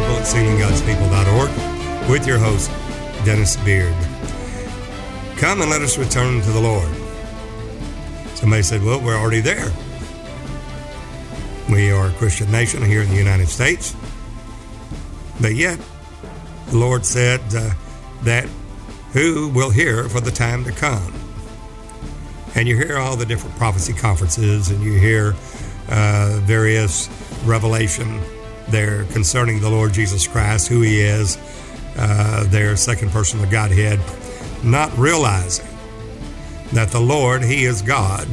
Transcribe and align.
people 0.00 0.14
at 0.14 0.26
sealinggodspeople.org 0.26 2.08
with 2.08 2.24
your 2.24 2.38
host, 2.38 2.70
Dennis 3.24 3.56
Beard. 3.56 3.92
Come 5.38 5.60
and 5.60 5.68
let 5.68 5.82
us 5.82 5.98
return 5.98 6.40
to 6.40 6.50
the 6.50 6.60
Lord. 6.60 6.88
Somebody 8.36 8.62
said, 8.62 8.84
Well, 8.84 9.00
we're 9.00 9.16
already 9.16 9.40
there. 9.40 9.72
We 11.68 11.90
are 11.90 12.10
a 12.10 12.12
Christian 12.12 12.48
nation 12.52 12.80
here 12.84 13.02
in 13.02 13.08
the 13.08 13.16
United 13.16 13.48
States. 13.48 13.96
But 15.40 15.56
yet, 15.56 15.80
the 16.68 16.76
Lord 16.76 17.04
said 17.04 17.40
uh, 17.52 17.70
that 18.22 18.48
who 19.14 19.48
will 19.48 19.70
hear 19.70 20.08
for 20.08 20.20
the 20.20 20.30
time 20.30 20.62
to 20.62 20.70
come? 20.70 21.12
And 22.54 22.68
you 22.68 22.76
hear 22.76 22.98
all 22.98 23.16
the 23.16 23.26
different 23.26 23.56
prophecy 23.56 23.94
conferences 23.94 24.70
and 24.70 24.80
you 24.80 24.92
hear 24.92 25.34
uh, 25.88 26.38
various 26.44 27.08
revelation 27.44 28.22
there 28.70 29.04
concerning 29.04 29.60
the 29.60 29.70
Lord 29.70 29.92
Jesus 29.92 30.26
Christ, 30.26 30.68
who 30.68 30.80
He 30.82 31.00
is, 31.00 31.38
uh, 31.96 32.44
their 32.48 32.76
second 32.76 33.10
person 33.10 33.42
of 33.42 33.50
Godhead, 33.50 34.00
not 34.62 34.96
realizing 34.96 35.66
that 36.72 36.90
the 36.90 37.00
Lord, 37.00 37.42
He 37.42 37.64
is 37.64 37.82
God, 37.82 38.28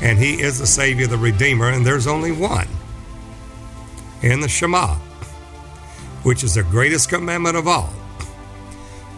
and 0.00 0.18
He 0.18 0.40
is 0.40 0.58
the 0.58 0.66
Savior, 0.66 1.06
the 1.06 1.18
Redeemer, 1.18 1.70
and 1.70 1.84
there's 1.84 2.06
only 2.06 2.32
one 2.32 2.68
in 4.22 4.40
the 4.40 4.48
Shema, 4.48 4.94
which 6.22 6.44
is 6.44 6.54
the 6.54 6.62
greatest 6.62 7.08
commandment 7.08 7.56
of 7.56 7.66
all. 7.66 7.92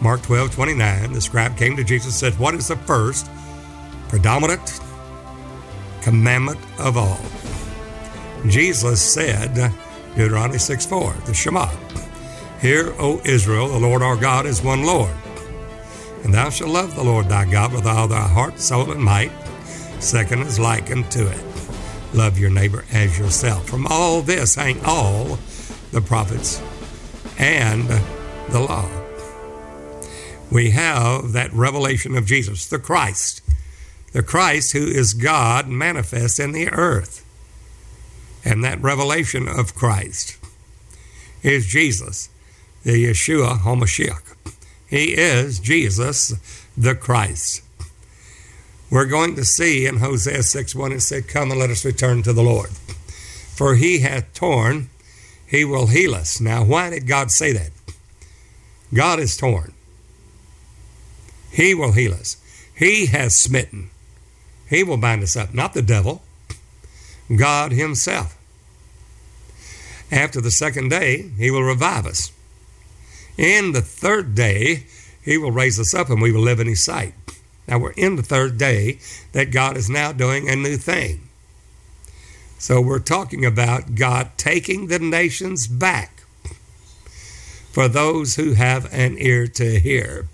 Mark 0.01 0.21
12, 0.23 0.51
29, 0.53 1.13
the 1.13 1.21
scribe 1.21 1.55
came 1.57 1.75
to 1.77 1.83
Jesus 1.83 2.21
and 2.21 2.33
said, 2.33 2.39
What 2.39 2.55
is 2.55 2.67
the 2.67 2.75
first, 2.75 3.29
predominant 4.09 4.79
commandment 6.01 6.59
of 6.79 6.97
all? 6.97 7.19
Jesus 8.49 8.99
said, 8.99 9.71
Deuteronomy 10.15 10.57
6 10.57 10.85
4, 10.85 11.13
the 11.25 11.33
Shema. 11.33 11.67
Hear, 12.59 12.93
O 12.99 13.21
Israel, 13.25 13.69
the 13.69 13.79
Lord 13.79 14.01
our 14.01 14.15
God 14.15 14.45
is 14.45 14.61
one 14.61 14.83
Lord. 14.83 15.13
And 16.23 16.33
thou 16.33 16.49
shalt 16.49 16.69
love 16.69 16.95
the 16.95 17.03
Lord 17.03 17.27
thy 17.27 17.49
God 17.49 17.73
with 17.73 17.85
all 17.85 18.07
thy 18.07 18.27
heart, 18.27 18.59
soul, 18.59 18.91
and 18.91 19.01
might. 19.01 19.31
Second 19.99 20.41
is 20.41 20.59
likened 20.59 21.09
to 21.11 21.27
it. 21.27 21.43
Love 22.13 22.37
your 22.37 22.49
neighbor 22.49 22.83
as 22.91 23.17
yourself. 23.17 23.67
From 23.67 23.87
all 23.87 24.21
this 24.21 24.55
hang 24.55 24.79
all 24.85 25.39
the 25.91 26.01
prophets 26.01 26.61
and 27.37 27.87
the 28.49 28.59
law. 28.59 28.89
We 30.51 30.71
have 30.71 31.31
that 31.31 31.53
revelation 31.53 32.17
of 32.17 32.25
Jesus, 32.25 32.67
the 32.67 32.79
Christ, 32.79 33.41
the 34.11 34.21
Christ 34.21 34.73
who 34.73 34.85
is 34.85 35.13
God 35.13 35.67
manifest 35.69 36.39
in 36.39 36.51
the 36.51 36.69
earth. 36.69 37.20
And 38.43 38.63
that 38.63 38.81
revelation 38.81 39.47
of 39.47 39.75
Christ 39.75 40.37
is 41.43 41.67
Jesus, 41.67 42.29
the 42.83 43.05
Yeshua 43.05 43.59
HaMashiach. 43.59 44.35
He 44.89 45.15
is 45.15 45.59
Jesus 45.59 46.33
the 46.77 46.95
Christ. 46.95 47.63
We're 48.89 49.05
going 49.05 49.35
to 49.35 49.45
see 49.45 49.85
in 49.85 49.97
Hosea 49.97 50.43
6 50.43 50.75
1 50.75 50.91
it 50.91 51.01
said, 51.01 51.27
Come 51.27 51.51
and 51.51 51.59
let 51.59 51.69
us 51.69 51.85
return 51.85 52.23
to 52.23 52.33
the 52.33 52.43
Lord. 52.43 52.69
For 52.69 53.75
he 53.75 53.99
hath 53.99 54.33
torn, 54.33 54.89
he 55.47 55.63
will 55.63 55.87
heal 55.87 56.13
us. 56.13 56.41
Now, 56.41 56.63
why 56.63 56.89
did 56.89 57.07
God 57.07 57.31
say 57.31 57.53
that? 57.53 57.71
God 58.93 59.19
is 59.19 59.37
torn. 59.37 59.73
He 61.51 61.73
will 61.73 61.91
heal 61.93 62.13
us. 62.13 62.37
He 62.75 63.05
has 63.07 63.35
smitten. 63.35 63.89
He 64.69 64.83
will 64.83 64.97
bind 64.97 65.23
us 65.23 65.35
up, 65.35 65.53
not 65.53 65.73
the 65.73 65.81
devil. 65.81 66.21
God 67.37 67.71
Himself. 67.71 68.37
After 70.11 70.41
the 70.41 70.51
second 70.51 70.89
day, 70.89 71.29
He 71.37 71.51
will 71.51 71.63
revive 71.63 72.05
us. 72.05 72.31
In 73.37 73.71
the 73.71 73.81
third 73.81 74.35
day, 74.35 74.85
He 75.23 75.37
will 75.37 75.51
raise 75.51 75.79
us 75.79 75.93
up 75.93 76.09
and 76.09 76.21
we 76.21 76.31
will 76.31 76.41
live 76.41 76.59
in 76.59 76.67
His 76.67 76.83
sight. 76.83 77.13
Now 77.67 77.79
we're 77.79 77.91
in 77.91 78.15
the 78.15 78.23
third 78.23 78.57
day 78.57 78.99
that 79.31 79.51
God 79.51 79.77
is 79.77 79.89
now 79.89 80.11
doing 80.11 80.49
a 80.49 80.55
new 80.55 80.77
thing. 80.77 81.29
So 82.57 82.81
we're 82.81 82.99
talking 82.99 83.45
about 83.45 83.95
God 83.95 84.31
taking 84.37 84.87
the 84.87 84.99
nations 84.99 85.67
back 85.67 86.23
for 87.71 87.87
those 87.87 88.35
who 88.35 88.53
have 88.53 88.91
an 88.93 89.17
ear 89.17 89.47
to 89.47 89.79
hear. 89.79 90.27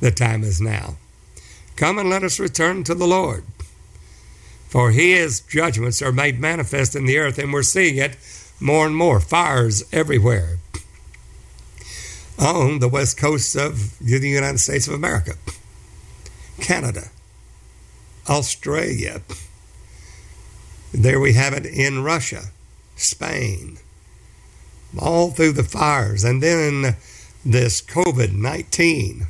The 0.00 0.10
time 0.10 0.42
is 0.42 0.60
now. 0.60 0.96
Come 1.76 1.98
and 1.98 2.10
let 2.10 2.24
us 2.24 2.40
return 2.40 2.82
to 2.84 2.94
the 2.94 3.06
Lord. 3.06 3.44
For 4.72 4.90
his 4.90 5.40
judgments 5.40 6.00
are 6.00 6.12
made 6.12 6.40
manifest 6.40 6.96
in 6.96 7.04
the 7.04 7.18
earth, 7.18 7.38
and 7.38 7.52
we're 7.52 7.62
seeing 7.62 7.98
it 7.98 8.16
more 8.58 8.86
and 8.86 8.96
more. 8.96 9.20
Fires 9.20 9.84
everywhere 9.92 10.56
on 12.38 12.78
the 12.78 12.88
west 12.88 13.18
coast 13.18 13.54
of 13.54 13.98
the 13.98 14.26
United 14.26 14.60
States 14.60 14.88
of 14.88 14.94
America, 14.94 15.34
Canada, 16.58 17.10
Australia. 18.30 19.20
There 20.90 21.20
we 21.20 21.34
have 21.34 21.52
it 21.52 21.66
in 21.66 22.02
Russia, 22.02 22.44
Spain, 22.96 23.76
all 24.98 25.32
through 25.32 25.52
the 25.52 25.64
fires. 25.64 26.24
And 26.24 26.42
then 26.42 26.96
this 27.44 27.82
COVID 27.82 28.32
19 28.32 29.26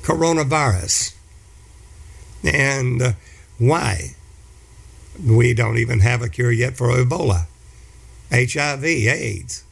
coronavirus. 0.00 1.14
And 2.44 3.14
why? 3.68 4.16
We 5.24 5.54
don't 5.54 5.78
even 5.78 6.00
have 6.00 6.22
a 6.22 6.28
cure 6.28 6.52
yet 6.52 6.76
for 6.76 6.88
Ebola, 6.88 7.46
HIV, 8.30 8.84
AIDS, 8.84 9.64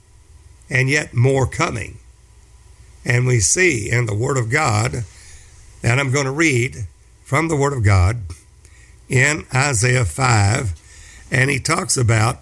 and 0.68 0.88
yet 0.88 1.14
more 1.14 1.46
coming. 1.46 1.98
And 3.04 3.26
we 3.26 3.40
see 3.40 3.90
in 3.90 4.06
the 4.06 4.14
Word 4.14 4.36
of 4.36 4.50
God, 4.50 5.04
and 5.82 6.00
I'm 6.00 6.12
going 6.12 6.26
to 6.26 6.30
read 6.30 6.86
from 7.24 7.48
the 7.48 7.56
Word 7.56 7.72
of 7.72 7.82
God 7.82 8.18
in 9.08 9.44
Isaiah 9.54 10.04
5, 10.04 11.28
and 11.30 11.50
he 11.50 11.58
talks 11.58 11.96
about 11.96 12.40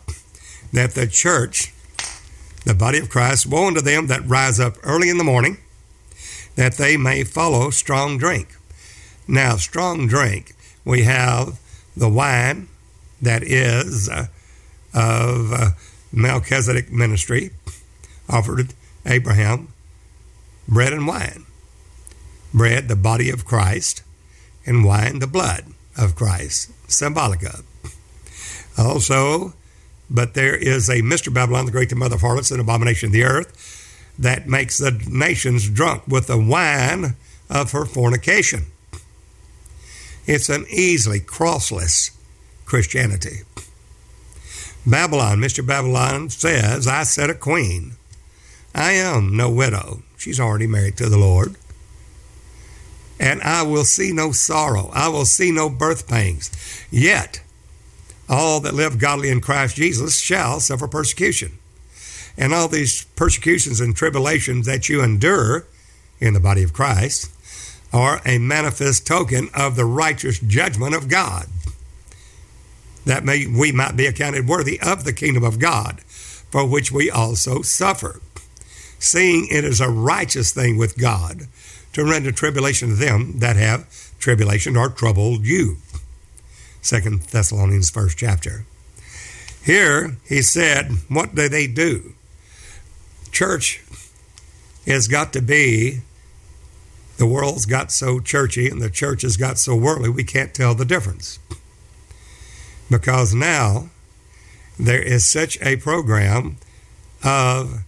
that 0.72 0.94
the 0.94 1.06
church, 1.06 1.72
the 2.64 2.74
body 2.74 2.98
of 2.98 3.08
Christ, 3.08 3.46
woe 3.46 3.68
unto 3.68 3.80
them 3.80 4.08
that 4.08 4.26
rise 4.26 4.58
up 4.58 4.76
early 4.82 5.08
in 5.08 5.18
the 5.18 5.24
morning 5.24 5.58
that 6.56 6.74
they 6.74 6.96
may 6.96 7.22
follow 7.22 7.70
strong 7.70 8.18
drink. 8.18 8.48
Now, 9.28 9.56
strong 9.56 10.08
drink, 10.08 10.56
we 10.88 11.02
have 11.02 11.60
the 11.94 12.08
wine 12.08 12.66
that 13.20 13.42
is 13.42 14.08
uh, 14.08 14.26
of 14.94 15.52
uh, 15.52 15.70
Melchizedek 16.10 16.90
ministry, 16.90 17.50
offered 18.26 18.72
Abraham 19.04 19.68
bread 20.66 20.94
and 20.94 21.06
wine. 21.06 21.44
Bread, 22.54 22.88
the 22.88 22.96
body 22.96 23.28
of 23.28 23.44
Christ, 23.44 24.02
and 24.64 24.82
wine, 24.82 25.18
the 25.18 25.26
blood 25.26 25.66
of 25.98 26.16
Christ, 26.16 26.72
symbolic 26.90 27.42
of. 27.42 27.64
Also, 28.78 29.52
but 30.08 30.32
there 30.32 30.56
is 30.56 30.88
a 30.88 31.02
Mystery 31.02 31.34
Babylon, 31.34 31.66
the 31.66 31.72
great 31.72 31.94
mother 31.94 32.14
of 32.14 32.22
harlots 32.22 32.50
and 32.50 32.62
abomination 32.62 33.08
of 33.08 33.12
the 33.12 33.24
earth, 33.24 34.14
that 34.18 34.48
makes 34.48 34.78
the 34.78 34.92
nations 35.10 35.68
drunk 35.68 36.08
with 36.08 36.28
the 36.28 36.38
wine 36.38 37.14
of 37.50 37.72
her 37.72 37.84
fornication. 37.84 38.64
It's 40.28 40.50
an 40.50 40.66
easily 40.68 41.20
crossless 41.20 42.10
Christianity. 42.66 43.44
Babylon, 44.86 45.40
Mystery 45.40 45.64
Babylon 45.64 46.28
says, 46.28 46.86
I 46.86 47.04
set 47.04 47.30
a 47.30 47.34
queen. 47.34 47.92
I 48.74 48.92
am 48.92 49.34
no 49.34 49.50
widow. 49.50 50.02
She's 50.18 50.38
already 50.38 50.66
married 50.66 50.98
to 50.98 51.08
the 51.08 51.16
Lord. 51.16 51.56
And 53.18 53.40
I 53.40 53.62
will 53.62 53.84
see 53.84 54.12
no 54.12 54.32
sorrow. 54.32 54.90
I 54.92 55.08
will 55.08 55.24
see 55.24 55.50
no 55.50 55.70
birth 55.70 56.06
pangs. 56.06 56.50
Yet, 56.90 57.40
all 58.28 58.60
that 58.60 58.74
live 58.74 58.98
godly 58.98 59.30
in 59.30 59.40
Christ 59.40 59.76
Jesus 59.76 60.20
shall 60.20 60.60
suffer 60.60 60.86
persecution 60.86 61.58
and 62.36 62.52
all 62.52 62.68
these 62.68 63.04
persecutions 63.16 63.80
and 63.80 63.96
tribulations 63.96 64.66
that 64.66 64.90
you 64.90 65.02
endure 65.02 65.66
in 66.20 66.34
the 66.34 66.40
body 66.40 66.62
of 66.62 66.74
Christ 66.74 67.30
are 67.92 68.20
a 68.24 68.38
manifest 68.38 69.06
token 69.06 69.48
of 69.54 69.76
the 69.76 69.84
righteous 69.84 70.38
judgment 70.38 70.94
of 70.94 71.08
God. 71.08 71.46
That 73.04 73.24
may, 73.24 73.46
we 73.46 73.72
might 73.72 73.96
be 73.96 74.06
accounted 74.06 74.46
worthy 74.46 74.78
of 74.80 75.04
the 75.04 75.12
kingdom 75.12 75.42
of 75.42 75.58
God, 75.58 76.00
for 76.02 76.66
which 76.66 76.92
we 76.92 77.10
also 77.10 77.62
suffer, 77.62 78.20
seeing 78.98 79.46
it 79.50 79.64
is 79.64 79.80
a 79.80 79.88
righteous 79.88 80.52
thing 80.52 80.76
with 80.76 80.98
God 80.98 81.48
to 81.94 82.04
render 82.04 82.32
tribulation 82.32 82.90
to 82.90 82.94
them 82.94 83.38
that 83.38 83.56
have 83.56 83.88
tribulation 84.18 84.76
or 84.76 84.88
troubled 84.88 85.46
you. 85.46 85.78
Second 86.82 87.22
Thessalonians 87.22 87.90
first 87.90 88.18
chapter. 88.18 88.64
Here 89.64 90.16
he 90.26 90.42
said, 90.42 90.92
What 91.08 91.34
do 91.34 91.48
they 91.48 91.66
do? 91.66 92.14
church 93.30 93.82
has 94.86 95.06
got 95.06 95.32
to 95.32 95.42
be 95.42 96.00
the 97.18 97.26
world's 97.26 97.66
got 97.66 97.92
so 97.92 98.20
churchy 98.20 98.68
and 98.68 98.80
the 98.80 98.90
church 98.90 99.22
has 99.22 99.36
got 99.36 99.58
so 99.58 99.76
worldly 99.76 100.08
we 100.08 100.24
can't 100.24 100.54
tell 100.54 100.74
the 100.74 100.84
difference 100.84 101.38
because 102.90 103.34
now 103.34 103.90
there 104.78 105.02
is 105.02 105.28
such 105.28 105.60
a 105.60 105.76
program 105.76 106.56
of 107.24 107.82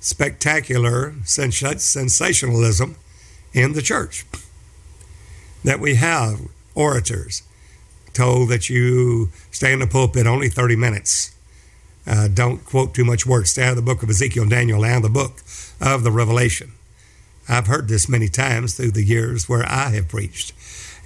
spectacular 0.00 1.14
sensationalism 1.24 2.96
in 3.52 3.72
the 3.72 3.82
church. 3.82 4.24
That 5.64 5.80
we 5.80 5.94
have 5.96 6.40
orators 6.74 7.42
told 8.12 8.48
that 8.50 8.68
you 8.68 9.30
stay 9.50 9.72
in 9.72 9.78
the 9.78 9.86
pulpit 9.86 10.26
only 10.26 10.48
30 10.48 10.76
minutes. 10.76 11.34
Uh, 12.06 12.28
don't 12.28 12.64
quote 12.64 12.94
too 12.94 13.04
much 13.04 13.24
words. 13.24 13.50
Stay 13.50 13.62
out 13.62 13.70
of 13.70 13.76
the 13.76 13.82
book 13.82 14.02
of 14.02 14.10
Ezekiel, 14.10 14.48
Daniel, 14.48 14.84
and 14.84 15.04
the 15.04 15.08
book 15.08 15.40
of 15.80 16.02
the 16.02 16.10
Revelation. 16.10 16.72
I've 17.48 17.66
heard 17.66 17.88
this 17.88 18.08
many 18.08 18.28
times 18.28 18.74
through 18.74 18.92
the 18.92 19.04
years 19.04 19.48
where 19.48 19.64
I 19.66 19.90
have 19.90 20.08
preached. 20.08 20.52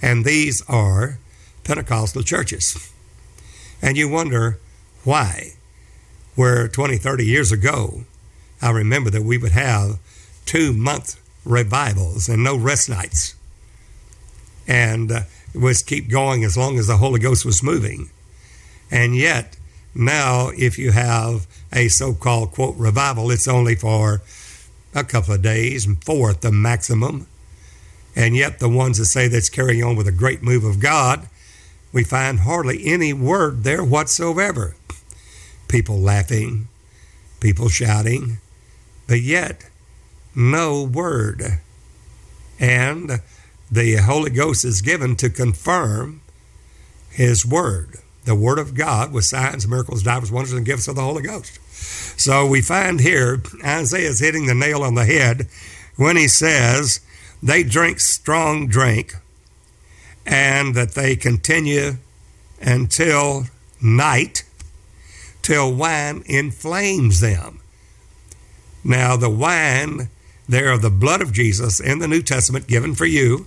And 0.01 0.23
these 0.23 0.63
are 0.67 1.17
Pentecostal 1.63 2.23
churches. 2.23 2.91
And 3.81 3.97
you 3.97 4.09
wonder 4.09 4.59
why. 5.03 5.53
Where 6.35 6.67
20, 6.67 6.97
30 6.97 7.25
years 7.25 7.51
ago, 7.51 8.03
I 8.61 8.71
remember 8.71 9.09
that 9.09 9.23
we 9.23 9.37
would 9.37 9.51
have 9.51 9.99
two 10.45 10.73
month 10.73 11.19
revivals 11.45 12.29
and 12.29 12.43
no 12.43 12.55
rest 12.55 12.89
nights. 12.89 13.35
And 14.67 15.11
uh, 15.11 15.21
was 15.55 15.81
keep 15.81 16.09
going 16.09 16.43
as 16.43 16.57
long 16.57 16.77
as 16.77 16.87
the 16.87 16.97
Holy 16.97 17.19
Ghost 17.19 17.45
was 17.45 17.63
moving. 17.63 18.09
And 18.91 19.15
yet, 19.15 19.57
now, 19.95 20.49
if 20.49 20.77
you 20.77 20.91
have 20.91 21.47
a 21.73 21.87
so 21.87 22.13
called 22.13 22.51
quote 22.51 22.75
revival, 22.77 23.31
it's 23.31 23.47
only 23.47 23.75
for 23.75 24.21
a 24.93 25.03
couple 25.03 25.33
of 25.33 25.41
days, 25.41 25.85
and 25.85 26.03
four 26.03 26.31
at 26.31 26.41
the 26.41 26.51
maximum. 26.51 27.27
And 28.15 28.35
yet, 28.35 28.59
the 28.59 28.69
ones 28.69 28.97
that 28.97 29.05
say 29.05 29.27
that's 29.27 29.49
carrying 29.49 29.83
on 29.83 29.95
with 29.95 30.07
a 30.07 30.11
great 30.11 30.41
move 30.41 30.63
of 30.63 30.79
God, 30.79 31.27
we 31.93 32.03
find 32.03 32.39
hardly 32.39 32.85
any 32.85 33.13
word 33.13 33.63
there 33.63 33.83
whatsoever. 33.83 34.75
People 35.67 35.99
laughing, 35.99 36.67
people 37.39 37.69
shouting, 37.69 38.37
but 39.07 39.21
yet 39.21 39.69
no 40.35 40.83
word. 40.83 41.59
And 42.59 43.21
the 43.71 43.95
Holy 43.97 44.29
Ghost 44.29 44.63
is 44.63 44.81
given 44.81 45.15
to 45.17 45.29
confirm 45.29 46.21
His 47.09 47.45
Word, 47.45 47.97
the 48.25 48.35
Word 48.35 48.59
of 48.59 48.75
God, 48.75 49.11
with 49.11 49.25
signs, 49.25 49.67
miracles, 49.67 50.03
divers, 50.03 50.31
wonders, 50.31 50.53
and 50.53 50.65
gifts 50.65 50.87
of 50.87 50.95
the 50.95 51.01
Holy 51.01 51.23
Ghost. 51.23 51.59
So 52.17 52.47
we 52.47 52.61
find 52.61 52.99
here 52.99 53.41
Isaiah 53.63 54.09
is 54.09 54.19
hitting 54.19 54.47
the 54.47 54.55
nail 54.55 54.83
on 54.83 54.95
the 54.95 55.05
head 55.05 55.47
when 55.95 56.17
he 56.17 56.27
says, 56.27 56.99
They 57.43 57.61
drink 57.61 57.99
strong 57.99 58.67
drink, 58.67 59.15
and 60.25 60.73
that 60.73 60.95
they 60.95 61.15
continue 61.15 61.97
until 62.59 63.45
night, 63.79 64.43
till 65.43 65.73
wine 65.73 66.23
inflames 66.25 67.19
them. 67.19 67.59
Now, 68.83 69.15
the 69.15 69.29
wine 69.29 70.09
there 70.49 70.71
of 70.71 70.81
the 70.81 70.89
blood 70.89 71.21
of 71.21 71.31
Jesus 71.31 71.79
in 71.79 71.99
the 71.99 72.07
New 72.07 72.23
Testament 72.23 72.67
given 72.67 72.95
for 72.95 73.05
you 73.05 73.45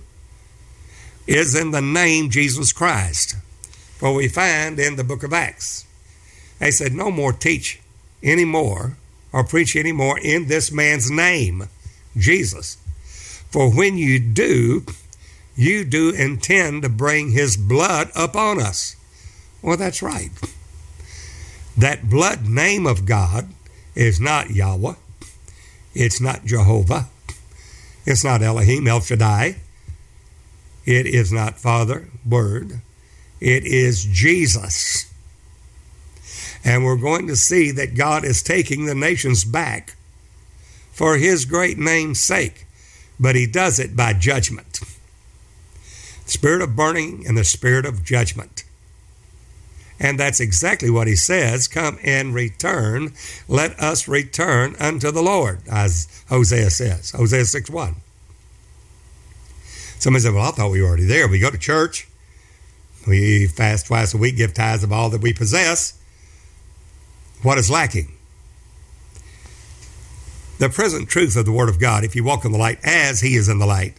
is 1.27 1.55
in 1.55 1.71
the 1.71 1.81
name 1.81 2.29
Jesus 2.29 2.71
Christ. 2.71 3.35
For 3.97 4.13
we 4.13 4.29
find 4.29 4.79
in 4.79 4.95
the 4.95 5.03
book 5.03 5.23
of 5.23 5.33
Acts, 5.33 5.85
they 6.59 6.71
said, 6.71 6.93
No 6.93 7.11
more 7.11 7.33
teach 7.33 7.81
anymore 8.23 8.97
or 9.33 9.43
preach 9.43 9.75
anymore 9.75 10.19
in 10.19 10.47
this 10.47 10.71
man's 10.71 11.09
name, 11.09 11.67
Jesus. 12.17 12.75
For 13.49 13.69
when 13.69 13.97
you 13.97 14.19
do, 14.19 14.85
you 15.55 15.83
do 15.83 16.11
intend 16.11 16.83
to 16.83 16.89
bring 16.89 17.31
his 17.31 17.57
blood 17.57 18.09
upon 18.15 18.61
us. 18.61 18.95
Well, 19.61 19.77
that's 19.77 20.01
right. 20.01 20.31
That 21.77 22.09
blood 22.09 22.47
name 22.47 22.85
of 22.85 23.05
God 23.05 23.49
is 23.95 24.19
not 24.19 24.51
Yahweh, 24.51 24.95
it's 25.93 26.21
not 26.21 26.45
Jehovah. 26.45 27.09
It's 28.05 28.23
not 28.23 28.41
Elohim, 28.41 28.87
El 28.87 29.01
Shaddai. 29.01 29.57
It 30.85 31.05
is 31.05 31.31
not 31.31 31.59
Father, 31.59 32.07
Word. 32.27 32.81
It 33.39 33.65
is 33.65 34.03
Jesus. 34.03 35.10
And 36.63 36.85
we're 36.85 36.97
going 36.97 37.27
to 37.27 37.35
see 37.35 37.71
that 37.71 37.95
God 37.95 38.23
is 38.23 38.43
taking 38.43 38.85
the 38.85 38.95
nations 38.95 39.43
back 39.43 39.95
for 40.91 41.17
His 41.17 41.45
great 41.45 41.77
name's 41.77 42.19
sake. 42.19 42.65
But 43.19 43.35
He 43.35 43.47
does 43.47 43.79
it 43.79 43.95
by 43.95 44.13
judgment. 44.13 44.81
Spirit 46.25 46.61
of 46.61 46.75
burning 46.75 47.25
and 47.27 47.37
the 47.37 47.43
spirit 47.43 47.85
of 47.85 48.03
judgment. 48.03 48.63
And 50.01 50.19
that's 50.19 50.39
exactly 50.39 50.89
what 50.89 51.05
he 51.05 51.15
says 51.15 51.67
come 51.67 51.99
and 52.03 52.33
return. 52.33 53.13
Let 53.47 53.79
us 53.79 54.07
return 54.07 54.75
unto 54.79 55.11
the 55.11 55.21
Lord, 55.21 55.61
as 55.69 56.07
Hosea 56.27 56.71
says. 56.71 57.11
Hosea 57.11 57.45
6 57.45 57.69
1. 57.69 57.95
Somebody 59.99 60.23
said, 60.23 60.33
Well, 60.33 60.47
I 60.47 60.51
thought 60.51 60.71
we 60.71 60.81
were 60.81 60.87
already 60.87 61.05
there. 61.05 61.27
We 61.27 61.37
go 61.37 61.51
to 61.51 61.57
church, 61.57 62.07
we 63.07 63.45
fast 63.45 63.85
twice 63.85 64.15
a 64.15 64.17
week, 64.17 64.37
give 64.37 64.55
tithes 64.55 64.83
of 64.83 64.91
all 64.91 65.11
that 65.11 65.21
we 65.21 65.33
possess. 65.33 66.00
What 67.41 67.57
is 67.57 67.69
lacking? 67.69 68.11
The 70.59 70.69
present 70.69 71.09
truth 71.09 71.35
of 71.35 71.45
the 71.45 71.51
Word 71.51 71.69
of 71.69 71.79
God, 71.79 72.03
if 72.03 72.15
you 72.15 72.23
walk 72.23 72.45
in 72.45 72.51
the 72.51 72.57
light 72.57 72.79
as 72.83 73.21
He 73.21 73.35
is 73.35 73.49
in 73.49 73.57
the 73.57 73.65
light, 73.65 73.95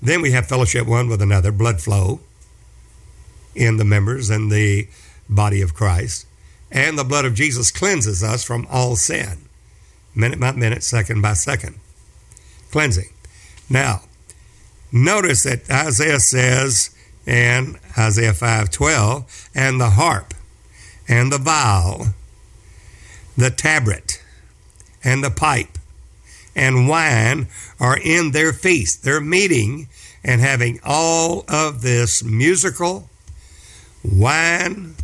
then 0.00 0.22
we 0.22 0.30
have 0.32 0.46
fellowship 0.46 0.86
one 0.86 1.08
with 1.08 1.20
another, 1.20 1.50
blood 1.50 1.80
flow 1.80 2.20
in 3.54 3.76
the 3.76 3.84
members 3.84 4.30
and 4.30 4.52
the 4.52 4.86
body 5.28 5.60
of 5.62 5.74
Christ. 5.74 6.26
And 6.70 6.98
the 6.98 7.04
blood 7.04 7.24
of 7.24 7.34
Jesus 7.34 7.70
cleanses 7.70 8.22
us 8.22 8.44
from 8.44 8.66
all 8.70 8.96
sin, 8.96 9.48
minute 10.14 10.38
by 10.38 10.52
minute, 10.52 10.82
second 10.82 11.22
by 11.22 11.32
second. 11.32 11.80
Cleansing. 12.70 13.10
Now, 13.68 14.02
notice 14.92 15.42
that 15.44 15.68
Isaiah 15.70 16.20
says 16.20 16.90
in 17.26 17.78
Isaiah 17.98 18.32
5:12, 18.32 19.48
and 19.54 19.80
the 19.80 19.90
harp, 19.90 20.34
and 21.08 21.32
the 21.32 21.38
viol, 21.38 22.08
the 23.36 23.50
tabret, 23.50 24.20
and 25.04 25.22
the 25.22 25.30
pipe, 25.30 25.78
and 26.54 26.88
wine 26.88 27.48
are 27.78 27.98
in 27.98 28.32
their 28.32 28.52
feast. 28.52 29.04
They're 29.04 29.20
meeting 29.20 29.88
and 30.24 30.40
having 30.40 30.80
all 30.84 31.44
of 31.48 31.82
this 31.82 32.24
musical 32.24 33.08
wine 34.02 34.94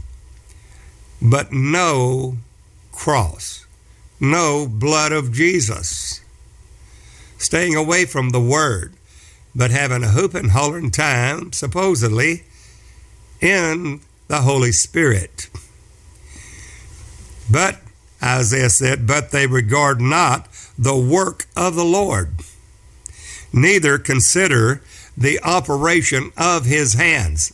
but 1.22 1.52
no 1.52 2.36
cross, 2.90 3.64
no 4.18 4.66
blood 4.66 5.12
of 5.12 5.32
Jesus. 5.32 6.20
Staying 7.38 7.76
away 7.76 8.04
from 8.04 8.30
the 8.30 8.40
Word, 8.40 8.94
but 9.54 9.70
having 9.70 10.02
a 10.02 10.08
hoop 10.08 10.34
and 10.34 10.50
hollering 10.50 10.90
time, 10.90 11.52
supposedly, 11.52 12.42
in 13.40 14.00
the 14.26 14.40
Holy 14.40 14.72
Spirit. 14.72 15.48
But, 17.50 17.80
Isaiah 18.22 18.70
said, 18.70 19.06
but 19.06 19.30
they 19.30 19.46
regard 19.46 20.00
not 20.00 20.48
the 20.78 20.96
work 20.96 21.46
of 21.56 21.74
the 21.74 21.84
Lord, 21.84 22.30
neither 23.52 23.98
consider 23.98 24.82
the 25.16 25.40
operation 25.42 26.32
of 26.36 26.64
his 26.64 26.94
hands. 26.94 27.52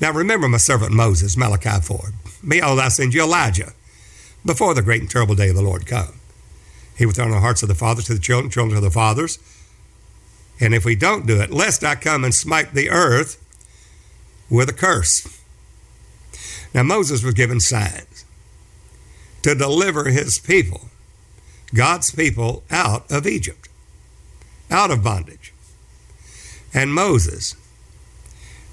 Now 0.00 0.12
remember 0.12 0.48
my 0.48 0.58
servant 0.58 0.92
Moses, 0.92 1.36
Malachi 1.36 1.80
4. 1.80 2.12
Behold, 2.46 2.78
I 2.78 2.88
send 2.88 3.14
you 3.14 3.22
Elijah 3.22 3.72
before 4.44 4.74
the 4.74 4.82
great 4.82 5.00
and 5.00 5.10
terrible 5.10 5.34
day 5.34 5.48
of 5.48 5.56
the 5.56 5.62
Lord 5.62 5.86
come. 5.86 6.14
He 6.96 7.06
will 7.06 7.12
turn 7.12 7.30
the 7.30 7.40
hearts 7.40 7.62
of 7.62 7.68
the 7.68 7.74
fathers 7.74 8.04
to 8.06 8.14
the 8.14 8.20
children, 8.20 8.50
children 8.50 8.80
to 8.80 8.80
the 8.80 8.90
fathers. 8.90 9.38
And 10.60 10.74
if 10.74 10.84
we 10.84 10.94
don't 10.94 11.26
do 11.26 11.40
it, 11.40 11.50
lest 11.50 11.82
I 11.82 11.96
come 11.96 12.22
and 12.22 12.34
smite 12.34 12.74
the 12.74 12.90
earth 12.90 13.40
with 14.48 14.68
a 14.68 14.72
curse. 14.72 15.40
Now, 16.72 16.84
Moses 16.84 17.22
was 17.24 17.34
given 17.34 17.60
signs 17.60 18.13
to 19.44 19.54
deliver 19.54 20.08
his 20.08 20.38
people, 20.38 20.88
God's 21.74 22.10
people, 22.10 22.62
out 22.70 23.04
of 23.12 23.26
Egypt, 23.26 23.68
out 24.70 24.90
of 24.90 25.04
bondage. 25.04 25.52
And 26.72 26.94
Moses, 26.94 27.54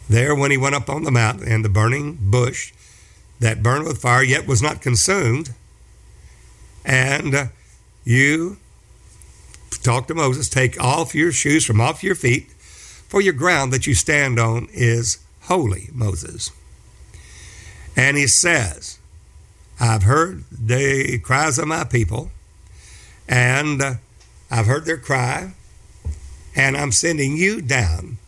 there 0.10 0.34
when 0.34 0.50
he 0.50 0.56
went 0.56 0.76
up 0.76 0.90
on 0.90 1.04
the 1.04 1.12
mountain 1.12 1.46
and 1.46 1.66
the 1.66 1.70
burning 1.70 2.18
bush 2.22 2.72
that 3.42 3.62
burned 3.62 3.86
with 3.86 4.02
fire 4.02 4.24
yet 4.24 4.48
was 4.48 4.62
not 4.62 4.82
consumed. 4.82 5.54
And 6.86 7.50
you 8.06 8.56
talk 9.84 10.08
to 10.08 10.16
Moses, 10.16 10.48
take 10.48 10.82
off 10.82 11.14
your 11.14 11.34
shoes 11.34 11.66
from 11.66 11.82
off 11.82 12.02
your 12.02 12.16
feet, 12.16 12.50
for 13.10 13.20
your 13.20 13.34
ground 13.34 13.74
that 13.74 13.86
you 13.86 13.94
stand 13.94 14.40
on 14.40 14.70
is 14.72 15.18
holy, 15.42 15.90
Moses. 15.92 16.50
And 17.98 18.16
he 18.16 18.28
says, 18.28 19.00
I've 19.84 20.04
heard 20.04 20.44
the 20.52 21.18
cries 21.18 21.58
of 21.58 21.68
my 21.68 21.84
people, 21.86 22.30
and 23.28 23.82
uh, 23.82 23.94
I've 24.52 24.68
heard 24.68 24.86
their 24.86 25.00
cry, 25.00 25.54
and 26.56 26.78
I'm 26.78 26.92
sending 26.92 27.36
you 27.36 27.64
down 27.64 28.20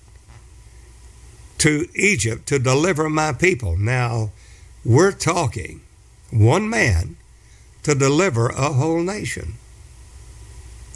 to 1.59 1.87
Egypt 1.93 2.47
to 2.47 2.57
deliver 2.57 3.07
my 3.07 3.33
people. 3.33 3.77
Now, 3.77 4.31
we're 4.83 5.11
talking 5.11 5.81
one 6.31 6.67
man 6.67 7.17
to 7.83 7.93
deliver 7.93 8.49
a 8.49 8.73
whole 8.73 9.01
nation, 9.01 9.53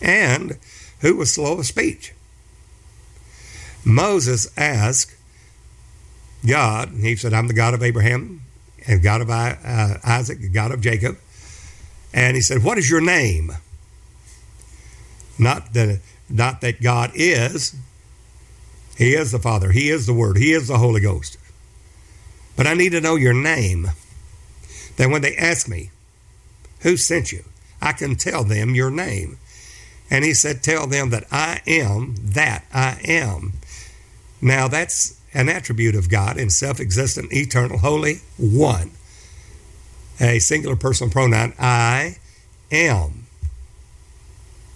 and 0.01 0.57
who 1.01 1.17
was 1.17 1.31
slow 1.31 1.59
of 1.59 1.67
speech. 1.67 2.13
Moses 3.85 4.51
asked 4.57 5.15
God, 6.43 6.89
he 6.99 7.15
said, 7.15 7.31
I'm 7.31 7.47
the 7.47 7.53
God 7.53 7.75
of 7.75 7.83
Abraham 7.83 8.41
and 8.87 9.03
God 9.03 9.21
of 9.21 9.29
uh, 9.29 9.97
Isaac, 10.03 10.39
God 10.53 10.71
of 10.71 10.81
Jacob. 10.81 11.17
And 12.13 12.35
he 12.35 12.41
said, 12.41 12.63
What 12.63 12.77
is 12.77 12.89
your 12.89 13.01
name? 13.01 13.51
Not 15.37 15.73
that, 15.73 15.99
not 16.29 16.61
that 16.61 16.81
God 16.81 17.11
is. 17.13 17.75
He 18.97 19.13
is 19.13 19.31
the 19.31 19.39
Father. 19.39 19.71
He 19.71 19.89
is 19.89 20.07
the 20.07 20.13
Word. 20.13 20.37
He 20.37 20.53
is 20.53 20.67
the 20.67 20.77
Holy 20.77 21.01
Ghost. 21.01 21.37
But 22.55 22.65
I 22.65 22.73
need 22.73 22.93
to 22.93 23.01
know 23.01 23.15
your 23.15 23.33
name. 23.33 23.87
That 24.95 25.11
when 25.11 25.21
they 25.21 25.35
ask 25.35 25.69
me, 25.69 25.91
Who 26.81 26.97
sent 26.97 27.31
you? 27.31 27.43
I 27.81 27.91
can 27.91 28.15
tell 28.15 28.43
them 28.43 28.73
your 28.73 28.89
name. 28.89 29.37
And 30.09 30.23
he 30.23 30.33
said, 30.33 30.63
Tell 30.63 30.87
them 30.87 31.11
that 31.11 31.25
I 31.31 31.61
am 31.67 32.15
that 32.19 32.65
I 32.73 32.99
am. 33.05 33.53
Now 34.41 34.67
that's 34.67 35.19
an 35.33 35.49
attribute 35.49 35.95
of 35.95 36.09
God 36.09 36.37
in 36.37 36.49
self 36.49 36.79
existent, 36.79 37.31
eternal, 37.33 37.79
holy, 37.79 38.21
one. 38.37 38.91
A 40.19 40.39
singular 40.39 40.75
personal 40.75 41.11
pronoun, 41.11 41.53
I 41.59 42.17
am. 42.71 43.27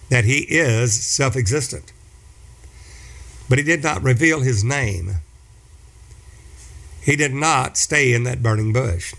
That 0.10 0.26
he 0.26 0.46
is 0.50 0.94
self 0.94 1.36
existent. 1.36 1.94
But 3.50 3.58
he 3.58 3.64
did 3.64 3.84
not 3.84 4.04
reveal 4.04 4.42
his 4.42 4.64
name. 4.64 5.16
He 7.02 7.16
did 7.16 7.34
not 7.34 7.78
stay 7.78 8.14
in 8.14 8.24
that 8.24 8.44
burning 8.44 8.72
bush. 8.72 9.14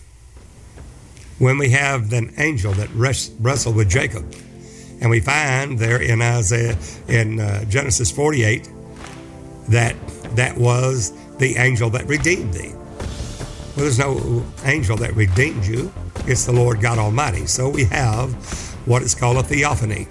When 1.39 1.59
we 1.59 1.71
have 1.71 2.13
an 2.13 2.33
angel 2.39 2.73
that 2.75 2.89
wrestled 2.95 3.75
with 3.75 3.91
Jacob, 3.91 4.33
and 5.01 5.11
we 5.11 5.19
find 5.19 5.79
there 5.79 6.01
in 6.01 6.23
Isaiah, 6.23 6.79
in 7.09 7.41
uh, 7.41 7.65
Genesis 7.65 8.13
48, 8.13 8.71
that 9.69 9.97
that 10.37 10.57
was 10.57 11.13
the 11.43 11.57
angel 11.57 11.91
that 11.91 12.07
redeemed 12.07 12.55
thee. 12.55 12.73
Well, 12.73 13.85
there's 13.85 13.99
no 13.99 14.45
angel 14.65 14.97
that 14.99 15.15
redeemed 15.17 15.67
you. 15.67 15.93
It's 16.27 16.47
the 16.47 16.53
Lord 16.53 16.81
God 16.81 16.99
Almighty. 16.99 17.47
So 17.47 17.69
we 17.69 17.85
have 17.87 18.33
what 18.87 19.03
is 19.03 19.15
called 19.15 19.39
a 19.39 19.43
theophany, 19.43 20.07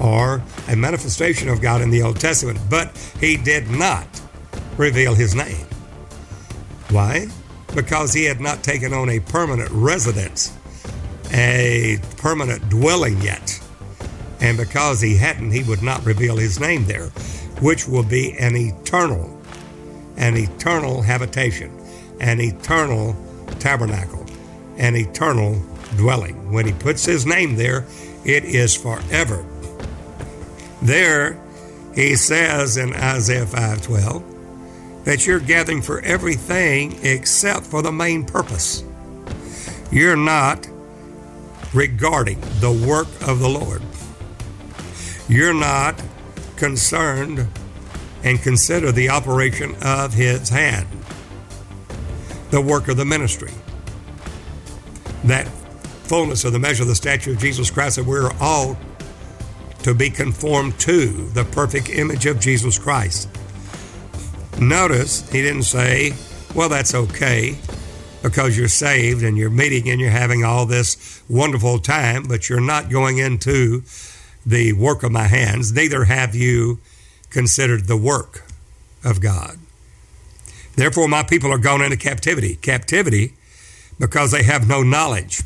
or 0.00 0.42
a 0.68 0.74
manifestation 0.74 1.50
of 1.50 1.60
God 1.60 1.82
in 1.82 1.90
the 1.90 2.02
Old 2.02 2.18
Testament, 2.18 2.58
but 2.70 2.96
he 3.20 3.36
did 3.36 3.70
not 3.70 4.06
reveal 4.78 5.14
his 5.14 5.34
name. 5.34 5.66
Why? 6.90 7.26
Because 7.74 8.14
he 8.14 8.24
had 8.24 8.40
not 8.40 8.62
taken 8.64 8.94
on 8.94 9.10
a 9.10 9.20
permanent 9.20 9.70
residence, 9.70 10.56
a 11.32 11.98
permanent 12.16 12.68
dwelling 12.70 13.20
yet. 13.20 13.60
And 14.40 14.56
because 14.56 15.00
he 15.02 15.16
hadn't, 15.16 15.52
he 15.52 15.62
would 15.62 15.82
not 15.82 16.04
reveal 16.04 16.36
his 16.36 16.58
name 16.58 16.86
there, 16.86 17.08
which 17.60 17.86
will 17.86 18.02
be 18.02 18.32
an 18.38 18.56
eternal, 18.56 19.31
an 20.22 20.36
eternal 20.36 21.02
habitation, 21.02 21.68
an 22.20 22.40
eternal 22.40 23.16
tabernacle, 23.58 24.24
an 24.78 24.94
eternal 24.94 25.60
dwelling. 25.96 26.52
When 26.52 26.64
he 26.64 26.72
puts 26.72 27.04
his 27.04 27.26
name 27.26 27.56
there, 27.56 27.84
it 28.24 28.44
is 28.44 28.72
forever. 28.76 29.44
There, 30.80 31.40
he 31.96 32.14
says 32.14 32.76
in 32.76 32.94
Isaiah 32.94 33.46
5:12 33.46 34.22
that 35.04 35.26
you're 35.26 35.40
gathering 35.40 35.82
for 35.82 36.00
everything 36.02 37.00
except 37.02 37.66
for 37.66 37.82
the 37.82 37.90
main 37.90 38.24
purpose. 38.24 38.84
You're 39.90 40.16
not 40.16 40.68
regarding 41.74 42.40
the 42.60 42.70
work 42.70 43.08
of 43.26 43.40
the 43.40 43.48
Lord. 43.48 43.82
You're 45.28 45.52
not 45.52 46.00
concerned 46.54 47.48
and 48.24 48.40
consider 48.40 48.92
the 48.92 49.08
operation 49.08 49.74
of 49.82 50.14
his 50.14 50.48
hand, 50.48 50.86
the 52.50 52.60
work 52.60 52.88
of 52.88 52.96
the 52.96 53.04
ministry. 53.04 53.52
That 55.24 55.46
fullness 56.04 56.44
of 56.44 56.52
the 56.52 56.58
measure 56.58 56.82
of 56.82 56.88
the 56.88 56.94
stature 56.94 57.32
of 57.32 57.38
Jesus 57.38 57.70
Christ, 57.70 57.96
that 57.96 58.04
we're 58.04 58.30
all 58.40 58.76
to 59.82 59.94
be 59.94 60.10
conformed 60.10 60.78
to 60.80 61.28
the 61.30 61.44
perfect 61.44 61.88
image 61.88 62.26
of 62.26 62.38
Jesus 62.38 62.78
Christ. 62.78 63.28
Notice 64.60 65.28
he 65.30 65.42
didn't 65.42 65.64
say, 65.64 66.12
well, 66.54 66.68
that's 66.68 66.94
okay 66.94 67.56
because 68.22 68.56
you're 68.56 68.68
saved 68.68 69.24
and 69.24 69.36
you're 69.36 69.50
meeting 69.50 69.88
and 69.88 70.00
you're 70.00 70.10
having 70.10 70.44
all 70.44 70.66
this 70.66 71.22
wonderful 71.28 71.80
time, 71.80 72.24
but 72.24 72.48
you're 72.48 72.60
not 72.60 72.88
going 72.88 73.18
into 73.18 73.82
the 74.46 74.72
work 74.74 75.02
of 75.02 75.12
my 75.12 75.24
hands, 75.24 75.72
neither 75.72 76.04
have 76.04 76.34
you 76.34 76.78
considered 77.32 77.86
the 77.86 77.96
work 77.96 78.44
of 79.04 79.20
God. 79.20 79.58
Therefore, 80.76 81.08
my 81.08 81.22
people 81.22 81.52
are 81.52 81.58
gone 81.58 81.82
into 81.82 81.96
captivity. 81.96 82.54
Captivity 82.56 83.34
because 83.98 84.30
they 84.30 84.42
have 84.42 84.68
no 84.68 84.82
knowledge, 84.82 85.42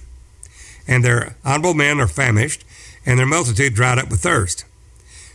and 0.87 1.05
their 1.05 1.37
honorable 1.45 1.75
men 1.75 2.01
are 2.01 2.07
famished, 2.07 2.65
and 3.05 3.19
their 3.19 3.27
multitude 3.27 3.75
dried 3.75 3.99
up 3.99 4.11
with 4.11 4.21
thirst. 4.21 4.65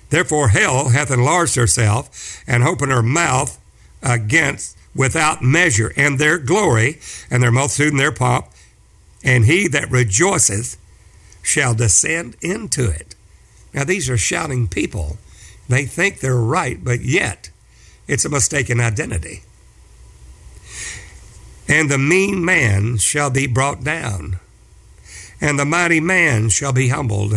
Therefore, 0.10 0.50
hell 0.50 0.90
hath 0.90 1.12
enlarged 1.12 1.56
herself, 1.56 2.44
and 2.48 2.64
opened 2.64 2.92
her 2.92 3.04
mouth 3.04 3.60
against 4.02 4.78
without 4.96 5.42
measure, 5.42 5.94
and 5.96 6.20
their 6.20 6.38
glory, 6.38 7.00
and 7.30 7.44
their 7.44 7.52
multitude, 7.52 7.92
and 7.92 8.00
their 8.00 8.12
pomp, 8.12 8.48
and 9.24 9.46
he 9.46 9.68
that 9.68 9.92
rejoiceth 9.92 10.78
shall 11.42 11.74
descend 11.74 12.36
into 12.42 12.90
it. 12.90 13.16
Now, 13.74 13.84
these 13.84 14.10
are 14.10 14.18
shouting 14.18 14.68
people. 14.68 15.18
They 15.72 15.86
think 15.86 16.20
they're 16.20 16.36
right, 16.36 16.84
but 16.84 17.00
yet 17.00 17.50
it's 18.06 18.26
a 18.26 18.30
mistaken 18.30 18.82
identity. 18.82 19.44
And 21.66 21.90
the 21.90 21.98
mean 21.98 22.44
man 22.44 22.98
shall 22.98 23.30
be 23.30 23.48
brought 23.48 23.82
down, 23.82 24.40
and 25.40 25.58
the 25.58 25.64
mighty 25.64 26.02
man 26.02 26.50
shall 26.50 26.74
be 26.74 26.90
humbled, 26.90 27.34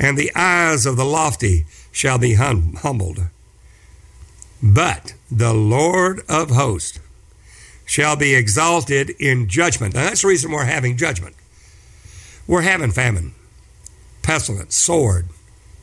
and 0.00 0.18
the 0.18 0.34
eyes 0.34 0.84
of 0.84 0.96
the 0.96 1.04
lofty 1.04 1.66
shall 1.92 2.18
be 2.18 2.34
hum- 2.34 2.74
humbled. 2.82 3.20
But 4.60 5.14
the 5.30 5.54
Lord 5.54 6.22
of 6.28 6.50
hosts 6.50 6.98
shall 7.86 8.16
be 8.16 8.34
exalted 8.34 9.10
in 9.20 9.48
judgment. 9.48 9.94
And 9.94 10.04
that's 10.08 10.22
the 10.22 10.28
reason 10.28 10.50
we're 10.50 10.64
having 10.64 10.96
judgment. 10.96 11.36
We're 12.48 12.62
having 12.62 12.90
famine 12.90 13.34
pestilence, 14.22 14.74
sword, 14.74 15.28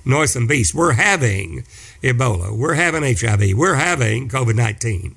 noisome 0.05 0.47
beast. 0.47 0.73
We're 0.73 0.93
having 0.93 1.63
Ebola. 2.01 2.55
We're 2.55 2.75
having 2.75 3.03
HIV. 3.03 3.57
We're 3.57 3.75
having 3.75 4.29
COVID 4.29 4.55
19. 4.55 5.15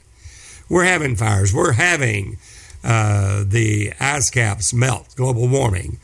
We're 0.68 0.84
having 0.84 1.16
fires. 1.16 1.54
We're 1.54 1.72
having 1.72 2.38
uh, 2.82 3.44
the 3.46 3.92
ice 4.00 4.30
caps 4.30 4.72
melt, 4.72 5.14
global 5.16 5.48
warming. 5.48 5.98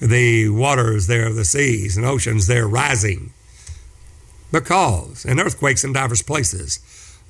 The 0.00 0.48
waters 0.48 1.06
there 1.06 1.30
the 1.32 1.44
seas 1.44 1.96
and 1.96 2.06
oceans 2.06 2.46
there 2.46 2.66
rising 2.66 3.32
because, 4.52 5.24
and 5.24 5.38
earthquakes 5.38 5.84
in 5.84 5.92
diverse 5.92 6.22
places. 6.22 6.80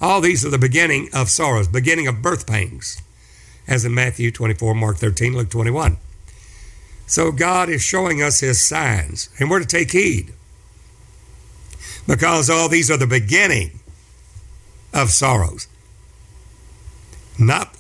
All 0.01 0.21
these 0.21 0.45
are 0.45 0.51
the 0.51 0.59
beginning 0.59 1.09
of 1.13 1.29
sorrows, 1.29 1.69
beginning 1.69 2.07
of 2.07 2.23
birth 2.23 2.47
pangs, 2.47 3.03
as 3.69 3.85
in 3.85 3.95
Matthew 3.95 4.31
24, 4.31 4.75
Mark 4.75 4.97
13, 4.97 5.37
Luke 5.37 5.51
21. 5.51 5.99
So 7.07 7.33
God 7.33 7.69
is 7.69 7.83
showing 7.83 8.23
us 8.23 8.41
his 8.41 8.67
signs, 8.67 9.29
and 9.39 9.51
we're 9.51 9.61
to 9.61 9.67
take 9.67 9.93
heed. 9.93 10.33
Because 12.07 12.51
all 12.51 12.69
these 12.69 12.91
are 12.91 12.97
the 12.97 13.07
beginning 13.07 13.81
of 14.93 15.11
sorrows. 15.11 15.69
Not, 17.39 17.77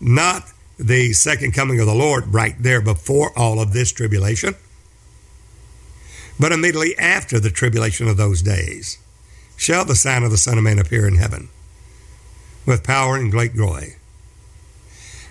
not 0.00 0.44
the 0.78 1.12
second 1.12 1.52
coming 1.52 1.80
of 1.80 1.86
the 1.86 1.94
Lord 1.94 2.32
right 2.32 2.54
there 2.58 2.80
before 2.80 3.36
all 3.36 3.60
of 3.60 3.72
this 3.72 3.92
tribulation, 3.92 4.54
but 6.38 6.52
immediately 6.52 6.96
after 6.98 7.38
the 7.38 7.50
tribulation 7.50 8.08
of 8.08 8.16
those 8.16 8.42
days 8.42 8.98
shall 9.56 9.84
the 9.84 9.94
sign 9.94 10.22
of 10.22 10.30
the 10.30 10.36
Son 10.36 10.58
of 10.58 10.64
Man 10.64 10.78
appear 10.78 11.06
in 11.06 11.16
heaven 11.16 11.48
with 12.66 12.84
power 12.84 13.16
and 13.16 13.30
great 13.30 13.54
glory. 13.54 13.96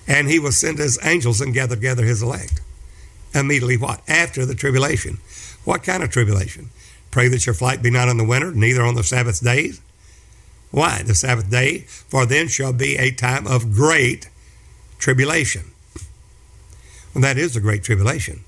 And 0.07 0.29
he 0.29 0.39
will 0.39 0.51
send 0.51 0.77
his 0.79 1.00
angels 1.03 1.41
and 1.41 1.53
gather 1.53 1.75
together 1.75 2.05
his 2.05 2.21
elect 2.21 2.61
immediately 3.33 3.77
what? 3.77 4.01
After 4.09 4.45
the 4.45 4.55
tribulation. 4.55 5.19
What 5.63 5.83
kind 5.83 6.03
of 6.03 6.09
tribulation? 6.09 6.69
Pray 7.12 7.27
that 7.27 7.46
your 7.46 7.56
flight 7.56 7.82
be 7.82 7.89
not 7.89 8.08
in 8.08 8.18
the 8.18 8.24
winter, 8.24 8.51
neither 8.51 8.82
on 8.82 8.96
the 8.96 9.03
Sabbath 9.03 9.44
days. 9.44 9.82
Why? 10.72 11.03
The 11.03 11.15
Sabbath 11.15 11.50
day, 11.50 11.80
for 11.80 12.25
then 12.25 12.48
shall 12.48 12.74
be 12.74 12.98
a 12.98 13.12
time 13.12 13.46
of 13.46 13.74
great 13.74 14.30
tribulation. 14.98 15.72
Well, 17.13 17.22
that 17.22 17.38
is 17.38 17.53
the 17.53 17.60
great 17.60 17.84
tribulation. 17.84 18.41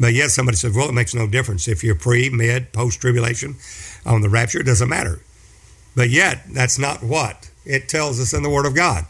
But 0.00 0.14
yet 0.14 0.30
somebody 0.30 0.56
says, 0.56 0.74
well, 0.74 0.88
it 0.88 0.94
makes 0.94 1.14
no 1.14 1.26
difference 1.26 1.68
if 1.68 1.84
you're 1.84 1.94
pre, 1.94 2.30
mid, 2.30 2.72
post 2.72 3.00
tribulation 3.00 3.56
on 4.06 4.22
the 4.22 4.30
rapture, 4.30 4.60
it 4.60 4.66
doesn't 4.66 4.88
matter. 4.88 5.20
But 5.94 6.08
yet, 6.08 6.44
that's 6.52 6.78
not 6.78 7.02
what 7.02 7.50
it 7.66 7.88
tells 7.88 8.20
us 8.20 8.32
in 8.32 8.42
the 8.42 8.50
Word 8.50 8.64
of 8.64 8.74
God. 8.74 9.04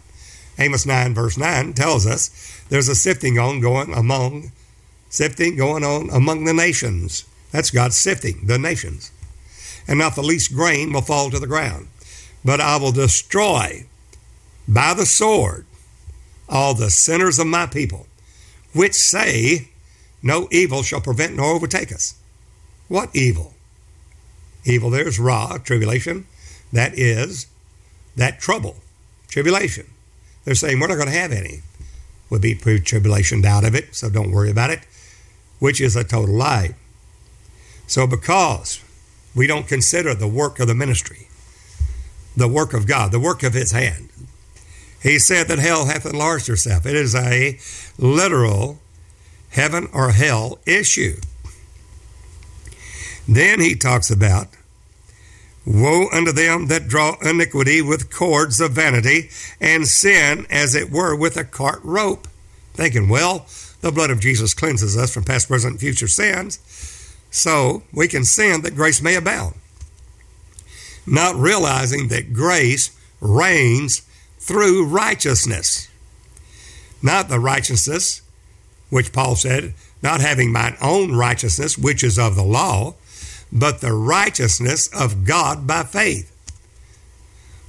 Amos 0.58 0.86
9, 0.86 1.14
verse 1.14 1.38
9 1.38 1.74
tells 1.74 2.06
us 2.06 2.64
there's 2.68 2.88
a 2.88 2.94
sifting 2.94 3.38
on 3.38 3.60
going 3.60 3.92
among 3.92 4.50
Sifting 5.10 5.56
going 5.56 5.84
on 5.84 6.10
among 6.10 6.44
the 6.44 6.52
nations. 6.52 7.24
That's 7.50 7.70
God 7.70 7.92
sifting 7.92 8.46
the 8.46 8.58
nations. 8.58 9.10
And 9.86 9.98
not 9.98 10.14
the 10.14 10.22
least 10.22 10.54
grain 10.54 10.92
will 10.92 11.00
fall 11.00 11.30
to 11.30 11.38
the 11.38 11.46
ground. 11.46 11.88
But 12.44 12.60
I 12.60 12.76
will 12.76 12.92
destroy 12.92 13.86
by 14.66 14.94
the 14.94 15.06
sword 15.06 15.64
all 16.48 16.74
the 16.74 16.90
sinners 16.90 17.38
of 17.38 17.46
my 17.46 17.66
people, 17.66 18.06
which 18.72 18.94
say, 18.94 19.68
No 20.22 20.48
evil 20.50 20.82
shall 20.82 21.00
prevent 21.00 21.36
nor 21.36 21.52
overtake 21.52 21.92
us. 21.92 22.14
What 22.88 23.14
evil? 23.14 23.54
Evil 24.64 24.90
there's 24.90 25.18
Ra, 25.18 25.58
tribulation. 25.58 26.26
That 26.72 26.98
is 26.98 27.46
that 28.16 28.40
trouble, 28.40 28.76
tribulation. 29.28 29.86
They're 30.44 30.54
saying 30.54 30.80
we're 30.80 30.88
not 30.88 30.96
going 30.96 31.08
to 31.08 31.18
have 31.18 31.32
any. 31.32 31.60
We'll 32.28 32.40
be 32.40 32.54
pre 32.54 32.80
tribulation 32.80 33.44
out 33.44 33.64
of 33.64 33.74
it, 33.74 33.94
so 33.94 34.10
don't 34.10 34.32
worry 34.32 34.50
about 34.50 34.70
it, 34.70 34.80
which 35.58 35.80
is 35.80 35.96
a 35.96 36.04
total 36.04 36.34
lie. 36.34 36.74
So 37.88 38.06
because 38.06 38.80
we 39.34 39.48
don't 39.48 39.66
consider 39.66 40.14
the 40.14 40.28
work 40.28 40.60
of 40.60 40.68
the 40.68 40.74
ministry, 40.74 41.26
the 42.36 42.46
work 42.46 42.72
of 42.72 42.86
God, 42.86 43.10
the 43.10 43.18
work 43.18 43.42
of 43.42 43.54
his 43.54 43.72
hand, 43.72 44.08
he 45.02 45.18
said 45.18 45.48
that 45.48 45.58
hell 45.58 45.86
hath 45.86 46.06
enlarged 46.06 46.46
herself. 46.46 46.86
It 46.86 46.94
is 46.94 47.14
a 47.14 47.58
literal 47.98 48.78
heaven 49.50 49.88
or 49.92 50.12
hell 50.12 50.58
issue. 50.66 51.16
Then 53.26 53.60
he 53.60 53.74
talks 53.74 54.10
about 54.10 54.48
Woe 55.68 56.08
unto 56.10 56.32
them 56.32 56.68
that 56.68 56.88
draw 56.88 57.16
iniquity 57.20 57.82
with 57.82 58.10
cords 58.10 58.58
of 58.58 58.72
vanity, 58.72 59.28
and 59.60 59.86
sin 59.86 60.46
as 60.48 60.74
it 60.74 60.90
were 60.90 61.14
with 61.14 61.36
a 61.36 61.44
cart 61.44 61.80
rope. 61.84 62.26
Thinking, 62.72 63.10
well, 63.10 63.46
the 63.82 63.92
blood 63.92 64.08
of 64.08 64.18
Jesus 64.18 64.54
cleanses 64.54 64.96
us 64.96 65.12
from 65.12 65.24
past, 65.24 65.46
present, 65.46 65.72
and 65.72 65.80
future 65.80 66.08
sins, 66.08 66.58
so 67.30 67.82
we 67.92 68.08
can 68.08 68.24
sin 68.24 68.62
that 68.62 68.74
grace 68.74 69.02
may 69.02 69.14
abound. 69.14 69.54
Not 71.06 71.36
realizing 71.36 72.08
that 72.08 72.32
grace 72.32 72.90
reigns 73.20 74.02
through 74.38 74.86
righteousness. 74.86 75.88
Not 77.02 77.28
the 77.28 77.40
righteousness, 77.40 78.22
which 78.90 79.12
Paul 79.12 79.36
said, 79.36 79.74
not 80.02 80.20
having 80.20 80.52
mine 80.52 80.76
own 80.80 81.14
righteousness, 81.14 81.76
which 81.76 82.04
is 82.04 82.18
of 82.18 82.36
the 82.36 82.44
law, 82.44 82.94
but 83.50 83.80
the 83.80 83.92
righteousness 83.92 84.88
of 84.88 85.24
God 85.24 85.66
by 85.66 85.82
faith. 85.82 86.34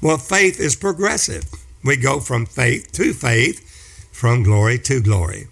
Well, 0.01 0.17
faith 0.17 0.59
is 0.59 0.75
progressive. 0.75 1.45
We 1.83 1.97
go 1.97 2.19
from 2.19 2.45
faith 2.45 2.91
to 2.93 3.13
faith, 3.13 3.65
from 4.11 4.43
glory 4.43 4.77
to 4.79 5.01
glory. 5.01 5.47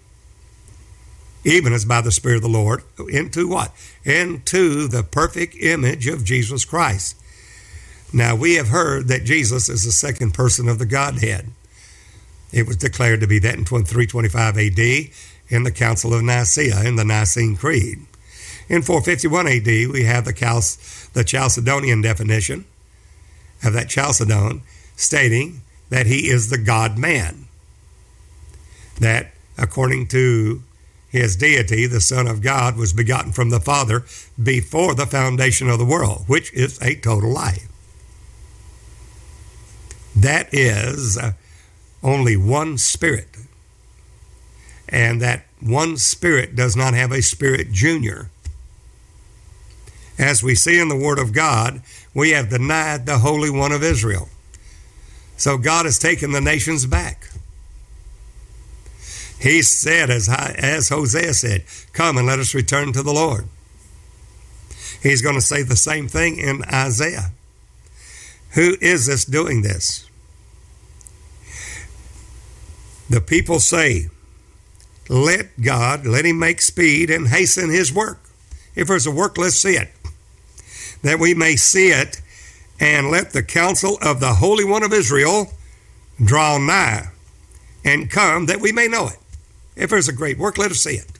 Even 1.44 1.72
as 1.72 1.84
by 1.84 2.00
the 2.00 2.12
Spirit 2.12 2.36
of 2.36 2.42
the 2.42 2.48
Lord, 2.48 2.82
into 3.08 3.48
what? 3.48 3.72
Into 4.08 4.88
the 4.88 5.02
perfect 5.02 5.54
image 5.56 6.06
of 6.06 6.24
Jesus 6.24 6.64
Christ. 6.64 7.14
Now, 8.10 8.34
we 8.34 8.54
have 8.54 8.68
heard 8.68 9.08
that 9.08 9.24
Jesus 9.24 9.68
is 9.68 9.84
the 9.84 9.92
second 9.92 10.32
person 10.32 10.66
of 10.66 10.78
the 10.78 10.86
Godhead. 10.86 11.50
It 12.50 12.66
was 12.66 12.78
declared 12.78 13.20
to 13.20 13.26
be 13.26 13.38
that 13.40 13.56
in 13.56 13.66
325 13.86 14.56
AD 14.56 14.78
in 15.50 15.64
the 15.64 15.70
Council 15.70 16.14
of 16.14 16.22
Nicaea 16.22 16.84
in 16.84 16.96
the 16.96 17.04
Nicene 17.04 17.54
Creed. 17.54 17.98
In 18.70 18.80
451 18.80 19.46
AD, 19.46 19.66
we 19.92 20.04
have 20.04 20.24
the, 20.24 20.32
Chalcedonian 20.32 22.02
definition 22.02 22.64
of 23.62 23.74
that 23.74 23.90
Chalcedon 23.90 24.62
stating 24.96 25.60
that 25.90 26.06
he 26.06 26.30
is 26.30 26.48
the 26.48 26.56
God 26.56 26.96
man. 26.96 27.46
That 29.00 29.32
according 29.58 30.08
to 30.08 30.62
his 31.08 31.36
deity, 31.36 31.86
the 31.86 32.00
Son 32.00 32.26
of 32.26 32.42
God 32.42 32.76
was 32.76 32.92
begotten 32.92 33.32
from 33.32 33.50
the 33.50 33.60
Father 33.60 34.04
before 34.40 34.94
the 34.94 35.06
foundation 35.06 35.68
of 35.68 35.78
the 35.78 35.84
world, 35.84 36.24
which 36.26 36.52
is 36.52 36.80
a 36.82 36.96
total 36.96 37.32
lie. 37.32 37.62
That 40.14 40.52
is 40.52 41.16
uh, 41.16 41.32
only 42.02 42.36
one 42.36 42.76
spirit. 42.76 43.28
And 44.88 45.20
that 45.22 45.44
one 45.60 45.96
spirit 45.96 46.54
does 46.54 46.76
not 46.76 46.94
have 46.94 47.12
a 47.12 47.22
spirit 47.22 47.72
junior. 47.72 48.30
As 50.18 50.42
we 50.42 50.54
see 50.54 50.80
in 50.80 50.88
the 50.88 50.96
Word 50.96 51.18
of 51.18 51.32
God, 51.32 51.82
we 52.12 52.30
have 52.30 52.50
denied 52.50 53.06
the 53.06 53.18
Holy 53.18 53.50
One 53.50 53.72
of 53.72 53.82
Israel. 53.82 54.28
So 55.36 55.56
God 55.56 55.84
has 55.84 55.98
taken 55.98 56.32
the 56.32 56.40
nations 56.40 56.84
back. 56.84 57.30
He 59.40 59.62
said, 59.62 60.10
as, 60.10 60.28
as 60.28 60.88
Hosea 60.88 61.34
said, 61.34 61.64
Come 61.92 62.18
and 62.18 62.26
let 62.26 62.38
us 62.38 62.54
return 62.54 62.92
to 62.92 63.02
the 63.02 63.12
Lord. 63.12 63.46
He's 65.02 65.22
going 65.22 65.36
to 65.36 65.40
say 65.40 65.62
the 65.62 65.76
same 65.76 66.08
thing 66.08 66.38
in 66.38 66.64
Isaiah. 66.72 67.30
Who 68.54 68.76
is 68.80 69.06
this 69.06 69.24
doing 69.24 69.62
this? 69.62 70.08
The 73.08 73.20
people 73.20 73.60
say, 73.60 74.08
Let 75.08 75.60
God, 75.60 76.04
let 76.04 76.24
him 76.24 76.38
make 76.38 76.60
speed 76.60 77.10
and 77.10 77.28
hasten 77.28 77.70
his 77.70 77.92
work. 77.92 78.20
If 78.74 78.88
there's 78.88 79.06
a 79.06 79.10
work, 79.10 79.38
let's 79.38 79.60
see 79.60 79.76
it. 79.76 79.90
That 81.02 81.20
we 81.20 81.32
may 81.32 81.54
see 81.54 81.88
it, 81.88 82.20
and 82.80 83.10
let 83.10 83.30
the 83.32 83.42
counsel 83.42 83.98
of 84.02 84.20
the 84.20 84.34
Holy 84.34 84.64
One 84.64 84.82
of 84.82 84.92
Israel 84.92 85.52
draw 86.22 86.58
nigh 86.58 87.08
and 87.84 88.10
come 88.10 88.46
that 88.46 88.60
we 88.60 88.72
may 88.72 88.88
know 88.88 89.08
it. 89.08 89.18
If 89.78 89.90
there's 89.90 90.08
a 90.08 90.12
great 90.12 90.38
work, 90.38 90.58
let 90.58 90.70
us 90.70 90.80
see 90.80 90.96
it. 90.96 91.18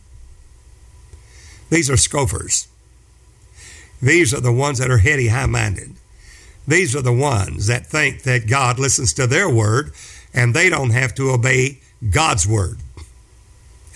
These 1.71 1.89
are 1.89 1.97
scoffers. 1.97 2.69
These 4.03 4.35
are 4.35 4.41
the 4.41 4.53
ones 4.53 4.79
that 4.79 4.91
are 4.91 4.99
heady, 4.99 5.29
high 5.29 5.47
minded. 5.47 5.95
These 6.67 6.95
are 6.95 7.03
the 7.03 7.13
ones 7.13 7.67
that 7.67 7.87
think 7.87 8.23
that 8.25 8.49
God 8.49 8.79
listens 8.79 9.13
to 9.15 9.27
their 9.27 9.49
word 9.49 9.93
and 10.35 10.55
they 10.55 10.69
don't 10.69 10.91
have 10.91 11.15
to 11.15 11.31
obey 11.31 11.81
God's 12.11 12.47
word. 12.47 12.79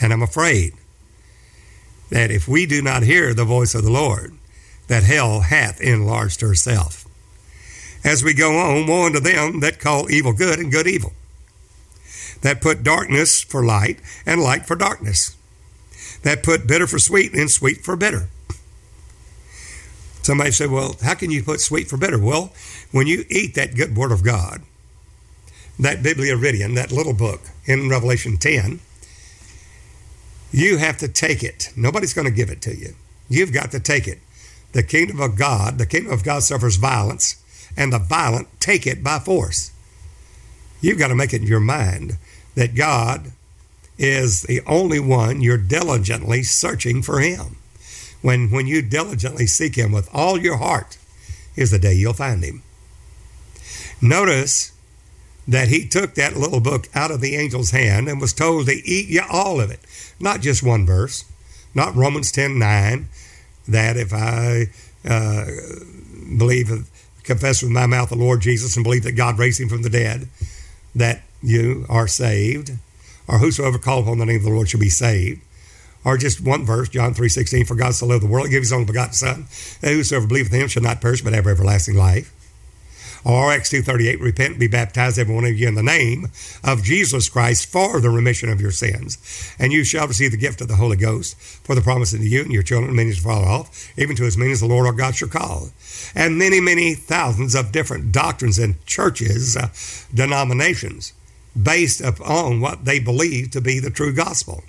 And 0.00 0.12
I'm 0.12 0.22
afraid 0.22 0.72
that 2.10 2.30
if 2.30 2.48
we 2.48 2.66
do 2.66 2.82
not 2.82 3.02
hear 3.02 3.34
the 3.34 3.44
voice 3.44 3.74
of 3.74 3.84
the 3.84 3.90
Lord, 3.90 4.32
that 4.88 5.02
hell 5.02 5.40
hath 5.40 5.80
enlarged 5.80 6.40
herself. 6.40 7.06
As 8.04 8.24
we 8.24 8.34
go 8.34 8.58
on, 8.58 8.86
woe 8.86 9.06
unto 9.06 9.20
them 9.20 9.60
that 9.60 9.78
call 9.78 10.10
evil 10.10 10.32
good 10.32 10.58
and 10.58 10.72
good 10.72 10.86
evil, 10.86 11.12
that 12.42 12.60
put 12.60 12.82
darkness 12.82 13.42
for 13.42 13.64
light 13.64 13.98
and 14.26 14.40
light 14.40 14.66
for 14.66 14.76
darkness, 14.76 15.36
that 16.22 16.42
put 16.42 16.66
bitter 16.66 16.86
for 16.86 16.98
sweet 16.98 17.32
and 17.32 17.50
sweet 17.50 17.78
for 17.78 17.96
bitter. 17.96 18.28
Somebody 20.22 20.52
said, 20.52 20.70
well, 20.70 20.94
how 21.02 21.14
can 21.14 21.32
you 21.32 21.42
put 21.42 21.60
sweet 21.60 21.88
for 21.88 21.96
bitter? 21.96 22.18
Well, 22.18 22.52
when 22.92 23.08
you 23.08 23.24
eat 23.28 23.54
that 23.54 23.74
good 23.74 23.96
word 23.96 24.12
of 24.12 24.22
God, 24.22 24.62
that 25.80 25.98
biblaridion, 25.98 26.76
that 26.76 26.92
little 26.92 27.14
book 27.14 27.40
in 27.64 27.88
Revelation 27.88 28.36
10, 28.36 28.80
you 30.52 30.76
have 30.76 30.98
to 30.98 31.08
take 31.08 31.42
it. 31.42 31.72
Nobody's 31.76 32.12
going 32.12 32.26
to 32.26 32.30
give 32.30 32.50
it 32.50 32.60
to 32.62 32.76
you. 32.76 32.94
You've 33.28 33.52
got 33.52 33.70
to 33.72 33.80
take 33.80 34.06
it. 34.06 34.18
The 34.72 34.82
kingdom 34.82 35.20
of 35.20 35.36
God, 35.36 35.78
the 35.78 35.86
kingdom 35.86 36.12
of 36.12 36.22
God 36.22 36.42
suffers 36.42 36.76
violence, 36.76 37.42
and 37.76 37.92
the 37.92 37.98
violent 37.98 38.48
take 38.60 38.86
it 38.86 39.02
by 39.02 39.18
force. 39.18 39.72
You've 40.80 40.98
got 40.98 41.08
to 41.08 41.14
make 41.14 41.32
it 41.32 41.42
in 41.42 41.48
your 41.48 41.60
mind 41.60 42.18
that 42.54 42.74
God 42.74 43.32
is 43.98 44.42
the 44.42 44.60
only 44.66 45.00
one 45.00 45.40
you're 45.40 45.58
diligently 45.58 46.42
searching 46.42 47.02
for 47.02 47.20
Him. 47.20 47.56
When, 48.20 48.50
when 48.50 48.66
you 48.66 48.82
diligently 48.82 49.46
seek 49.46 49.76
Him 49.76 49.92
with 49.92 50.08
all 50.12 50.38
your 50.38 50.58
heart, 50.58 50.98
is 51.56 51.70
the 51.70 51.78
day 51.78 51.94
you'll 51.94 52.12
find 52.12 52.42
Him. 52.42 52.62
Notice 54.00 54.72
that 55.46 55.68
he 55.68 55.86
took 55.86 56.14
that 56.14 56.36
little 56.36 56.60
book 56.60 56.88
out 56.94 57.10
of 57.10 57.20
the 57.20 57.36
angel's 57.36 57.70
hand 57.70 58.08
and 58.08 58.20
was 58.20 58.32
told 58.32 58.66
to 58.66 58.72
eat 58.72 59.08
you 59.08 59.22
all 59.30 59.60
of 59.60 59.70
it. 59.70 59.80
Not 60.20 60.40
just 60.40 60.62
one 60.62 60.86
verse, 60.86 61.24
not 61.74 61.94
Romans 61.94 62.30
10 62.32 62.58
9, 62.58 63.08
that 63.68 63.96
if 63.96 64.12
I 64.12 64.66
uh, 65.08 65.46
believe, 66.36 66.88
confess 67.24 67.62
with 67.62 67.72
my 67.72 67.86
mouth 67.86 68.10
the 68.10 68.16
Lord 68.16 68.40
Jesus 68.40 68.76
and 68.76 68.84
believe 68.84 69.04
that 69.04 69.12
God 69.12 69.38
raised 69.38 69.60
him 69.60 69.68
from 69.68 69.82
the 69.82 69.90
dead, 69.90 70.28
that 70.94 71.22
you 71.42 71.86
are 71.88 72.08
saved, 72.08 72.72
or 73.28 73.38
whosoever 73.38 73.78
called 73.78 74.04
upon 74.04 74.18
the 74.18 74.26
name 74.26 74.36
of 74.36 74.44
the 74.44 74.50
Lord 74.50 74.68
shall 74.68 74.80
be 74.80 74.88
saved. 74.88 75.40
Or 76.04 76.16
just 76.16 76.40
one 76.40 76.64
verse, 76.64 76.88
John 76.88 77.14
3 77.14 77.28
16, 77.28 77.64
for 77.64 77.74
God 77.76 77.94
so 77.94 78.06
loved 78.06 78.24
the 78.24 78.26
world, 78.26 78.46
he 78.46 78.52
gave 78.52 78.62
his 78.62 78.72
only 78.72 78.86
begotten 78.86 79.14
Son, 79.14 79.46
that 79.80 79.92
whosoever 79.92 80.26
believeth 80.26 80.52
in 80.52 80.62
him 80.62 80.68
shall 80.68 80.82
not 80.82 81.00
perish 81.00 81.22
but 81.22 81.32
have 81.32 81.46
everlasting 81.46 81.96
life. 81.96 82.32
Or 83.24 83.52
Acts 83.52 83.72
2.38, 83.72 84.20
repent 84.20 84.50
and 84.50 84.58
be 84.58 84.66
baptized, 84.66 85.16
every 85.16 85.34
one 85.34 85.44
of 85.44 85.56
you, 85.56 85.68
in 85.68 85.76
the 85.76 85.82
name 85.82 86.26
of 86.64 86.82
Jesus 86.82 87.28
Christ 87.28 87.70
for 87.70 88.00
the 88.00 88.10
remission 88.10 88.48
of 88.48 88.60
your 88.60 88.72
sins. 88.72 89.54
And 89.60 89.72
you 89.72 89.84
shall 89.84 90.08
receive 90.08 90.32
the 90.32 90.36
gift 90.36 90.60
of 90.60 90.66
the 90.66 90.74
Holy 90.74 90.96
Ghost 90.96 91.36
for 91.64 91.76
the 91.76 91.80
promise 91.80 92.12
unto 92.12 92.24
you 92.24 92.42
and 92.42 92.52
your 92.52 92.64
children, 92.64 92.96
many 92.96 93.12
to 93.12 93.20
follow 93.20 93.44
off, 93.44 93.92
even 93.96 94.16
to 94.16 94.24
as 94.24 94.36
many 94.36 94.50
as 94.50 94.60
the 94.60 94.66
Lord 94.66 94.86
our 94.86 94.92
God 94.92 95.14
shall 95.14 95.28
call. 95.28 95.68
And 96.16 96.36
many, 96.36 96.60
many 96.60 96.94
thousands 96.94 97.54
of 97.54 97.70
different 97.70 98.10
doctrines 98.10 98.58
and 98.58 98.84
churches, 98.86 99.56
uh, 99.56 99.68
denominations, 100.12 101.12
based 101.60 102.00
upon 102.00 102.60
what 102.60 102.84
they 102.84 102.98
believe 102.98 103.50
to 103.50 103.60
be 103.60 103.78
the 103.78 103.90
true 103.90 104.12
gospel. 104.12 104.64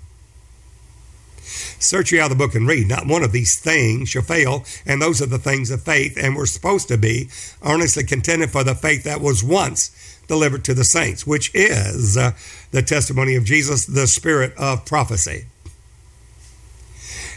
Search 1.79 2.11
you 2.11 2.21
out 2.21 2.29
the 2.29 2.35
book 2.35 2.55
and 2.55 2.67
read. 2.67 2.87
Not 2.87 3.07
one 3.07 3.23
of 3.23 3.31
these 3.31 3.59
things 3.59 4.09
shall 4.09 4.21
fail, 4.21 4.63
and 4.85 5.01
those 5.01 5.21
are 5.21 5.27
the 5.27 5.37
things 5.37 5.69
of 5.69 5.83
faith, 5.83 6.17
and 6.17 6.35
we're 6.35 6.45
supposed 6.45 6.87
to 6.87 6.97
be 6.97 7.29
earnestly 7.61 8.03
contending 8.03 8.49
for 8.49 8.63
the 8.63 8.75
faith 8.75 9.03
that 9.03 9.21
was 9.21 9.43
once 9.43 10.19
delivered 10.27 10.63
to 10.65 10.73
the 10.73 10.85
saints, 10.85 11.27
which 11.27 11.51
is 11.53 12.15
uh, 12.15 12.31
the 12.71 12.81
testimony 12.81 13.35
of 13.35 13.43
Jesus, 13.43 13.85
the 13.85 14.07
spirit 14.07 14.53
of 14.57 14.85
prophecy. 14.85 15.45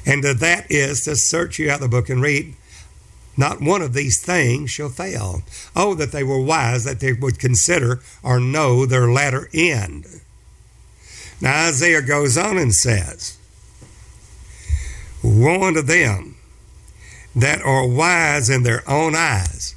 And 0.06 0.22
that 0.22 0.70
is 0.70 1.02
to 1.02 1.16
search 1.16 1.58
you 1.58 1.68
out 1.70 1.80
the 1.80 1.88
book 1.88 2.08
and 2.08 2.22
read. 2.22 2.54
Not 3.36 3.60
one 3.60 3.82
of 3.82 3.92
these 3.92 4.22
things 4.22 4.70
shall 4.70 4.88
fail. 4.88 5.42
Oh, 5.74 5.94
that 5.94 6.12
they 6.12 6.24
were 6.24 6.40
wise, 6.40 6.84
that 6.84 7.00
they 7.00 7.12
would 7.12 7.38
consider 7.38 8.00
or 8.22 8.40
know 8.40 8.86
their 8.86 9.10
latter 9.10 9.48
end. 9.52 10.06
Now, 11.40 11.68
Isaiah 11.68 12.02
goes 12.02 12.38
on 12.38 12.56
and 12.56 12.74
says, 12.74 13.36
Woe 15.22 15.64
unto 15.64 15.82
them 15.82 16.36
that 17.34 17.60
are 17.62 17.86
wise 17.86 18.48
in 18.48 18.62
their 18.62 18.88
own 18.88 19.14
eyes 19.14 19.74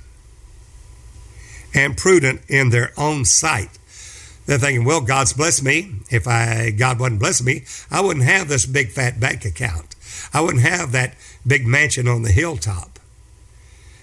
and 1.73 1.97
prudent 1.97 2.41
in 2.47 2.69
their 2.69 2.91
own 2.97 3.25
sight. 3.25 3.77
They're 4.45 4.57
thinking, 4.57 4.85
well, 4.85 5.01
God's 5.01 5.33
blessed 5.33 5.63
me. 5.63 5.95
If 6.09 6.27
I 6.27 6.71
God 6.71 6.99
wasn't 6.99 7.19
blessing 7.19 7.45
me, 7.45 7.65
I 7.91 8.01
wouldn't 8.01 8.25
have 8.25 8.47
this 8.47 8.65
big 8.65 8.91
fat 8.91 9.19
bank 9.19 9.45
account. 9.45 9.95
I 10.33 10.41
wouldn't 10.41 10.63
have 10.63 10.91
that 10.93 11.15
big 11.45 11.67
mansion 11.67 12.07
on 12.07 12.23
the 12.23 12.31
hilltop. 12.31 12.98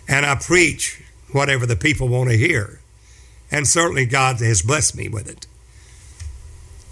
And 0.08 0.24
I 0.24 0.36
preach 0.36 1.02
whatever 1.32 1.66
the 1.66 1.76
people 1.76 2.08
want 2.08 2.30
to 2.30 2.36
hear. 2.36 2.80
And 3.50 3.66
certainly 3.66 4.06
God 4.06 4.40
has 4.40 4.62
blessed 4.62 4.96
me 4.96 5.08
with 5.08 5.28
it. 5.28 5.46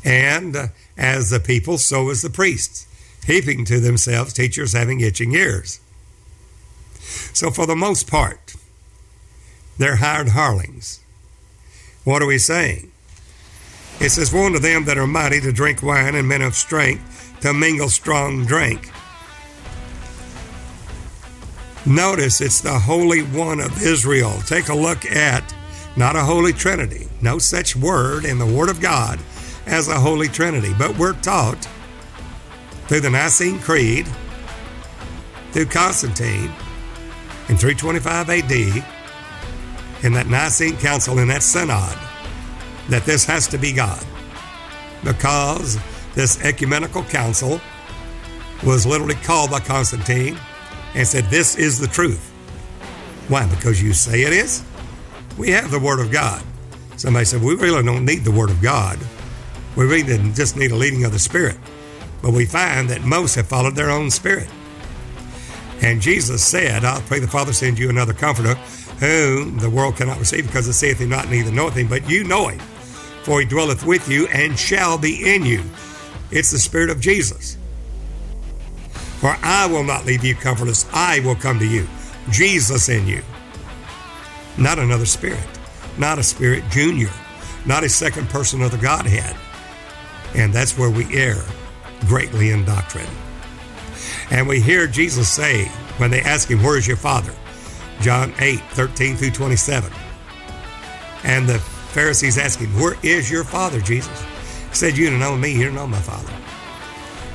And 0.04 0.54
uh, 0.54 0.66
as 0.96 1.30
the 1.30 1.40
people, 1.40 1.78
so 1.78 2.10
is 2.10 2.22
the 2.22 2.30
priests, 2.30 2.86
heaping 3.26 3.64
to 3.64 3.80
themselves 3.80 4.32
teachers 4.32 4.72
having 4.74 5.00
itching 5.00 5.32
ears. 5.32 5.80
So, 7.32 7.50
for 7.50 7.66
the 7.66 7.76
most 7.76 8.08
part, 8.08 8.54
they're 9.78 9.96
hired 9.96 10.30
harlings. 10.30 11.00
What 12.04 12.22
are 12.22 12.26
we 12.26 12.38
saying? 12.38 12.92
It 14.00 14.10
says, 14.10 14.32
Woe 14.32 14.52
to 14.52 14.58
them 14.58 14.84
that 14.84 14.98
are 14.98 15.06
mighty 15.06 15.40
to 15.40 15.52
drink 15.52 15.82
wine 15.82 16.14
and 16.14 16.28
men 16.28 16.42
of 16.42 16.54
strength 16.54 17.34
to 17.40 17.52
mingle 17.52 17.88
strong 17.88 18.44
drink. 18.44 18.90
Notice 21.86 22.40
it's 22.40 22.62
the 22.62 22.78
Holy 22.78 23.20
One 23.20 23.60
of 23.60 23.82
Israel. 23.82 24.40
Take 24.46 24.70
a 24.70 24.74
look 24.74 25.04
at 25.04 25.54
not 25.98 26.16
a 26.16 26.22
Holy 26.22 26.54
Trinity, 26.54 27.08
no 27.20 27.38
such 27.38 27.76
word 27.76 28.24
in 28.24 28.38
the 28.38 28.46
Word 28.46 28.70
of 28.70 28.80
God 28.80 29.20
as 29.66 29.88
a 29.88 30.00
Holy 30.00 30.28
Trinity, 30.28 30.72
but 30.78 30.96
we're 30.96 31.12
taught 31.12 31.68
through 32.86 33.00
the 33.00 33.10
Nicene 33.10 33.58
Creed, 33.58 34.08
through 35.52 35.66
Constantine 35.66 36.50
in 37.50 37.58
325 37.58 38.30
AD, 38.30 38.52
in 40.04 40.12
that 40.14 40.26
Nicene 40.26 40.78
Council, 40.78 41.18
in 41.18 41.28
that 41.28 41.42
Synod, 41.42 41.98
that 42.88 43.04
this 43.04 43.26
has 43.26 43.46
to 43.48 43.58
be 43.58 43.74
God. 43.74 44.02
Because 45.04 45.78
this 46.14 46.42
ecumenical 46.42 47.02
council 47.04 47.60
was 48.64 48.86
literally 48.86 49.16
called 49.16 49.50
by 49.50 49.60
Constantine 49.60 50.38
and 50.94 51.06
said, 51.06 51.24
This 51.24 51.56
is 51.56 51.78
the 51.78 51.86
truth. 51.86 52.30
Why? 53.28 53.46
Because 53.48 53.82
you 53.82 53.92
say 53.92 54.22
it 54.22 54.32
is? 54.32 54.62
We 55.38 55.50
have 55.50 55.70
the 55.70 55.78
Word 55.78 56.00
of 56.00 56.12
God. 56.12 56.42
Somebody 56.96 57.24
said, 57.24 57.42
We 57.42 57.54
really 57.54 57.82
don't 57.82 58.04
need 58.04 58.24
the 58.24 58.30
Word 58.30 58.50
of 58.50 58.62
God. 58.62 58.98
We 59.76 59.86
really 59.86 60.32
just 60.32 60.56
need 60.56 60.70
a 60.70 60.76
leading 60.76 61.04
of 61.04 61.12
the 61.12 61.18
Spirit. 61.18 61.56
But 62.22 62.32
we 62.32 62.46
find 62.46 62.88
that 62.90 63.02
most 63.02 63.34
have 63.34 63.48
followed 63.48 63.74
their 63.74 63.90
own 63.90 64.10
spirit. 64.10 64.48
And 65.82 66.00
Jesus 66.00 66.42
said, 66.42 66.84
I'll 66.84 67.02
pray 67.02 67.18
the 67.18 67.28
Father 67.28 67.52
send 67.52 67.78
you 67.78 67.90
another 67.90 68.14
comforter 68.14 68.54
whom 69.00 69.58
the 69.58 69.68
world 69.68 69.96
cannot 69.96 70.18
receive 70.18 70.46
because 70.46 70.66
it 70.68 70.72
saith 70.74 70.98
him 70.98 71.10
not, 71.10 71.28
neither 71.28 71.50
knoweth 71.50 71.74
him, 71.74 71.88
but 71.88 72.08
you 72.08 72.24
know 72.24 72.48
him. 72.48 72.60
For 73.24 73.40
he 73.40 73.46
dwelleth 73.46 73.84
with 73.84 74.08
you 74.08 74.26
and 74.28 74.58
shall 74.58 74.96
be 74.96 75.34
in 75.34 75.44
you. 75.44 75.62
It's 76.30 76.50
the 76.50 76.58
Spirit 76.58 76.90
of 76.90 77.00
Jesus. 77.00 77.58
For 79.24 79.38
I 79.42 79.66
will 79.66 79.84
not 79.84 80.04
leave 80.04 80.22
you 80.22 80.34
comfortless, 80.34 80.84
I 80.92 81.20
will 81.20 81.34
come 81.34 81.58
to 81.58 81.66
you. 81.66 81.88
Jesus 82.28 82.90
in 82.90 83.06
you. 83.06 83.22
Not 84.58 84.78
another 84.78 85.06
spirit, 85.06 85.48
not 85.96 86.18
a 86.18 86.22
spirit 86.22 86.62
junior, 86.70 87.08
not 87.64 87.84
a 87.84 87.88
second 87.88 88.28
person 88.28 88.60
of 88.60 88.70
the 88.70 88.76
Godhead. 88.76 89.34
And 90.34 90.52
that's 90.52 90.76
where 90.76 90.90
we 90.90 91.06
err 91.16 91.42
greatly 92.00 92.50
in 92.50 92.66
doctrine. 92.66 93.08
And 94.30 94.46
we 94.46 94.60
hear 94.60 94.86
Jesus 94.86 95.30
say, 95.30 95.68
when 95.96 96.10
they 96.10 96.20
ask 96.20 96.50
him, 96.50 96.62
Where 96.62 96.76
is 96.76 96.86
your 96.86 96.98
Father? 96.98 97.32
John 98.02 98.34
8, 98.38 98.60
13 98.72 99.16
through 99.16 99.30
27. 99.30 99.90
And 101.24 101.48
the 101.48 101.60
Pharisees 101.60 102.36
ask 102.36 102.58
him, 102.58 102.78
Where 102.78 102.98
is 103.02 103.30
your 103.30 103.44
Father, 103.44 103.80
Jesus? 103.80 104.22
He 104.68 104.74
said, 104.74 104.98
You 104.98 105.08
don't 105.08 105.18
know 105.18 105.34
me, 105.34 105.56
you 105.56 105.64
don't 105.64 105.76
know 105.76 105.86
my 105.86 106.02
Father. 106.02 106.33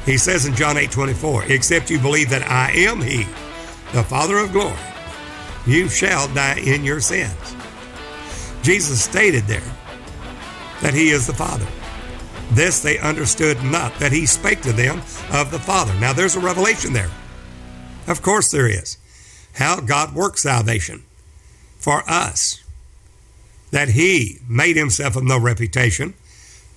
He 0.10 0.18
says 0.18 0.48
in 0.48 0.56
John 0.56 0.76
8, 0.76 0.90
24, 0.90 1.44
Except 1.50 1.92
you 1.92 2.00
believe 2.00 2.32
that 2.32 2.50
I 2.50 2.72
am 2.72 3.00
He, 3.00 3.26
the 3.94 4.04
Father 4.04 4.40
of 4.40 4.52
glory, 4.52 4.76
you 5.68 5.88
shall 5.88 6.28
die 6.34 6.58
in 6.58 6.84
your 6.84 7.00
sins. 7.00 7.56
Jesus 8.64 9.04
stated 9.04 9.44
there 9.44 9.62
that 10.82 10.96
He 10.96 11.12
is 11.12 11.28
the 11.28 11.34
Father. 11.36 11.68
This 12.54 12.80
they 12.80 12.98
understood 12.98 13.64
not, 13.64 14.00
that 14.00 14.12
He 14.12 14.26
spake 14.26 14.62
to 14.62 14.74
them 14.74 14.98
of 15.32 15.52
the 15.52 15.60
Father. 15.60 15.94
Now 16.00 16.12
there's 16.12 16.36
a 16.36 16.40
revelation 16.40 16.92
there. 16.92 17.12
Of 18.08 18.24
course 18.24 18.50
there 18.50 18.68
is 18.68 18.98
how 19.54 19.80
God 19.80 20.16
works 20.16 20.42
salvation 20.42 21.04
for 21.78 22.02
us. 22.10 22.64
That 23.70 23.90
He 23.90 24.40
made 24.50 24.76
Himself 24.76 25.16
of 25.16 25.24
no 25.24 25.40
reputation, 25.40 26.16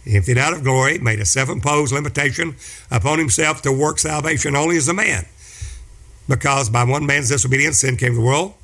emptied 0.07 0.39
out 0.39 0.53
of 0.53 0.65
glory, 0.65 0.99
made 0.99 1.21
a 1.21 1.25
self 1.25 1.49
imposed 1.49 1.93
limitation 1.93 2.57
upon 2.91 3.19
Himself 3.19 3.63
to 3.63 3.73
work 3.73 3.99
salvation 3.99 4.57
only 4.57 4.77
as 4.77 4.89
a 4.89 4.95
man. 4.95 5.27
Because 6.29 6.71
by 6.71 6.85
one 6.85 7.07
man's 7.07 7.29
disobedience 7.29 7.81
sin 7.81 7.97
came 7.97 8.13
to 8.13 8.21
the 8.21 8.27
world, 8.27 8.55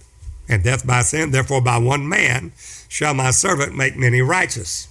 and 0.48 0.62
death 0.62 0.87
by 0.87 1.03
sin, 1.03 1.31
therefore 1.31 1.61
by 1.61 1.79
one 1.79 2.09
man 2.09 2.53
shall 2.88 3.14
my 3.14 3.31
servant 3.31 3.77
make 3.77 3.96
many 3.96 4.22
righteous. 4.22 4.88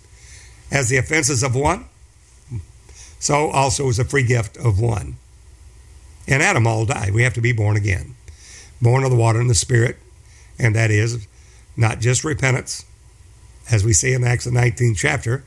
As 0.71 0.89
the 0.89 0.97
offenses 0.97 1.43
of 1.43 1.55
one, 1.55 1.85
so 3.19 3.49
also 3.49 3.87
is 3.87 3.97
the 3.97 4.03
free 4.03 4.23
gift 4.23 4.57
of 4.57 4.79
one. 4.79 5.15
And 6.27 6.43
Adam 6.43 6.67
all 6.67 6.85
died. 6.85 7.13
We 7.13 7.23
have 7.23 7.33
to 7.35 7.41
be 7.41 7.53
born 7.53 7.77
again 7.77 8.15
born 8.81 9.03
of 9.03 9.09
the 9.09 9.17
water 9.17 9.39
and 9.39 9.49
the 9.49 9.55
Spirit, 9.55 9.97
and 10.59 10.75
that 10.75 10.91
is 10.91 11.27
not 11.75 11.99
just 11.99 12.23
repentance, 12.23 12.85
as 13.71 13.83
we 13.83 13.93
see 13.93 14.13
in 14.13 14.23
Acts 14.23 14.45
the 14.45 14.51
19th 14.51 14.97
chapter, 14.97 15.43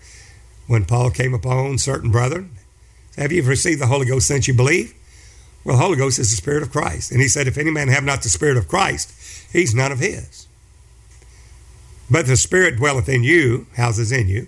when 0.70 0.84
Paul 0.84 1.10
came 1.10 1.34
upon 1.34 1.78
certain 1.78 2.12
brethren. 2.12 2.48
Have 3.16 3.32
you 3.32 3.42
received 3.42 3.80
the 3.80 3.88
Holy 3.88 4.06
Ghost 4.06 4.28
since 4.28 4.46
you 4.46 4.54
believe? 4.54 4.94
Well, 5.64 5.76
the 5.76 5.82
Holy 5.82 5.96
Ghost 5.96 6.20
is 6.20 6.30
the 6.30 6.36
Spirit 6.36 6.62
of 6.62 6.70
Christ. 6.70 7.10
And 7.10 7.20
he 7.20 7.26
said, 7.26 7.48
If 7.48 7.58
any 7.58 7.72
man 7.72 7.88
have 7.88 8.04
not 8.04 8.22
the 8.22 8.28
Spirit 8.28 8.56
of 8.56 8.68
Christ, 8.68 9.12
he's 9.52 9.74
none 9.74 9.90
of 9.90 9.98
his. 9.98 10.46
But 12.08 12.28
the 12.28 12.36
Spirit 12.36 12.76
dwelleth 12.76 13.08
in 13.08 13.24
you, 13.24 13.66
houses 13.74 14.12
in 14.12 14.28
you, 14.28 14.46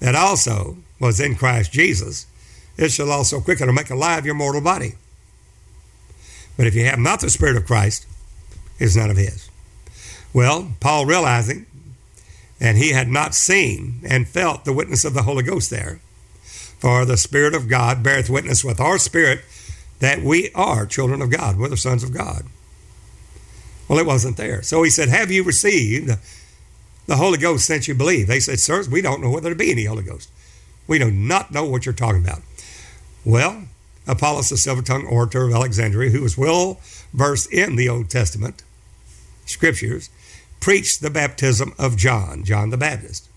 that 0.00 0.16
also 0.16 0.78
was 0.98 1.20
in 1.20 1.36
Christ 1.36 1.70
Jesus. 1.70 2.26
It 2.76 2.90
shall 2.90 3.12
also 3.12 3.40
quicken 3.40 3.68
or 3.68 3.72
make 3.72 3.88
alive 3.88 4.26
your 4.26 4.34
mortal 4.34 4.62
body. 4.62 4.94
But 6.56 6.66
if 6.66 6.74
you 6.74 6.86
have 6.86 6.98
not 6.98 7.20
the 7.20 7.30
Spirit 7.30 7.56
of 7.56 7.66
Christ, 7.66 8.04
is 8.80 8.96
none 8.96 9.10
of 9.10 9.16
his. 9.16 9.48
Well, 10.32 10.72
Paul 10.80 11.06
realizing 11.06 11.66
that 12.62 12.76
he 12.76 12.92
had 12.92 13.08
not 13.08 13.34
seen 13.34 13.98
and 14.04 14.28
felt 14.28 14.64
the 14.64 14.72
witness 14.72 15.04
of 15.04 15.14
the 15.14 15.24
Holy 15.24 15.42
Ghost 15.42 15.68
there, 15.68 16.00
for 16.78 17.04
the 17.04 17.16
Spirit 17.16 17.56
of 17.56 17.68
God 17.68 18.04
beareth 18.04 18.30
witness 18.30 18.62
with 18.62 18.78
our 18.80 18.98
spirit 18.98 19.40
that 19.98 20.22
we 20.22 20.52
are 20.54 20.86
children 20.86 21.20
of 21.20 21.28
God, 21.28 21.58
we're 21.58 21.68
the 21.68 21.76
sons 21.76 22.04
of 22.04 22.14
God. 22.14 22.44
Well, 23.88 23.98
it 23.98 24.06
wasn't 24.06 24.36
there. 24.36 24.62
So 24.62 24.84
he 24.84 24.90
said, 24.90 25.08
Have 25.08 25.32
you 25.32 25.42
received 25.42 26.12
the 27.06 27.16
Holy 27.16 27.36
Ghost 27.36 27.64
since 27.64 27.88
you 27.88 27.96
believe? 27.96 28.28
They 28.28 28.38
said, 28.38 28.60
Sirs, 28.60 28.88
we 28.88 29.02
don't 29.02 29.20
know 29.20 29.30
whether 29.30 29.48
there 29.48 29.56
be 29.56 29.72
any 29.72 29.86
Holy 29.86 30.04
Ghost. 30.04 30.30
We 30.86 31.00
do 31.00 31.10
not 31.10 31.50
know 31.50 31.64
what 31.64 31.84
you're 31.84 31.92
talking 31.92 32.22
about. 32.22 32.42
Well, 33.24 33.64
Apollos, 34.06 34.50
the 34.50 34.56
silver 34.56 34.82
tongued 34.82 35.08
orator 35.08 35.48
of 35.48 35.52
Alexandria, 35.52 36.10
who 36.10 36.22
was 36.22 36.38
well 36.38 36.80
versed 37.12 37.52
in 37.52 37.74
the 37.74 37.88
Old 37.88 38.08
Testament 38.08 38.62
scriptures, 39.46 40.10
preached 40.62 41.02
the 41.02 41.10
baptism 41.10 41.74
of 41.78 41.96
John, 41.96 42.44
John 42.44 42.70
the 42.70 42.78
Baptist. 42.78 43.28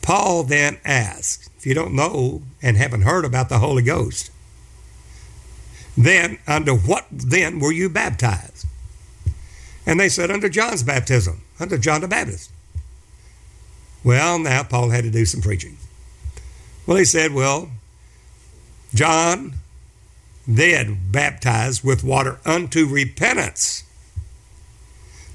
Paul 0.00 0.44
then 0.44 0.78
asked, 0.84 1.50
if 1.58 1.66
you 1.66 1.74
don't 1.74 1.96
know 1.96 2.42
and 2.62 2.76
haven't 2.76 3.02
heard 3.02 3.24
about 3.24 3.48
the 3.48 3.58
Holy 3.58 3.82
Ghost, 3.82 4.30
then 5.96 6.38
under 6.46 6.74
what 6.74 7.06
then 7.10 7.58
were 7.58 7.72
you 7.72 7.90
baptized? 7.90 8.66
And 9.84 9.98
they 9.98 10.08
said, 10.08 10.30
under 10.30 10.48
John's 10.48 10.82
baptism, 10.82 11.42
under 11.58 11.76
John 11.76 12.00
the 12.00 12.08
Baptist. 12.08 12.50
Well, 14.02 14.38
now 14.38 14.62
Paul 14.62 14.90
had 14.90 15.04
to 15.04 15.10
do 15.10 15.24
some 15.24 15.40
preaching. 15.40 15.76
Well, 16.86 16.98
he 16.98 17.04
said, 17.04 17.32
well, 17.32 17.70
John 18.94 19.54
then 20.46 21.00
baptized 21.10 21.82
with 21.82 22.04
water 22.04 22.38
unto 22.44 22.86
repentance. 22.86 23.83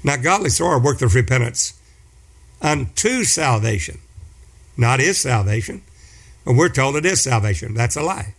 Now, 0.02 0.16
godly 0.16 0.50
sorrow 0.50 0.78
worketh 0.78 1.14
repentance 1.14 1.74
unto 2.62 3.24
salvation, 3.24 3.98
not 4.76 5.00
is 5.00 5.20
salvation. 5.20 5.82
And 6.46 6.56
we're 6.56 6.68
told 6.70 6.96
it 6.96 7.04
is 7.04 7.22
salvation. 7.22 7.74
That's 7.74 7.96
a 7.96 8.02
lie. 8.02 8.34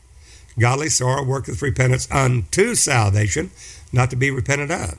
Godly 0.60 0.90
sorrow 0.90 1.24
worketh 1.24 1.62
repentance 1.62 2.10
unto 2.12 2.76
salvation, 2.76 3.52
not 3.94 4.10
to 4.10 4.16
be 4.16 4.32
repented 4.32 4.72
of. 4.72 4.98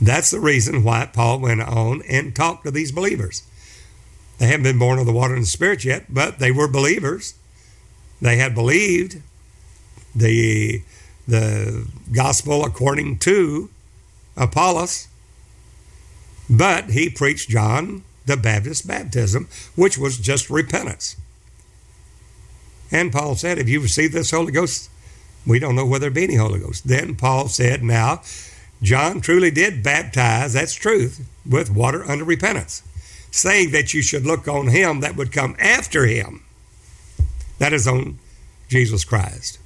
That's 0.00 0.30
the 0.30 0.40
reason 0.40 0.82
why 0.82 1.06
Paul 1.12 1.40
went 1.40 1.60
on 1.60 2.02
and 2.08 2.34
talked 2.34 2.64
to 2.64 2.70
these 2.70 2.92
believers. 2.92 3.42
They 4.38 4.46
haven't 4.46 4.64
been 4.64 4.78
born 4.78 4.98
of 4.98 5.06
the 5.06 5.12
water 5.12 5.34
and 5.34 5.44
the 5.44 5.46
Spirit 5.46 5.84
yet, 5.84 6.06
but 6.08 6.38
they 6.38 6.50
were 6.50 6.66
believers. 6.66 7.34
They 8.20 8.36
had 8.36 8.54
believed 8.54 9.20
the, 10.14 10.82
the 11.28 11.86
gospel 12.12 12.64
according 12.64 13.18
to 13.20 13.70
Apollos, 14.36 15.08
but 16.48 16.90
he 16.90 17.08
preached 17.08 17.50
John 17.50 18.04
the 18.26 18.36
Baptist 18.36 18.86
baptism, 18.86 19.48
which 19.74 19.98
was 19.98 20.18
just 20.18 20.50
repentance. 20.50 21.16
And 22.90 23.10
Paul 23.10 23.34
said, 23.36 23.58
If 23.58 23.68
you 23.68 23.80
receive 23.80 24.12
this 24.12 24.30
Holy 24.30 24.52
Ghost, 24.52 24.90
we 25.46 25.58
don't 25.58 25.74
know 25.74 25.86
whether 25.86 26.02
there 26.02 26.10
be 26.10 26.24
any 26.24 26.36
Holy 26.36 26.60
Ghost. 26.60 26.86
Then 26.86 27.16
Paul 27.16 27.48
said, 27.48 27.82
Now, 27.82 28.22
John 28.82 29.20
truly 29.20 29.50
did 29.50 29.82
baptize, 29.82 30.52
that's 30.52 30.74
truth, 30.74 31.26
with 31.48 31.70
water 31.70 32.04
under 32.04 32.24
repentance, 32.24 32.82
saying 33.30 33.70
that 33.72 33.94
you 33.94 34.02
should 34.02 34.26
look 34.26 34.46
on 34.46 34.68
him 34.68 35.00
that 35.00 35.16
would 35.16 35.32
come 35.32 35.56
after 35.58 36.06
him. 36.06 36.44
That 37.58 37.72
is 37.72 37.86
on 37.86 38.18
Jesus 38.68 39.04
Christ. 39.04 39.58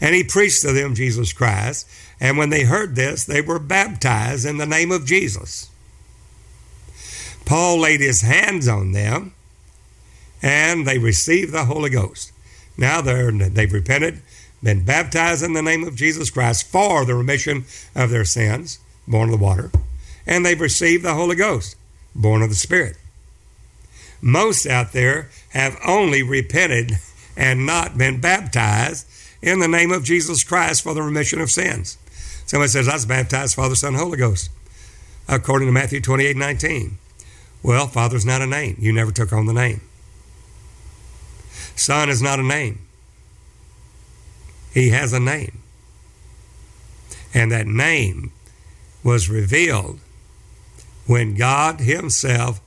And 0.00 0.14
he 0.14 0.24
preached 0.24 0.62
to 0.62 0.72
them 0.72 0.94
Jesus 0.94 1.32
Christ. 1.32 1.88
And 2.20 2.36
when 2.36 2.50
they 2.50 2.64
heard 2.64 2.94
this, 2.94 3.24
they 3.24 3.40
were 3.40 3.58
baptized 3.58 4.44
in 4.44 4.58
the 4.58 4.66
name 4.66 4.92
of 4.92 5.06
Jesus. 5.06 5.70
Paul 7.46 7.78
laid 7.80 8.00
his 8.00 8.20
hands 8.20 8.68
on 8.68 8.92
them 8.92 9.32
and 10.42 10.86
they 10.86 10.98
received 10.98 11.52
the 11.52 11.64
Holy 11.64 11.90
Ghost. 11.90 12.32
Now 12.76 13.00
they've 13.00 13.72
repented, 13.72 14.22
been 14.62 14.84
baptized 14.84 15.42
in 15.42 15.54
the 15.54 15.62
name 15.62 15.84
of 15.84 15.96
Jesus 15.96 16.30
Christ 16.30 16.66
for 16.66 17.04
the 17.04 17.14
remission 17.14 17.64
of 17.94 18.10
their 18.10 18.24
sins, 18.24 18.78
born 19.08 19.30
of 19.30 19.38
the 19.38 19.44
water, 19.44 19.70
and 20.26 20.44
they've 20.44 20.60
received 20.60 21.04
the 21.04 21.14
Holy 21.14 21.36
Ghost, 21.36 21.76
born 22.14 22.42
of 22.42 22.50
the 22.50 22.54
Spirit. 22.54 22.96
Most 24.20 24.66
out 24.66 24.92
there 24.92 25.30
have 25.50 25.78
only 25.86 26.22
repented 26.22 26.92
and 27.36 27.66
not 27.66 27.98
been 27.98 28.20
baptized 28.20 29.06
in 29.42 29.58
the 29.58 29.68
name 29.68 29.90
of 29.92 30.04
Jesus 30.04 30.44
Christ 30.44 30.82
for 30.82 30.94
the 30.94 31.02
remission 31.02 31.40
of 31.40 31.50
sins. 31.50 31.96
Somebody 32.50 32.70
says, 32.70 32.88
I 32.88 32.94
was 32.94 33.06
baptized, 33.06 33.54
Father, 33.54 33.76
Son, 33.76 33.94
Holy 33.94 34.18
Ghost, 34.18 34.50
according 35.28 35.68
to 35.68 35.72
Matthew 35.72 36.00
28 36.00 36.36
19. 36.36 36.98
Well, 37.62 37.86
Father's 37.86 38.26
not 38.26 38.42
a 38.42 38.46
name. 38.46 38.74
You 38.80 38.92
never 38.92 39.12
took 39.12 39.32
on 39.32 39.46
the 39.46 39.52
name. 39.52 39.82
Son 41.76 42.08
is 42.08 42.20
not 42.20 42.40
a 42.40 42.42
name. 42.42 42.80
He 44.74 44.88
has 44.88 45.12
a 45.12 45.20
name. 45.20 45.60
And 47.32 47.52
that 47.52 47.68
name 47.68 48.32
was 49.04 49.30
revealed 49.30 50.00
when 51.06 51.36
God 51.36 51.78
Himself 51.78 52.60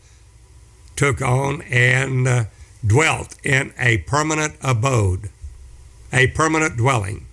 took 0.96 1.22
on 1.22 1.62
and 1.64 2.26
uh, 2.26 2.46
dwelt 2.88 3.36
in 3.44 3.74
a 3.78 3.98
permanent 3.98 4.56
abode, 4.62 5.30
a 6.14 6.28
permanent 6.28 6.78
dwelling. 6.78 7.26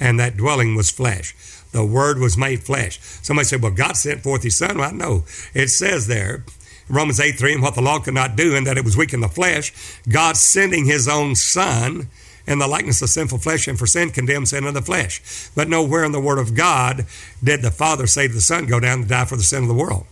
And 0.00 0.18
that 0.18 0.36
dwelling 0.36 0.74
was 0.74 0.90
flesh. 0.90 1.34
The 1.72 1.84
Word 1.84 2.18
was 2.18 2.36
made 2.36 2.62
flesh. 2.62 2.98
Somebody 3.00 3.46
said, 3.46 3.62
Well, 3.62 3.72
God 3.72 3.96
sent 3.96 4.22
forth 4.22 4.42
His 4.42 4.56
Son. 4.56 4.78
Well, 4.78 4.92
no. 4.94 5.24
It 5.54 5.68
says 5.68 6.06
there, 6.06 6.44
Romans 6.88 7.20
8 7.20 7.32
3, 7.32 7.54
and 7.54 7.62
what 7.62 7.74
the 7.74 7.82
law 7.82 7.98
could 7.98 8.14
not 8.14 8.36
do, 8.36 8.54
and 8.54 8.66
that 8.66 8.78
it 8.78 8.84
was 8.84 8.96
weak 8.96 9.12
in 9.12 9.20
the 9.20 9.28
flesh, 9.28 9.72
God 10.08 10.36
sending 10.36 10.84
His 10.84 11.08
own 11.08 11.34
Son 11.34 12.08
in 12.46 12.58
the 12.58 12.68
likeness 12.68 13.00
of 13.02 13.08
sinful 13.08 13.38
flesh, 13.38 13.66
and 13.66 13.78
for 13.78 13.86
sin 13.86 14.10
condemned 14.10 14.48
sin 14.48 14.64
of 14.64 14.74
the 14.74 14.82
flesh. 14.82 15.50
But 15.56 15.68
nowhere 15.68 16.04
in 16.04 16.12
the 16.12 16.20
Word 16.20 16.38
of 16.38 16.54
God 16.54 17.06
did 17.42 17.62
the 17.62 17.70
Father 17.70 18.06
say 18.06 18.28
to 18.28 18.34
the 18.34 18.40
Son, 18.40 18.66
Go 18.66 18.80
down 18.80 19.00
and 19.00 19.08
die 19.08 19.24
for 19.24 19.36
the 19.36 19.42
sin 19.42 19.62
of 19.62 19.68
the 19.68 19.74
world. 19.74 20.06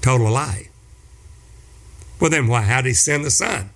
Total 0.00 0.30
lie. 0.30 0.68
Well, 2.20 2.30
then 2.30 2.46
why? 2.46 2.62
How 2.62 2.82
did 2.82 2.88
He 2.88 2.94
send 2.94 3.24
the 3.24 3.30
Son? 3.30 3.70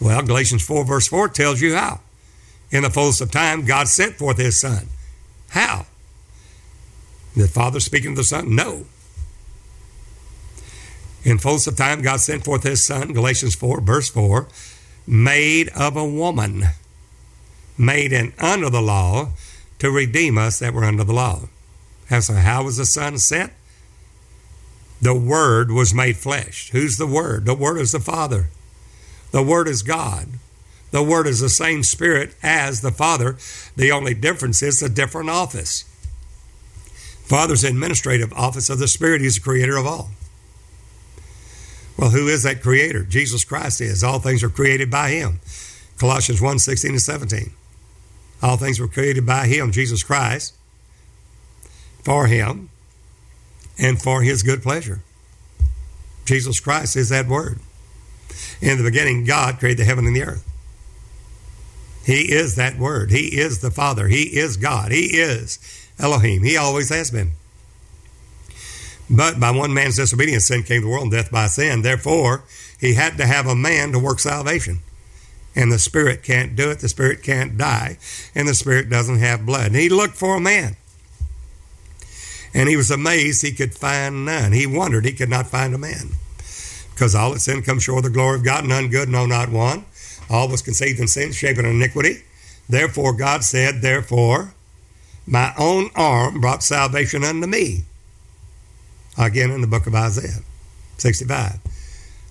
Well, 0.00 0.22
Galatians 0.22 0.64
4, 0.64 0.84
verse 0.84 1.06
4 1.06 1.28
tells 1.28 1.60
you 1.60 1.74
how. 1.76 2.00
In 2.70 2.82
the 2.82 2.90
fullness 2.90 3.20
of 3.20 3.30
time, 3.30 3.64
God 3.64 3.88
sent 3.88 4.14
forth 4.14 4.38
His 4.38 4.60
Son. 4.60 4.86
How? 5.50 5.86
The 7.36 7.48
Father 7.48 7.80
speaking 7.80 8.14
to 8.14 8.20
the 8.20 8.24
Son? 8.24 8.54
No. 8.54 8.86
In 11.24 11.38
fullness 11.38 11.66
of 11.66 11.76
time, 11.76 12.02
God 12.02 12.20
sent 12.20 12.44
forth 12.44 12.62
His 12.62 12.86
Son, 12.86 13.12
Galatians 13.12 13.54
4, 13.54 13.80
verse 13.80 14.08
4, 14.08 14.46
made 15.06 15.68
of 15.70 15.96
a 15.96 16.04
woman, 16.04 16.64
made 17.76 18.12
in 18.12 18.32
under 18.38 18.70
the 18.70 18.82
law, 18.82 19.30
to 19.78 19.90
redeem 19.90 20.38
us 20.38 20.58
that 20.58 20.74
were 20.74 20.84
under 20.84 21.04
the 21.04 21.12
law. 21.12 21.48
And 22.08 22.22
so, 22.22 22.34
how 22.34 22.64
was 22.64 22.76
the 22.76 22.84
Son 22.84 23.18
sent? 23.18 23.52
The 25.00 25.14
Word 25.14 25.70
was 25.70 25.94
made 25.94 26.16
flesh. 26.16 26.70
Who's 26.70 26.96
the 26.96 27.06
Word? 27.06 27.46
The 27.46 27.54
Word 27.54 27.78
is 27.78 27.92
the 27.92 28.00
Father. 28.00 28.48
The 29.30 29.42
Word 29.42 29.68
is 29.68 29.82
God. 29.82 30.28
The 30.90 31.02
Word 31.02 31.26
is 31.26 31.40
the 31.40 31.48
same 31.48 31.82
Spirit 31.82 32.34
as 32.42 32.80
the 32.80 32.90
Father. 32.90 33.36
The 33.76 33.92
only 33.92 34.14
difference 34.14 34.62
is 34.62 34.82
a 34.82 34.88
different 34.88 35.30
office. 35.30 35.84
Father's 37.24 37.62
administrative 37.62 38.32
office 38.32 38.68
of 38.68 38.78
the 38.78 38.88
Spirit. 38.88 39.20
He's 39.20 39.36
the 39.36 39.40
creator 39.40 39.76
of 39.76 39.86
all. 39.86 40.10
Well, 41.96 42.10
who 42.10 42.28
is 42.28 42.42
that 42.42 42.62
creator? 42.62 43.04
Jesus 43.04 43.44
Christ 43.44 43.80
is. 43.80 44.02
All 44.02 44.18
things 44.18 44.42
are 44.42 44.48
created 44.48 44.90
by 44.90 45.10
him. 45.10 45.38
Colossians 45.98 46.40
1 46.40 46.58
16 46.58 46.92
and 46.92 47.00
17. 47.00 47.52
All 48.42 48.56
things 48.56 48.80
were 48.80 48.88
created 48.88 49.26
by 49.26 49.46
him, 49.46 49.70
Jesus 49.70 50.02
Christ, 50.02 50.54
for 52.02 52.26
him, 52.26 52.70
and 53.78 54.00
for 54.00 54.22
his 54.22 54.42
good 54.42 54.62
pleasure. 54.62 55.00
Jesus 56.24 56.58
Christ 56.58 56.96
is 56.96 57.10
that 57.10 57.26
word. 57.26 57.60
In 58.60 58.78
the 58.78 58.84
beginning, 58.84 59.24
God 59.24 59.58
created 59.58 59.78
the 59.78 59.84
heaven 59.84 60.06
and 60.06 60.16
the 60.16 60.22
earth. 60.22 60.49
He 62.04 62.32
is 62.32 62.56
that 62.56 62.78
word. 62.78 63.10
He 63.10 63.38
is 63.38 63.60
the 63.60 63.70
Father. 63.70 64.08
He 64.08 64.38
is 64.38 64.56
God. 64.56 64.90
He 64.90 65.16
is 65.18 65.58
Elohim. 65.98 66.42
He 66.42 66.56
always 66.56 66.88
has 66.88 67.10
been. 67.10 67.32
But 69.08 69.40
by 69.40 69.50
one 69.50 69.74
man's 69.74 69.96
disobedience, 69.96 70.46
sin 70.46 70.62
came 70.62 70.82
to 70.82 70.86
the 70.86 70.92
world, 70.92 71.04
and 71.04 71.12
death 71.12 71.30
by 71.30 71.48
sin. 71.48 71.82
Therefore, 71.82 72.44
he 72.78 72.94
had 72.94 73.16
to 73.18 73.26
have 73.26 73.46
a 73.46 73.56
man 73.56 73.92
to 73.92 73.98
work 73.98 74.20
salvation. 74.20 74.78
And 75.56 75.72
the 75.72 75.80
Spirit 75.80 76.22
can't 76.22 76.54
do 76.54 76.70
it. 76.70 76.78
The 76.78 76.88
Spirit 76.88 77.22
can't 77.22 77.58
die. 77.58 77.98
And 78.34 78.46
the 78.46 78.54
Spirit 78.54 78.88
doesn't 78.88 79.18
have 79.18 79.44
blood. 79.44 79.66
And 79.66 79.76
he 79.76 79.88
looked 79.88 80.14
for 80.14 80.36
a 80.36 80.40
man. 80.40 80.76
And 82.54 82.68
he 82.68 82.76
was 82.76 82.90
amazed 82.90 83.42
he 83.42 83.52
could 83.52 83.74
find 83.74 84.24
none. 84.24 84.52
He 84.52 84.66
wondered 84.66 85.04
he 85.04 85.12
could 85.12 85.28
not 85.28 85.48
find 85.48 85.74
a 85.74 85.78
man. 85.78 86.10
Because 86.94 87.14
all 87.14 87.32
that 87.32 87.40
sin 87.40 87.62
comes 87.62 87.82
short 87.82 88.04
of 88.04 88.04
the 88.04 88.10
glory 88.10 88.36
of 88.36 88.44
God, 88.44 88.64
none 88.64 88.88
good, 88.88 89.08
no, 89.08 89.26
not 89.26 89.48
one. 89.48 89.84
All 90.30 90.48
was 90.48 90.62
conceived 90.62 91.00
in 91.00 91.08
sin, 91.08 91.32
shaping 91.32 91.64
in 91.64 91.72
iniquity. 91.72 92.22
Therefore, 92.68 93.12
God 93.12 93.42
said, 93.42 93.82
Therefore, 93.82 94.54
my 95.26 95.52
own 95.58 95.90
arm 95.96 96.40
brought 96.40 96.62
salvation 96.62 97.24
unto 97.24 97.48
me. 97.48 97.84
Again 99.18 99.50
in 99.50 99.60
the 99.60 99.66
book 99.66 99.86
of 99.86 99.94
Isaiah 99.94 100.42
65. 100.98 101.58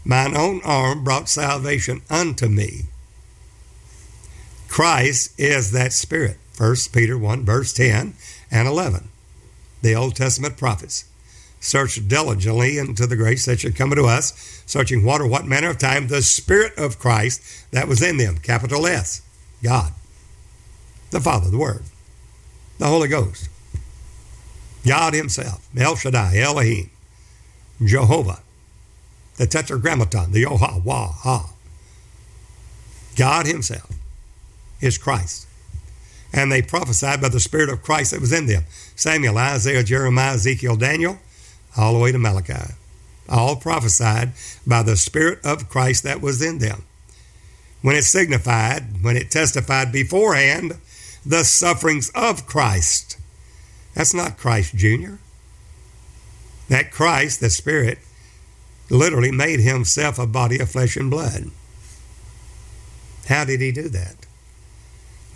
Mine 0.06 0.36
own 0.36 0.62
arm 0.64 1.04
brought 1.04 1.28
salvation 1.28 2.02
unto 2.10 2.48
me. 2.48 2.86
Christ 4.70 5.38
is 5.38 5.72
that 5.72 5.92
Spirit. 5.92 6.38
1 6.58 6.76
Peter 6.94 7.18
1, 7.18 7.44
verse 7.44 7.74
10 7.74 8.14
and 8.50 8.68
11. 8.68 9.10
The 9.82 9.96
Old 9.96 10.16
Testament 10.16 10.58
prophets 10.58 11.09
searched 11.60 12.08
diligently 12.08 12.78
into 12.78 13.06
the 13.06 13.16
grace 13.16 13.46
that 13.46 13.60
should 13.60 13.76
come 13.76 13.92
to 13.92 14.04
us, 14.04 14.64
searching 14.66 15.04
what 15.04 15.22
or 15.22 15.28
what 15.28 15.46
manner 15.46 15.70
of 15.70 15.78
time 15.78 16.08
the 16.08 16.22
Spirit 16.22 16.78
of 16.78 17.00
Christ 17.00 17.42
that 17.72 17.88
was 17.88 18.02
in 18.02 18.18
them, 18.18 18.38
capital 18.38 18.88
S, 18.88 19.22
God, 19.64 19.92
the 21.12 21.20
Father, 21.20 21.50
the 21.50 21.58
Word, 21.58 21.84
the 22.78 22.88
Holy 22.88 23.08
Ghost, 23.08 23.50
God 24.86 25.14
Himself, 25.14 25.68
El 25.78 25.96
Shaddai, 25.96 26.38
Elohim, 26.38 26.90
Jehovah, 27.84 28.42
the 29.38 29.48
Tetragrammaton, 29.48 30.32
the 30.32 30.44
Yoha, 30.44 30.84
Wah, 30.84 31.12
Ha. 31.12 31.50
God 33.16 33.48
Himself 33.48 33.92
is 34.82 34.98
Christ. 34.98 35.48
And 36.32 36.52
they 36.52 36.62
prophesied 36.62 37.22
by 37.22 37.30
the 37.30 37.40
Spirit 37.40 37.70
of 37.70 37.82
Christ 37.82 38.12
that 38.12 38.22
was 38.22 38.32
in 38.32 38.46
them. 38.46 38.64
Samuel, 38.96 39.38
Isaiah, 39.38 39.84
Jeremiah, 39.84 40.36
Ezekiel, 40.36 40.76
Daniel, 40.76 41.18
all 41.78 41.94
the 41.94 42.00
way 42.00 42.12
to 42.12 42.18
Malachi. 42.20 42.74
All 43.28 43.56
prophesied 43.56 44.32
by 44.66 44.82
the 44.84 44.98
Spirit 44.98 45.40
of 45.44 45.70
Christ 45.70 46.04
that 46.04 46.22
was 46.22 46.42
in 46.42 46.60
them. 46.60 46.84
when 47.82 47.96
it 47.96 48.04
signified, 48.04 49.04
when 49.04 49.16
it 49.16 49.32
testified 49.32 49.92
beforehand, 49.92 50.74
the 51.26 51.44
sufferings 51.44 52.12
of 52.14 52.46
Christ. 52.46 53.18
That's 53.94 54.14
not 54.14 54.38
Christ 54.38 54.76
Jr. 54.76 55.16
That 56.68 56.92
Christ, 56.92 57.40
the 57.40 57.50
Spirit, 57.50 58.00
literally 58.90 59.32
made 59.32 59.60
himself 59.60 60.20
a 60.20 60.28
body 60.28 60.60
of 60.60 60.70
flesh 60.70 60.98
and 60.98 61.10
blood. 61.10 61.52
How 63.28 63.46
did 63.46 63.62
he 63.62 63.72
do 63.72 63.90
that? 63.90 64.16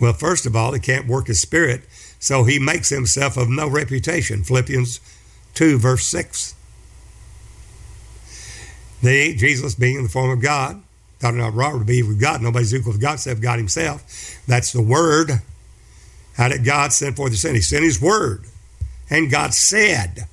Well, 0.00 0.12
first 0.12 0.44
of 0.44 0.56
all, 0.56 0.72
he 0.72 0.80
can't 0.80 1.06
work 1.06 1.28
his 1.28 1.40
spirit, 1.40 1.82
so 2.18 2.44
he 2.44 2.58
makes 2.58 2.88
himself 2.88 3.36
of 3.36 3.48
no 3.48 3.68
reputation. 3.68 4.42
Philippians 4.42 4.98
2, 5.54 5.78
verse 5.78 6.06
6. 6.06 6.54
They, 9.02 9.34
Jesus 9.34 9.74
being 9.74 9.96
in 9.96 10.02
the 10.04 10.08
form 10.08 10.30
of 10.30 10.40
God, 10.40 10.82
thought 11.18 11.34
it 11.34 11.38
not 11.38 11.54
robbery 11.54 11.80
to 11.80 11.84
be 11.84 12.02
with 12.02 12.20
God. 12.20 12.42
Nobody's 12.42 12.74
equal 12.74 12.92
with 12.92 13.00
God 13.00 13.14
except 13.14 13.40
God 13.40 13.58
himself. 13.58 14.02
That's 14.46 14.72
the 14.72 14.82
word. 14.82 15.30
How 16.36 16.48
did 16.48 16.64
God 16.64 16.92
send 16.92 17.16
forth 17.16 17.30
the 17.30 17.36
sin? 17.36 17.54
He 17.54 17.60
sent 17.60 17.84
his 17.84 18.00
word. 18.00 18.44
And 19.10 19.30
God 19.30 19.54
said, 19.54 20.26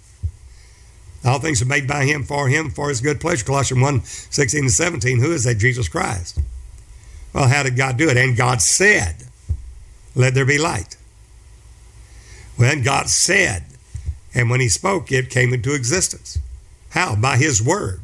all 1.23 1.39
things 1.39 1.61
are 1.61 1.65
made 1.65 1.87
by 1.87 2.05
him, 2.05 2.23
for 2.23 2.47
him, 2.47 2.71
for 2.71 2.89
his 2.89 2.99
good 2.99 3.19
pleasure. 3.19 3.45
Colossians 3.45 3.81
1, 3.81 4.01
16 4.03 4.61
and 4.61 4.71
17. 4.71 5.19
Who 5.19 5.31
is 5.31 5.43
that? 5.43 5.55
Jesus 5.55 5.87
Christ. 5.87 6.39
Well, 7.33 7.47
how 7.47 7.63
did 7.63 7.77
God 7.77 7.97
do 7.97 8.09
it? 8.09 8.17
And 8.17 8.35
God 8.35 8.61
said, 8.61 9.15
Let 10.15 10.33
there 10.33 10.45
be 10.45 10.57
light. 10.57 10.97
Well, 12.57 12.75
God 12.83 13.09
said, 13.09 13.63
and 14.33 14.49
when 14.49 14.59
He 14.59 14.69
spoke, 14.69 15.11
it 15.11 15.29
came 15.29 15.53
into 15.53 15.73
existence. 15.73 16.37
How? 16.91 17.15
By 17.15 17.37
His 17.37 17.61
Word. 17.61 18.01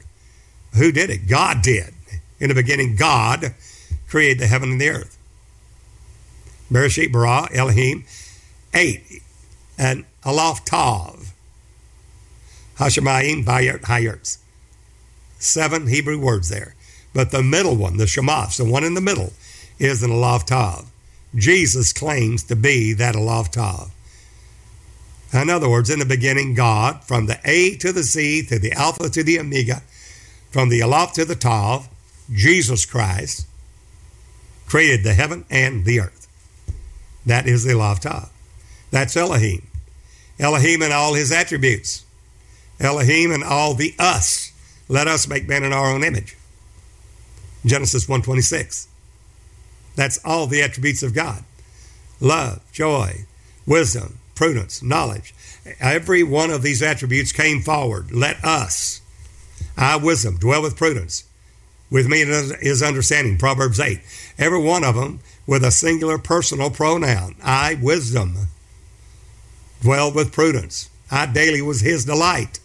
Who 0.76 0.92
did 0.92 1.10
it? 1.10 1.28
God 1.28 1.62
did. 1.62 1.94
In 2.40 2.50
the 2.50 2.56
beginning, 2.56 2.96
God 2.96 3.54
created 4.08 4.40
the 4.40 4.48
heaven 4.48 4.72
and 4.72 4.82
the 4.82 4.90
earth. 4.90 5.18
Bereshit 6.72 7.12
bara 7.12 7.48
Elohim, 7.54 8.06
eight, 8.74 9.24
and 9.78 10.06
Aleph 10.26 10.66
Tav, 10.66 11.34
Hashemayim 12.78 13.44
Vayert 13.46 13.82
Hayerts. 13.82 14.38
Seven 15.40 15.88
Hebrew 15.88 16.20
words 16.20 16.50
there. 16.50 16.76
But 17.14 17.32
the 17.32 17.44
middle 17.44 17.76
one, 17.76 17.98
the 17.98 18.06
Shemash, 18.06 18.58
the 18.58 18.66
one 18.66 18.84
in 18.84 18.94
the 18.94 19.02
middle, 19.02 19.34
is 19.80 20.04
an 20.04 20.12
Aleph 20.12 20.46
Tav. 20.46 20.92
Jesus 21.36 21.94
claims 21.94 22.44
to 22.44 22.56
be 22.56 22.94
that 22.94 23.16
Aleph 23.16 23.52
Tav. 23.52 23.92
In 25.34 25.50
other 25.50 25.70
words, 25.70 25.90
in 25.90 26.00
the 26.00 26.06
beginning, 26.06 26.54
God, 26.54 27.04
from 27.04 27.26
the 27.26 27.40
A 27.44 27.76
to 27.78 27.92
the 27.92 28.04
Z 28.04 28.44
to 28.48 28.60
the 28.60 28.72
Alpha 28.72 29.10
to 29.10 29.24
the 29.24 29.40
Omega, 29.40 29.82
from 30.52 30.70
the 30.70 30.82
Aleph 30.82 31.14
to 31.14 31.26
the 31.26 31.36
Tav, 31.36 31.90
Jesus 32.32 32.86
Christ, 32.86 33.46
created 34.68 35.04
the 35.04 35.14
heaven 35.14 35.46
and 35.50 35.86
the 35.86 36.00
earth. 36.00 36.28
That 37.26 37.48
is 37.48 37.64
the 37.64 37.74
Aleph 37.74 38.00
Tav. 38.00 38.32
That's 38.90 39.18
Elohim. 39.18 39.68
Elohim 40.40 40.82
and 40.82 40.94
all 40.94 41.14
his 41.14 41.32
attributes. 41.32 42.06
Elohim 42.80 43.32
and 43.32 43.44
all 43.44 43.74
the 43.74 43.94
us. 44.00 44.52
Let 44.88 45.08
us 45.08 45.28
make 45.28 45.48
man 45.48 45.64
in 45.64 45.74
our 45.74 45.92
own 45.92 46.04
image. 46.04 46.38
Genesis 47.66 48.08
1:26. 48.08 48.88
That's 49.96 50.20
all 50.24 50.48
the 50.48 50.62
attributes 50.62 51.04
of 51.04 51.14
God. 51.14 51.44
Love, 52.22 52.62
joy, 52.72 53.26
wisdom, 53.66 54.17
prudence, 54.38 54.82
knowledge. 54.82 55.34
Every 55.82 56.24
one 56.24 56.52
of 56.52 56.62
these 56.62 56.82
attributes 56.82 57.34
came 57.34 57.62
forward. 57.62 58.12
Let 58.12 58.42
us, 58.46 59.02
I 59.76 59.98
wisdom, 59.98 60.38
dwell 60.38 60.62
with 60.62 60.78
prudence. 60.78 61.26
With 61.90 62.08
me 62.08 62.22
is 62.22 62.84
understanding, 62.84 63.38
Proverbs 63.38 63.80
8. 63.80 64.00
Every 64.38 64.62
one 64.62 64.84
of 64.84 64.96
them 64.96 65.20
with 65.46 65.64
a 65.64 65.72
singular 65.72 66.18
personal 66.18 66.70
pronoun. 66.70 67.36
I 67.42 67.78
wisdom, 67.82 68.36
dwell 69.82 70.14
with 70.14 70.32
prudence. 70.32 70.90
I 71.10 71.26
daily 71.26 71.62
was 71.62 71.82
his 71.82 72.06
delight. 72.06 72.60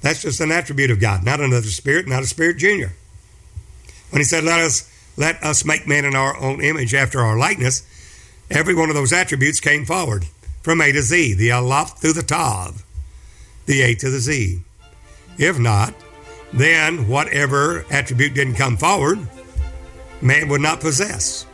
That's 0.00 0.22
just 0.22 0.40
an 0.40 0.52
attribute 0.52 0.90
of 0.90 1.00
God, 1.00 1.24
not 1.24 1.40
another 1.40 1.66
spirit, 1.66 2.08
not 2.08 2.22
a 2.22 2.26
spirit 2.26 2.56
junior. 2.56 2.92
When 4.10 4.20
he 4.20 4.24
said, 4.24 4.44
Let 4.44 4.60
us 4.60 4.88
let 5.16 5.42
us 5.42 5.64
make 5.64 5.86
man 5.86 6.04
in 6.04 6.14
our 6.14 6.36
own 6.40 6.62
image 6.62 6.94
after 6.94 7.20
our 7.20 7.36
likeness, 7.36 7.82
every 8.50 8.74
one 8.74 8.88
of 8.88 8.94
those 8.94 9.12
attributes 9.12 9.60
came 9.60 9.84
forward 9.84 10.24
from 10.62 10.80
A 10.80 10.92
to 10.92 11.02
Z, 11.02 11.34
the 11.34 11.52
Aleph 11.52 11.98
through 11.98 12.12
the 12.12 12.22
Tav, 12.22 12.84
the 13.66 13.82
A 13.82 13.94
to 13.94 14.10
the 14.10 14.18
Z. 14.18 14.60
If 15.38 15.58
not, 15.58 15.94
then 16.52 17.08
whatever 17.08 17.84
attribute 17.90 18.34
didn't 18.34 18.54
come 18.54 18.76
forward, 18.76 19.18
man 20.20 20.48
would 20.48 20.60
not 20.60 20.80
possess. 20.80 21.46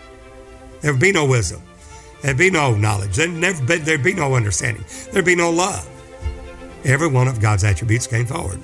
There'd 0.81 1.01
be 1.01 1.13
no 1.13 1.27
wisdom. 1.27 1.63
There'd 2.23 2.39
be 2.39 2.51
no 2.51 2.75
knowledge. 2.75 3.17
There'd, 3.17 3.31
never 3.31 3.65
be, 3.65 3.77
there'd 3.77 4.03
be 4.03 4.15
no 4.15 4.35
understanding. 4.35 4.85
There'd 5.13 5.25
be 5.25 5.37
no 5.37 5.51
love. 5.51 5.89
Every 6.85 7.09
one 7.09 7.29
of 7.29 7.41
God's 7.41 7.65
attributes 7.65 8.07
came 8.07 8.27
forward 8.27 8.61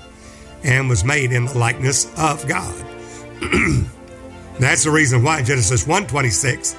and 0.65 0.89
was 0.89 1.05
made 1.05 1.33
in 1.33 1.47
the 1.47 1.59
likeness 1.59 2.07
of 2.19 2.47
God. 2.47 2.75
That's 4.59 4.85
the 4.85 4.91
reason 4.91 5.23
why 5.23 5.43
Genesis 5.43 5.85
1:26 5.85 6.77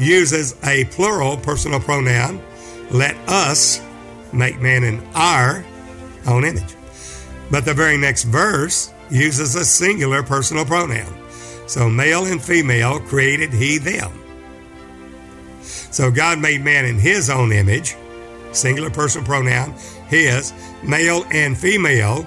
uses 0.00 0.56
a 0.64 0.84
plural 0.86 1.36
personal 1.36 1.78
pronoun, 1.78 2.40
let 2.90 3.16
us 3.28 3.80
make 4.32 4.60
man 4.60 4.84
in 4.84 5.02
our 5.14 5.64
own 6.26 6.44
image. 6.44 6.74
But 7.50 7.64
the 7.64 7.74
very 7.74 7.96
next 7.96 8.24
verse 8.24 8.92
uses 9.10 9.54
a 9.54 9.64
singular 9.64 10.22
personal 10.22 10.64
pronoun. 10.64 11.16
So 11.66 11.88
male 11.88 12.26
and 12.26 12.42
female 12.42 13.00
created 13.00 13.52
he 13.52 13.78
them. 13.78 14.10
So 15.62 16.10
God 16.10 16.38
made 16.38 16.62
man 16.62 16.84
in 16.84 16.98
his 16.98 17.30
own 17.30 17.52
image, 17.52 17.96
singular 18.52 18.90
personal 18.90 19.26
pronoun, 19.26 19.74
his, 20.08 20.52
male 20.82 21.24
and 21.30 21.58
female 21.58 22.26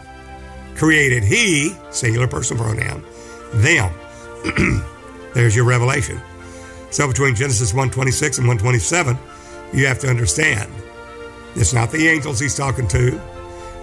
created 0.75 1.23
he, 1.23 1.75
singular 1.91 2.27
personal 2.27 2.63
pronoun, 2.63 3.03
them. 3.53 3.93
There's 5.33 5.55
your 5.55 5.65
revelation. 5.65 6.21
So 6.91 7.07
between 7.07 7.35
Genesis 7.35 7.73
126 7.73 8.37
and 8.37 8.47
127, 8.47 9.17
you 9.73 9.87
have 9.87 9.99
to 9.99 10.07
understand 10.07 10.71
it's 11.55 11.73
not 11.73 11.91
the 11.91 12.07
angels 12.07 12.39
he's 12.39 12.55
talking 12.55 12.87
to. 12.89 13.21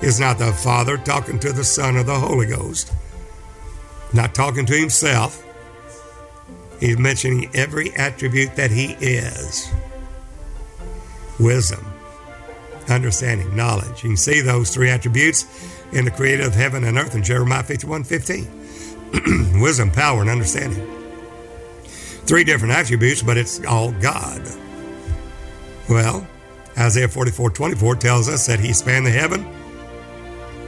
It's 0.03 0.19
not 0.19 0.39
the 0.39 0.53
Father 0.53 0.97
talking 0.97 1.39
to 1.41 1.53
the 1.53 1.65
Son 1.65 1.97
or 1.97 2.03
the 2.03 2.19
Holy 2.19 2.47
Ghost. 2.47 2.93
Not 4.13 4.35
talking 4.35 4.67
to 4.67 4.75
himself. 4.75 5.47
He's 6.81 6.99
mentioning 6.99 7.51
every 7.55 7.95
attribute 7.95 8.57
that 8.57 8.71
he 8.71 8.97
is 9.01 9.71
wisdom, 11.39 11.85
understanding, 12.89 13.55
knowledge. 13.55 14.03
You 14.03 14.11
can 14.11 14.17
see 14.17 14.41
those 14.41 14.71
three 14.75 14.91
attributes 14.91 15.45
in 15.93 16.07
the 16.07 16.11
creator 16.11 16.47
of 16.47 16.55
heaven 16.55 16.85
and 16.85 16.99
earth 16.99 17.15
in 17.15 17.23
Jeremiah 17.23 17.63
51 17.63 18.05
15. 18.05 19.61
wisdom, 19.61 19.91
power, 19.91 20.23
and 20.23 20.31
understanding. 20.31 20.87
Three 22.25 22.45
different 22.45 22.75
attributes, 22.75 23.23
but 23.23 23.37
it's 23.37 23.65
all 23.65 23.93
God. 23.93 24.41
Well, 25.91 26.25
Isaiah 26.79 27.09
44 27.09 27.51
24 27.51 27.97
tells 27.97 28.29
us 28.29 28.47
that 28.47 28.61
he 28.61 28.73
spanned 28.73 29.05
the 29.05 29.11
heaven 29.11 29.45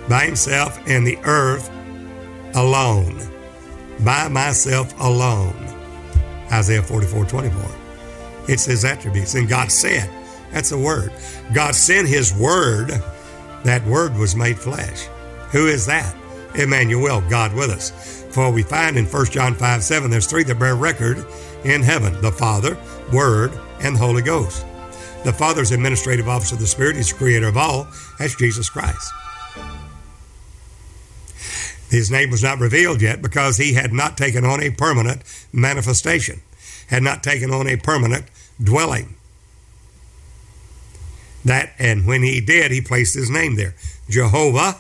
by 0.09 0.25
himself 0.25 0.77
and 0.89 1.07
the 1.07 1.17
earth 1.19 1.71
alone. 2.57 3.21
By 4.05 4.27
myself 4.27 4.93
alone. 5.01 5.55
Isaiah 6.51 6.83
44 6.83 7.25
24. 7.27 7.63
It's 8.49 8.65
his 8.65 8.85
attributes. 8.85 9.37
And 9.37 9.49
God 9.49 9.71
said, 9.71 10.11
that's 10.51 10.73
a 10.73 10.79
word. 10.79 11.13
God 11.55 11.77
sent 11.77 12.09
his 12.09 12.35
word. 12.35 12.91
That 13.63 13.87
word 13.87 14.17
was 14.17 14.35
made 14.35 14.59
flesh. 14.59 15.07
Who 15.53 15.69
is 15.69 15.87
that? 15.87 16.17
Emmanuel, 16.57 17.23
God 17.31 17.55
with 17.55 17.71
us. 17.71 18.25
For 18.33 18.51
we 18.51 18.65
find 18.65 18.99
in 18.99 19.07
1 19.07 19.27
John 19.27 19.55
5 19.55 19.85
7, 19.85 20.11
there's 20.11 20.27
three 20.27 20.43
that 20.43 20.59
bear 20.59 20.75
record 20.75 21.25
in 21.63 21.81
heaven 21.81 22.21
the 22.21 22.33
Father, 22.33 22.77
Word, 23.13 23.53
and 23.83 23.95
the 23.95 24.01
Holy 24.01 24.23
Ghost. 24.23 24.67
The 25.25 25.33
Father 25.33 25.63
is 25.63 25.71
administrative 25.71 26.29
officer 26.29 26.57
of 26.57 26.61
the 26.61 26.67
Spirit, 26.67 26.97
He's 26.97 27.11
the 27.11 27.17
creator 27.17 27.49
of 27.49 27.57
all. 27.57 27.87
That's 28.19 28.35
Jesus 28.35 28.69
Christ. 28.69 29.13
His 31.91 32.11
name 32.11 32.31
was 32.31 32.43
not 32.43 32.59
revealed 32.59 33.03
yet 33.03 33.21
because 33.21 33.59
he 33.59 33.75
had 33.75 33.93
not 33.93 34.17
taken 34.17 34.45
on 34.45 34.63
a 34.63 34.71
permanent 34.71 35.23
manifestation, 35.53 36.41
had 36.89 37.03
not 37.03 37.23
taken 37.23 37.51
on 37.51 37.69
a 37.69 37.77
permanent 37.77 38.25
dwelling. 38.63 39.15
That 41.45 41.73
and 41.79 42.07
when 42.07 42.23
he 42.23 42.41
did, 42.41 42.71
he 42.71 42.81
placed 42.81 43.15
his 43.15 43.29
name 43.29 43.57
there. 43.57 43.75
Jehovah 44.09 44.77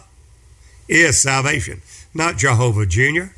is 0.89 1.21
salvation, 1.21 1.83
not 2.15 2.39
Jehovah 2.39 2.87
Jr., 2.87 3.35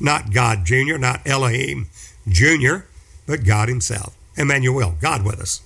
not 0.00 0.32
God 0.32 0.64
Jr., 0.64 0.96
not 0.96 1.26
Elohim 1.26 1.88
Jr., 2.26 2.86
but 3.26 3.44
God 3.44 3.68
Himself. 3.68 4.16
Emmanuel, 4.36 4.96
God 5.00 5.24
with 5.24 5.40
us. 5.40 5.60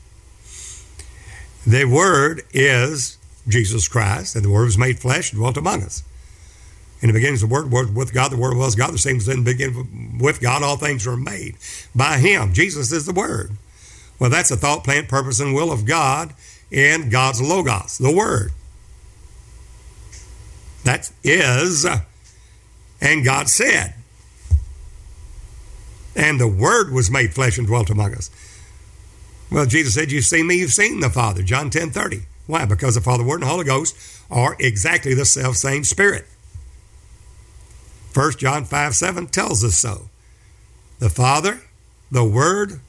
The 1.67 1.85
Word 1.85 2.43
is 2.53 3.19
Jesus 3.49 3.89
Christ, 3.89 4.37
and 4.37 4.45
the 4.45 4.51
Word 4.51 4.65
was 4.65 4.79
made 4.79 4.99
flesh 4.99 5.33
and 5.33 5.41
dwelt 5.41 5.57
among 5.57 5.83
us. 5.83 6.03
In 7.01 7.09
the 7.09 7.15
beginning, 7.15 7.39
the 7.39 7.47
Word 7.47 7.71
was 7.71 7.91
with 7.91 8.13
God. 8.13 8.33
The 8.33 8.37
Word 8.37 8.57
was 8.57 8.75
God. 8.75 8.93
The 8.93 8.99
same 8.99 9.17
was 9.17 9.29
in 9.29 9.45
the 9.45 9.53
beginning 9.53 10.19
with 10.21 10.41
God. 10.41 10.63
All 10.63 10.77
things 10.77 11.07
were 11.07 11.17
made 11.17 11.57
by 11.95 12.19
Him. 12.19 12.53
Jesus 12.53 12.93
is 12.93 13.07
the 13.07 13.13
Word. 13.13 13.53
Well, 14.19 14.31
that's 14.31 14.51
a 14.51 14.57
thought, 14.57 14.85
plan, 14.85 15.07
purpose, 15.07 15.41
and 15.41 15.55
will 15.55 15.73
of 15.73 15.85
God 15.85 16.35
in 16.71 17.11
God's 17.11 17.43
Logos, 17.43 17.99
the 17.99 18.15
Word. 18.15 18.53
That 20.85 21.11
is, 21.23 21.87
and 23.01 23.25
God 23.25 23.49
said. 23.49 23.95
And 26.17 26.39
the 26.39 26.49
Word 26.49 26.93
was 26.93 27.11
made 27.11 27.35
flesh 27.35 27.59
and 27.59 27.67
dwelt 27.67 27.91
among 27.91 28.15
us. 28.15 28.31
Well, 29.51 29.67
Jesus 29.67 29.95
said, 29.95 30.11
You've 30.11 30.25
seen 30.25 30.47
me, 30.47 30.57
you've 30.57 30.73
seen 30.73 31.01
the 31.01 31.11
Father. 31.11 31.43
John 31.43 31.71
10 31.71 31.91
30. 31.91 32.23
Why? 32.47 32.65
Because 32.65 32.95
the 32.95 33.01
Father, 33.01 33.25
Word, 33.25 33.41
and 33.41 33.51
Holy 33.51 33.65
Ghost 33.65 33.97
are 34.31 34.57
exactly 34.59 35.15
the 35.15 35.25
self 35.25 35.57
same 35.57 35.85
Spirit. 35.85 36.27
1 38.13 38.33
John 38.33 38.65
5 38.65 38.95
7 38.95 39.27
tells 39.27 39.65
us 39.65 39.77
so. 39.77 40.09
The 40.99 41.11
Father, 41.11 41.63
the 42.11 42.25
Word, 42.25 42.81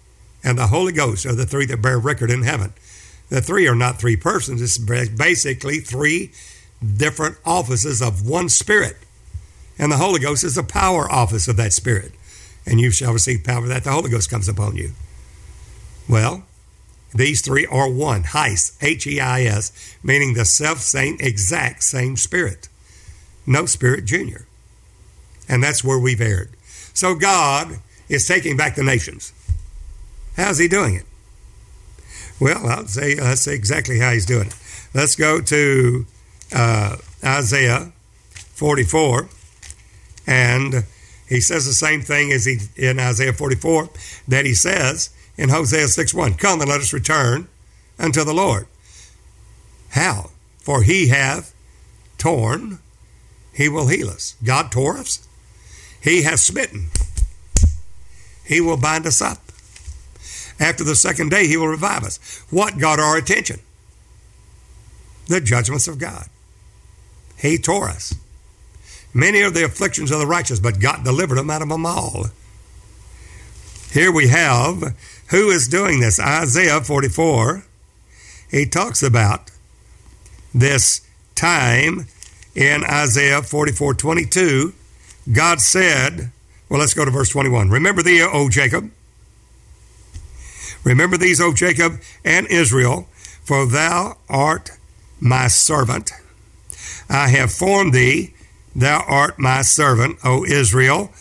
and 0.43 0.57
the 0.57 0.67
Holy 0.67 0.93
Ghost 0.93 1.25
are 1.25 1.33
the 1.33 1.45
three 1.45 1.65
that 1.65 1.81
bear 1.81 1.97
record 1.97 2.29
in 2.29 2.43
heaven. 2.43 2.73
The 3.29 3.41
three 3.41 3.67
are 3.67 3.75
not 3.75 3.99
three 3.99 4.15
persons, 4.15 4.61
it's 4.61 4.77
basically 4.77 5.79
three 5.79 6.31
different 6.95 7.37
offices 7.45 8.01
of 8.01 8.27
one 8.27 8.49
Spirit. 8.49 8.97
And 9.79 9.91
the 9.91 9.97
Holy 9.97 10.19
Ghost 10.19 10.43
is 10.43 10.55
the 10.55 10.63
power 10.63 11.11
office 11.11 11.47
of 11.47 11.57
that 11.57 11.73
Spirit. 11.73 12.11
And 12.65 12.79
you 12.79 12.91
shall 12.91 13.13
receive 13.13 13.43
power 13.43 13.67
that 13.67 13.83
the 13.83 13.91
Holy 13.91 14.09
Ghost 14.09 14.29
comes 14.29 14.47
upon 14.47 14.75
you. 14.75 14.91
Well, 16.07 16.43
these 17.13 17.41
three 17.41 17.65
are 17.65 17.89
one, 17.89 18.23
Heis, 18.23 18.77
H 18.81 19.07
E 19.07 19.19
I 19.19 19.43
S, 19.43 19.95
meaning 20.03 20.33
the 20.33 20.45
self 20.45 20.79
same, 20.79 21.17
exact 21.19 21.83
same 21.83 22.17
Spirit. 22.17 22.67
No 23.45 23.65
Spirit 23.65 24.05
Junior. 24.05 24.47
And 25.47 25.63
that's 25.63 25.83
where 25.83 25.99
we've 25.99 26.21
erred. 26.21 26.49
So 26.93 27.15
God 27.15 27.79
is 28.09 28.27
taking 28.27 28.57
back 28.57 28.75
the 28.75 28.83
nations. 28.83 29.31
How's 30.35 30.57
he 30.57 30.67
doing 30.67 30.95
it? 30.95 31.05
Well, 32.39 32.67
I'll 32.67 32.87
say 32.87 33.15
let's 33.15 33.41
say 33.41 33.55
exactly 33.55 33.99
how 33.99 34.11
he's 34.11 34.25
doing 34.25 34.47
it. 34.47 34.55
Let's 34.93 35.15
go 35.15 35.39
to 35.39 36.05
uh, 36.53 36.97
Isaiah 37.23 37.93
44, 38.33 39.29
and 40.27 40.85
he 41.27 41.39
says 41.39 41.65
the 41.65 41.73
same 41.73 42.01
thing 42.01 42.31
as 42.31 42.45
he 42.45 42.59
in 42.75 42.99
Isaiah 42.99 43.33
44 43.33 43.89
that 44.27 44.45
he 44.45 44.53
says 44.53 45.09
in 45.37 45.49
Hosea 45.49 45.87
6:1. 45.87 46.35
Come 46.35 46.61
and 46.61 46.69
let 46.69 46.81
us 46.81 46.93
return 46.93 47.47
unto 47.99 48.23
the 48.23 48.33
Lord. 48.33 48.67
How? 49.89 50.31
For 50.59 50.83
he 50.83 51.07
hath 51.07 51.53
torn, 52.17 52.79
he 53.53 53.69
will 53.69 53.87
heal 53.87 54.09
us. 54.09 54.35
God 54.43 54.71
tore 54.71 54.97
us. 54.97 55.19
He 56.01 56.23
hath 56.23 56.39
smitten. 56.39 56.89
He 58.43 58.61
will 58.61 58.77
bind 58.77 59.07
us 59.07 59.21
up. 59.21 59.39
After 60.59 60.83
the 60.83 60.95
second 60.95 61.29
day, 61.29 61.47
He 61.47 61.57
will 61.57 61.67
revive 61.67 62.03
us. 62.03 62.17
What 62.49 62.77
got 62.77 62.99
our 62.99 63.17
attention? 63.17 63.59
The 65.27 65.41
judgments 65.41 65.87
of 65.87 65.99
God. 65.99 66.27
He 67.37 67.57
tore 67.57 67.89
us. 67.89 68.13
Many 69.13 69.41
are 69.41 69.49
the 69.49 69.65
afflictions 69.65 70.11
of 70.11 70.19
the 70.19 70.27
righteous, 70.27 70.59
but 70.59 70.79
God 70.79 71.03
delivered 71.03 71.35
them 71.35 71.49
out 71.49 71.61
of 71.61 71.69
them 71.69 71.85
all. 71.85 72.27
Here 73.91 74.11
we 74.11 74.27
have 74.27 74.95
who 75.29 75.49
is 75.49 75.67
doing 75.67 75.99
this? 75.99 76.19
Isaiah 76.19 76.81
44. 76.81 77.63
He 78.51 78.65
talks 78.65 79.01
about 79.01 79.51
this 80.53 81.01
time 81.35 82.07
in 82.53 82.83
Isaiah 82.85 83.41
44 83.41 83.93
22 83.95 84.73
God 85.31 85.59
said, 85.59 86.31
well, 86.69 86.79
let's 86.79 86.93
go 86.93 87.05
to 87.05 87.11
verse 87.11 87.29
21. 87.29 87.69
Remember 87.69 88.03
thee, 88.03 88.21
O 88.21 88.49
Jacob. 88.49 88.91
Remember 90.83 91.17
these, 91.17 91.41
O 91.41 91.51
Jacob 91.51 91.99
and 92.23 92.45
Israel, 92.47 93.07
for 93.43 93.65
thou 93.65 94.17
art 94.29 94.71
my 95.19 95.47
servant. 95.47 96.11
I 97.09 97.29
have 97.29 97.51
formed 97.51 97.93
thee, 97.93 98.33
thou 98.75 99.03
art 99.07 99.39
my 99.39 99.63
servant, 99.63 100.19
O 100.23 100.45
Israel. 100.45 101.11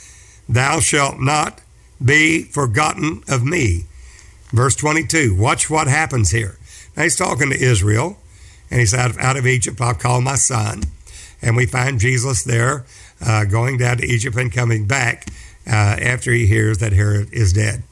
Thou 0.48 0.80
shalt 0.80 1.18
not 1.18 1.62
be 2.04 2.42
forgotten 2.42 3.22
of 3.26 3.42
me. 3.44 3.86
Verse 4.54 4.76
22. 4.76 5.34
Watch 5.34 5.68
what 5.68 5.88
happens 5.88 6.30
here. 6.30 6.56
Now 6.96 7.02
he's 7.02 7.16
talking 7.16 7.50
to 7.50 7.60
Israel, 7.60 8.16
and 8.70 8.78
he's 8.78 8.94
out 8.94 9.10
of, 9.10 9.18
out 9.18 9.36
of 9.36 9.46
Egypt. 9.46 9.80
I'll 9.80 9.94
call 9.94 10.20
my 10.20 10.36
son. 10.36 10.84
And 11.42 11.56
we 11.56 11.66
find 11.66 11.98
Jesus 11.98 12.44
there 12.44 12.84
uh, 13.20 13.44
going 13.44 13.78
down 13.78 13.98
to 13.98 14.06
Egypt 14.06 14.36
and 14.36 14.52
coming 14.52 14.86
back 14.86 15.26
uh, 15.66 15.70
after 15.70 16.32
he 16.32 16.46
hears 16.46 16.78
that 16.78 16.92
Herod 16.92 17.32
is 17.32 17.52
dead. 17.52 17.82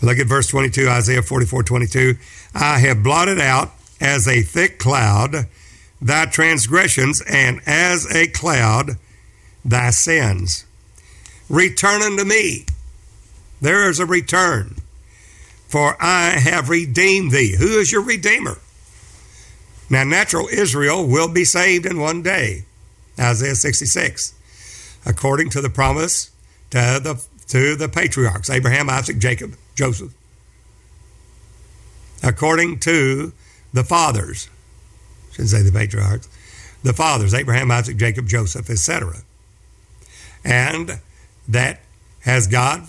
Look 0.00 0.18
at 0.18 0.26
verse 0.26 0.46
22, 0.46 0.88
Isaiah 0.88 1.22
44 1.22 1.62
22. 1.62 2.14
I 2.54 2.78
have 2.78 3.02
blotted 3.02 3.40
out 3.40 3.72
as 4.00 4.26
a 4.26 4.42
thick 4.42 4.78
cloud 4.78 5.46
thy 6.00 6.26
transgressions, 6.26 7.22
and 7.28 7.60
as 7.66 8.06
a 8.14 8.28
cloud 8.28 8.96
thy 9.64 9.90
sins. 9.90 10.64
Return 11.48 12.02
unto 12.02 12.24
me. 12.24 12.66
There 13.60 13.90
is 13.90 13.98
a 13.98 14.06
return. 14.06 14.76
For 15.68 15.96
I 16.00 16.30
have 16.30 16.70
redeemed 16.70 17.30
thee. 17.30 17.54
Who 17.58 17.78
is 17.78 17.92
your 17.92 18.02
Redeemer? 18.02 18.58
Now, 19.90 20.04
natural 20.04 20.48
Israel 20.48 21.06
will 21.06 21.28
be 21.28 21.44
saved 21.44 21.86
in 21.86 22.00
one 22.00 22.22
day. 22.22 22.64
Isaiah 23.18 23.54
66, 23.54 24.34
according 25.04 25.50
to 25.50 25.60
the 25.60 25.70
promise 25.70 26.30
to 26.70 27.00
the, 27.02 27.22
to 27.48 27.74
the 27.74 27.88
patriarchs 27.88 28.50
Abraham, 28.50 28.88
Isaac, 28.88 29.18
Jacob, 29.18 29.54
Joseph. 29.74 30.12
According 32.22 32.80
to 32.80 33.32
the 33.72 33.84
fathers, 33.84 34.48
shouldn't 35.32 35.50
say 35.50 35.62
the 35.62 35.72
patriarchs, 35.72 36.28
the 36.82 36.92
fathers, 36.92 37.34
Abraham, 37.34 37.70
Isaac, 37.70 37.96
Jacob, 37.96 38.26
Joseph, 38.26 38.70
etc. 38.70 39.22
And 40.44 41.00
that 41.48 41.80
has 42.20 42.46
God 42.46 42.88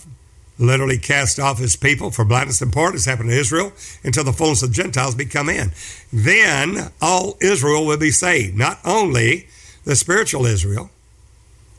literally 0.60 0.98
cast 0.98 1.40
off 1.40 1.58
his 1.58 1.74
people 1.76 2.10
for 2.10 2.24
blindness 2.24 2.60
and 2.60 2.72
part, 2.72 2.94
as 2.94 3.06
happened 3.06 3.30
to 3.30 3.36
Israel, 3.36 3.72
until 4.04 4.24
the 4.24 4.32
fullness 4.32 4.62
of 4.62 4.72
Gentiles 4.72 5.14
be 5.14 5.24
come 5.24 5.48
in. 5.48 5.72
Then 6.12 6.90
all 7.00 7.36
Israel 7.40 7.86
will 7.86 7.96
be 7.96 8.10
saved, 8.10 8.56
not 8.56 8.78
only 8.84 9.48
the 9.84 9.96
spiritual 9.96 10.46
Israel, 10.46 10.90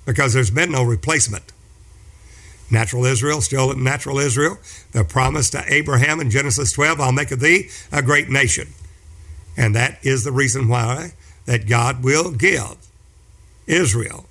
because 0.06 0.34
there's 0.34 0.52
been 0.52 0.72
no 0.72 0.84
replacement. 0.84 1.54
Natural 2.72 3.06
Israel, 3.06 3.42
still 3.42 3.76
natural 3.76 4.18
Israel. 4.18 4.58
The 4.94 5.04
promise 5.04 5.50
to 5.52 5.64
Abraham 5.68 6.20
in 6.20 6.32
Genesis 6.32 6.72
12, 6.72 7.00
I'll 7.00 7.12
make 7.12 7.32
of 7.32 7.42
thee 7.42 7.70
a 7.92 8.02
great 8.02 8.30
nation. 8.30 8.70
And 9.58 9.76
that 9.76 10.00
is 10.04 10.24
the 10.24 10.32
reason 10.32 10.70
why 10.70 11.14
that 11.46 11.68
God 11.68 12.04
will 12.04 12.32
give 12.32 12.78
Israel 13.68 14.26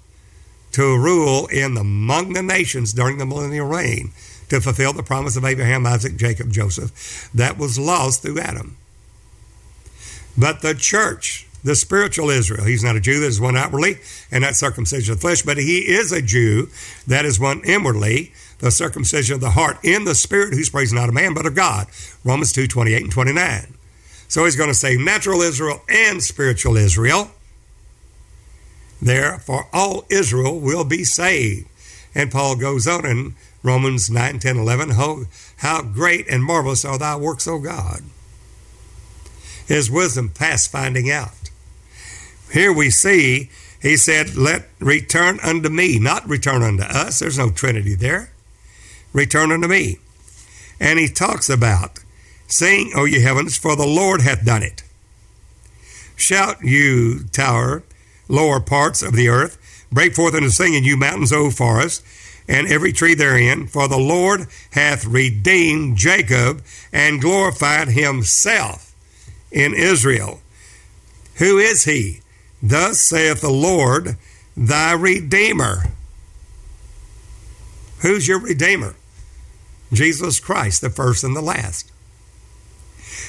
to 0.73 0.97
rule 0.97 1.47
in 1.49 1.77
among 1.77 2.33
the 2.33 2.43
nations 2.43 2.93
during 2.93 3.19
the 3.19 3.27
millennial 3.27 3.67
reign 3.67 4.13
to 4.51 4.61
fulfill 4.61 4.93
the 4.93 5.03
promise 5.03 5.37
of 5.37 5.45
Abraham, 5.45 5.87
Isaac, 5.87 6.17
Jacob, 6.17 6.53
Joseph 6.53 7.31
that 7.35 7.59
was 7.59 7.79
lost 7.79 8.23
through 8.23 8.41
Adam. 8.41 8.77
But 10.37 10.63
the 10.63 10.75
church, 10.75 11.47
the 11.63 11.75
spiritual 11.75 12.31
Israel. 12.31 12.65
He's 12.65 12.85
not 12.85 12.97
a 12.97 13.01
Jew 13.01 13.21
that 13.21 13.27
is 13.27 13.41
one 13.41 13.57
outwardly 13.57 13.99
and 14.31 14.43
not 14.43 14.57
circumcision 14.57 15.13
of 15.13 15.19
the 15.19 15.23
flesh, 15.23 15.43
but 15.43 15.59
he 15.59 15.79
is 15.79 16.13
a 16.13 16.23
Jew 16.23 16.69
that 17.07 17.25
is 17.25 17.39
one 17.39 17.63
inwardly, 17.65 18.33
the 18.59 18.71
circumcision 18.71 19.35
of 19.35 19.41
the 19.41 19.51
heart 19.51 19.79
in 19.83 20.05
the 20.05 20.15
spirit, 20.15 20.55
who's 20.55 20.71
praised 20.71 20.95
not 20.95 21.09
of 21.09 21.15
man, 21.15 21.35
but 21.35 21.47
of 21.47 21.55
God. 21.55 21.89
Romans 22.25 22.53
2 22.53 22.67
28 22.67 23.03
and 23.03 23.13
29. 23.13 23.75
So 24.29 24.45
he's 24.45 24.57
going 24.57 24.71
to 24.71 24.75
say 24.75 24.97
natural 24.97 25.41
Israel 25.41 25.83
and 25.89 26.23
spiritual 26.23 26.77
Israel. 26.77 27.31
Therefore, 29.03 29.67
all 29.73 30.05
Israel 30.09 30.61
will 30.61 30.85
be 30.85 31.05
saved. 31.05 31.67
And 32.15 32.31
Paul 32.31 32.57
goes 32.57 32.87
on 32.87 33.07
in 33.07 33.35
Romans 33.63 34.11
9, 34.11 34.39
10, 34.39 34.57
11, 34.57 34.91
how, 34.91 35.25
how 35.59 35.83
great 35.83 36.27
and 36.29 36.43
marvelous 36.43 36.85
are 36.85 36.99
thy 36.99 37.17
works, 37.17 37.47
O 37.47 37.59
God. 37.59 38.03
His 39.67 39.91
wisdom 39.91 40.31
past 40.31 40.73
finding 40.73 41.11
out. 41.11 41.51
Here 42.51 42.73
we 42.73 42.91
see 42.91 43.51
he 43.81 43.97
said, 43.97 44.37
Let 44.37 44.69
return 44.79 45.41
unto 45.43 45.69
me, 45.71 45.99
not 45.99 46.29
return 46.29 46.63
unto 46.63 46.83
us. 46.83 47.19
There's 47.19 47.39
no 47.39 47.51
Trinity 47.51 47.95
there. 47.95 48.31
Return 49.13 49.51
unto 49.51 49.69
me. 49.69 49.99
And 50.79 50.99
he 50.99 51.09
talks 51.09 51.49
about, 51.49 52.01
Sing, 52.47 52.93
O 52.95 53.05
ye 53.05 53.23
heavens, 53.23 53.57
for 53.57 53.77
the 53.77 53.87
Lord 53.87 54.21
hath 54.21 54.45
done 54.45 54.63
it. 54.63 54.83
Shout, 56.17 56.63
you 56.63 57.25
tower, 57.33 57.83
lower 58.29 58.61
parts 58.61 59.03
of 59.03 59.15
the 59.15 59.29
earth. 59.29 59.57
Break 59.91 60.15
forth 60.15 60.35
into 60.35 60.51
singing, 60.51 60.85
you 60.85 60.97
mountains, 60.97 61.33
O 61.33 61.51
forest, 61.51 62.05
and 62.51 62.67
every 62.67 62.93
tree 62.93 63.15
therein. 63.15 63.69
For 63.69 63.87
the 63.87 63.97
Lord 63.97 64.49
hath 64.73 65.07
redeemed 65.07 65.97
Jacob 65.97 66.63
and 66.93 67.21
glorified 67.21 67.89
himself 67.89 68.93
in 69.53 69.73
Israel. 69.73 70.41
Who 71.37 71.59
is 71.59 71.85
he? 71.85 72.21
Thus 72.61 73.01
saith 73.01 73.41
the 73.41 73.51
Lord 73.51 74.17
thy 74.57 74.93
Redeemer. 74.93 75.85
Who's 78.01 78.27
your 78.27 78.41
Redeemer? 78.41 78.97
Jesus 79.93 80.41
Christ, 80.41 80.81
the 80.81 80.91
first 80.91 81.23
and 81.25 81.37
the 81.37 81.41
last. 81.41 81.91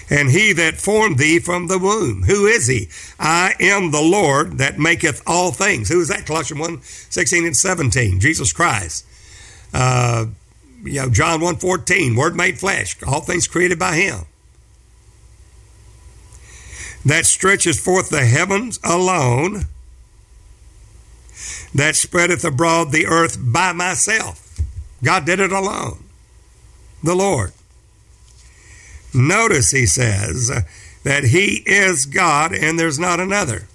And 0.10 0.32
he 0.32 0.52
that 0.54 0.76
formed 0.76 1.18
thee 1.18 1.40
from 1.40 1.68
the 1.68 1.80
womb. 1.80 2.24
Who 2.24 2.46
is 2.46 2.68
he? 2.68 2.90
I 3.20 3.54
am 3.60 3.92
the 3.92 4.02
Lord 4.02 4.58
that 4.58 4.80
maketh 4.80 5.22
all 5.26 5.52
things. 5.52 5.90
Who 5.90 6.02
is 6.02 6.10
that? 6.10 6.26
Colossians 6.26 6.60
1 6.60 6.82
16 6.82 7.46
and 7.46 7.56
17. 7.56 8.20
Jesus 8.20 8.52
Christ. 8.52 9.06
Uh, 9.74 10.26
you 10.84 11.02
know, 11.02 11.10
John 11.10 11.42
1 11.42 11.58
14, 11.58 12.16
Word 12.16 12.36
made 12.36 12.60
flesh, 12.60 12.96
all 13.04 13.22
things 13.22 13.48
created 13.48 13.80
by 13.80 13.96
him. 13.96 14.22
That 17.06 17.26
stretches 17.26 17.80
forth 17.80 18.10
the 18.10 18.26
heavens 18.26 18.80
alone, 18.84 19.66
that 21.74 21.96
spreadeth 21.96 22.44
abroad 22.44 22.92
the 22.92 23.08
earth 23.08 23.38
by 23.40 23.72
myself. 23.72 24.60
God 25.04 25.26
did 25.26 25.40
it 25.40 25.52
alone. 25.52 26.04
The 27.04 27.16
Lord. 27.16 27.54
Notice 29.14 29.72
he 29.72 29.86
says 29.86 30.52
that 31.04 31.24
he 31.26 31.64
is 31.66 32.06
God 32.06 32.54
and 32.54 32.80
there's 32.80 33.00
not 33.00 33.20
another. 33.20 33.68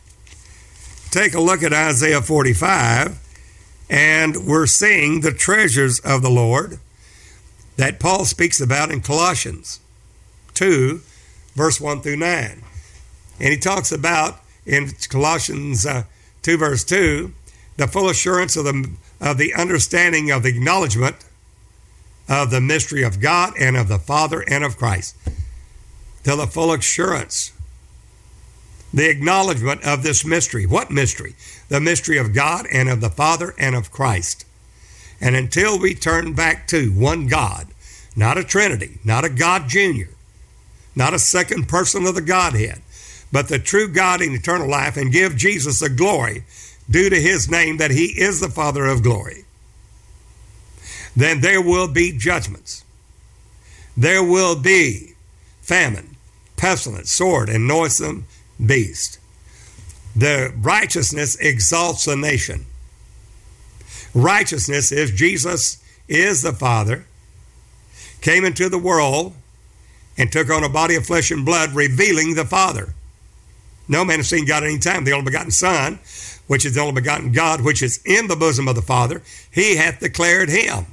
Take 1.11 1.34
a 1.34 1.40
look 1.40 1.62
at 1.62 1.72
Isaiah 1.72 2.22
45, 2.22 3.18
and 3.89 4.47
we're 4.47 4.66
seeing 4.66 5.20
the 5.20 5.32
treasures 5.32 6.01
of 6.01 6.22
the 6.22 6.30
Lord 6.30 6.78
that 7.76 8.01
Paul 8.01 8.24
speaks 8.24 8.61
about 8.61 8.91
in 8.91 9.01
Colossians 9.01 9.80
2, 10.55 11.01
verse 11.55 11.80
1 11.80 12.01
through 12.01 12.16
9. 12.16 12.62
And 13.39 13.53
he 13.53 13.59
talks 13.59 13.93
about 13.93 14.41
in 14.64 14.91
Colossians 15.09 15.87
uh, 15.87 16.05
2, 16.43 16.57
verse 16.57 16.84
2, 16.84 17.32
the 17.76 17.87
full 17.87 18.09
assurance 18.09 18.57
of 18.57 18.64
the, 18.64 18.91
of 19.20 19.39
the 19.39 19.55
understanding 19.55 20.30
of 20.30 20.43
the 20.43 20.49
acknowledgement 20.49 21.16
of 22.28 22.51
the 22.51 22.61
mystery 22.61 23.03
of 23.03 23.20
God 23.20 23.53
and 23.59 23.76
of 23.76 23.89
the 23.89 23.99
Father 23.99 24.43
and 24.49 24.64
of 24.64 24.76
Christ. 24.76 25.16
To 26.24 26.34
the 26.34 26.47
full 26.47 26.72
assurance, 26.72 27.53
the 28.93 29.11
acknowledgement 29.11 29.84
of 29.84 30.03
this 30.03 30.24
mystery. 30.24 30.66
What 30.66 30.91
mystery? 30.91 31.34
The 31.68 31.80
mystery 31.80 32.18
of 32.18 32.34
God 32.34 32.66
and 32.72 32.89
of 32.89 33.01
the 33.01 33.11
Father 33.11 33.55
and 33.59 33.74
of 33.74 33.91
Christ. 33.91 34.47
And 35.20 35.34
until 35.34 35.78
we 35.78 35.95
turn 35.95 36.34
back 36.34 36.66
to 36.68 36.91
one 36.91 37.26
God, 37.26 37.68
not 38.14 38.39
a 38.39 38.45
Trinity, 38.45 38.99
not 39.05 39.24
a 39.24 39.28
God 39.28 39.68
Junior, 39.68 40.11
not 40.95 41.14
a 41.14 41.18
second 41.18 41.68
person 41.68 42.07
of 42.07 42.14
the 42.14 42.22
Godhead, 42.22 42.80
but 43.32 43.49
the 43.49 43.59
true 43.59 43.89
God 43.89 44.22
in 44.22 44.34
eternal 44.34 44.68
life, 44.68 44.97
and 44.97 45.12
give 45.12 45.37
Jesus 45.37 45.80
the 45.80 45.91
glory 45.91 46.45
due 46.89 47.11
to 47.11 47.20
his 47.20 47.51
name 47.51 47.76
that 47.78 47.91
he 47.91 48.07
is 48.18 48.41
the 48.41 48.49
Father 48.49 48.87
of 48.87 49.03
glory, 49.03 49.45
then 51.14 51.41
there 51.41 51.61
will 51.61 51.89
be 51.89 52.16
judgments. 52.16 52.84
There 53.97 54.22
will 54.22 54.57
be 54.57 55.14
famine, 55.61 56.16
pestilence, 56.57 57.11
sword, 57.11 57.49
and 57.49 57.66
noisome 57.66 58.26
beast. 58.64 59.18
The 60.14 60.52
righteousness 60.57 61.36
exalts 61.36 62.07
a 62.07 62.16
nation 62.16 62.66
righteousness 64.16 64.90
is 64.90 65.11
Jesus 65.12 65.82
is 66.09 66.42
the 66.42 66.52
Father, 66.52 67.04
came 68.20 68.44
into 68.44 68.68
the 68.68 68.78
world 68.78 69.34
and 70.16 70.32
took 70.32 70.50
on 70.50 70.64
a 70.64 70.68
body 70.68 70.94
of 70.96 71.07
flesh 71.07 71.30
and 71.30 71.44
blood, 71.44 71.74
revealing 71.74 72.34
the 72.34 72.44
Father. 72.44 72.94
No 73.88 74.04
man 74.04 74.18
has 74.18 74.28
seen 74.28 74.46
God 74.46 74.64
at 74.64 74.70
any 74.70 74.78
time. 74.78 75.04
The 75.04 75.12
only 75.12 75.26
begotten 75.26 75.50
Son, 75.50 75.98
which 76.46 76.64
is 76.64 76.74
the 76.74 76.80
only 76.80 76.94
begotten 76.94 77.30
God, 77.30 77.61
which 77.61 77.82
is 77.82 78.00
in 78.04 78.26
the 78.26 78.34
bosom 78.34 78.66
of 78.66 78.74
the 78.74 78.82
Father, 78.82 79.22
he 79.50 79.76
hath 79.76 80.00
declared 80.00 80.48
him. 80.48 80.86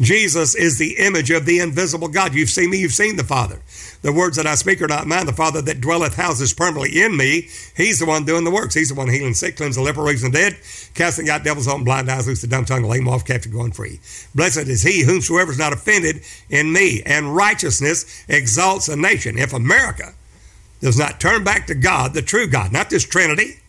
Jesus 0.00 0.54
is 0.54 0.78
the 0.78 0.96
image 0.98 1.30
of 1.30 1.46
the 1.46 1.60
invisible 1.60 2.08
God. 2.08 2.34
You've 2.34 2.50
seen 2.50 2.70
me, 2.70 2.78
you've 2.78 2.92
seen 2.92 3.16
the 3.16 3.24
Father. 3.24 3.60
The 4.02 4.12
words 4.12 4.36
that 4.36 4.46
I 4.46 4.54
speak 4.54 4.82
are 4.82 4.88
not 4.88 5.06
mine. 5.06 5.26
The 5.26 5.32
Father 5.32 5.62
that 5.62 5.80
dwelleth 5.80 6.14
houses 6.14 6.52
permanently 6.52 7.00
in 7.00 7.16
me. 7.16 7.48
He's 7.76 8.00
the 8.00 8.06
one 8.06 8.24
doing 8.24 8.44
the 8.44 8.50
works. 8.50 8.74
He's 8.74 8.90
the 8.90 8.94
one 8.94 9.08
healing 9.08 9.34
sick, 9.34 9.56
cleansing 9.56 9.82
the 9.82 9.86
leper, 9.86 10.02
raising 10.02 10.30
the 10.30 10.38
dead, 10.38 10.58
casting 10.94 11.30
out 11.30 11.44
devils, 11.44 11.68
open 11.68 11.84
blind 11.84 12.10
eyes, 12.10 12.26
loose 12.26 12.40
the 12.40 12.46
dumb 12.46 12.64
tongue, 12.64 12.82
lame 12.82 13.08
off, 13.08 13.24
captive 13.24 13.52
going 13.52 13.72
free. 13.72 14.00
Blessed 14.34 14.68
is 14.68 14.82
he 14.82 15.04
whomsoever 15.04 15.52
is 15.52 15.58
not 15.58 15.72
offended 15.72 16.22
in 16.50 16.72
me. 16.72 17.02
And 17.06 17.34
righteousness 17.34 18.24
exalts 18.28 18.88
a 18.88 18.96
nation. 18.96 19.38
If 19.38 19.52
America 19.52 20.12
does 20.80 20.98
not 20.98 21.20
turn 21.20 21.44
back 21.44 21.66
to 21.68 21.74
God, 21.74 22.12
the 22.12 22.22
true 22.22 22.46
God, 22.46 22.72
not 22.72 22.90
this 22.90 23.04
Trinity, 23.04 23.60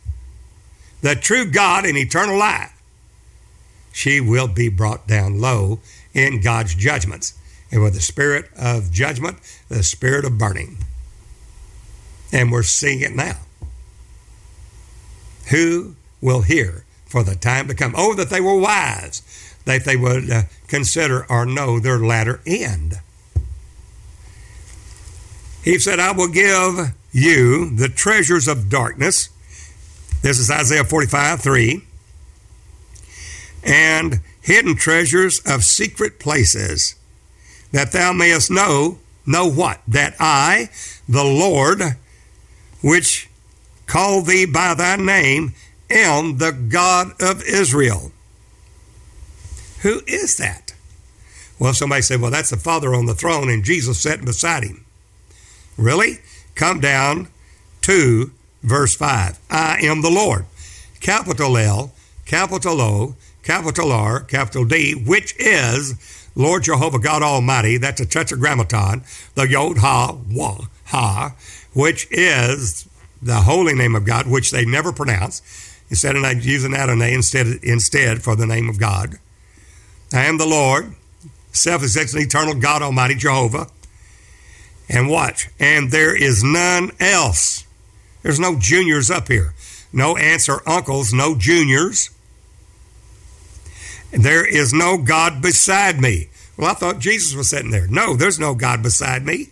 the 1.02 1.16
true 1.16 1.46
God 1.46 1.86
in 1.86 1.96
eternal 1.96 2.38
life, 2.38 2.72
she 3.94 4.20
will 4.20 4.50
be 4.50 4.68
brought 4.68 5.08
down 5.08 5.40
low 5.40 5.80
in 6.16 6.42
God's 6.42 6.74
judgments 6.74 7.38
and 7.72 7.84
with 7.84 7.94
the 7.94 8.02
spirit 8.02 8.50
of 8.58 8.92
judgment, 8.92 9.38
the 9.70 9.84
spirit 9.84 10.26
of 10.26 10.38
burning. 10.38 10.78
And 12.32 12.52
we're 12.52 12.64
seeing 12.64 13.02
it 13.02 13.14
now. 13.14 13.38
Who 15.52 15.96
will 16.22 16.42
hear 16.42 16.86
for 17.06 17.24
the 17.24 17.36
time 17.36 17.68
to 17.68 17.76
come? 17.76 17.94
Oh, 17.96 18.16
that 18.16 18.30
they 18.30 18.42
were 18.42 18.58
wise, 18.58 19.22
that 19.66 19.86
they 19.86 19.98
would 19.98 20.32
uh, 20.32 20.44
consider 20.68 21.30
or 21.30 21.46
know 21.46 21.80
their 21.80 22.00
latter 22.00 22.40
end. 22.48 22.96
He 25.64 25.78
said, 25.80 26.00
I 26.00 26.12
will 26.12 26.28
give 26.28 26.96
you 27.12 27.76
the 27.76 27.90
treasures 27.90 28.48
of 28.48 28.70
darkness. 28.70 29.30
This 30.22 30.40
is 30.40 30.50
Isaiah 30.50 30.84
45 30.84 31.42
3. 31.42 31.82
And 33.64 34.22
hidden 34.46 34.76
treasures 34.76 35.40
of 35.40 35.64
secret 35.64 36.20
places 36.20 36.96
that 37.72 37.92
thou 37.92 38.14
mayest 38.14 38.52
know, 38.52 39.00
know 39.26 39.50
what? 39.50 39.82
That 39.88 40.16
I, 40.20 40.70
the 41.10 41.24
Lord, 41.24 41.82
which 42.82 43.28
call 43.88 44.22
thee 44.22 44.46
by 44.46 44.76
thy 44.76 44.98
name, 44.98 45.56
am 45.90 46.38
the 46.38 46.52
God 46.52 47.20
of 47.20 47.42
Israel. 47.44 48.12
Who 49.82 50.02
is 50.06 50.38
that? 50.38 50.76
Well, 51.58 51.74
somebody 51.74 52.04
said, 52.04 52.22
well, 52.22 52.32
that's 52.32 52.52
the 52.52 52.58
Father 52.58 52.94
on 52.94 53.08
the 53.08 53.16
throne 53.16 53.50
and 53.50 53.64
Jesus 53.64 54.00
sitting 54.00 54.26
beside 54.26 54.64
him. 54.64 54.86
Really? 55.76 56.20
Come 56.54 56.80
down 56.80 57.30
to 57.82 58.32
verse 58.62 58.94
5. 58.94 59.40
I 59.50 59.80
am 59.82 60.04
the 60.04 60.12
Lord. 60.12 60.46
Capital 61.00 61.58
L, 61.58 61.94
capital 62.26 62.80
O, 62.80 63.16
capital 63.46 63.92
R, 63.92 64.22
capital 64.22 64.66
D, 64.66 64.94
which 64.94 65.36
is 65.40 65.94
Lord 66.36 66.64
Jehovah 66.64 67.00
God 67.00 67.22
Almighty, 67.22 67.78
that's 67.78 68.02
a 68.02 68.06
tetragrammaton, 68.06 69.04
the 69.36 69.48
Yod 69.48 69.78
Ha 69.78 70.18
Wah 70.30 70.66
Ha, 70.88 71.36
which 71.74 72.08
is 72.12 72.90
the 73.22 73.42
holy 73.42 73.74
name 73.74 73.96
of 73.96 74.04
God, 74.04 74.28
which 74.28 74.52
they 74.52 74.66
never 74.66 74.92
pronounce, 74.92 75.42
instead 75.90 76.16
of 76.16 76.46
using 76.46 76.74
Adonai 76.74 77.14
instead, 77.14 77.48
instead 77.64 78.22
for 78.22 78.36
the 78.36 78.48
name 78.48 78.68
of 78.68 78.80
God. 78.80 79.20
I 80.12 80.26
am 80.26 80.38
the 80.38 80.48
Lord, 80.48 80.94
self 81.54 81.84
existent, 81.84 82.26
eternal 82.26 82.56
God 82.56 82.82
Almighty 82.82 83.16
Jehovah. 83.16 83.68
And 84.88 85.10
watch, 85.10 85.50
and 85.60 85.90
there 85.90 86.16
is 86.16 86.44
none 86.44 86.92
else. 87.00 87.66
There's 88.22 88.40
no 88.40 88.60
juniors 88.60 89.10
up 89.10 89.30
here, 89.30 89.54
no 89.92 90.16
aunts 90.16 90.48
or 90.48 90.68
uncles, 90.68 91.12
no 91.12 91.36
juniors. 91.36 92.12
There 94.16 94.46
is 94.46 94.74
no 94.74 94.98
God 94.98 95.42
beside 95.42 96.00
me. 96.00 96.30
Well, 96.58 96.72
I 96.72 96.74
thought 96.74 97.00
Jesus 97.00 97.36
was 97.36 97.50
sitting 97.50 97.72
there. 97.72 97.88
No, 97.88 98.16
there's 98.16 98.40
no 98.40 98.56
God 98.56 98.82
beside 98.82 99.26
me. 99.26 99.50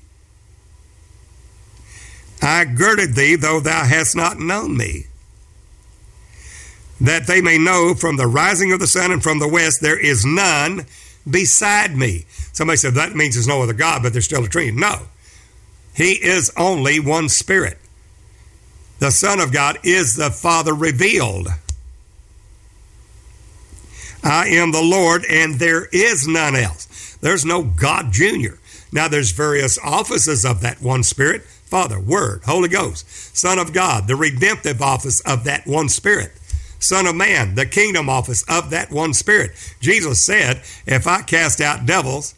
I 2.42 2.66
girded 2.66 3.16
thee, 3.16 3.36
though 3.36 3.60
thou 3.60 3.86
hast 3.86 4.16
not 4.16 4.40
known 4.40 4.76
me, 4.76 5.06
that 7.00 7.28
they 7.28 7.42
may 7.42 7.58
know 7.58 7.94
from 7.94 8.18
the 8.18 8.28
rising 8.28 8.72
of 8.74 8.80
the 8.80 8.88
sun 8.88 9.12
and 9.12 9.24
from 9.24 9.40
the 9.40 9.48
west 9.48 9.82
there 9.82 10.00
is 10.00 10.26
none 10.26 10.86
beside 11.30 11.96
me. 11.96 12.26
Somebody 12.52 12.78
said 12.78 12.96
that 12.96 13.16
means 13.16 13.36
there's 13.36 13.48
no 13.48 13.62
other 13.62 13.74
God, 13.74 14.04
but 14.04 14.12
there's 14.14 14.26
still 14.26 14.44
a 14.44 14.50
Trinity. 14.50 14.78
No, 14.78 15.08
He 15.96 16.12
is 16.14 16.52
only 16.58 17.00
one 17.00 17.30
Spirit. 17.30 17.78
The 19.00 19.12
Son 19.12 19.40
of 19.40 19.52
God 19.52 19.80
is 19.84 20.16
the 20.16 20.30
Father 20.30 20.74
revealed. 20.74 21.48
I 24.24 24.48
am 24.48 24.72
the 24.72 24.82
Lord, 24.82 25.26
and 25.30 25.56
there 25.56 25.86
is 25.92 26.28
none 26.28 26.56
else. 26.56 27.18
There's 27.22 27.46
no 27.46 27.64
God 27.64 28.12
Junior. 28.12 28.60
Now, 28.92 29.08
there's 29.08 29.32
various 29.32 29.78
offices 29.80 30.46
of 30.46 30.62
that 30.62 30.82
one 30.82 31.04
Spirit 31.04 31.44
Father, 31.44 32.00
Word, 32.00 32.42
Holy 32.46 32.70
Ghost, 32.70 33.36
Son 33.36 33.58
of 33.58 33.74
God, 33.74 34.08
the 34.08 34.16
redemptive 34.16 34.80
office 34.80 35.22
of 35.22 35.44
that 35.46 35.66
one 35.66 35.90
Spirit, 35.90 36.32
Son 36.80 37.08
of 37.08 37.16
Man, 37.16 37.56
the 37.56 37.66
kingdom 37.66 38.10
office 38.10 38.44
of 38.48 38.70
that 38.70 38.92
one 38.92 39.14
Spirit. 39.14 39.52
Jesus 39.80 40.24
said, 40.24 40.62
If 40.86 41.08
I 41.08 41.24
cast 41.24 41.60
out 41.60 41.88
devils 41.88 42.36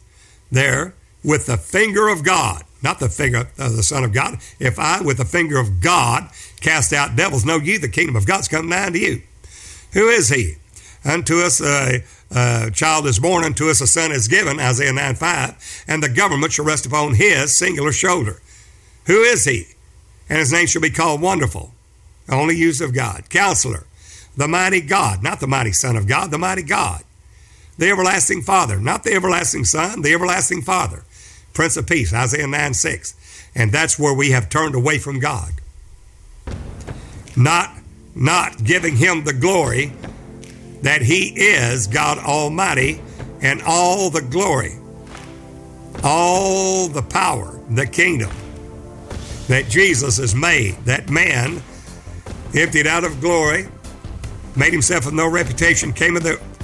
there 0.50 0.94
with 1.22 1.46
the 1.46 1.58
finger 1.58 2.08
of 2.08 2.24
God, 2.24 2.62
not 2.82 3.00
the 3.00 3.08
finger 3.08 3.38
of 3.38 3.60
uh, 3.60 3.68
the 3.70 3.82
Son 3.82 4.04
of 4.04 4.12
God. 4.12 4.38
If 4.60 4.78
I, 4.78 5.00
with 5.00 5.18
the 5.18 5.24
finger 5.24 5.58
of 5.58 5.80
God, 5.80 6.30
cast 6.60 6.92
out 6.92 7.16
devils, 7.16 7.44
know 7.44 7.56
ye 7.56 7.78
the 7.78 7.88
kingdom 7.88 8.16
of 8.16 8.26
God's 8.26 8.48
come 8.48 8.68
nigh 8.68 8.86
unto 8.86 8.98
you. 8.98 9.22
Who 9.92 10.08
is 10.08 10.28
he? 10.28 10.54
Unto 11.06 11.38
us 11.38 11.60
a, 11.60 12.02
a, 12.32 12.70
child 12.72 13.06
is 13.06 13.20
born, 13.20 13.44
unto 13.44 13.70
us 13.70 13.80
a 13.80 13.86
son 13.86 14.10
is 14.10 14.26
given, 14.26 14.58
Isaiah 14.58 14.92
9 14.92 15.14
5, 15.14 15.84
and 15.86 16.02
the 16.02 16.08
government 16.08 16.52
shall 16.52 16.64
rest 16.64 16.84
upon 16.84 17.14
his 17.14 17.56
singular 17.56 17.92
shoulder. 17.92 18.42
Who 19.06 19.22
is 19.22 19.44
he? 19.44 19.66
And 20.28 20.40
his 20.40 20.52
name 20.52 20.66
shall 20.66 20.82
be 20.82 20.90
called 20.90 21.20
Wonderful, 21.20 21.72
only 22.28 22.56
use 22.56 22.80
of 22.80 22.92
God, 22.92 23.30
Counselor, 23.30 23.86
the 24.36 24.48
mighty 24.48 24.80
God, 24.80 25.22
not 25.22 25.38
the 25.38 25.46
mighty 25.46 25.72
Son 25.72 25.96
of 25.96 26.08
God, 26.08 26.32
the 26.32 26.38
mighty 26.38 26.64
God, 26.64 27.04
the 27.78 27.88
everlasting 27.88 28.42
Father, 28.42 28.80
not 28.80 29.04
the 29.04 29.14
everlasting 29.14 29.64
Son, 29.64 30.02
the 30.02 30.12
everlasting 30.12 30.62
Father, 30.62 31.04
Prince 31.54 31.76
of 31.76 31.86
Peace, 31.86 32.12
Isaiah 32.12 32.48
9 32.48 32.74
6. 32.74 33.14
And 33.54 33.70
that's 33.70 33.98
where 33.98 34.12
we 34.12 34.32
have 34.32 34.48
turned 34.48 34.74
away 34.74 34.98
from 34.98 35.20
God. 35.20 35.52
Not, 37.36 37.70
not 38.14 38.64
giving 38.64 38.96
him 38.96 39.24
the 39.24 39.32
glory 39.32 39.92
that 40.82 41.02
he 41.02 41.32
is 41.36 41.86
God 41.86 42.18
Almighty 42.18 43.00
and 43.40 43.62
all 43.62 44.10
the 44.10 44.22
glory, 44.22 44.78
all 46.02 46.88
the 46.88 47.02
power, 47.02 47.60
the 47.70 47.86
kingdom 47.86 48.30
that 49.48 49.68
Jesus 49.68 50.16
has 50.16 50.34
made, 50.34 50.74
that 50.84 51.08
man 51.08 51.62
emptied 52.54 52.86
out 52.86 53.04
of 53.04 53.20
glory, 53.20 53.68
made 54.56 54.72
himself 54.72 55.06
of 55.06 55.12
no 55.12 55.28
reputation, 55.28 55.92
came 55.92 56.16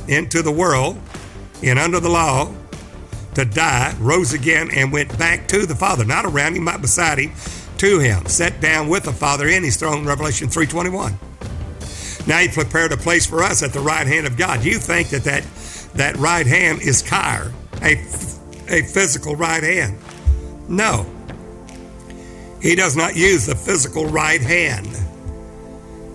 into 0.09 0.43
the 0.43 0.53
world 0.53 0.99
and 1.63 1.79
under 1.79 2.01
the 2.01 2.09
law 2.09 2.53
to 3.35 3.45
die, 3.45 3.95
rose 3.99 4.33
again, 4.33 4.71
and 4.75 4.93
went 4.93 5.17
back 5.19 5.49
to 5.49 5.65
the 5.65 5.75
Father, 5.75 6.05
not 6.05 6.25
around 6.25 6.55
him, 6.55 6.65
but 6.65 6.81
beside 6.81 7.19
him, 7.19 7.33
to 7.79 7.99
him, 7.99 8.27
sat 8.27 8.61
down 8.61 8.89
with 8.89 9.05
the 9.05 9.13
Father 9.13 9.49
in 9.49 9.65
his 9.65 9.77
throne, 9.77 10.05
Revelation 10.05 10.49
3.21. 10.49 11.15
Now 12.27 12.39
he 12.39 12.49
prepared 12.49 12.93
a 12.93 12.97
place 12.97 13.27
for 13.27 13.43
us 13.43 13.63
at 13.63 13.73
the 13.73 13.81
right 13.81 14.07
hand 14.07 14.27
of 14.27 14.37
God. 14.37 14.65
You 14.65 14.79
think 14.79 15.09
that 15.09 15.25
that, 15.25 15.45
that 15.95 16.17
right 16.17 16.47
hand 16.47 16.83
is 16.83 17.03
Kyr, 17.03 17.53
a, 17.83 17.93
a 18.69 18.83
physical 18.83 19.35
right 19.35 19.63
hand. 19.63 19.99
No. 20.69 21.07
He 22.61 22.77
does 22.77 22.97
not 22.97 23.17
use 23.17 23.47
the 23.47 23.57
physical 23.57 24.07
right 24.07 24.41
hand. 24.41 24.87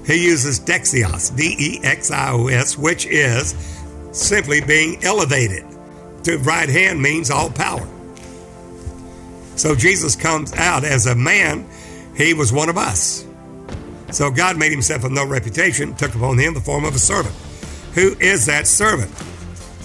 He 0.05 0.23
uses 0.23 0.61
Dexios, 0.61 1.35
D 1.35 1.55
E 1.59 1.79
X 1.83 2.09
I 2.09 2.31
O 2.31 2.47
S, 2.47 2.77
which 2.77 3.05
is 3.05 3.53
simply 4.13 4.61
being 4.61 5.03
elevated. 5.03 5.65
The 6.23 6.37
right 6.37 6.69
hand 6.69 7.01
means 7.01 7.29
all 7.29 7.49
power. 7.49 7.85
So 9.57 9.75
Jesus 9.75 10.15
comes 10.15 10.53
out 10.53 10.85
as 10.85 11.05
a 11.05 11.15
man, 11.15 11.67
he 12.15 12.33
was 12.33 12.53
one 12.53 12.69
of 12.69 12.77
us. 12.77 13.26
So 14.11 14.31
God 14.31 14.57
made 14.57 14.71
himself 14.71 15.03
of 15.03 15.11
no 15.11 15.25
reputation, 15.25 15.93
took 15.95 16.15
upon 16.15 16.37
him 16.37 16.53
the 16.53 16.61
form 16.61 16.85
of 16.85 16.95
a 16.95 16.99
servant. 16.99 17.35
Who 17.93 18.15
is 18.19 18.45
that 18.45 18.67
servant? 18.67 19.11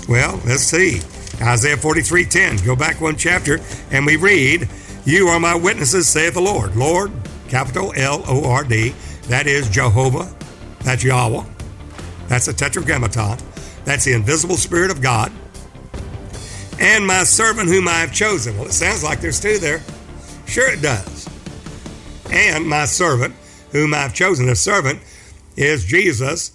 Well, 0.08 0.40
let's 0.44 0.62
see. 0.62 1.00
Isaiah 1.40 1.76
43:10. 1.76 2.64
Go 2.64 2.76
back 2.76 3.00
one 3.00 3.16
chapter 3.16 3.60
and 3.90 4.06
we 4.06 4.16
read, 4.16 4.68
"You 5.04 5.28
are 5.28 5.40
my 5.40 5.54
witnesses," 5.54 6.08
saith 6.08 6.34
the 6.34 6.40
Lord. 6.40 6.76
Lord, 6.76 7.10
capital 7.48 7.92
L 7.96 8.24
O 8.28 8.44
R 8.44 8.64
D. 8.64 8.94
That 9.28 9.46
is 9.46 9.68
Jehovah. 9.68 10.28
That's 10.84 11.02
Yahweh. 11.02 11.44
That's 12.28 12.46
the 12.46 12.52
Tetragrammaton. 12.52 13.38
That's 13.84 14.04
the 14.04 14.12
invisible 14.12 14.56
Spirit 14.56 14.90
of 14.90 15.00
God. 15.00 15.32
And 16.78 17.06
my 17.06 17.24
servant 17.24 17.68
whom 17.68 17.88
I 17.88 18.00
have 18.00 18.12
chosen. 18.12 18.56
Well, 18.56 18.66
it 18.66 18.72
sounds 18.72 19.02
like 19.02 19.20
there's 19.20 19.40
two 19.40 19.58
there. 19.58 19.82
Sure, 20.46 20.68
it 20.68 20.82
does. 20.82 21.28
And 22.30 22.66
my 22.66 22.86
servant 22.86 23.34
whom 23.72 23.92
I've 23.92 24.14
chosen. 24.14 24.46
The 24.46 24.56
servant 24.56 25.00
is 25.56 25.84
Jesus, 25.84 26.52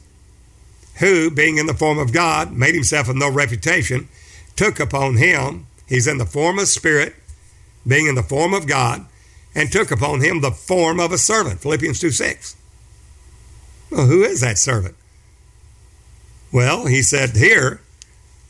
who, 0.99 1.29
being 1.29 1.57
in 1.57 1.65
the 1.65 1.73
form 1.73 1.99
of 1.99 2.13
God, 2.13 2.51
made 2.53 2.73
himself 2.73 3.09
of 3.09 3.15
no 3.15 3.29
reputation, 3.29 4.07
took 4.55 4.79
upon 4.79 5.17
him, 5.17 5.67
he's 5.87 6.07
in 6.07 6.17
the 6.17 6.25
form 6.25 6.57
of 6.57 6.67
spirit, 6.67 7.15
being 7.85 8.07
in 8.07 8.15
the 8.15 8.23
form 8.23 8.53
of 8.53 8.67
God, 8.67 9.05
and 9.53 9.71
took 9.71 9.91
upon 9.91 10.21
him 10.21 10.41
the 10.41 10.51
form 10.51 10.99
of 10.99 11.11
a 11.11 11.17
servant. 11.17 11.59
Philippians 11.61 11.99
2 11.99 12.11
6. 12.11 12.55
Well, 13.89 14.05
who 14.05 14.23
is 14.23 14.41
that 14.41 14.57
servant? 14.57 14.95
Well, 16.51 16.85
he 16.85 17.01
said 17.01 17.35
here, 17.35 17.81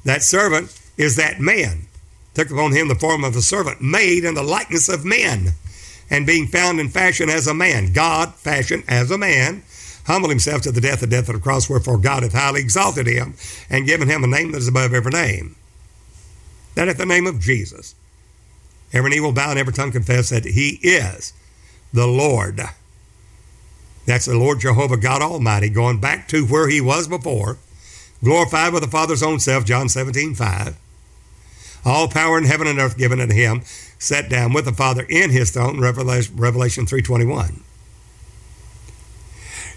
that 0.04 0.24
servant 0.24 0.80
is 0.98 1.16
that 1.16 1.40
man. 1.40 1.88
Took 2.34 2.52
upon 2.52 2.72
him 2.72 2.88
the 2.88 2.96
form 2.96 3.24
of 3.24 3.36
a 3.36 3.42
servant, 3.42 3.82
made 3.82 4.24
in 4.24 4.36
the 4.36 4.44
likeness 4.44 4.90
of 4.90 5.04
men 5.04 5.54
and 6.10 6.26
being 6.26 6.48
found 6.48 6.80
in 6.80 6.90
fashion 6.90 7.30
as 7.30 7.48
a 7.48 7.54
man, 7.54 7.94
God 7.94 8.34
fashioned 8.36 8.84
as 8.88 9.12
a 9.12 9.18
man, 9.18 9.64
humbled 10.06 10.32
himself 10.32 10.62
to 10.64 10.72
the 10.72 10.82
death 10.82 11.04
of 11.04 11.10
death 11.10 11.28
of 11.30 11.36
the 11.36 11.42
cross, 11.42 11.70
wherefore 11.70 11.98
God 11.98 12.24
hath 12.24 12.34
highly 12.34 12.62
exalted 12.62 13.08
him 13.08 13.36
and 13.70 13.86
given 13.86 14.08
him 14.08 14.24
a 14.24 14.28
name 14.28 14.52
that 14.52 14.60
is 14.60 14.68
above 14.68 14.94
every 14.94 15.12
name. 15.12 15.56
That 16.76 16.88
at 16.88 16.98
the 16.98 17.06
name 17.06 17.28
of 17.28 17.40
Jesus, 17.40 17.96
every 18.94 19.10
knee 19.10 19.20
will 19.20 19.34
bow 19.34 19.50
and 19.50 19.60
every 19.60 19.74
tongue 19.74 19.92
confess 19.92 20.30
that 20.30 20.46
he 20.46 20.80
is 20.82 21.34
the 21.92 22.08
Lord. 22.08 22.62
That's 24.06 24.26
the 24.26 24.38
Lord 24.38 24.62
Jehovah 24.62 24.96
God 24.96 25.22
Almighty, 25.22 25.70
going 25.70 26.00
back 26.00 26.30
to 26.30 26.46
where 26.46 26.70
he 26.70 26.80
was 26.80 27.10
before, 27.10 27.58
glorified 28.24 28.72
with 28.72 28.84
the 28.84 28.90
Father's 28.90 29.24
own 29.24 29.40
self, 29.40 29.66
John 29.66 29.90
17, 29.90 30.36
5. 30.36 30.78
All 31.88 32.10
power 32.10 32.38
in 32.38 32.44
heaven 32.44 32.68
and 32.68 32.80
earth 32.80 32.98
given 32.98 33.22
unto 33.22 33.34
him, 33.34 33.62
sat 33.98 34.30
down 34.30 34.52
with 34.52 34.66
the 34.66 34.74
Father 34.74 35.06
in 35.08 35.30
his 35.30 35.52
throne, 35.52 35.80
Revelation, 35.80 36.36
Revelation 36.36 36.86
3.21. 36.86 37.62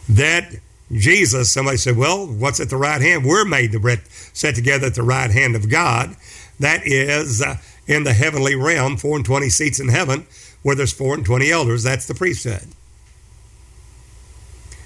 That 0.08 0.56
Jesus, 0.90 1.52
somebody 1.52 1.76
said, 1.76 1.96
well, 1.96 2.26
what's 2.26 2.58
at 2.58 2.68
the 2.68 2.76
right 2.76 3.00
hand? 3.00 3.24
We're 3.24 3.44
made 3.44 3.70
to 3.70 4.00
set 4.32 4.56
together 4.56 4.88
at 4.88 4.96
the 4.96 5.04
right 5.04 5.30
hand 5.30 5.54
of 5.54 5.70
God. 5.70 6.16
That 6.58 6.84
is 6.84 7.40
uh, 7.40 7.58
in 7.86 8.02
the 8.02 8.12
heavenly 8.12 8.56
realm, 8.56 8.96
four 8.96 9.14
and 9.14 9.24
twenty 9.24 9.48
seats 9.48 9.78
in 9.78 9.86
heaven, 9.86 10.26
where 10.62 10.74
there's 10.74 10.92
four 10.92 11.14
and 11.14 11.24
twenty 11.24 11.52
elders. 11.52 11.84
That's 11.84 12.08
the 12.08 12.14
priesthood. 12.14 12.66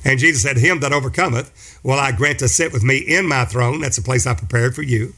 And 0.04 0.18
Jesus 0.18 0.42
said, 0.42 0.58
Him 0.58 0.80
that 0.80 0.92
overcometh 0.92 1.80
will 1.82 1.98
I 1.98 2.12
grant 2.12 2.40
to 2.40 2.48
sit 2.48 2.70
with 2.70 2.84
me 2.84 2.98
in 2.98 3.26
my 3.26 3.46
throne. 3.46 3.80
That's 3.80 3.96
the 3.96 4.02
place 4.02 4.26
I 4.26 4.34
prepared 4.34 4.74
for 4.74 4.82
you. 4.82 5.14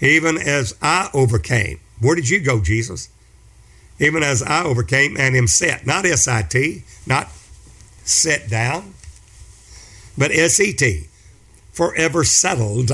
Even 0.00 0.38
as 0.38 0.74
I 0.80 1.10
overcame 1.12 1.80
where 2.00 2.14
did 2.14 2.28
you 2.28 2.40
go, 2.40 2.60
Jesus? 2.60 3.08
Even 3.98 4.22
as 4.22 4.42
I 4.42 4.62
overcame 4.62 5.16
and 5.16 5.34
am 5.34 5.48
set, 5.48 5.86
not 5.86 6.06
S 6.06 6.28
I 6.28 6.42
T, 6.42 6.84
not 7.06 7.28
set 8.04 8.48
down, 8.48 8.94
but 10.16 10.30
S 10.30 10.60
E 10.60 10.72
T, 10.72 11.08
forever 11.72 12.24
settled. 12.24 12.90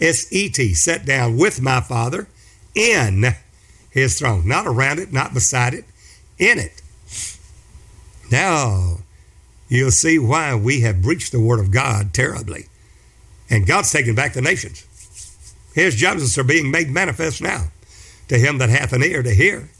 S 0.00 0.32
E 0.32 0.48
T, 0.48 0.74
set 0.74 1.04
down 1.04 1.36
with 1.36 1.60
my 1.60 1.80
Father 1.80 2.28
in 2.74 3.34
his 3.90 4.18
throne, 4.18 4.46
not 4.46 4.66
around 4.66 4.98
it, 4.98 5.12
not 5.12 5.34
beside 5.34 5.74
it, 5.74 5.84
in 6.38 6.58
it. 6.58 6.82
Now, 8.30 8.98
you'll 9.68 9.90
see 9.90 10.18
why 10.18 10.54
we 10.54 10.80
have 10.80 11.02
breached 11.02 11.32
the 11.32 11.40
Word 11.40 11.60
of 11.60 11.70
God 11.70 12.14
terribly. 12.14 12.66
And 13.50 13.66
God's 13.66 13.90
taking 13.92 14.14
back 14.14 14.32
the 14.32 14.40
nations. 14.40 14.86
His 15.74 15.96
judgments 15.96 16.36
are 16.38 16.44
being 16.44 16.70
made 16.70 16.90
manifest 16.90 17.40
now 17.42 17.68
to 18.28 18.38
him 18.38 18.58
that 18.58 18.68
hath 18.68 18.92
an 18.92 19.02
ear 19.02 19.22
to 19.22 19.34
hear. 19.34 19.70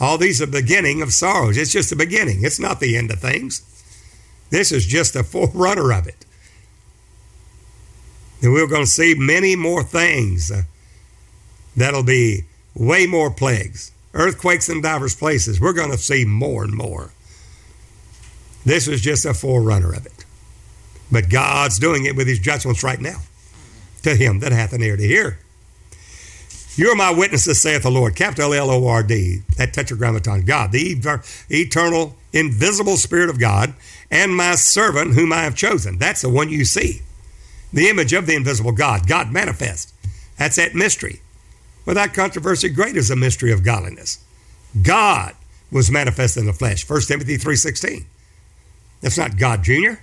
All 0.00 0.18
these 0.18 0.40
are 0.40 0.46
beginning 0.46 1.02
of 1.02 1.12
sorrows. 1.12 1.56
It's 1.56 1.72
just 1.72 1.90
the 1.90 1.96
beginning. 1.96 2.44
It's 2.44 2.60
not 2.60 2.80
the 2.80 2.96
end 2.96 3.10
of 3.10 3.20
things. 3.20 3.62
This 4.50 4.72
is 4.72 4.86
just 4.86 5.16
a 5.16 5.24
forerunner 5.24 5.92
of 5.92 6.06
it. 6.06 6.24
And 8.40 8.52
we're 8.52 8.68
going 8.68 8.84
to 8.84 8.90
see 8.90 9.14
many 9.16 9.56
more 9.56 9.82
things 9.82 10.50
uh, 10.50 10.62
that'll 11.76 12.04
be 12.04 12.44
way 12.74 13.06
more 13.06 13.30
plagues, 13.30 13.90
earthquakes 14.14 14.68
in 14.68 14.80
divers 14.80 15.16
places. 15.16 15.60
We're 15.60 15.72
going 15.72 15.90
to 15.90 15.98
see 15.98 16.24
more 16.24 16.62
and 16.62 16.72
more. 16.72 17.10
This 18.64 18.86
is 18.86 19.00
just 19.00 19.24
a 19.24 19.34
forerunner 19.34 19.92
of 19.92 20.06
it. 20.06 20.24
But 21.10 21.30
God's 21.30 21.78
doing 21.78 22.04
it 22.04 22.14
with 22.14 22.28
his 22.28 22.38
judgments 22.38 22.84
right 22.84 23.00
now 23.00 23.22
to 24.08 24.16
him 24.16 24.40
that 24.40 24.52
hath 24.52 24.72
an 24.72 24.82
ear 24.82 24.96
to 24.96 25.06
hear. 25.06 25.38
You 26.74 26.90
are 26.90 26.94
my 26.94 27.10
witnesses, 27.10 27.60
saith 27.60 27.82
the 27.82 27.90
Lord. 27.90 28.14
Capital 28.14 28.54
L 28.54 28.70
O 28.70 28.86
R 28.86 29.02
D, 29.02 29.42
that 29.56 29.72
tetragrammaton, 29.72 30.42
God, 30.42 30.70
the 30.70 30.96
eternal, 31.50 32.16
invisible 32.32 32.96
Spirit 32.96 33.30
of 33.30 33.40
God, 33.40 33.74
and 34.10 34.34
my 34.34 34.54
servant 34.54 35.14
whom 35.14 35.32
I 35.32 35.42
have 35.42 35.56
chosen. 35.56 35.98
That's 35.98 36.22
the 36.22 36.28
one 36.28 36.50
you 36.50 36.64
see. 36.64 37.02
The 37.72 37.88
image 37.88 38.12
of 38.12 38.26
the 38.26 38.36
invisible 38.36 38.72
God, 38.72 39.08
God 39.08 39.32
manifest. 39.32 39.92
That's 40.38 40.56
that 40.56 40.74
mystery. 40.74 41.20
Without 41.84 42.14
controversy, 42.14 42.68
great 42.68 42.96
is 42.96 43.08
the 43.08 43.16
mystery 43.16 43.50
of 43.50 43.64
godliness. 43.64 44.24
God 44.80 45.34
was 45.72 45.90
manifest 45.90 46.36
in 46.36 46.46
the 46.46 46.52
flesh. 46.52 46.88
1 46.88 47.00
Timothy 47.02 47.38
3.16. 47.38 48.04
That's 49.00 49.18
not 49.18 49.36
God 49.36 49.64
Jr., 49.64 49.94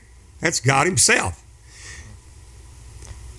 that's 0.41 0.59
God 0.59 0.87
Himself. 0.87 1.44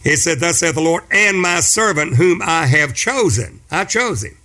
He 0.07 0.15
said, 0.15 0.39
Thus 0.39 0.61
saith 0.61 0.77
the 0.77 0.81
Lord, 0.81 1.03
and 1.11 1.43
my 1.43 1.59
servant 1.59 2.15
whom 2.15 2.41
I 2.41 2.67
have 2.67 2.95
chosen. 2.95 3.61
I 3.73 3.85
chose 3.85 4.23
him. 4.23 4.37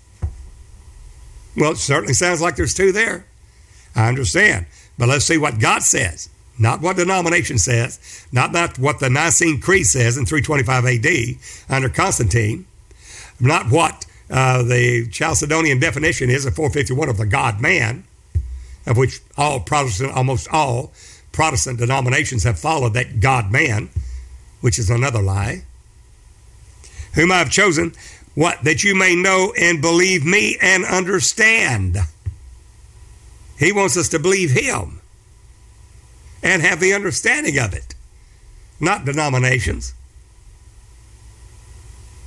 Well, 1.55 1.74
it 1.74 1.78
certainly 1.78 2.16
sounds 2.16 2.41
like 2.41 2.55
there's 2.55 2.74
two 2.74 2.91
there. 2.91 3.26
I 3.95 4.07
understand. 4.07 4.66
But 4.97 5.09
let's 5.09 5.26
see 5.26 5.38
what 5.38 5.59
God 5.59 5.84
says, 5.84 6.30
not 6.57 6.82
what 6.82 6.95
denomination 6.95 7.59
says, 7.59 8.26
not, 8.32 8.51
not 8.51 8.80
what 8.80 8.99
the 8.99 9.12
Nicene 9.12 9.62
Creed 9.62 9.86
says 9.86 10.18
in 10.18 10.26
325 10.26 10.84
AD 10.84 11.38
under 11.70 11.89
Constantine, 11.89 12.66
not 13.39 13.70
what 13.70 14.07
uh, 14.32 14.64
the 14.64 15.05
Chalcedonian 15.09 15.80
definition 15.80 16.32
is 16.32 16.43
of 16.47 16.55
451 16.55 17.07
of 17.07 17.18
the 17.18 17.28
God 17.28 17.62
man, 17.62 18.03
of 18.88 18.97
which 18.97 19.20
all 19.38 19.59
Protestant, 19.59 20.12
almost 20.14 20.47
all 20.51 20.91
Protestant 21.32 21.78
denominations 21.78 22.45
have 22.45 22.57
followed 22.57 22.95
that 22.95 23.20
God 23.20 23.51
man, 23.51 23.89
which 24.62 24.80
is 24.80 24.89
another 24.89 25.22
lie. 25.22 25.64
Whom 27.14 27.32
I 27.32 27.39
have 27.39 27.51
chosen, 27.51 27.93
what? 28.36 28.64
That 28.64 28.84
you 28.84 28.95
may 28.95 29.16
know 29.16 29.53
and 29.59 29.82
believe 29.82 30.26
me 30.26 30.57
and 30.62 30.86
understand. 30.86 31.97
He 33.59 33.72
wants 33.72 33.97
us 33.97 34.09
to 34.09 34.20
believe 34.20 34.51
him 34.51 35.01
and 36.41 36.62
have 36.62 36.80
the 36.80 36.93
understanding 36.93 37.59
of 37.59 37.74
it, 37.74 37.93
not 38.80 39.05
denominations 39.05 39.93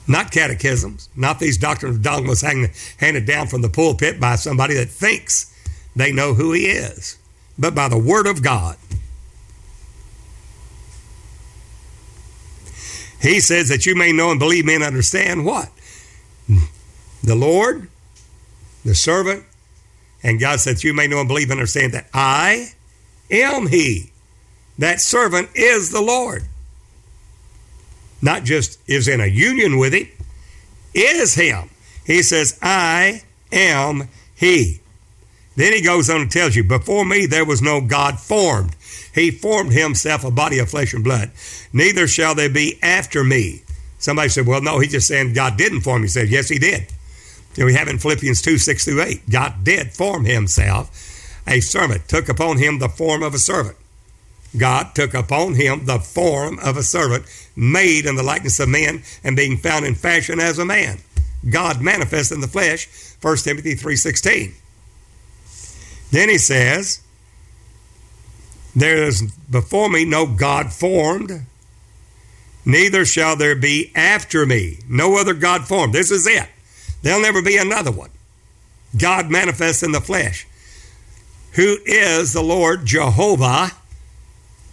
not 0.07 0.31
catechisms, 0.31 1.09
not 1.17 1.39
these 1.39 1.59
doctrines 1.59 1.97
of 1.97 2.03
dogmas 2.03 2.43
handed 2.99 3.27
down 3.27 3.47
from 3.47 3.63
the 3.63 3.69
pulpit 3.69 4.21
by 4.21 4.37
somebody 4.37 4.75
that 4.75 4.91
thinks 4.91 5.53
they 5.97 6.13
know 6.13 6.35
who 6.35 6.53
he 6.53 6.67
is, 6.67 7.19
but 7.59 7.75
by 7.75 7.89
the 7.89 7.99
Word 7.99 8.27
of 8.27 8.43
God. 8.43 8.77
He 13.25 13.41
says 13.41 13.69
that 13.71 13.87
you 13.87 13.95
may 13.95 14.13
know 14.13 14.31
and 14.31 14.39
believe 14.39 14.65
me 14.65 14.75
and 14.75 14.85
understand 14.85 15.45
what? 15.45 15.71
The 17.23 17.35
Lord, 17.35 17.89
the 18.85 18.95
servant, 18.95 19.45
and 20.23 20.39
God 20.39 20.61
says 20.61 20.85
you 20.85 20.95
may 20.95 21.07
know 21.07 21.21
and 21.21 21.29
believe 21.29 21.51
and 21.51 21.59
understand 21.59 21.93
that 21.95 22.09
I 22.13 22.75
am 23.31 23.67
He. 23.67 24.13
That 24.79 25.01
servant 25.01 25.51
is 25.55 25.91
the 25.91 26.03
Lord 26.03 26.45
not 28.25 28.43
just 28.43 28.79
is 28.89 29.07
in 29.07 29.21
a 29.21 29.27
union 29.27 29.77
with 29.77 29.93
him, 29.93 30.09
is 30.95 31.35
him. 31.35 31.69
He 32.07 32.23
says, 32.23 32.59
I 32.63 33.23
am 33.53 34.09
he. 34.35 34.81
Then 35.57 35.75
he 35.75 35.83
goes 35.83 36.09
on 36.09 36.23
and 36.23 36.31
tells 36.31 36.57
you, 36.57 36.65
Before 36.65 37.05
me 37.05 37.27
there 37.27 37.45
was 37.45 37.61
no 37.61 37.83
God 37.83 38.19
formed. 38.19 38.75
He 39.15 39.31
formed 39.31 39.73
himself 39.73 40.25
a 40.25 40.31
body 40.31 40.59
of 40.59 40.71
flesh 40.71 40.93
and 40.93 41.05
blood. 41.05 41.31
Neither 41.73 42.09
shall 42.09 42.35
there 42.35 42.51
be 42.51 42.79
after 42.83 43.23
me. 43.23 43.63
Somebody 43.99 44.29
said, 44.29 44.47
Well, 44.47 44.61
no, 44.61 44.81
he's 44.81 44.93
just 44.93 45.07
saying 45.07 45.35
God 45.35 45.57
didn't 45.57 45.83
form. 45.83 46.03
He 46.03 46.09
said, 46.09 46.29
Yes, 46.29 46.49
he 46.49 46.59
did. 46.59 46.89
And 47.57 47.67
we 47.67 47.75
have 47.75 47.89
in 47.89 47.99
Philippians 47.99 48.43
2 48.43 48.59
6 48.59 48.85
through 48.85 49.03
8. 49.03 49.31
God 49.31 49.65
did 49.65 49.93
form 49.93 50.25
himself 50.25 50.91
a 51.47 51.61
servant, 51.61 52.09
took 52.09 52.29
upon 52.29 52.59
him 52.59 52.79
the 52.79 52.89
form 52.89 53.23
of 53.23 53.35
a 53.35 53.39
servant. 53.39 53.77
God 54.57 54.95
took 54.95 55.15
upon 55.15 55.55
him 55.55 55.87
the 55.87 55.99
form 55.99 56.59
of 56.61 56.77
a 56.77 56.83
servant, 56.83 57.25
made 57.57 58.07
in 58.07 58.17
the 58.17 58.23
likeness 58.23 58.61
of 58.61 58.69
men, 58.69 59.03
and 59.23 59.37
being 59.37 59.57
found 59.57 59.85
in 59.85 59.95
fashion 59.95 60.41
as 60.41 60.59
a 60.59 60.65
man. 60.65 60.99
God 61.49 61.81
manifest 61.81 62.33
in 62.33 62.41
the 62.41 62.49
flesh, 62.49 62.89
1 63.21 63.37
Timothy 63.39 63.75
3.16. 63.75 64.55
Then 66.11 66.29
he 66.29 66.39
says, 66.39 67.04
There 68.75 69.05
is 69.05 69.23
before 69.51 69.89
me 69.89 70.05
no 70.05 70.27
God 70.27 70.73
formed, 70.73 71.47
neither 72.65 73.05
shall 73.05 73.37
there 73.37 73.55
be 73.55 73.93
after 73.95 74.45
me. 74.45 74.79
No 74.89 75.17
other 75.17 75.35
God 75.35 75.69
formed. 75.69 75.93
This 75.93 76.11
is 76.11 76.27
it. 76.27 76.49
There'll 77.03 77.23
never 77.23 77.43
be 77.43 77.57
another 77.57 77.93
one. 77.93 78.11
God 78.97 79.31
manifest 79.31 79.83
in 79.83 79.93
the 79.93 80.01
flesh, 80.01 80.47
who 81.53 81.79
is 81.85 82.33
the 82.33 82.43
Lord 82.43 82.87
Jehovah 82.87 83.73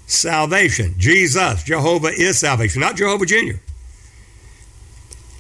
salvation. 0.06 0.95
Jesus, 0.97 1.64
Jehovah 1.64 2.10
is 2.10 2.39
salvation, 2.39 2.82
not 2.82 2.95
Jehovah 2.95 3.26
Jr. 3.26 3.58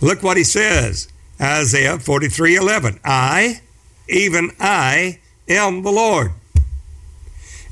Look 0.01 0.23
what 0.23 0.37
he 0.37 0.43
says 0.43 1.07
Isaiah 1.39 1.99
43 1.99 2.55
11. 2.55 2.99
I, 3.03 3.61
even 4.07 4.51
I, 4.59 5.19
am 5.47 5.83
the 5.83 5.91
Lord. 5.91 6.31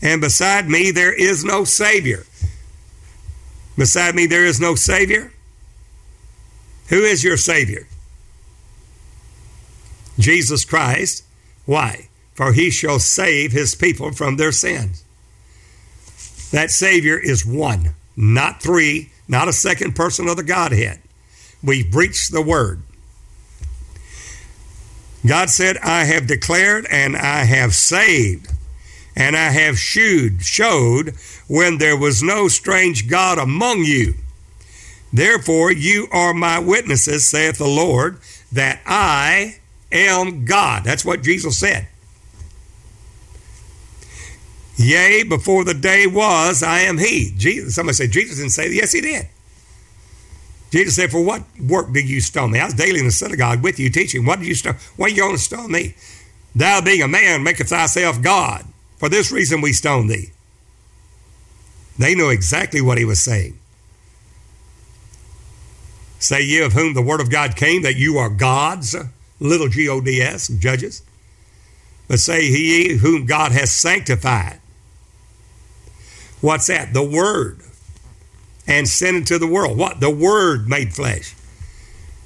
And 0.02 0.22
beside 0.22 0.68
me 0.68 0.92
there 0.92 1.14
is 1.14 1.44
no 1.44 1.64
Savior. 1.64 2.26
Beside 3.78 4.16
me 4.16 4.26
there 4.26 4.46
is 4.46 4.60
no 4.60 4.76
Savior. 4.76 5.32
Who 6.90 7.02
is 7.02 7.24
your 7.24 7.38
Savior? 7.38 7.88
Jesus 10.18 10.66
Christ. 10.66 11.24
Why? 11.66 12.10
For 12.34 12.54
he 12.54 12.70
shall 12.70 13.00
save 13.00 13.52
his 13.52 13.76
people 13.76 14.12
from 14.12 14.38
their 14.38 14.52
sins. 14.52 15.04
That 16.52 16.72
Savior 16.72 17.18
is 17.18 17.46
one, 17.46 17.94
not 18.16 18.62
three, 18.62 19.12
not 19.28 19.48
a 19.48 19.54
second 19.54 19.96
person 19.96 20.28
of 20.28 20.38
the 20.38 20.44
Godhead. 20.44 21.00
We've 21.62 21.92
breached 21.92 22.32
the 22.32 22.42
word. 22.42 22.82
God 25.26 25.50
said, 25.50 25.78
I 25.80 26.06
have 26.06 26.28
declared 26.28 26.88
and 26.90 27.16
I 27.16 27.44
have 27.44 27.76
saved, 27.76 28.48
and 29.20 29.36
I 29.36 29.52
have 29.52 29.78
shewed, 29.78 30.42
showed 30.42 31.14
when 31.48 31.78
there 31.78 31.98
was 31.98 32.24
no 32.24 32.48
strange 32.48 33.10
God 33.10 33.38
among 33.38 33.84
you. 33.84 34.14
Therefore, 35.12 35.72
you 35.72 36.08
are 36.12 36.34
my 36.34 36.58
witnesses, 36.58 37.28
saith 37.28 37.58
the 37.58 37.68
Lord, 37.68 38.20
that 38.54 38.80
I 38.86 39.58
am 39.92 40.46
God. 40.46 40.86
That's 40.86 41.04
what 41.04 41.22
Jesus 41.22 41.58
said. 41.58 41.90
Yea, 44.78 45.24
before 45.24 45.66
the 45.66 45.74
day 45.74 46.08
was, 46.08 46.64
I 46.64 46.80
am 46.82 46.98
He. 46.98 47.34
Jesus, 47.36 47.76
somebody 47.76 47.96
said, 47.96 48.12
Jesus 48.12 48.38
didn't 48.38 48.52
say. 48.52 48.72
Yes, 48.72 48.94
He 48.94 49.02
did. 49.02 49.28
Jesus 50.72 50.96
said, 50.96 51.12
For 51.12 51.22
what 51.22 51.44
work 51.60 51.92
did 51.92 52.08
you 52.08 52.22
stone 52.22 52.52
me? 52.52 52.60
I 52.60 52.66
was 52.66 52.76
daily 52.76 53.00
in 53.00 53.06
the 53.06 53.12
synagogue 53.12 53.62
with 53.62 53.80
you 53.80 53.90
teaching. 53.90 54.26
What 54.26 54.40
did 54.40 54.48
you 54.48 54.56
stone? 54.56 54.76
Why 54.96 55.08
are 55.08 55.10
you 55.10 55.18
going 55.18 55.36
to 55.36 55.42
stone 55.42 55.72
me? 55.72 55.96
Thou 56.56 56.80
being 56.80 57.02
a 57.02 57.08
man 57.08 57.44
maketh 57.44 57.70
thyself 57.70 58.22
God. 58.22 58.66
For 59.00 59.10
this 59.10 59.32
reason 59.32 59.62
we 59.62 59.74
stone 59.74 60.08
thee. 60.08 60.32
They 61.98 62.16
knew 62.16 62.30
exactly 62.30 62.82
what 62.82 62.98
he 62.98 63.06
was 63.06 63.22
saying. 63.22 63.58
Say 66.20 66.44
ye 66.44 66.62
of 66.62 66.74
whom 66.74 66.94
the 66.94 67.02
word 67.02 67.22
of 67.22 67.32
God 67.32 67.56
came 67.56 67.82
that 67.82 67.96
you 67.96 68.18
are 68.18 68.30
gods, 68.30 68.96
little 69.40 69.70
G 69.70 69.90
O 69.90 70.02
D 70.02 70.22
S, 70.22 70.50
judges. 70.50 71.02
But 72.08 72.20
say 72.20 72.48
he 72.48 72.98
whom 72.98 73.26
God 73.26 73.52
has 73.52 73.72
sanctified. 73.72 74.60
What's 76.42 76.68
that? 76.68 76.94
The 76.94 77.04
Word. 77.04 77.60
And 78.68 78.88
sent 78.88 79.18
into 79.18 79.38
the 79.38 79.48
world. 79.48 79.78
What? 79.78 80.00
The 80.00 80.10
Word 80.10 80.68
made 80.68 80.94
flesh. 80.94 81.36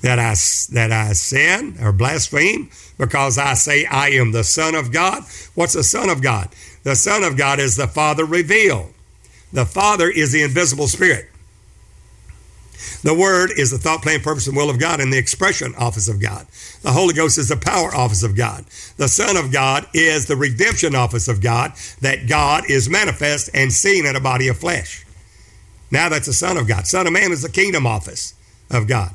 That 0.03 0.19
I, 0.19 0.35
that 0.73 0.91
I 0.91 1.13
sin 1.13 1.77
or 1.81 1.91
blaspheme 1.91 2.69
because 2.97 3.37
I 3.37 3.55
say 3.55 3.85
I 3.85 4.09
am 4.09 4.31
the 4.31 4.43
Son 4.43 4.75
of 4.75 4.91
God. 4.91 5.23
What's 5.55 5.73
the 5.73 5.83
Son 5.83 6.09
of 6.09 6.21
God? 6.21 6.49
The 6.83 6.95
Son 6.95 7.23
of 7.23 7.37
God 7.37 7.59
is 7.59 7.75
the 7.75 7.87
Father 7.87 8.25
revealed. 8.25 8.93
The 9.51 9.65
Father 9.65 10.09
is 10.09 10.31
the 10.31 10.43
invisible 10.43 10.87
Spirit. 10.87 11.29
The 13.03 13.13
Word 13.13 13.51
is 13.57 13.71
the 13.71 13.77
thought, 13.77 14.01
plan, 14.01 14.21
purpose, 14.21 14.47
and 14.47 14.57
will 14.57 14.69
of 14.69 14.79
God 14.79 14.99
and 14.99 15.11
the 15.11 15.17
expression 15.17 15.73
office 15.75 16.07
of 16.07 16.21
God. 16.21 16.47
The 16.81 16.91
Holy 16.91 17.13
Ghost 17.13 17.37
is 17.37 17.49
the 17.49 17.57
power 17.57 17.93
office 17.93 18.23
of 18.23 18.35
God. 18.35 18.65
The 18.97 19.07
Son 19.07 19.37
of 19.37 19.51
God 19.51 19.87
is 19.93 20.25
the 20.25 20.35
redemption 20.35 20.95
office 20.95 21.27
of 21.27 21.41
God, 21.41 21.73
that 22.01 22.27
God 22.27 22.69
is 22.69 22.89
manifest 22.89 23.49
and 23.53 23.71
seen 23.71 24.05
in 24.05 24.15
a 24.15 24.21
body 24.21 24.47
of 24.47 24.57
flesh. 24.57 25.05
Now 25.91 26.09
that's 26.09 26.27
the 26.27 26.33
Son 26.33 26.57
of 26.57 26.67
God. 26.67 26.87
Son 26.87 27.07
of 27.07 27.13
Man 27.13 27.31
is 27.31 27.43
the 27.43 27.49
kingdom 27.49 27.85
office 27.85 28.33
of 28.71 28.87
God. 28.87 29.13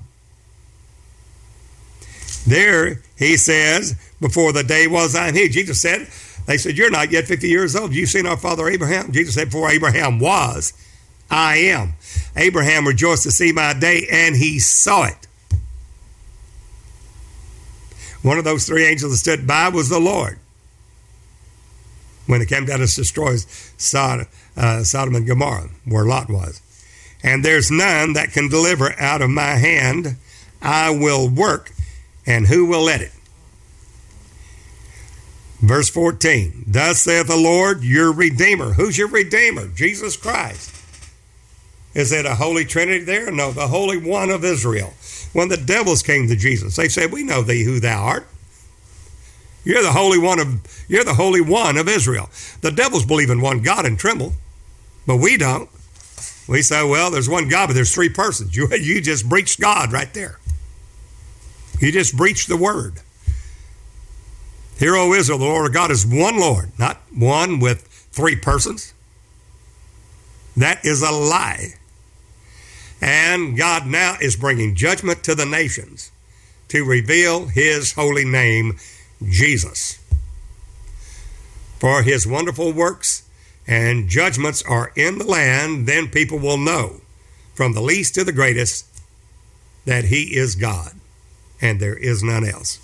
There 2.49 3.01
he 3.19 3.37
says, 3.37 3.95
before 4.21 4.53
the 4.53 4.63
day 4.63 4.87
was 4.87 5.15
I 5.15 5.29
am 5.29 5.35
he. 5.35 5.49
Jesus 5.49 5.81
said, 5.81 6.09
they 6.49 6.57
said, 6.57 6.79
You're 6.79 6.91
not 6.91 7.13
yet 7.13 7.27
50 7.27 7.47
years 7.47 7.77
old. 7.77 7.95
You've 7.95 8.09
seen 8.09 8.27
our 8.27 8.39
father 8.39 8.69
Abraham. 8.69 9.13
Jesus 9.13 9.35
said, 9.35 9.49
Before 9.49 9.71
Abraham 9.71 10.19
was, 10.19 10.73
I 11.31 11.57
am. 11.57 11.93
Abraham 12.37 12.87
rejoiced 12.87 13.25
to 13.25 13.31
see 13.31 13.53
my 13.53 13.75
day, 13.75 14.07
and 14.11 14.35
he 14.35 14.59
saw 14.59 15.05
it. 15.05 15.27
One 18.23 18.39
of 18.39 18.45
those 18.45 18.67
three 18.67 18.87
angels 18.87 19.13
that 19.13 19.19
stood 19.19 19.47
by 19.47 19.69
was 19.69 19.91
the 19.91 20.01
Lord. 20.01 20.39
When 22.27 22.41
it 22.41 22.49
came 22.49 22.65
down 22.65 22.79
to 22.79 22.87
destroy 22.87 23.37
Sodom, 23.77 24.27
uh, 24.57 24.85
Sodom 24.85 25.15
and 25.15 25.27
Gomorrah, 25.27 25.69
where 25.85 26.05
Lot 26.05 26.31
was. 26.31 26.63
And 27.23 27.45
there's 27.45 27.71
none 27.71 28.15
that 28.15 28.33
can 28.33 28.49
deliver 28.49 28.99
out 28.99 29.21
of 29.21 29.29
my 29.29 29.57
hand. 29.57 30.17
I 30.63 30.91
will 30.91 31.29
work, 31.29 31.73
and 32.29 32.47
who 32.47 32.67
will 32.67 32.83
let 32.83 33.01
it? 33.01 33.11
Verse 35.61 35.89
14 35.89 36.65
Thus 36.67 37.03
saith 37.03 37.27
the 37.27 37.37
Lord, 37.37 37.83
your 37.83 38.13
Redeemer. 38.13 38.75
Who's 38.75 38.99
your 38.99 39.09
Redeemer? 39.09 39.69
Jesus 39.69 40.17
Christ. 40.17 40.75
Is 41.95 42.13
it 42.13 42.27
a 42.27 42.37
Holy 42.37 42.65
Trinity 42.65 43.03
there? 43.03 43.33
No, 43.33 43.51
the 43.51 43.69
Holy 43.69 43.97
One 43.97 44.31
of 44.31 44.45
Israel. 44.45 44.93
When 45.33 45.49
the 45.49 45.57
devils 45.57 46.03
came 46.03 46.29
to 46.29 46.37
Jesus, 46.37 46.77
they 46.77 46.89
said, 46.89 47.11
We 47.11 47.25
know 47.25 47.43
thee 47.43 47.65
who 47.65 47.81
thou 47.81 48.05
art. 48.05 48.29
You're 49.65 49.83
the 49.83 49.93
holy 49.93 50.19
one 50.19 50.39
of 50.39 50.87
you're 50.89 51.05
the 51.05 51.15
holy 51.15 51.41
one 51.41 51.77
of 51.77 51.89
Israel. 51.89 52.31
The 52.61 52.71
devils 52.71 53.05
believe 53.05 53.29
in 53.29 53.41
one 53.41 53.61
God 53.61 53.85
and 53.85 53.99
tremble, 53.99 54.33
but 55.07 55.17
we 55.17 55.37
don't. 55.37 55.69
We 56.49 56.63
say, 56.63 56.89
well, 56.89 57.11
there's 57.11 57.29
one 57.29 57.49
God, 57.49 57.67
but 57.67 57.75
there's 57.75 57.93
three 57.93 58.09
persons. 58.09 58.57
You 58.57 58.69
you 58.77 59.01
just 59.01 59.29
breached 59.29 59.61
God 59.61 59.93
right 59.93 60.13
there. 60.15 60.38
You 61.81 61.93
just 61.93 62.17
breached 62.17 62.49
the 62.49 62.57
word. 62.57 63.01
Hear, 64.79 64.97
O 64.97 65.13
Israel, 65.13 65.39
the 65.39 65.45
Lord 65.45 65.73
God 65.73 65.91
is 65.91 66.07
one 66.07 66.39
Lord, 66.39 66.71
not 66.79 66.99
one 67.15 67.59
with 67.59 67.83
three 68.13 68.37
persons. 68.37 68.95
That 70.57 70.85
is 70.85 71.03
a 71.03 71.11
lie. 71.11 71.75
And 73.01 73.57
God 73.57 73.87
now 73.87 74.17
is 74.21 74.37
bringing 74.37 74.75
judgment 74.75 75.23
to 75.25 75.35
the 75.35 75.47
nations 75.47 76.11
to 76.69 76.85
reveal 76.85 77.47
his 77.47 77.93
holy 77.93 78.25
name, 78.25 78.79
Jesus. 79.25 79.99
For 81.79 82.03
his 82.03 82.27
wonderful 82.27 82.73
works 82.73 83.23
and 83.67 84.09
judgments 84.09 84.63
are 84.63 84.93
in 84.97 85.19
the 85.19 85.25
land, 85.25 85.87
then 85.87 86.09
people 86.09 86.39
will 86.39 86.57
know 86.57 87.01
from 87.55 87.73
the 87.73 87.81
least 87.81 88.15
to 88.15 88.25
the 88.25 88.33
greatest 88.33 88.87
that 89.85 90.07
he 90.07 90.37
is 90.37 90.55
God 90.55 90.98
and 91.61 91.81
there 91.81 91.97
is 91.97 92.23
none 92.23 92.47
else. 92.47 92.77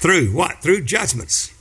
Through 0.00 0.28
what? 0.32 0.62
Through 0.62 0.82
judgments. 0.82 1.52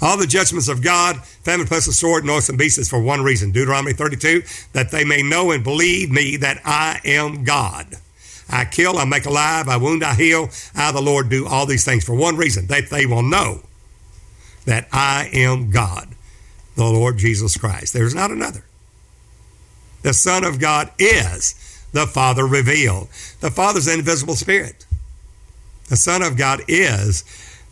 All 0.00 0.16
the 0.16 0.26
judgments 0.26 0.68
of 0.68 0.82
God, 0.82 1.24
famine, 1.24 1.66
pestilence, 1.66 1.98
sword, 1.98 2.24
noise, 2.24 2.48
and 2.48 2.58
beasts 2.58 2.78
is 2.78 2.88
for 2.88 3.00
one 3.00 3.22
reason. 3.22 3.52
Deuteronomy 3.52 3.92
32, 3.92 4.42
that 4.72 4.90
they 4.90 5.04
may 5.04 5.22
know 5.22 5.52
and 5.52 5.62
believe 5.62 6.10
me 6.10 6.36
that 6.38 6.60
I 6.64 7.00
am 7.04 7.44
God. 7.44 7.96
I 8.50 8.64
kill, 8.64 8.98
I 8.98 9.04
make 9.04 9.26
alive, 9.26 9.68
I 9.68 9.76
wound, 9.76 10.04
I 10.04 10.14
heal. 10.14 10.50
I, 10.74 10.92
the 10.92 11.00
Lord, 11.00 11.30
do 11.30 11.46
all 11.46 11.66
these 11.66 11.84
things 11.84 12.04
for 12.04 12.14
one 12.14 12.36
reason, 12.36 12.66
that 12.66 12.90
they 12.90 13.06
will 13.06 13.22
know 13.22 13.62
that 14.64 14.88
I 14.92 15.30
am 15.32 15.70
God, 15.70 16.08
the 16.76 16.84
Lord 16.84 17.18
Jesus 17.18 17.56
Christ. 17.56 17.92
There's 17.92 18.14
not 18.14 18.30
another. 18.30 18.64
The 20.02 20.12
Son 20.12 20.44
of 20.44 20.58
God 20.58 20.90
is 20.98 21.54
the 21.92 22.06
Father 22.06 22.46
revealed. 22.46 23.08
The 23.40 23.50
Father's 23.50 23.86
invisible 23.86 24.34
spirit. 24.34 24.84
The 25.92 25.96
Son 25.98 26.22
of 26.22 26.38
God 26.38 26.62
is 26.68 27.22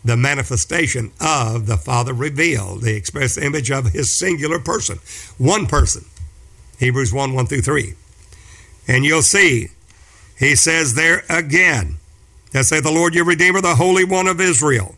the 0.05 0.15
manifestation 0.15 1.11
of 1.19 1.65
the 1.65 1.75
Father 1.75 2.13
revealed, 2.13 2.83
the 2.83 2.95
express 2.95 3.35
image 3.35 3.71
of 3.71 3.93
his 3.93 4.15
singular 4.15 4.59
person, 4.59 4.99
one 5.39 5.65
person. 5.65 6.05
Hebrews 6.77 7.11
1 7.11 7.33
1 7.33 7.47
through 7.47 7.63
3. 7.63 7.95
And 8.87 9.05
you'll 9.05 9.23
see, 9.23 9.69
he 10.37 10.55
says 10.55 10.93
there 10.93 11.23
again, 11.29 11.97
that 12.51 12.65
say, 12.65 12.79
The 12.79 12.91
Lord 12.91 13.15
your 13.15 13.25
Redeemer, 13.25 13.59
the 13.59 13.73
Holy 13.73 14.03
One 14.03 14.27
of 14.27 14.39
Israel. 14.39 14.97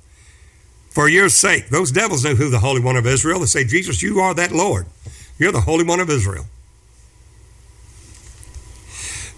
For 0.89 1.07
your 1.07 1.29
sake, 1.29 1.69
those 1.69 1.93
devils 1.93 2.25
knew 2.25 2.35
who 2.35 2.49
the 2.49 2.59
Holy 2.59 2.81
One 2.81 2.97
of 2.97 3.07
Israel. 3.07 3.39
They 3.39 3.45
say, 3.45 3.63
Jesus, 3.63 4.03
you 4.03 4.19
are 4.19 4.33
that 4.33 4.51
Lord. 4.51 4.85
You're 5.37 5.53
the 5.53 5.61
Holy 5.61 5.85
One 5.85 6.01
of 6.01 6.09
Israel. 6.09 6.45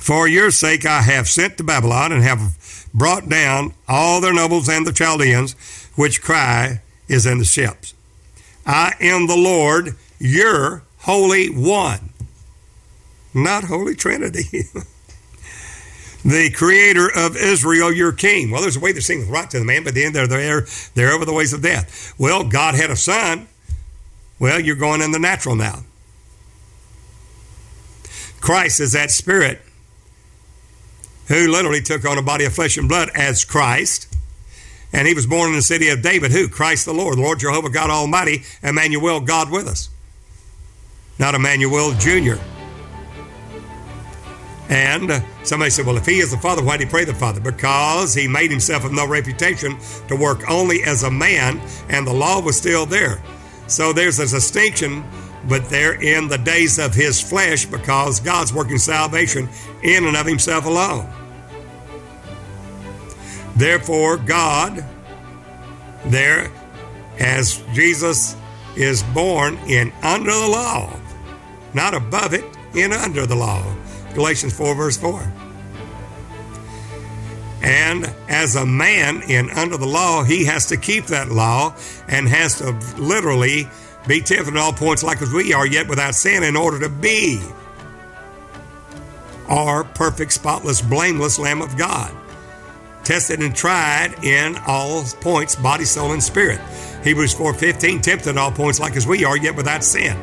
For 0.06 0.28
your 0.28 0.50
sake 0.50 0.88
I 0.88 1.04
have 1.04 1.28
sent 1.28 1.60
to 1.60 1.64
Babylon 1.64 2.12
and 2.12 2.24
have 2.24 2.56
brought 2.96 3.28
down 3.28 3.74
all 3.88 4.22
their 4.22 4.34
nobles 4.34 4.70
and 4.70 4.88
the 4.88 4.94
Chaldeans, 4.94 5.54
which 5.96 6.22
cry 6.22 6.82
is 7.08 7.26
in 7.26 7.38
the 7.38 7.46
ships. 7.46 7.94
I 8.66 8.94
am 9.00 9.28
the 9.28 9.36
Lord, 9.36 9.96
your 10.18 10.84
Holy 11.00 11.48
One. 11.48 12.10
Not 13.34 13.66
Holy 13.66 13.96
Trinity. 13.96 14.44
the 16.24 16.50
creator 16.56 17.10
of 17.14 17.36
Israel, 17.36 17.92
your 17.92 18.14
king. 18.14 18.50
Well, 18.50 18.62
there's 18.62 18.78
a 18.78 18.80
way 18.80 18.94
that 18.94 19.02
seems 19.02 19.28
right 19.28 19.50
to 19.50 19.60
the 19.60 19.66
man, 19.66 19.84
but 19.84 19.94
then 19.94 20.14
they're 20.14 20.26
there, 20.26 20.66
they're 20.96 21.12
over 21.12 21.26
the 21.26 21.34
ways 21.34 21.52
of 21.52 21.62
death. 21.62 22.14
Well, 22.18 22.46
God 22.46 22.76
had 22.76 22.90
a 22.90 22.96
son. 22.96 23.48
Well, 24.40 24.60
you're 24.60 24.76
going 24.76 25.02
in 25.02 25.12
the 25.12 25.20
natural 25.20 25.56
now. 25.56 25.84
Christ 28.40 28.80
is 28.80 28.94
that 28.94 29.12
spirit 29.12 29.62
who 31.28 31.52
literally 31.52 31.82
took 31.82 32.06
on 32.06 32.18
a 32.18 32.22
body 32.22 32.46
of 32.46 32.54
flesh 32.54 32.78
and 32.78 32.88
blood 32.88 33.10
as 33.16 33.44
Christ. 33.44 34.14
And 34.94 35.08
he 35.08 35.14
was 35.14 35.26
born 35.26 35.50
in 35.50 35.56
the 35.56 35.62
city 35.62 35.90
of 35.90 36.02
David, 36.02 36.32
who? 36.32 36.48
Christ 36.48 36.86
the 36.86 36.94
Lord, 36.94 37.18
the 37.18 37.22
Lord 37.22 37.40
Jehovah 37.40 37.70
God 37.70 37.90
Almighty, 37.90 38.44
Emmanuel, 38.64 39.20
God 39.20 39.52
with 39.52 39.68
us. 39.68 39.90
Not 41.20 41.36
Emmanuel 41.36 41.94
Jr. 41.94 42.36
And 44.70 45.12
uh, 45.12 45.22
somebody 45.44 45.70
said, 45.70 45.86
well, 45.86 45.98
if 45.98 46.06
he 46.06 46.20
is 46.20 46.32
the 46.32 46.38
Father, 46.38 46.64
why 46.64 46.78
did 46.78 46.88
he 46.88 46.90
pray 46.90 47.06
the 47.06 47.14
Father? 47.14 47.40
Because 47.40 48.14
he 48.14 48.28
made 48.28 48.50
himself 48.50 48.84
of 48.84 48.92
no 48.92 49.08
reputation 49.08 49.78
to 50.08 50.16
work 50.16 50.50
only 50.50 50.82
as 50.84 51.04
a 51.04 51.12
man, 51.12 51.62
and 51.90 52.08
the 52.08 52.14
law 52.14 52.42
was 52.42 52.58
still 52.58 52.86
there. 52.86 53.22
So 53.68 53.94
there's 53.94 54.20
a 54.20 54.28
distinction, 54.28 55.04
but 55.48 55.70
they're 55.70 56.02
in 56.02 56.28
the 56.28 56.38
days 56.38 56.80
of 56.80 56.94
his 56.94 57.22
flesh 57.22 57.66
because 57.66 58.20
God's 58.20 58.54
working 58.54 58.78
salvation 58.78 59.50
in 59.84 60.06
and 60.06 60.18
of 60.18 60.26
himself 60.26 60.66
alone. 60.66 61.08
Therefore, 63.56 64.18
God, 64.18 64.84
there, 66.06 66.52
as 67.20 67.64
Jesus 67.74 68.36
is 68.76 69.04
born 69.04 69.58
in 69.68 69.92
under 70.02 70.32
the 70.32 70.48
law, 70.48 71.00
not 71.74 71.94
above 71.94 72.34
it, 72.34 72.44
in 72.74 72.92
under 72.92 73.26
the 73.26 73.36
law. 73.36 73.64
Galatians 74.14 74.56
4, 74.58 74.76
verse 74.76 74.98
4. 74.98 75.32
And 77.62 78.14
as 78.28 78.56
a 78.56 78.66
man 78.66 79.24
in 79.24 79.50
under 79.52 79.78
the 79.78 79.88
law, 79.88 80.24
he 80.24 80.46
has 80.46 80.68
to 80.68 80.78
keep 80.78 81.06
that 81.06 81.30
law 81.30 81.76
and 82.08 82.28
has 82.28 82.60
to 82.60 82.72
literally 83.02 83.68
be 84.08 84.22
tempted 84.22 84.56
at 84.56 84.58
all 84.58 84.74
points 84.74 85.04
like 85.04 85.22
as 85.22 85.32
we 85.32 85.54
are, 85.54 85.66
yet 85.66 85.88
without 85.88 86.16
sin, 86.16 86.44
in 86.44 86.56
order 86.56 86.80
to 86.80 86.90
be 86.90 87.42
our 89.48 89.84
perfect, 89.84 90.34
spotless, 90.34 90.82
blameless 90.82 91.38
Lamb 91.38 91.62
of 91.62 91.78
God 91.78 92.16
tested 93.06 93.40
and 93.40 93.56
tried 93.56 94.16
in 94.24 94.58
all 94.68 95.04
points, 95.22 95.56
body, 95.56 95.86
soul, 95.86 96.12
and 96.12 96.22
spirit. 96.22 96.60
Hebrews 97.04 97.36
4.15, 97.36 98.02
tempted 98.02 98.30
in 98.32 98.38
all 98.38 98.52
points 98.52 98.80
like 98.80 98.96
as 98.96 99.08
we 99.08 99.24
are, 99.24 99.38
yet 99.38 99.56
without 99.56 99.84
sin. 99.84 100.18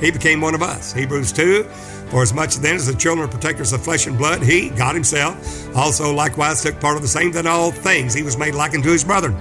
He 0.00 0.10
became 0.10 0.40
one 0.40 0.54
of 0.54 0.62
us. 0.62 0.92
Hebrews 0.92 1.32
2, 1.32 1.64
for 2.10 2.22
as 2.22 2.32
much 2.32 2.56
then 2.56 2.76
as 2.76 2.86
the 2.86 2.94
children 2.94 3.28
are 3.28 3.30
protectors 3.30 3.72
of 3.72 3.82
flesh 3.82 4.06
and 4.06 4.16
blood, 4.16 4.42
he, 4.42 4.70
God 4.70 4.94
himself, 4.94 5.76
also 5.76 6.14
likewise 6.14 6.62
took 6.62 6.80
part 6.80 6.96
of 6.96 7.02
the 7.02 7.08
same 7.08 7.32
that 7.32 7.46
all 7.46 7.72
things. 7.72 8.14
He 8.14 8.22
was 8.22 8.38
made 8.38 8.54
like 8.54 8.74
unto 8.74 8.90
his 8.90 9.04
brethren. 9.04 9.36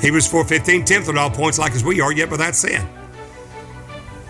Hebrews 0.00 0.30
4.15, 0.30 0.86
tempted 0.86 1.10
in 1.10 1.18
all 1.18 1.30
points 1.30 1.58
like 1.58 1.72
as 1.72 1.84
we 1.84 2.00
are, 2.00 2.12
yet 2.12 2.30
without 2.30 2.54
sin 2.54 2.86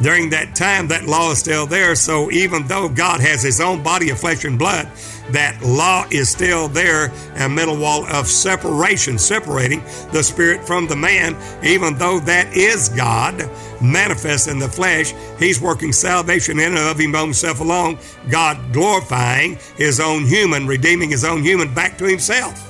during 0.02 0.30
that 0.30 0.54
time, 0.54 0.88
that 0.88 1.04
law 1.04 1.32
is 1.32 1.38
still 1.38 1.66
there. 1.66 1.94
So 1.94 2.30
even 2.30 2.66
though 2.66 2.88
God 2.88 3.20
has 3.20 3.42
his 3.42 3.60
own 3.60 3.82
body 3.82 4.10
of 4.10 4.18
flesh 4.18 4.44
and 4.44 4.58
blood, 4.58 4.88
that 5.30 5.60
law 5.62 6.06
is 6.10 6.28
still 6.28 6.68
there, 6.68 7.12
a 7.36 7.48
middle 7.48 7.76
wall 7.76 8.06
of 8.06 8.26
separation, 8.26 9.18
separating 9.18 9.80
the 10.12 10.22
spirit 10.22 10.66
from 10.66 10.86
the 10.86 10.96
man. 10.96 11.36
Even 11.62 11.96
though 11.98 12.18
that 12.20 12.54
is 12.54 12.88
God 12.88 13.48
manifest 13.80 14.48
in 14.48 14.58
the 14.58 14.68
flesh, 14.68 15.12
he's 15.38 15.60
working 15.60 15.92
salvation 15.92 16.58
in 16.58 16.76
and 16.76 16.78
of 16.78 16.98
himself 16.98 17.60
alone, 17.60 17.98
God 18.30 18.72
glorifying 18.72 19.58
his 19.76 20.00
own 20.00 20.26
human, 20.26 20.66
redeeming 20.66 21.10
his 21.10 21.24
own 21.24 21.42
human 21.42 21.72
back 21.74 21.98
to 21.98 22.04
himself 22.04 22.69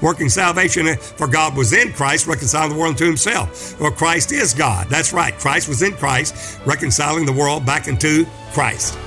working 0.00 0.28
salvation 0.28 0.96
for 0.96 1.26
God 1.26 1.56
was 1.56 1.72
in 1.72 1.92
Christ, 1.92 2.26
reconciling 2.26 2.72
the 2.72 2.78
world 2.78 2.96
to 2.98 3.04
himself. 3.04 3.78
Well, 3.80 3.90
Christ 3.90 4.32
is 4.32 4.54
God. 4.54 4.88
That's 4.88 5.12
right. 5.12 5.34
Christ 5.34 5.68
was 5.68 5.82
in 5.82 5.92
Christ, 5.92 6.60
reconciling 6.66 7.26
the 7.26 7.32
world 7.32 7.66
back 7.66 7.88
into 7.88 8.26
Christ. 8.52 8.98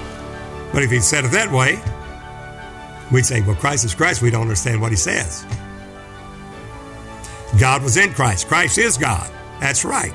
But 0.71 0.83
if 0.83 0.91
he 0.91 0.99
said 0.99 1.25
it 1.25 1.31
that 1.31 1.51
way, 1.51 1.79
we'd 3.11 3.25
say, 3.25 3.41
well, 3.41 3.55
Christ 3.55 3.85
is 3.85 3.93
Christ. 3.93 4.21
We 4.21 4.31
don't 4.31 4.41
understand 4.41 4.81
what 4.81 4.91
he 4.91 4.97
says. 4.97 5.45
God 7.59 7.83
was 7.83 7.97
in 7.97 8.11
Christ. 8.13 8.47
Christ 8.47 8.77
is 8.77 8.97
God. 8.97 9.29
That's 9.59 9.85
right. 9.85 10.13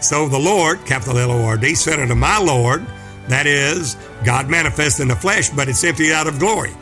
So 0.00 0.28
the 0.28 0.38
Lord, 0.38 0.84
capital 0.86 1.18
L 1.18 1.30
O 1.30 1.44
R 1.44 1.58
D, 1.58 1.74
said 1.74 2.00
unto 2.00 2.14
my 2.14 2.38
Lord, 2.38 2.86
that 3.28 3.46
is, 3.46 3.96
God 4.24 4.48
manifest 4.48 4.98
in 5.00 5.08
the 5.08 5.14
flesh, 5.14 5.50
but 5.50 5.68
it's 5.68 5.84
emptied 5.84 6.12
out 6.12 6.26
of 6.26 6.38
glory. 6.38 6.72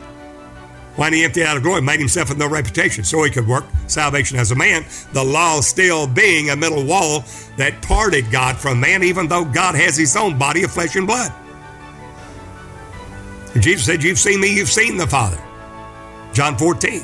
When 0.99 1.13
he 1.13 1.23
emptied 1.23 1.45
out 1.45 1.55
of 1.55 1.63
glory, 1.63 1.81
made 1.81 2.01
himself 2.01 2.29
of 2.29 2.37
no 2.37 2.49
reputation, 2.49 3.05
so 3.05 3.23
he 3.23 3.31
could 3.31 3.47
work 3.47 3.63
salvation 3.87 4.37
as 4.37 4.51
a 4.51 4.55
man, 4.55 4.83
the 5.13 5.23
law 5.23 5.61
still 5.61 6.07
being 6.07 6.49
a 6.49 6.57
middle 6.57 6.83
wall 6.83 7.23
that 7.55 7.81
parted 7.81 8.29
God 8.29 8.57
from 8.57 8.81
man, 8.81 9.01
even 9.03 9.29
though 9.29 9.45
God 9.45 9.75
has 9.75 9.95
his 9.95 10.17
own 10.17 10.37
body 10.37 10.63
of 10.63 10.71
flesh 10.73 10.97
and 10.97 11.07
blood. 11.07 11.31
And 13.53 13.63
Jesus 13.63 13.85
said, 13.85 14.03
You've 14.03 14.19
seen 14.19 14.41
me, 14.41 14.53
you've 14.53 14.67
seen 14.67 14.97
the 14.97 15.07
Father. 15.07 15.41
John 16.33 16.57
14. 16.57 16.99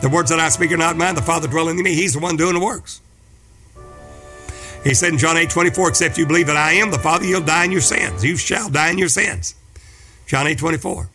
The 0.00 0.08
words 0.08 0.30
that 0.30 0.40
I 0.40 0.48
speak 0.48 0.72
are 0.72 0.76
not 0.76 0.96
mine, 0.96 1.14
the 1.14 1.22
Father 1.22 1.46
dwelling 1.46 1.78
in 1.78 1.84
me. 1.84 1.94
He's 1.94 2.14
the 2.14 2.18
one 2.18 2.36
doing 2.36 2.54
the 2.54 2.64
works. 2.64 3.00
He 4.82 4.94
said 4.94 5.12
in 5.12 5.18
John 5.18 5.36
8 5.36 5.48
24, 5.50 5.88
Except 5.88 6.18
you 6.18 6.26
believe 6.26 6.48
that 6.48 6.56
I 6.56 6.72
am 6.72 6.90
the 6.90 6.98
Father, 6.98 7.26
you'll 7.26 7.42
die 7.42 7.64
in 7.64 7.70
your 7.70 7.80
sins. 7.80 8.24
You 8.24 8.36
shall 8.36 8.68
die 8.68 8.90
in 8.90 8.98
your 8.98 9.08
sins. 9.08 9.54
John 10.26 10.48
8 10.48 10.58
24. 10.58 11.11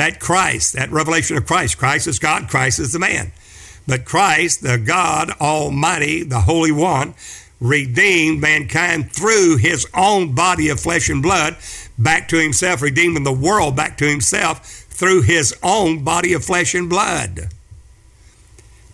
That 0.00 0.18
Christ, 0.18 0.72
that 0.72 0.90
revelation 0.90 1.36
of 1.36 1.44
Christ, 1.44 1.76
Christ 1.76 2.06
is 2.06 2.18
God, 2.18 2.48
Christ 2.48 2.78
is 2.78 2.94
the 2.94 2.98
man. 2.98 3.32
But 3.86 4.06
Christ, 4.06 4.62
the 4.62 4.78
God 4.78 5.30
Almighty, 5.38 6.22
the 6.22 6.40
Holy 6.40 6.72
One, 6.72 7.12
redeemed 7.60 8.40
mankind 8.40 9.12
through 9.12 9.58
his 9.58 9.86
own 9.92 10.34
body 10.34 10.70
of 10.70 10.80
flesh 10.80 11.10
and 11.10 11.22
blood 11.22 11.58
back 11.98 12.28
to 12.28 12.40
himself, 12.40 12.80
redeeming 12.80 13.24
the 13.24 13.32
world 13.32 13.76
back 13.76 13.98
to 13.98 14.08
himself 14.08 14.66
through 14.88 15.20
his 15.20 15.54
own 15.62 16.02
body 16.02 16.32
of 16.32 16.42
flesh 16.42 16.74
and 16.74 16.88
blood. 16.88 17.50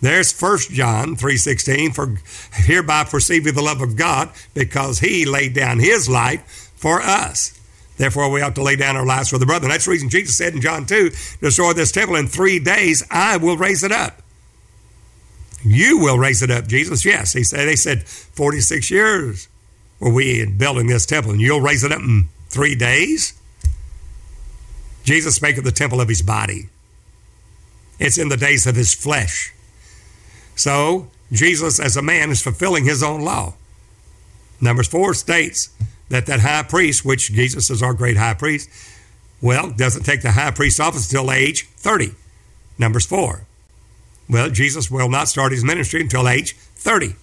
There's 0.00 0.32
1 0.32 0.72
John 0.72 1.14
3:16 1.14 1.92
for 1.92 2.18
hereby 2.52 3.04
perceive 3.04 3.44
we 3.44 3.52
the 3.52 3.62
love 3.62 3.80
of 3.80 3.94
God 3.94 4.30
because 4.54 4.98
he 4.98 5.24
laid 5.24 5.54
down 5.54 5.78
his 5.78 6.08
life 6.08 6.72
for 6.74 7.00
us. 7.00 7.52
Therefore 7.96 8.30
we 8.30 8.42
ought 8.42 8.54
to 8.56 8.62
lay 8.62 8.76
down 8.76 8.96
our 8.96 9.06
lives 9.06 9.30
for 9.30 9.38
the 9.38 9.46
brother. 9.46 9.64
And 9.64 9.72
that's 9.72 9.86
the 9.86 9.90
reason 9.90 10.10
Jesus 10.10 10.36
said 10.36 10.54
in 10.54 10.60
John 10.60 10.86
2, 10.86 11.10
destroy 11.40 11.72
this 11.72 11.92
temple 11.92 12.16
in 12.16 12.26
3 12.26 12.58
days 12.58 13.02
I 13.10 13.36
will 13.36 13.56
raise 13.56 13.82
it 13.82 13.92
up. 13.92 14.22
You 15.64 15.98
will 15.98 16.18
raise 16.18 16.42
it 16.42 16.50
up, 16.50 16.66
Jesus. 16.68 17.04
Yes, 17.04 17.32
he 17.32 17.42
said. 17.42 17.66
They 17.66 17.76
said 17.76 18.06
46 18.06 18.90
years 18.90 19.48
were 19.98 20.12
we 20.12 20.40
in 20.40 20.58
building 20.58 20.86
this 20.86 21.06
temple, 21.06 21.32
and 21.32 21.40
you'll 21.40 21.60
raise 21.60 21.82
it 21.82 21.90
up 21.90 22.00
in 22.00 22.28
three 22.48 22.74
days. 22.74 23.32
Jesus 25.02 25.36
spake 25.36 25.56
of 25.56 25.64
the 25.64 25.72
temple 25.72 26.00
of 26.00 26.08
his 26.08 26.22
body. 26.22 26.68
It's 27.98 28.18
in 28.18 28.28
the 28.28 28.36
days 28.36 28.66
of 28.66 28.76
his 28.76 28.94
flesh. 28.94 29.54
So 30.54 31.10
Jesus, 31.32 31.80
as 31.80 31.96
a 31.96 32.02
man, 32.02 32.30
is 32.30 32.42
fulfilling 32.42 32.84
his 32.84 33.02
own 33.02 33.22
law. 33.22 33.54
Numbers 34.60 34.88
four 34.88 35.14
states 35.14 35.70
that 36.08 36.26
that 36.26 36.40
high 36.40 36.62
priest, 36.62 37.04
which 37.04 37.32
Jesus 37.32 37.70
is 37.70 37.82
our 37.82 37.94
great 37.94 38.16
high 38.16 38.34
priest, 38.34 38.68
well, 39.40 39.70
doesn't 39.70 40.04
take 40.04 40.22
the 40.22 40.32
high 40.32 40.50
priest 40.50 40.80
office 40.80 41.10
until 41.10 41.30
age 41.30 41.66
30. 41.76 42.14
Numbers 42.78 43.06
four. 43.06 43.46
Well, 44.28 44.50
Jesus 44.50 44.90
will 44.90 45.08
not 45.08 45.28
start 45.28 45.52
his 45.52 45.64
ministry 45.64 46.00
until 46.00 46.28
age 46.28 46.56
30. 46.56 47.14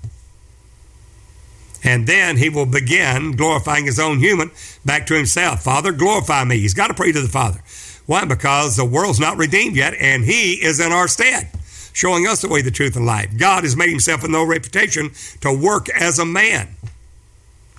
And 1.83 2.07
then 2.07 2.37
he 2.37 2.49
will 2.49 2.65
begin 2.65 3.33
glorifying 3.33 3.85
his 3.85 3.99
own 3.99 4.19
human 4.19 4.51
back 4.85 5.05
to 5.07 5.15
himself. 5.15 5.63
Father, 5.63 5.91
glorify 5.91 6.45
me. 6.45 6.59
He's 6.59 6.73
got 6.73 6.87
to 6.87 6.93
pray 6.93 7.11
to 7.11 7.21
the 7.21 7.27
Father. 7.27 7.61
Why? 8.05 8.25
Because 8.25 8.75
the 8.75 8.85
world's 8.85 9.19
not 9.19 9.37
redeemed 9.37 9.75
yet, 9.75 9.93
and 9.99 10.23
he 10.23 10.53
is 10.53 10.79
in 10.79 10.91
our 10.91 11.07
stead, 11.07 11.49
showing 11.93 12.25
us 12.25 12.41
the 12.41 12.47
way, 12.47 12.61
the 12.61 12.71
truth, 12.71 12.95
and 12.95 13.05
life. 13.05 13.37
God 13.37 13.63
has 13.63 13.75
made 13.75 13.89
himself 13.89 14.23
a 14.23 14.27
no 14.27 14.45
reputation 14.45 15.11
to 15.41 15.53
work 15.53 15.89
as 15.89 16.19
a 16.19 16.25
man, 16.25 16.69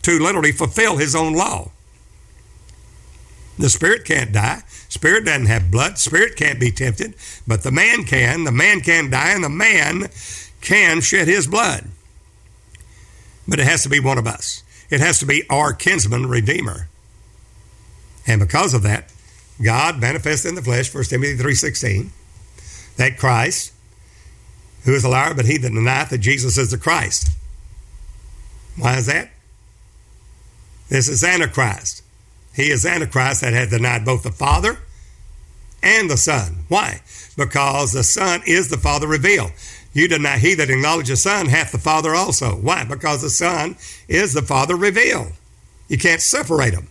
to 0.05 0.19
literally 0.19 0.53
fulfill 0.53 0.97
his 0.97 1.15
own 1.15 1.33
law. 1.33 1.71
The 3.59 3.71
spirit 3.71 4.05
can't 4.05 4.33
die. 4.33 4.63
Spirit 4.89 5.25
doesn't 5.25 5.47
have 5.47 5.71
blood. 5.71 5.99
Spirit 5.99 6.37
can't 6.37 6.61
be 6.61 6.71
tempted, 6.71 7.15
but 7.47 7.63
the 7.63 7.71
man 7.71 8.05
can. 8.05 8.45
The 8.45 8.53
man 8.53 8.81
can 8.81 9.11
die, 9.11 9.31
and 9.31 9.45
the 9.45 9.49
man 9.49 10.09
can 10.61 11.01
shed 11.01 11.29
his 11.29 11.47
blood. 11.47 11.89
But 13.47 13.61
it 13.61 13.67
has 13.67 13.83
to 13.83 13.89
be 13.89 14.01
one 14.01 14.19
of 14.19 14.27
us. 14.27 14.63
It 14.91 15.01
has 15.01 15.19
to 15.21 15.27
be 15.27 15.49
our 15.49 15.73
kinsman 15.73 16.27
redeemer. 16.27 16.89
And 18.27 18.41
because 18.41 18.75
of 18.75 18.83
that, 18.83 19.13
God 19.63 20.01
manifested 20.01 20.51
in 20.51 20.55
the 20.55 20.63
flesh, 20.63 20.93
1 20.93 21.05
Timothy 21.05 21.37
3.16, 21.37 22.09
that 22.97 23.19
Christ, 23.19 23.73
who 24.85 24.95
is 24.95 25.05
a 25.05 25.09
liar, 25.09 25.35
but 25.35 25.47
he 25.47 25.59
that 25.59 25.73
denieth 25.73 26.11
that 26.11 26.19
Jesus 26.19 26.59
is 26.59 26.71
the 26.71 26.79
Christ. 26.79 27.29
Why 28.77 28.97
is 28.97 29.07
that? 29.07 29.31
This 30.89 31.09
is 31.09 31.25
Antichrist. 31.25 32.03
He 32.55 32.71
is 32.71 32.87
Antichrist 32.87 33.41
that 33.41 33.53
has 33.53 33.71
denied 33.71 34.05
both 34.05 34.23
the 34.23 34.31
Father 34.31 34.79
and 35.83 36.11
the 36.11 36.17
Son. 36.17 36.65
Why? 36.69 37.03
Because 37.37 37.93
the 37.93 38.05
Son 38.05 38.43
is 38.47 38.69
the 38.69 38.79
Father 38.79 39.07
revealed. 39.07 39.53
You 39.93 40.09
deny 40.09 40.39
he 40.39 40.55
that 40.55 40.71
acknowledges 40.71 41.23
the 41.23 41.31
Son 41.31 41.47
hath 41.47 41.73
the 41.73 41.79
Father 41.79 42.15
also. 42.15 42.57
Why? 42.57 42.85
Because 42.85 43.23
the 43.23 43.31
Son 43.31 43.77
is 44.09 44.35
the 44.35 44.43
Father 44.43 44.77
revealed. 44.77 45.33
You 45.89 45.99
can't 45.99 46.21
separate 46.21 46.75
them. 46.75 46.89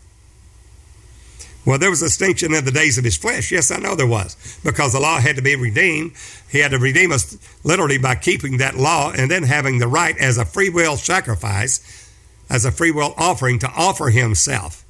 Well, 1.65 1.79
there 1.79 1.89
was 1.89 2.01
a 2.01 2.05
distinction 2.05 2.53
in 2.53 2.65
the 2.65 2.71
days 2.71 2.97
of 2.97 3.05
his 3.05 3.15
flesh. 3.15 3.51
Yes, 3.51 3.71
I 3.71 3.77
know 3.77 3.95
there 3.95 4.05
was. 4.05 4.35
Because 4.63 4.91
the 4.91 4.99
law 4.99 5.19
had 5.19 5.37
to 5.37 5.41
be 5.41 5.55
redeemed. 5.55 6.11
He 6.49 6.59
had 6.59 6.71
to 6.71 6.77
redeem 6.77 7.11
us 7.11 7.37
literally 7.63 7.97
by 7.97 8.15
keeping 8.15 8.57
that 8.57 8.75
law 8.75 9.13
and 9.15 9.31
then 9.31 9.43
having 9.43 9.79
the 9.79 9.87
right 9.87 10.17
as 10.17 10.37
a 10.37 10.45
free 10.45 10.69
will 10.69 10.97
sacrifice, 10.97 12.02
as 12.49 12.65
a 12.65 12.71
free 12.71 12.91
will 12.91 13.13
offering 13.17 13.59
to 13.59 13.71
offer 13.75 14.09
himself 14.09 14.83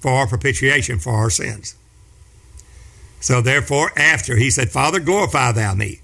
for 0.00 0.12
our 0.12 0.26
propitiation 0.26 0.98
for 0.98 1.12
our 1.12 1.30
sins. 1.30 1.74
So 3.20 3.40
therefore, 3.40 3.90
after 3.96 4.36
he 4.36 4.50
said, 4.50 4.70
Father, 4.70 5.00
glorify 5.00 5.52
thou 5.52 5.74
me. 5.74 6.00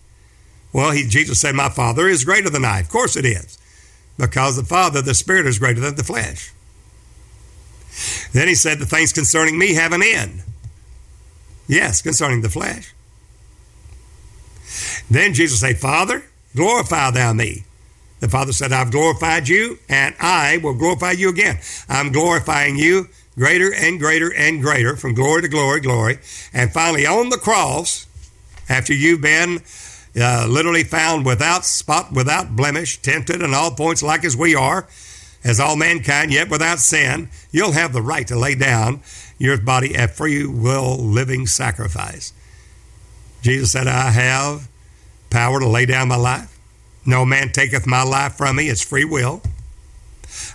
Well, 0.72 0.90
he, 0.90 1.06
Jesus 1.06 1.40
said, 1.40 1.54
My 1.54 1.68
Father 1.68 2.08
is 2.08 2.24
greater 2.24 2.50
than 2.50 2.64
I. 2.64 2.80
Of 2.80 2.88
course 2.88 3.16
it 3.16 3.24
is. 3.24 3.58
Because 4.18 4.56
the 4.56 4.64
Father, 4.64 5.00
the 5.00 5.14
Spirit, 5.14 5.46
is 5.46 5.58
greater 5.58 5.80
than 5.80 5.94
the 5.94 6.04
flesh. 6.04 6.52
Then 8.32 8.48
he 8.48 8.56
said, 8.56 8.78
The 8.78 8.86
things 8.86 9.12
concerning 9.12 9.56
me 9.56 9.74
have 9.74 9.92
an 9.92 10.02
end. 10.02 10.42
Yes, 11.68 12.02
concerning 12.02 12.42
the 12.42 12.50
flesh. 12.50 12.92
Then 15.08 15.34
Jesus 15.34 15.60
said, 15.60 15.78
Father, 15.78 16.24
glorify 16.56 17.10
thou 17.12 17.32
me. 17.32 17.64
The 18.24 18.30
Father 18.30 18.54
said, 18.54 18.72
I've 18.72 18.90
glorified 18.90 19.48
you, 19.48 19.78
and 19.86 20.14
I 20.18 20.56
will 20.56 20.72
glorify 20.72 21.10
you 21.10 21.28
again. 21.28 21.58
I'm 21.90 22.10
glorifying 22.10 22.76
you 22.76 23.10
greater 23.36 23.70
and 23.70 24.00
greater 24.00 24.32
and 24.32 24.62
greater 24.62 24.96
from 24.96 25.12
glory 25.12 25.42
to 25.42 25.48
glory, 25.48 25.80
glory. 25.80 26.20
And 26.54 26.72
finally, 26.72 27.04
on 27.04 27.28
the 27.28 27.36
cross, 27.36 28.06
after 28.66 28.94
you've 28.94 29.20
been 29.20 29.60
uh, 30.18 30.46
literally 30.48 30.84
found 30.84 31.26
without 31.26 31.66
spot, 31.66 32.12
without 32.14 32.56
blemish, 32.56 32.96
tempted 33.02 33.42
in 33.42 33.52
all 33.52 33.72
points 33.72 34.02
like 34.02 34.24
as 34.24 34.38
we 34.38 34.54
are, 34.54 34.88
as 35.44 35.60
all 35.60 35.76
mankind, 35.76 36.32
yet 36.32 36.48
without 36.48 36.78
sin, 36.78 37.28
you'll 37.52 37.72
have 37.72 37.92
the 37.92 38.00
right 38.00 38.26
to 38.28 38.38
lay 38.38 38.54
down 38.54 39.02
your 39.36 39.58
body 39.58 39.92
a 39.92 40.08
free 40.08 40.46
will 40.46 40.96
living 40.96 41.46
sacrifice. 41.46 42.32
Jesus 43.42 43.72
said, 43.72 43.86
I 43.86 44.12
have 44.12 44.66
power 45.28 45.60
to 45.60 45.68
lay 45.68 45.84
down 45.84 46.08
my 46.08 46.16
life. 46.16 46.53
No 47.06 47.24
man 47.24 47.50
taketh 47.50 47.86
my 47.86 48.02
life 48.02 48.34
from 48.34 48.56
me. 48.56 48.68
It's 48.68 48.82
free 48.82 49.04
will. 49.04 49.42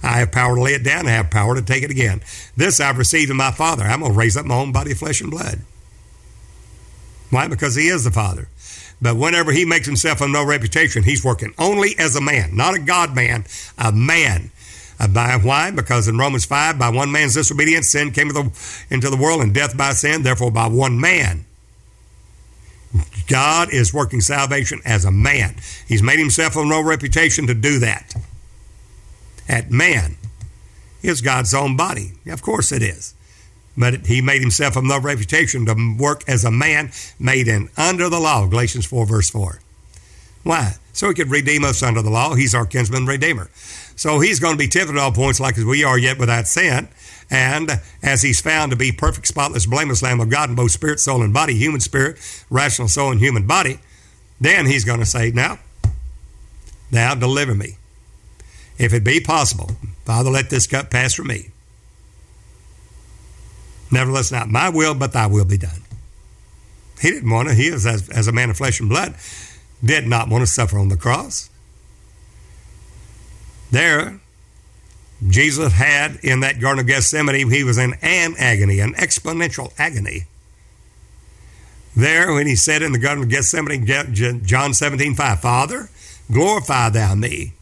I 0.02 0.20
have 0.20 0.32
power 0.32 0.56
to 0.56 0.62
lay 0.62 0.74
it 0.74 0.84
down. 0.84 1.08
I 1.08 1.12
have 1.12 1.30
power 1.30 1.56
to 1.56 1.62
take 1.62 1.84
it 1.84 1.92
again. 1.92 2.22
This 2.58 2.80
I've 2.80 2.98
received 2.98 3.30
of 3.30 3.38
my 3.38 3.52
Father. 3.52 3.84
I'm 3.84 4.00
going 4.00 4.12
to 4.12 4.18
raise 4.18 4.36
up 4.36 4.46
my 4.46 4.56
own 4.56 4.72
body 4.72 4.92
of 4.92 4.98
flesh 4.98 5.22
and 5.22 5.32
blood. 5.32 5.60
Why? 7.30 7.48
Because 7.48 7.76
He 7.76 7.88
is 7.88 8.04
the 8.04 8.12
Father. 8.12 8.48
But 9.02 9.16
whenever 9.16 9.52
He 9.52 9.66
makes 9.66 9.86
Himself 9.86 10.22
of 10.22 10.30
no 10.30 10.46
reputation, 10.46 11.04
He's 11.04 11.24
working 11.24 11.54
only 11.58 11.96
as 11.98 12.16
a 12.16 12.22
man, 12.22 12.56
not 12.56 12.76
a 12.76 12.80
God 12.80 13.16
man, 13.16 13.46
a 13.78 13.92
man. 13.92 14.52
Uh, 15.00 15.08
by 15.08 15.38
why? 15.38 15.72
Because 15.72 16.08
in 16.08 16.18
Romans 16.18 16.46
5, 16.46 16.78
by 16.78 16.90
one 16.90 17.12
man's 17.12 17.36
disobedience, 17.36 17.90
sin 17.90 18.12
came 18.12 18.30
into 18.90 19.10
the 19.10 19.18
world, 19.18 19.42
and 19.42 19.54
death 19.54 19.78
by 19.78 19.92
sin, 19.92 20.24
therefore 20.24 20.52
by 20.52 20.68
one 20.68 21.00
man. 21.00 21.46
God 23.28 23.72
is 23.72 23.94
working 23.94 24.22
salvation 24.22 24.82
as 24.84 25.06
a 25.06 25.12
man. 25.12 25.56
He's 25.88 26.02
made 26.02 26.20
himself 26.20 26.56
of 26.56 26.66
no 26.66 26.82
reputation 26.84 27.48
to 27.48 27.54
do 27.54 27.80
that 27.80 28.16
at 29.50 29.72
man 29.72 30.16
is 31.02 31.22
God's 31.22 31.54
own 31.54 31.76
body. 31.76 32.14
Of 32.28 32.42
course 32.42 32.72
it 32.72 32.84
is. 32.84 33.16
But 33.76 34.06
he 34.06 34.22
made 34.22 34.42
himself 34.42 34.76
of 34.76 34.84
no 34.84 35.00
reputation 35.00 35.66
to 35.66 35.96
work 35.98 36.24
as 36.28 36.46
a 36.46 36.52
man 36.52 36.92
made 37.18 37.48
in 37.48 37.70
under 37.76 38.10
the 38.10 38.20
law, 38.20 38.46
Galatians 38.46 38.86
4, 38.86 39.06
verse 39.06 39.30
4. 39.30 39.60
Why? 40.44 40.76
So 40.94 41.08
he 41.08 41.14
could 41.14 41.32
redeem 41.32 41.64
us 41.64 41.82
under 41.82 42.02
the 42.02 42.10
law. 42.10 42.36
He's 42.36 42.54
our 42.54 42.66
kinsman 42.66 43.06
redeemer. 43.06 43.50
So 43.96 44.20
he's 44.20 44.40
going 44.40 44.54
to 44.54 44.58
be 44.58 44.68
tempted 44.68 44.96
at 44.96 45.02
all 45.02 45.12
points 45.12 45.40
like 45.40 45.58
as 45.58 45.66
we 45.66 45.84
are, 45.84 45.98
yet 45.98 46.20
without 46.20 46.48
sin. 46.48 46.90
And 47.32 47.82
as 48.02 48.22
he's 48.24 48.42
found 48.42 48.72
to 48.72 48.76
be 48.76 48.92
perfect, 48.92 49.28
spotless, 49.28 49.66
blameless 49.66 50.02
Lamb 50.02 50.20
of 50.20 50.30
God 50.30 50.50
in 50.50 50.56
both 50.56 50.72
spirit, 50.72 51.00
soul, 51.00 51.22
and 51.22 51.34
body, 51.34 51.56
human 51.56 51.80
spirit, 51.80 52.18
rational 52.50 52.88
soul, 52.88 53.12
and 53.12 53.20
human 53.20 53.46
body, 53.46 53.80
then 54.42 54.66
he's 54.66 54.84
going 54.84 55.00
to 55.00 55.06
say, 55.06 55.32
Now, 55.32 55.60
now 56.92 57.14
deliver 57.14 57.54
me. 57.54 57.78
If 58.78 58.94
it 58.94 59.04
be 59.04 59.20
possible, 59.20 59.72
Father, 60.06 60.30
let 60.30 60.50
this 60.50 60.66
cup 60.66 60.90
pass 60.90 61.14
from 61.14 61.28
me. 61.28 61.50
Nevertheless, 63.92 64.32
not 64.32 64.48
my 64.48 64.70
will, 64.70 64.96
but 64.96 65.14
thy 65.14 65.28
will 65.28 65.46
be 65.46 65.58
done. 65.58 65.82
He 67.02 67.12
didn't 67.12 67.30
want 67.30 67.50
to, 67.50 67.54
he 67.54 67.68
is 67.68 67.86
as, 67.86 68.10
as 68.10 68.28
a 68.28 68.32
man 68.32 68.50
of 68.50 68.58
flesh 68.58 68.80
and 68.80 68.90
blood, 68.90 69.16
did 69.84 70.08
not 70.08 70.30
want 70.30 70.42
to 70.42 70.48
suffer 70.48 70.78
on 70.78 70.90
the 70.90 70.98
cross. 70.98 71.50
There, 73.72 74.20
Jesus 75.28 75.74
had 75.74 76.18
in 76.24 76.40
that 76.42 76.60
Garden 76.60 76.80
of 76.80 76.88
Gethsemane, 76.88 77.50
he 77.50 77.64
was 77.64 77.78
in 77.78 77.94
an 78.02 78.36
agony, 78.38 78.80
an 78.80 78.94
exponential 78.94 79.74
agony. 79.78 80.26
There, 81.96 82.34
when 82.34 82.48
he 82.48 82.56
said 82.56 82.82
in 82.82 82.94
the 82.94 83.00
Garden 83.00 83.24
of 83.24 83.30
Gethsemane, 83.30 83.86
John 84.46 84.74
17, 84.74 85.16
5, 85.16 85.40
Father, 85.42 85.90
glorify 86.32 86.90
thou 86.90 87.16
me 87.16 87.54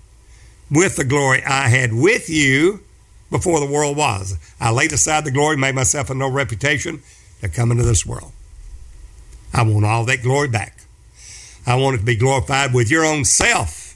with 0.69 0.97
the 0.97 1.03
glory 1.03 1.43
I 1.43 1.69
had 1.69 1.93
with 1.93 2.29
you 2.29 2.81
before 3.31 3.59
the 3.59 3.65
world 3.65 3.97
was. 3.97 4.37
I 4.59 4.71
laid 4.71 4.91
aside 4.93 5.25
the 5.25 5.31
glory, 5.31 5.57
made 5.57 5.75
myself 5.75 6.09
a 6.09 6.13
no 6.13 6.29
reputation 6.29 7.01
to 7.41 7.49
come 7.49 7.71
into 7.71 7.83
this 7.83 8.05
world. 8.05 8.33
I 9.53 9.63
want 9.63 9.85
all 9.85 10.05
that 10.05 10.21
glory 10.21 10.49
back. 10.49 10.81
I 11.65 11.75
want 11.75 11.95
it 11.95 11.99
to 11.99 12.05
be 12.05 12.15
glorified 12.15 12.73
with 12.73 12.91
your 12.91 13.05
own 13.05 13.25
self. 13.25 13.86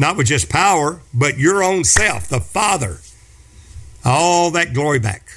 Not 0.00 0.16
with 0.16 0.28
just 0.28 0.48
power, 0.48 1.02
but 1.12 1.36
your 1.36 1.62
own 1.62 1.84
self, 1.84 2.26
the 2.26 2.40
Father. 2.40 3.00
All 4.02 4.50
that 4.52 4.72
glory 4.72 4.98
back. 4.98 5.28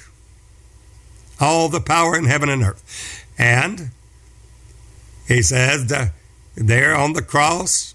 All 1.38 1.68
the 1.68 1.82
power 1.82 2.16
in 2.16 2.24
heaven 2.24 2.48
and 2.48 2.62
earth. 2.62 3.26
And 3.36 3.90
he 5.28 5.42
says 5.42 5.92
uh, 5.92 6.08
there 6.54 6.96
on 6.96 7.12
the 7.12 7.20
cross, 7.20 7.94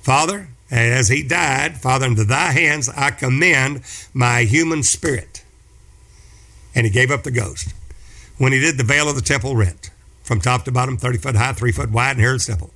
Father, 0.00 0.48
as 0.70 1.08
he 1.08 1.22
died, 1.22 1.76
Father, 1.82 2.06
into 2.06 2.24
thy 2.24 2.52
hands 2.52 2.88
I 2.96 3.10
commend 3.10 3.82
my 4.14 4.44
human 4.44 4.82
spirit. 4.82 5.44
And 6.74 6.86
he 6.86 6.90
gave 6.90 7.10
up 7.10 7.24
the 7.24 7.30
ghost. 7.30 7.74
When 8.38 8.54
he 8.54 8.58
did 8.58 8.78
the 8.78 8.84
veil 8.84 9.06
of 9.06 9.16
the 9.16 9.20
temple 9.20 9.54
rent 9.54 9.90
from 10.22 10.40
top 10.40 10.64
to 10.64 10.72
bottom, 10.72 10.96
30 10.96 11.18
foot 11.18 11.36
high, 11.36 11.52
3 11.52 11.72
foot 11.72 11.90
wide, 11.90 12.12
and 12.12 12.20
Herod's 12.20 12.46
temple. 12.46 12.70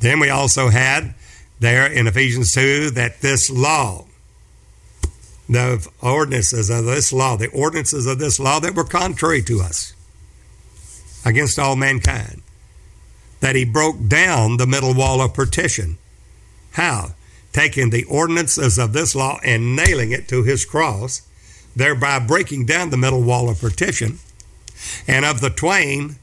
Then 0.00 0.18
we 0.18 0.30
also 0.30 0.70
had 0.70 1.14
there 1.64 1.86
in 1.86 2.06
Ephesians 2.06 2.52
2 2.52 2.90
that 2.90 3.20
this 3.20 3.50
law, 3.50 4.04
the 5.48 5.88
ordinances 6.02 6.70
of 6.70 6.84
this 6.84 7.12
law, 7.12 7.36
the 7.36 7.50
ordinances 7.50 8.06
of 8.06 8.18
this 8.18 8.38
law 8.38 8.60
that 8.60 8.74
were 8.74 8.84
contrary 8.84 9.42
to 9.42 9.60
us, 9.60 9.94
against 11.24 11.58
all 11.58 11.76
mankind, 11.76 12.42
that 13.40 13.56
he 13.56 13.64
broke 13.64 13.96
down 14.06 14.56
the 14.56 14.66
middle 14.66 14.94
wall 14.94 15.20
of 15.20 15.34
partition 15.34 15.98
how? 16.74 17.14
Taking 17.52 17.90
the 17.90 18.04
ordinances 18.04 18.78
of 18.78 18.92
this 18.92 19.14
law 19.14 19.38
and 19.44 19.76
nailing 19.76 20.10
it 20.10 20.26
to 20.28 20.42
his 20.42 20.64
cross, 20.64 21.22
thereby 21.74 22.18
breaking 22.18 22.66
down 22.66 22.90
the 22.90 22.96
middle 22.96 23.22
wall 23.22 23.48
of 23.48 23.60
partition, 23.60 24.18
and 25.06 25.24
of 25.24 25.40
the 25.40 25.50
twain, 25.50 26.16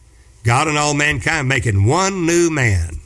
God 0.43 0.67
and 0.67 0.77
all 0.77 0.93
mankind 0.93 1.47
making 1.47 1.85
one 1.85 2.25
new 2.25 2.49
man. 2.49 2.99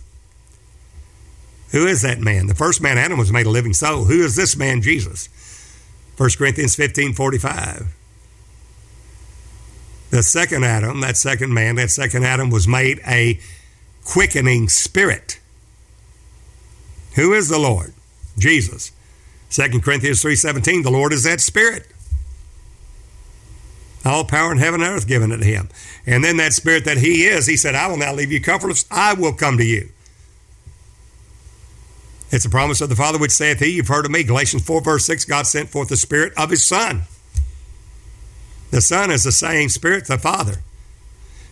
Who 1.76 1.88
is 1.88 2.03
that 2.03 2.21
man? 2.21 2.47
The 2.47 2.55
first 2.55 2.80
man, 2.80 2.97
Adam, 2.97 3.17
was 3.17 3.34
made 3.34 3.45
a 3.45 3.49
living 3.49 3.73
soul. 3.73 4.05
Who 4.05 4.23
is 4.23 4.38
this 4.38 4.55
man, 4.55 4.82
Jesus? 4.82 5.28
1 6.15 6.30
Corinthians 6.38 6.73
15 6.73 7.13
45. 7.13 7.93
The 10.09 10.23
second 10.23 10.63
Adam, 10.63 11.01
that 11.01 11.17
second 11.17 11.53
man, 11.53 11.76
that 11.76 11.89
second 11.89 12.23
Adam 12.23 12.49
was 12.49 12.65
made 12.65 13.01
a 13.05 13.41
quickening 14.05 14.69
spirit. 14.69 15.41
Who 17.15 17.34
is 17.34 17.49
the 17.49 17.59
Lord? 17.59 17.93
Jesus. 18.38 18.93
2 19.49 19.82
Corinthians 19.82 20.23
3:17, 20.23 20.82
the 20.82 20.89
Lord 20.89 21.11
is 21.11 21.23
that 21.23 21.41
spirit. 21.41 21.88
All 24.05 24.23
power 24.23 24.53
in 24.53 24.59
heaven 24.59 24.82
and 24.82 24.91
earth 24.91 25.07
given 25.07 25.30
to 25.32 25.43
him. 25.43 25.67
And 26.07 26.23
then 26.23 26.38
that 26.38 26.53
spirit 26.53 26.86
that 26.86 26.99
he 26.99 27.26
is, 27.26 27.47
he 27.47 27.57
said, 27.57 27.76
I 27.76 27.88
will 27.88 27.97
not 27.97 28.15
leave 28.15 28.32
you 28.32 28.39
comfortless, 28.39 28.86
I 28.89 29.13
will 29.13 29.34
come 29.34 29.57
to 29.57 29.65
you. 29.65 29.89
It's 32.36 32.43
a 32.43 32.49
promise 32.49 32.81
of 32.81 32.89
the 32.89 32.97
Father 32.97 33.17
which 33.17 33.31
saith 33.31 33.59
he, 33.59 33.67
you've 33.67 33.88
heard 33.88 34.03
of 34.03 34.11
me. 34.11 34.21
Galatians 34.21 34.65
4, 34.65 34.81
verse 34.81 35.05
6, 35.05 35.23
God 35.23 35.47
sent 35.47 35.69
forth 35.69 35.88
the 35.88 35.95
Spirit 35.95 36.33
of 36.36 36.49
his 36.49 36.67
Son. 36.67 37.03
The 38.71 38.81
Son 38.81 39.09
is 39.09 39.23
the 39.23 39.31
same 39.31 39.69
Spirit, 39.69 40.07
the 40.07 40.17
Father. 40.17 40.55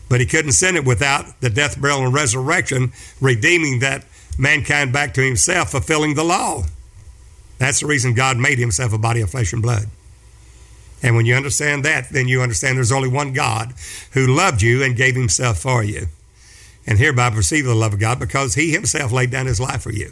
But 0.09 0.19
he 0.19 0.25
couldn't 0.25 0.51
send 0.51 0.75
it 0.75 0.83
without 0.83 1.39
the 1.39 1.49
death, 1.49 1.79
burial, 1.79 2.03
and 2.03 2.13
resurrection, 2.13 2.91
redeeming 3.21 3.79
that 3.79 4.03
mankind 4.37 4.91
back 4.91 5.13
to 5.13 5.21
himself, 5.21 5.71
fulfilling 5.71 6.15
the 6.15 6.23
law. 6.25 6.63
That's 7.59 7.79
the 7.79 7.87
reason 7.87 8.13
God 8.13 8.35
made 8.35 8.59
himself 8.59 8.91
a 8.91 8.97
body 8.97 9.21
of 9.21 9.29
flesh 9.29 9.53
and 9.53 9.61
blood. 9.61 9.85
And 11.01 11.15
when 11.15 11.25
you 11.25 11.35
understand 11.35 11.85
that, 11.85 12.09
then 12.09 12.27
you 12.27 12.41
understand 12.41 12.75
there's 12.75 12.91
only 12.91 13.07
one 13.07 13.31
God 13.31 13.73
who 14.11 14.27
loved 14.27 14.61
you 14.61 14.83
and 14.83 14.97
gave 14.97 15.15
himself 15.15 15.59
for 15.59 15.81
you. 15.81 16.07
And 16.85 16.99
hereby 16.99 17.29
perceive 17.29 17.63
the 17.63 17.73
love 17.73 17.93
of 17.93 17.99
God 18.01 18.19
because 18.19 18.55
he 18.55 18.71
himself 18.71 19.13
laid 19.13 19.31
down 19.31 19.45
his 19.45 19.61
life 19.61 19.83
for 19.83 19.93
you. 19.93 20.11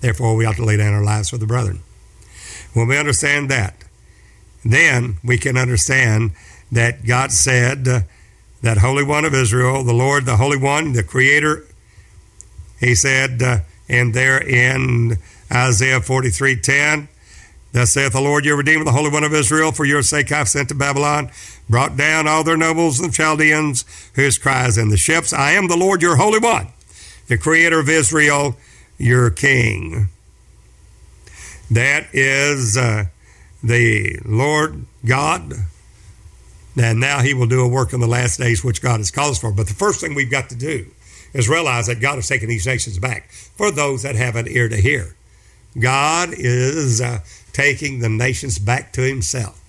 Therefore, 0.00 0.36
we 0.36 0.44
ought 0.44 0.56
to 0.56 0.64
lay 0.64 0.76
down 0.76 0.94
our 0.94 1.04
lives 1.04 1.30
for 1.30 1.38
the 1.38 1.46
brethren. 1.46 1.80
When 2.74 2.88
we 2.88 2.98
understand 2.98 3.50
that, 3.50 3.76
then 4.64 5.18
we 5.24 5.38
can 5.38 5.56
understand 5.56 6.32
that 6.72 7.06
God 7.06 7.32
said, 7.32 7.88
uh, 7.88 8.00
that 8.62 8.78
Holy 8.78 9.04
One 9.04 9.24
of 9.24 9.34
Israel, 9.34 9.84
the 9.84 9.94
Lord, 9.94 10.26
the 10.26 10.36
Holy 10.36 10.56
One, 10.56 10.92
the 10.92 11.02
Creator 11.02 11.64
he 12.78 12.94
said, 12.94 13.42
uh, 13.42 13.58
and 13.88 14.14
there 14.14 14.38
in 14.38 15.18
Isaiah 15.52 16.00
43 16.00 16.56
10, 16.56 17.08
Thus 17.72 17.92
saith 17.92 18.12
the 18.12 18.20
Lord 18.20 18.44
your 18.44 18.56
Redeemer, 18.56 18.84
the 18.84 18.92
Holy 18.92 19.10
One 19.10 19.24
of 19.24 19.34
Israel, 19.34 19.72
for 19.72 19.84
your 19.84 20.02
sake 20.02 20.32
I've 20.32 20.48
sent 20.48 20.68
to 20.70 20.74
Babylon, 20.74 21.30
brought 21.68 21.96
down 21.96 22.26
all 22.26 22.44
their 22.44 22.56
nobles 22.56 23.00
and 23.00 23.12
Chaldeans, 23.12 23.84
whose 24.14 24.38
cries 24.38 24.78
in 24.78 24.88
the 24.88 24.96
ships, 24.96 25.32
I 25.32 25.52
am 25.52 25.68
the 25.68 25.76
Lord 25.76 26.02
your 26.02 26.16
Holy 26.16 26.38
One, 26.38 26.68
the 27.28 27.38
Creator 27.38 27.80
of 27.80 27.88
Israel, 27.88 28.56
your 28.98 29.30
King. 29.30 30.08
That 31.70 32.06
is 32.12 32.76
uh, 32.76 33.04
the 33.62 34.18
Lord 34.24 34.86
God. 35.04 35.54
And 36.78 37.00
now 37.00 37.20
he 37.20 37.32
will 37.32 37.46
do 37.46 37.64
a 37.64 37.68
work 37.68 37.92
in 37.92 38.00
the 38.00 38.06
last 38.06 38.38
days 38.38 38.62
which 38.62 38.82
God 38.82 39.00
has 39.00 39.10
called 39.10 39.32
us 39.32 39.40
for. 39.40 39.50
But 39.50 39.66
the 39.66 39.74
first 39.74 40.00
thing 40.00 40.14
we've 40.14 40.30
got 40.30 40.50
to 40.50 40.56
do 40.56 40.86
is 41.32 41.48
realize 41.48 41.86
that 41.86 42.00
God 42.00 42.16
has 42.16 42.28
taken 42.28 42.48
these 42.48 42.66
nations 42.66 42.98
back 42.98 43.30
for 43.30 43.70
those 43.70 44.02
that 44.02 44.14
have 44.14 44.36
an 44.36 44.46
ear 44.48 44.68
to 44.68 44.76
hear. 44.76 45.16
God 45.78 46.30
is 46.32 47.00
uh, 47.00 47.20
taking 47.52 48.00
the 48.00 48.08
nations 48.08 48.58
back 48.58 48.92
to 48.94 49.02
Himself. 49.02 49.62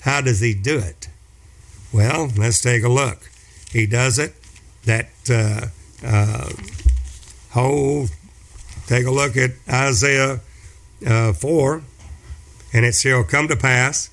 How 0.00 0.20
does 0.20 0.40
He 0.40 0.54
do 0.54 0.78
it? 0.78 1.08
Well, 1.92 2.30
let's 2.36 2.60
take 2.60 2.82
a 2.82 2.88
look. 2.88 3.30
He 3.70 3.86
does 3.86 4.18
it 4.18 4.34
that 4.84 5.10
uh, 5.30 5.66
uh, 6.04 6.50
whole, 7.50 8.06
take 8.86 9.06
a 9.06 9.10
look 9.10 9.36
at 9.36 9.52
Isaiah 9.68 10.40
uh, 11.06 11.32
4, 11.32 11.82
and 12.72 12.84
it 12.84 12.94
shall 12.94 13.24
come 13.24 13.48
to 13.48 13.56
pass 13.56 14.08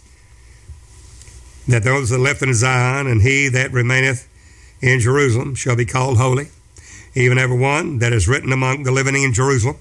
that 1.67 1.83
those 1.83 2.09
that 2.09 2.19
left 2.19 2.41
in 2.41 2.53
Zion 2.53 3.07
and 3.07 3.21
he 3.21 3.47
that 3.49 3.71
remaineth 3.71 4.27
in 4.81 4.99
Jerusalem 4.99 5.55
shall 5.55 5.75
be 5.75 5.85
called 5.85 6.17
holy 6.17 6.49
even 7.15 7.37
every 7.37 7.57
one 7.57 7.99
that 7.99 8.13
is 8.13 8.27
written 8.27 8.51
among 8.51 8.83
the 8.83 8.91
living 8.91 9.21
in 9.21 9.33
Jerusalem. 9.33 9.77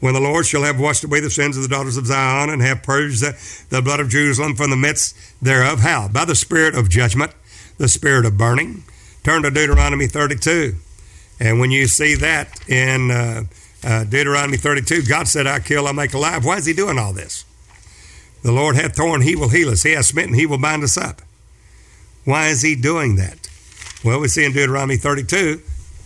When 0.00 0.14
the 0.14 0.20
Lord 0.20 0.46
shall 0.46 0.64
have 0.64 0.78
washed 0.78 1.04
away 1.04 1.20
the 1.20 1.30
sins 1.30 1.56
of 1.56 1.62
the 1.62 1.68
daughters 1.68 1.96
of 1.96 2.06
Zion 2.06 2.50
and 2.50 2.60
have 2.62 2.82
purged 2.82 3.22
the, 3.22 3.66
the 3.70 3.80
blood 3.80 4.00
of 4.00 4.08
Jerusalem 4.08 4.54
from 4.54 4.70
the 4.70 4.76
midst 4.76 5.16
thereof. 5.42 5.80
How? 5.80 6.08
By 6.08 6.24
the 6.24 6.34
spirit 6.34 6.74
of 6.74 6.90
judgment, 6.90 7.32
the 7.78 7.88
spirit 7.88 8.26
of 8.26 8.36
burning. 8.36 8.84
Turn 9.22 9.42
to 9.42 9.50
Deuteronomy 9.50 10.06
32. 10.06 10.74
And 11.40 11.58
when 11.58 11.70
you 11.70 11.86
see 11.86 12.14
that 12.16 12.68
in 12.68 13.10
uh, 13.10 13.44
uh, 13.84 14.04
Deuteronomy 14.04 14.56
32, 14.56 15.02
God 15.02 15.28
said, 15.28 15.46
I 15.46 15.60
kill, 15.60 15.86
I 15.86 15.92
make 15.92 16.14
alive. 16.14 16.44
Why 16.44 16.56
is 16.56 16.66
he 16.66 16.72
doing 16.72 16.98
all 16.98 17.12
this? 17.12 17.44
The 18.42 18.52
Lord 18.52 18.76
hath 18.76 18.96
torn, 18.96 19.22
he 19.22 19.36
will 19.36 19.48
heal 19.48 19.70
us. 19.70 19.82
He 19.82 19.92
hath 19.92 20.06
smitten, 20.06 20.34
he 20.34 20.46
will 20.46 20.58
bind 20.58 20.82
us 20.82 20.96
up. 20.96 21.22
Why 22.24 22.48
is 22.48 22.62
he 22.62 22.74
doing 22.74 23.16
that? 23.16 23.48
Well, 24.04 24.20
we 24.20 24.28
see 24.28 24.44
in 24.44 24.52
Deuteronomy 24.52 24.96
32 24.96 25.60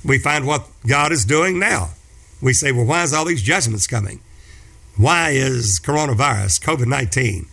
we 0.05 0.18
find 0.18 0.46
what 0.46 0.66
God 0.86 1.12
is 1.12 1.24
doing 1.24 1.59
now. 1.59 1.90
We 2.40 2.52
say, 2.52 2.70
well, 2.72 2.84
why 2.84 3.02
is 3.02 3.12
all 3.12 3.24
these 3.24 3.42
judgments 3.42 3.86
coming? 3.86 4.20
Why 4.96 5.30
is 5.30 5.80
coronavirus, 5.80 6.60
COVID 6.62 6.86
19, 6.86 7.46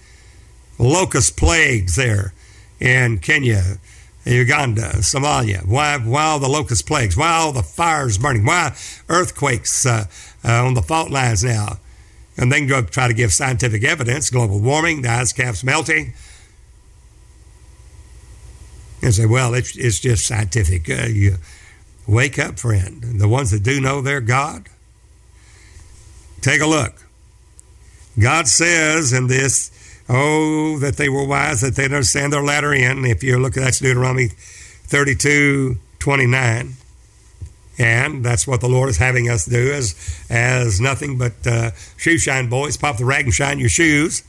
locust 0.79 1.37
plagues 1.37 1.95
there 1.95 2.33
in 2.79 3.19
Kenya, 3.19 3.77
Uganda, 4.25 4.89
Somalia? 4.97 5.65
Why, 5.65 5.99
all 6.23 6.39
the 6.39 6.49
locust 6.49 6.87
plagues? 6.87 7.15
Why 7.15 7.29
all 7.29 7.51
the 7.51 7.61
fires 7.61 8.17
burning? 8.17 8.45
Why 8.45 8.75
earthquakes 9.07 9.85
uh, 9.85 10.05
uh, 10.43 10.65
on 10.65 10.73
the 10.73 10.81
fault 10.81 11.11
lines 11.11 11.43
now? 11.43 11.79
And 12.37 12.51
then 12.51 12.67
go 12.67 12.81
try 12.81 13.07
to 13.07 13.13
give 13.13 13.31
scientific 13.31 13.83
evidence 13.83 14.29
global 14.29 14.59
warming, 14.59 15.03
the 15.03 15.09
ice 15.09 15.31
caps 15.31 15.63
melting. 15.63 16.13
And 19.01 19.13
say, 19.13 19.25
well, 19.25 19.53
it's, 19.53 19.75
it's 19.77 19.99
just 19.99 20.25
scientific. 20.25 20.89
Uh, 20.89 21.05
you, 21.07 21.35
Wake 22.07 22.37
up, 22.37 22.59
friend. 22.59 23.19
The 23.19 23.27
ones 23.27 23.51
that 23.51 23.63
do 23.63 23.81
know 23.81 24.01
their 24.01 24.21
God, 24.21 24.67
take 26.41 26.61
a 26.61 26.67
look. 26.67 27.03
God 28.19 28.47
says 28.47 29.11
in 29.11 29.27
this, 29.27 29.71
oh, 30.09 30.77
that 30.79 30.97
they 30.97 31.09
were 31.09 31.25
wise, 31.25 31.61
that 31.61 31.75
they'd 31.75 31.85
understand 31.85 32.33
their 32.33 32.43
latter 32.43 32.73
end. 32.73 33.05
If 33.05 33.23
you 33.23 33.37
look 33.39 33.57
at 33.57 33.63
that's 33.63 33.79
Deuteronomy 33.79 34.27
32 34.27 35.77
29. 35.99 36.73
And 37.77 38.23
that's 38.23 38.47
what 38.47 38.61
the 38.61 38.69
Lord 38.69 38.89
is 38.89 38.97
having 38.97 39.29
us 39.29 39.45
do 39.45 39.73
as, 39.73 39.95
as 40.29 40.79
nothing 40.79 41.17
but 41.17 41.33
uh, 41.45 41.71
shoe 41.97 42.17
shine 42.17 42.47
boys. 42.47 42.77
Pop 42.77 42.97
the 42.97 43.05
rag 43.05 43.25
and 43.25 43.33
shine 43.33 43.59
your 43.59 43.69
shoes. 43.69 44.23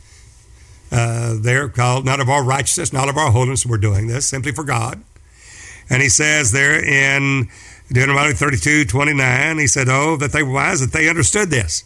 Uh, 0.91 1.37
they're 1.39 1.69
called 1.69 2.05
not 2.05 2.19
of 2.19 2.29
our 2.29 2.43
righteousness, 2.43 2.93
not 2.93 3.09
of 3.09 3.17
our 3.17 3.31
holiness. 3.31 3.67
We're 3.67 3.79
doing 3.79 4.07
this 4.07 4.29
simply 4.29 4.53
for 4.53 4.65
God. 4.65 5.03
And 5.89 6.03
he 6.03 6.09
says 6.09 6.51
there 6.51 6.83
in 6.83 7.49
Deuteronomy 7.93 8.35
32, 8.35 8.87
29, 8.87 9.59
he 9.59 9.67
said, 9.67 9.89
Oh, 9.89 10.17
that 10.17 10.33
they 10.33 10.43
were 10.43 10.53
wise, 10.53 10.81
that 10.81 10.93
they 10.93 11.09
understood 11.09 11.51
this. 11.51 11.85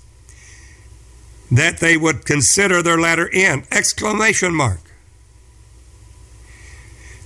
That 1.51 1.78
they 1.78 1.97
would 1.97 2.24
consider 2.24 2.82
their 2.82 2.98
latter 2.98 3.28
end! 3.32 3.66
Exclamation 3.70 4.55
mark. 4.55 4.81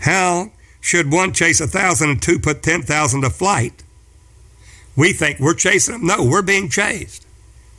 How 0.01 0.53
should 0.81 1.13
one 1.13 1.33
chase 1.33 1.61
a 1.61 1.67
thousand 1.67 2.11
and 2.11 2.23
two 2.23 2.39
put 2.39 2.63
10,000 2.63 3.23
to 3.23 3.31
flight? 3.31 3.83
We 4.97 5.13
think 5.13 5.41
we're 5.41 5.55
chasing 5.55 5.95
them. 5.95 6.07
No, 6.07 6.25
we're 6.25 6.43
being 6.43 6.69
chased. 6.69 7.27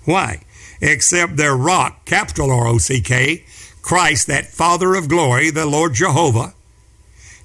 Why? 0.05 0.43
Except 0.81 1.37
their 1.37 1.55
rock, 1.55 2.05
capital 2.05 2.51
R 2.51 2.67
O 2.67 2.77
C 2.77 3.01
K, 3.01 3.45
Christ, 3.81 4.27
that 4.27 4.47
Father 4.47 4.95
of 4.95 5.07
glory, 5.07 5.49
the 5.49 5.65
Lord 5.65 5.93
Jehovah, 5.93 6.53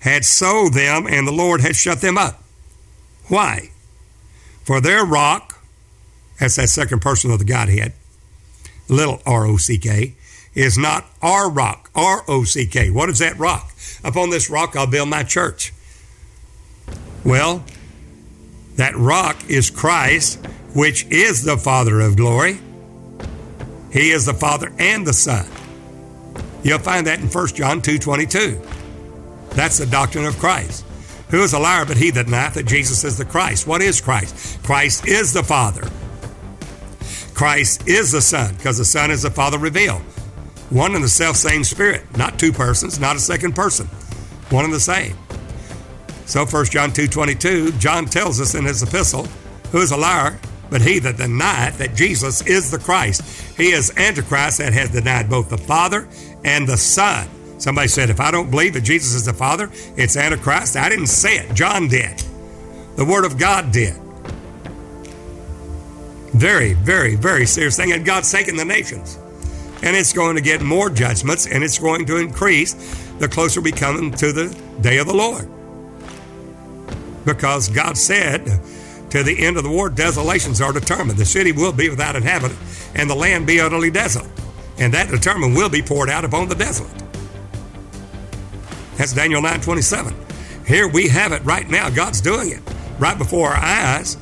had 0.01 0.25
sold 0.25 0.75
them 0.75 1.07
and 1.07 1.27
the 1.27 1.33
Lord 1.33 1.61
had 1.61 1.77
shut 1.77 2.01
them 2.01 2.19
up. 2.19 2.43
Why? 3.29 3.71
For 4.65 4.81
their 4.81 5.05
rock, 5.05 5.63
that's 6.39 6.57
that 6.57 6.71
second 6.71 7.01
person 7.01 7.31
of 7.31 7.39
the 7.39 7.45
Godhead, 7.45 7.93
little 8.91 9.23
R 9.25 9.47
O 9.47 9.57
C 9.57 9.79
K, 9.79 10.15
is 10.55 10.77
not 10.77 11.07
our 11.23 11.51
rock, 11.51 11.91
R 11.95 12.25
O 12.29 12.45
C 12.45 12.67
K. 12.67 12.91
What 12.91 13.09
is 13.09 13.19
that 13.21 13.39
rock? 13.39 13.73
Upon 14.05 14.31
this 14.31 14.51
rock 14.51 14.77
I'll 14.77 14.87
build 14.87 15.09
my 15.09 15.23
church. 15.23 15.73
Well, 17.25 17.65
that 18.77 18.97
rock 18.97 19.49
is 19.49 19.71
Christ, 19.71 20.45
which 20.75 21.07
is 21.07 21.43
the 21.43 21.57
Father 21.57 22.01
of 22.01 22.17
glory. 22.17 22.61
He 23.93 24.11
is 24.11 24.27
the 24.27 24.35
Father 24.35 24.73
and 24.79 25.07
the 25.07 25.13
Son. 25.13 25.47
You'll 26.63 26.79
find 26.79 27.07
that 27.07 27.21
in 27.21 27.27
1 27.27 27.47
John 27.49 27.81
2.22. 27.81 29.51
That's 29.51 29.79
the 29.79 29.87
doctrine 29.87 30.25
of 30.25 30.39
Christ. 30.39 30.85
Who 31.31 31.43
is 31.43 31.53
a 31.53 31.59
liar 31.59 31.85
but 31.85 31.97
he 31.97 32.11
that 32.11 32.25
denieth 32.27 32.55
that 32.55 32.67
Jesus 32.67 33.05
is 33.05 33.19
the 33.19 33.25
Christ? 33.25 33.67
What 33.67 33.83
is 33.83 34.01
Christ? 34.01 34.63
Christ 34.63 35.07
is 35.07 35.33
the 35.33 35.43
Father. 35.43 35.89
Christ 37.41 37.89
is 37.89 38.13
the 38.13 38.21
Son, 38.21 38.55
because 38.57 38.77
the 38.77 38.85
Son 38.85 39.11
is 39.11 39.23
the 39.23 39.31
Father 39.31 39.57
revealed. 39.57 40.03
One 40.69 40.95
and 40.95 41.03
the 41.03 41.09
self 41.09 41.37
same 41.37 41.65
Spirit, 41.65 42.05
not 42.15 42.39
two 42.39 42.53
persons, 42.53 43.01
not 43.01 43.17
a 43.17 43.19
second 43.19 43.57
person. 43.57 43.87
One 44.51 44.67
and 44.67 44.75
the 44.75 44.79
same. 44.79 45.17
So 46.27 46.45
1 46.45 46.67
John 46.67 46.91
2.22, 46.91 47.81
John 47.81 48.05
tells 48.05 48.43
us 48.43 48.55
in 48.55 48.67
his 48.67 48.83
epistle, 48.83 49.25
who 49.73 49.81
is 49.81 49.91
a 49.91 49.97
liar 49.97 50.39
but 50.69 50.83
he 50.83 50.99
that 50.99 51.17
denieth 51.17 51.79
that 51.79 51.95
Jesus 51.95 52.47
is 52.47 52.71
the 52.71 52.79
Christ. 52.79 53.23
He 53.57 53.71
is 53.71 53.91
Antichrist 53.97 54.59
that 54.59 54.75
has 54.75 54.91
denied 54.91 55.31
both 55.31 55.49
the 55.49 55.57
Father 55.57 56.11
and 56.45 56.69
the 56.69 56.77
Son. 56.77 57.27
Somebody 57.59 57.89
said, 57.89 58.11
if 58.11 58.21
I 58.21 58.31
don't 58.31 58.51
believe 58.51 58.75
that 58.75 58.83
Jesus 58.83 59.15
is 59.15 59.25
the 59.25 59.33
Father, 59.33 59.71
it's 59.97 60.19
Antichrist. 60.19 60.77
I 60.77 60.91
didn't 60.91 61.07
say 61.07 61.39
it. 61.39 61.55
John 61.55 61.89
did. 61.89 62.23
The 62.97 63.07
Word 63.07 63.25
of 63.25 63.39
God 63.39 63.73
did. 63.73 63.97
Very, 66.33 66.75
very, 66.75 67.17
very 67.17 67.47
serious 67.47 67.77
thing. 67.77 67.93
And 67.93 68.05
God's 68.05 68.31
taking 68.31 68.57
the 68.57 68.65
nations. 68.65 69.19
And 69.83 69.97
it's 69.97 70.13
going 70.13 70.37
to 70.37 70.43
get 70.43 70.61
more 70.61 70.91
judgments 70.91 71.47
and 71.47 71.65
it's 71.65 71.79
going 71.79 72.07
to 72.07 72.17
increase 72.17 72.75
the 73.19 73.29
closer 73.29 73.61
we 73.61 73.73
come 73.73 74.11
to 74.13 74.33
the 74.33 74.57
day 74.81 74.99
of 74.99 75.07
the 75.07 75.15
Lord. 75.15 75.49
Because 77.25 77.69
God 77.69 77.97
said, 77.97 78.61
to 79.11 79.25
the 79.25 79.45
end 79.45 79.57
of 79.57 79.65
the 79.65 79.71
war, 79.71 79.91
desolations 79.91 80.61
are 80.61 80.73
determined. 80.73 81.19
The 81.19 81.25
city 81.25 81.53
will 81.53 81.73
be 81.73 81.89
without 81.91 82.15
inhabitant, 82.15 82.59
and 82.95 83.11
the 83.11 83.15
land 83.15 83.47
be 83.47 83.61
utterly 83.61 83.91
desolate. 83.91 84.31
And 84.79 84.95
that 84.95 85.11
determined 85.11 85.57
will 85.57 85.69
be 85.69 85.83
poured 85.83 86.09
out 86.09 86.25
upon 86.25 86.49
the 86.49 86.55
desolate. 86.55 86.93
That's 88.97 89.13
Daniel 89.13 89.43
9:27. 89.43 90.15
Here 90.67 90.87
we 90.87 91.09
have 91.09 91.33
it 91.33 91.45
right 91.45 91.69
now. 91.69 91.91
God's 91.91 92.21
doing 92.21 92.51
it 92.51 92.61
right 92.99 93.19
before 93.19 93.49
our 93.49 93.57
eyes. 93.57 94.17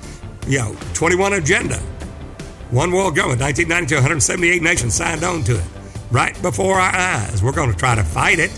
You 0.47 0.59
know, 0.59 0.77
21 0.95 1.35
agenda. 1.35 1.81
One 2.71 2.93
world 2.93 3.17
government, 3.17 3.41
1992, 3.41 3.95
178 3.95 4.63
nations 4.63 4.95
signed 4.95 5.25
on 5.25 5.43
to 5.45 5.57
it. 5.57 5.65
Right 6.11 6.41
before 6.43 6.75
our 6.75 6.95
eyes. 6.95 7.43
We're 7.43 7.53
going 7.53 7.73
to 7.73 7.77
try 7.77 7.95
to 7.95 8.05
fight 8.05 8.39
it. 8.39 8.51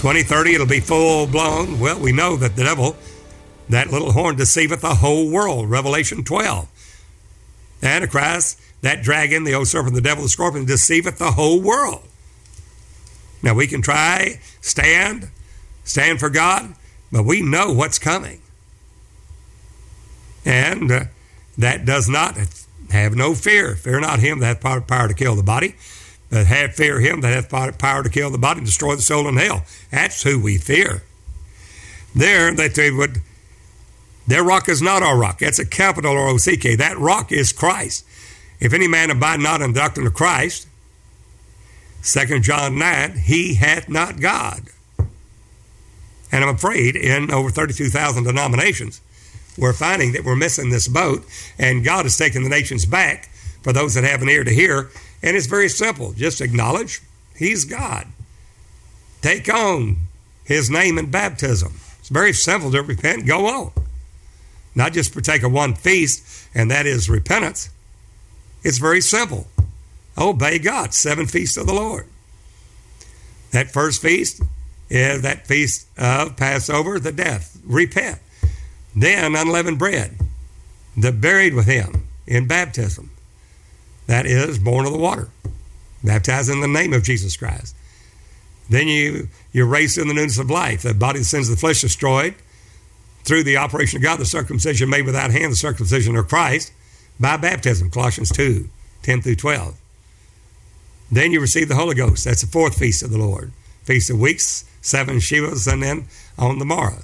2030, 0.00 0.54
it'll 0.54 0.66
be 0.66 0.80
full 0.80 1.26
blown. 1.26 1.80
Well, 1.80 1.98
we 1.98 2.12
know 2.12 2.36
that 2.36 2.54
the 2.54 2.64
devil 2.64 2.96
that 3.68 3.90
little 3.90 4.12
horn 4.12 4.36
deceiveth 4.36 4.80
the 4.80 4.96
whole 4.96 5.30
world. 5.30 5.68
Revelation 5.68 6.24
12. 6.24 6.68
The 7.80 7.86
Antichrist, 7.86 8.60
that 8.82 9.02
dragon, 9.02 9.44
the 9.44 9.54
old 9.54 9.68
serpent, 9.68 9.94
the 9.94 10.00
devil, 10.00 10.22
the 10.22 10.28
scorpion, 10.28 10.64
deceiveth 10.64 11.18
the 11.18 11.32
whole 11.32 11.60
world. 11.60 12.02
Now 13.42 13.54
we 13.54 13.66
can 13.66 13.82
try, 13.82 14.40
stand, 14.60 15.30
stand 15.84 16.18
for 16.18 16.30
God, 16.30 16.74
but 17.12 17.24
we 17.24 17.40
know 17.40 17.72
what's 17.72 17.98
coming. 17.98 18.40
And 20.44 20.90
uh, 20.90 21.04
that 21.56 21.84
does 21.84 22.08
not 22.08 22.36
have 22.90 23.14
no 23.14 23.34
fear. 23.34 23.74
Fear 23.76 24.00
not 24.00 24.20
him 24.20 24.40
that 24.40 24.62
hath 24.62 24.86
power 24.86 25.08
to 25.08 25.14
kill 25.14 25.36
the 25.36 25.42
body, 25.42 25.74
but 26.30 26.46
have 26.46 26.74
fear 26.74 27.00
him 27.00 27.20
that 27.20 27.50
hath 27.50 27.78
power 27.78 28.02
to 28.02 28.10
kill 28.10 28.30
the 28.30 28.38
body 28.38 28.58
and 28.58 28.66
destroy 28.66 28.96
the 28.96 29.02
soul 29.02 29.28
in 29.28 29.36
hell. 29.36 29.64
That's 29.90 30.22
who 30.22 30.40
we 30.40 30.58
fear. 30.58 31.02
There, 32.14 32.54
that 32.54 32.74
they 32.74 32.90
would 32.90 33.20
their 34.28 34.44
rock 34.44 34.68
is 34.68 34.82
not 34.82 35.02
our 35.02 35.16
rock. 35.16 35.38
That's 35.38 35.58
a 35.58 35.64
capital 35.64 36.12
R 36.12 36.28
O 36.28 36.36
C 36.36 36.58
K. 36.58 36.76
That 36.76 36.98
rock 36.98 37.32
is 37.32 37.50
Christ. 37.50 38.04
If 38.60 38.74
any 38.74 38.86
man 38.86 39.10
abide 39.10 39.40
not 39.40 39.62
in 39.62 39.72
the 39.72 39.80
doctrine 39.80 40.06
of 40.06 40.12
Christ, 40.12 40.68
2 42.02 42.40
John 42.40 42.78
9, 42.78 43.16
he 43.16 43.54
hath 43.54 43.88
not 43.88 44.20
God. 44.20 44.64
And 46.30 46.44
I'm 46.44 46.54
afraid 46.54 46.94
in 46.94 47.30
over 47.30 47.50
32,000 47.50 48.24
denominations, 48.24 49.00
we're 49.58 49.72
finding 49.72 50.12
that 50.12 50.24
we're 50.24 50.36
missing 50.36 50.70
this 50.70 50.88
boat, 50.88 51.24
and 51.58 51.84
God 51.84 52.06
is 52.06 52.16
taking 52.16 52.44
the 52.44 52.48
nations 52.48 52.86
back 52.86 53.28
for 53.62 53.72
those 53.72 53.94
that 53.94 54.04
have 54.04 54.22
an 54.22 54.28
ear 54.28 54.44
to 54.44 54.52
hear. 54.52 54.90
And 55.22 55.36
it's 55.36 55.46
very 55.46 55.68
simple 55.68 56.12
just 56.12 56.40
acknowledge 56.40 57.02
He's 57.36 57.64
God. 57.64 58.06
Take 59.20 59.52
on 59.52 59.96
His 60.44 60.70
name 60.70 60.96
in 60.96 61.10
baptism. 61.10 61.80
It's 61.98 62.08
very 62.08 62.32
simple 62.32 62.70
to 62.70 62.82
repent, 62.82 63.26
go 63.26 63.46
on. 63.46 63.72
Not 64.74 64.92
just 64.92 65.12
partake 65.12 65.42
of 65.42 65.52
one 65.52 65.74
feast, 65.74 66.48
and 66.54 66.70
that 66.70 66.86
is 66.86 67.10
repentance. 67.10 67.68
It's 68.62 68.78
very 68.78 69.00
simple. 69.00 69.48
Obey 70.16 70.58
God, 70.58 70.94
seven 70.94 71.26
feasts 71.26 71.56
of 71.56 71.66
the 71.66 71.74
Lord. 71.74 72.06
That 73.50 73.72
first 73.72 74.02
feast 74.02 74.42
is 74.90 75.22
that 75.22 75.46
feast 75.46 75.86
of 75.98 76.36
Passover, 76.36 76.98
the 76.98 77.12
death. 77.12 77.58
Repent. 77.64 78.18
Then 79.00 79.36
unleavened 79.36 79.78
bread, 79.78 80.16
the 80.96 81.12
buried 81.12 81.54
with 81.54 81.66
him 81.66 82.08
in 82.26 82.48
baptism. 82.48 83.10
That 84.08 84.26
is 84.26 84.58
born 84.58 84.86
of 84.86 84.92
the 84.92 84.98
water. 84.98 85.28
Baptized 86.02 86.50
in 86.50 86.60
the 86.60 86.68
name 86.68 86.92
of 86.92 87.04
Jesus 87.04 87.36
Christ. 87.36 87.76
Then 88.68 88.88
you 88.88 89.28
you're 89.52 89.66
raised 89.66 89.98
in 89.98 90.08
the 90.08 90.14
newness 90.14 90.38
of 90.38 90.50
life. 90.50 90.82
The 90.82 90.94
body, 90.94 91.20
the 91.20 91.24
sins 91.24 91.48
of 91.48 91.54
the 91.54 91.60
flesh 91.60 91.80
destroyed 91.80 92.34
through 93.22 93.44
the 93.44 93.56
operation 93.56 93.98
of 93.98 94.02
God, 94.02 94.18
the 94.18 94.24
circumcision 94.24 94.90
made 94.90 95.06
without 95.06 95.30
hand, 95.30 95.52
the 95.52 95.56
circumcision 95.56 96.16
of 96.16 96.28
Christ, 96.28 96.72
by 97.20 97.36
baptism, 97.36 97.90
Colossians 97.90 98.30
2 98.30 98.68
10 99.02 99.22
through 99.22 99.36
12. 99.36 99.78
Then 101.12 101.30
you 101.30 101.40
receive 101.40 101.68
the 101.68 101.76
Holy 101.76 101.94
Ghost. 101.94 102.24
That's 102.24 102.40
the 102.40 102.48
fourth 102.48 102.76
feast 102.76 103.02
of 103.04 103.10
the 103.10 103.18
Lord. 103.18 103.52
Feast 103.84 104.10
of 104.10 104.20
weeks, 104.20 104.64
seven 104.82 105.16
Shivas, 105.18 105.72
and 105.72 105.82
then 105.82 106.06
on 106.36 106.58
the 106.58 106.64
morrow. 106.64 107.02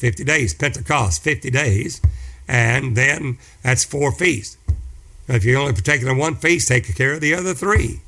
50 0.00 0.24
days, 0.24 0.54
Pentecost, 0.54 1.22
50 1.22 1.50
days, 1.50 2.00
and 2.48 2.96
then 2.96 3.38
that's 3.62 3.84
four 3.84 4.10
feasts. 4.10 4.56
If 5.28 5.44
you're 5.44 5.60
only 5.60 5.74
partake 5.74 6.02
in 6.02 6.16
one 6.16 6.34
feast, 6.34 6.68
take 6.68 6.92
care 6.96 7.12
of 7.12 7.20
the 7.20 7.34
other 7.34 7.54
three. 7.54 8.00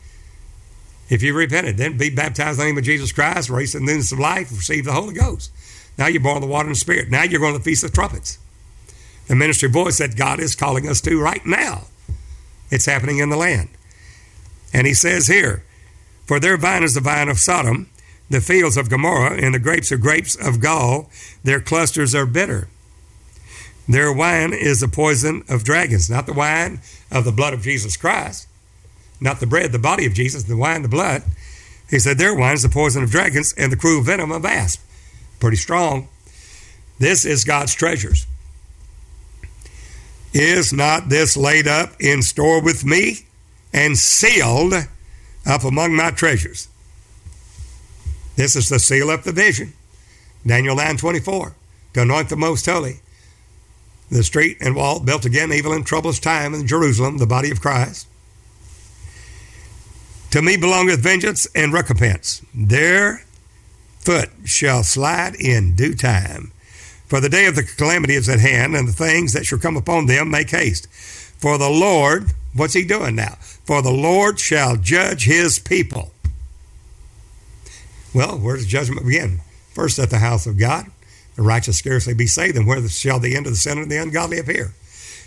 If 1.08 1.22
you 1.22 1.34
repented, 1.34 1.76
then 1.76 1.98
be 1.98 2.10
baptized 2.10 2.58
in 2.58 2.64
the 2.64 2.70
name 2.70 2.78
of 2.78 2.84
Jesus 2.84 3.12
Christ, 3.12 3.50
raised 3.50 3.74
in 3.74 3.84
the 3.84 3.92
newness 3.92 4.12
of 4.12 4.18
life, 4.18 4.50
receive 4.50 4.86
the 4.86 4.92
Holy 4.92 5.14
Ghost. 5.14 5.52
Now 5.98 6.06
you're 6.06 6.22
born 6.22 6.36
of 6.36 6.42
the 6.42 6.48
water 6.48 6.68
and 6.68 6.74
the 6.74 6.80
Spirit. 6.80 7.10
Now 7.10 7.22
you're 7.22 7.38
going 7.38 7.52
to 7.52 7.58
the 7.58 7.64
Feast 7.64 7.84
of 7.84 7.92
Trumpets. 7.92 8.38
The 9.28 9.36
ministry 9.36 9.68
voice 9.68 9.98
that 9.98 10.16
God 10.16 10.40
is 10.40 10.56
calling 10.56 10.88
us 10.88 11.00
to 11.02 11.20
right 11.20 11.44
now. 11.44 11.82
It's 12.70 12.86
happening 12.86 13.18
in 13.18 13.28
the 13.28 13.36
land. 13.36 13.68
And 14.72 14.86
he 14.86 14.94
says 14.94 15.26
here, 15.26 15.64
For 16.26 16.40
their 16.40 16.56
vine 16.56 16.82
is 16.82 16.94
the 16.94 17.00
vine 17.00 17.28
of 17.28 17.38
Sodom, 17.38 17.90
the 18.30 18.40
fields 18.40 18.76
of 18.76 18.88
Gomorrah, 18.88 19.36
and 19.36 19.54
the 19.54 19.58
grapes 19.58 19.92
are 19.92 19.96
grapes 19.96 20.36
of 20.36 20.60
gall. 20.60 21.10
Their 21.44 21.60
clusters 21.60 22.14
are 22.14 22.26
bitter. 22.26 22.68
Their 23.88 24.12
wine 24.12 24.52
is 24.52 24.80
the 24.80 24.88
poison 24.88 25.42
of 25.48 25.64
dragons, 25.64 26.08
not 26.08 26.26
the 26.26 26.32
wine 26.32 26.80
of 27.10 27.24
the 27.24 27.32
blood 27.32 27.52
of 27.52 27.62
Jesus 27.62 27.96
Christ, 27.96 28.46
not 29.20 29.40
the 29.40 29.46
bread, 29.46 29.72
the 29.72 29.78
body 29.78 30.06
of 30.06 30.14
Jesus, 30.14 30.44
the 30.44 30.56
wine, 30.56 30.82
the 30.82 30.88
blood. 30.88 31.22
He 31.90 31.98
said, 31.98 32.16
Their 32.16 32.34
wine 32.34 32.54
is 32.54 32.62
the 32.62 32.68
poison 32.68 33.02
of 33.02 33.10
dragons 33.10 33.52
and 33.58 33.70
the 33.70 33.76
cruel 33.76 34.02
venom 34.02 34.32
of 34.32 34.44
asp 34.44 34.80
pretty 35.42 35.56
strong. 35.56 36.06
This 37.00 37.24
is 37.24 37.42
God's 37.42 37.74
treasures. 37.74 38.28
Is 40.32 40.72
not 40.72 41.08
this 41.08 41.36
laid 41.36 41.66
up 41.66 42.00
in 42.00 42.22
store 42.22 42.62
with 42.62 42.84
me 42.84 43.26
and 43.72 43.98
sealed 43.98 44.72
up 45.44 45.64
among 45.64 45.96
my 45.96 46.12
treasures? 46.12 46.68
This 48.36 48.56
is 48.56 48.68
the 48.68 48.78
seal 48.78 49.10
of 49.10 49.24
the 49.24 49.32
vision. 49.32 49.74
Daniel 50.46 50.76
9 50.76 50.96
24. 50.96 51.54
To 51.94 52.02
anoint 52.02 52.28
the 52.28 52.36
most 52.36 52.66
holy. 52.66 53.00
The 54.10 54.22
street 54.22 54.58
and 54.60 54.76
wall 54.76 55.00
built 55.00 55.24
again, 55.24 55.52
evil 55.52 55.72
and 55.72 55.86
troublous 55.86 56.18
time 56.18 56.54
in 56.54 56.66
Jerusalem, 56.66 57.18
the 57.18 57.26
body 57.26 57.50
of 57.50 57.60
Christ. 57.60 58.06
To 60.30 60.42
me 60.42 60.56
belongeth 60.56 61.00
vengeance 61.00 61.46
and 61.54 61.72
recompense. 61.72 62.42
There 62.54 63.24
foot 64.00 64.30
shall 64.44 64.82
slide 64.82 65.34
in 65.36 65.74
due 65.76 65.94
time. 65.94 66.52
For 67.06 67.20
the 67.20 67.28
day 67.28 67.46
of 67.46 67.54
the 67.54 67.62
calamity 67.62 68.14
is 68.14 68.28
at 68.28 68.40
hand, 68.40 68.74
and 68.74 68.88
the 68.88 68.92
things 68.92 69.32
that 69.34 69.44
shall 69.44 69.58
come 69.58 69.76
upon 69.76 70.06
them 70.06 70.30
make 70.30 70.50
haste. 70.50 70.88
For 70.90 71.58
the 71.58 71.68
Lord, 71.68 72.32
what's 72.54 72.72
he 72.72 72.84
doing 72.84 73.16
now? 73.16 73.36
For 73.64 73.82
the 73.82 73.92
Lord 73.92 74.40
shall 74.40 74.76
judge 74.76 75.26
his 75.26 75.58
people. 75.58 76.12
Well, 78.14 78.38
where 78.38 78.56
does 78.56 78.66
judgment 78.66 79.06
begin? 79.06 79.40
First 79.72 79.98
at 79.98 80.10
the 80.10 80.18
house 80.18 80.46
of 80.46 80.58
God. 80.58 80.86
The 81.34 81.42
righteous 81.42 81.78
scarcely 81.78 82.12
be 82.12 82.26
saved, 82.26 82.56
and 82.56 82.66
where 82.66 82.86
shall 82.88 83.18
the 83.18 83.34
end 83.34 83.46
of 83.46 83.52
the 83.52 83.58
sinner 83.58 83.82
and 83.82 83.90
the 83.90 83.96
ungodly 83.96 84.38
appear? 84.38 84.72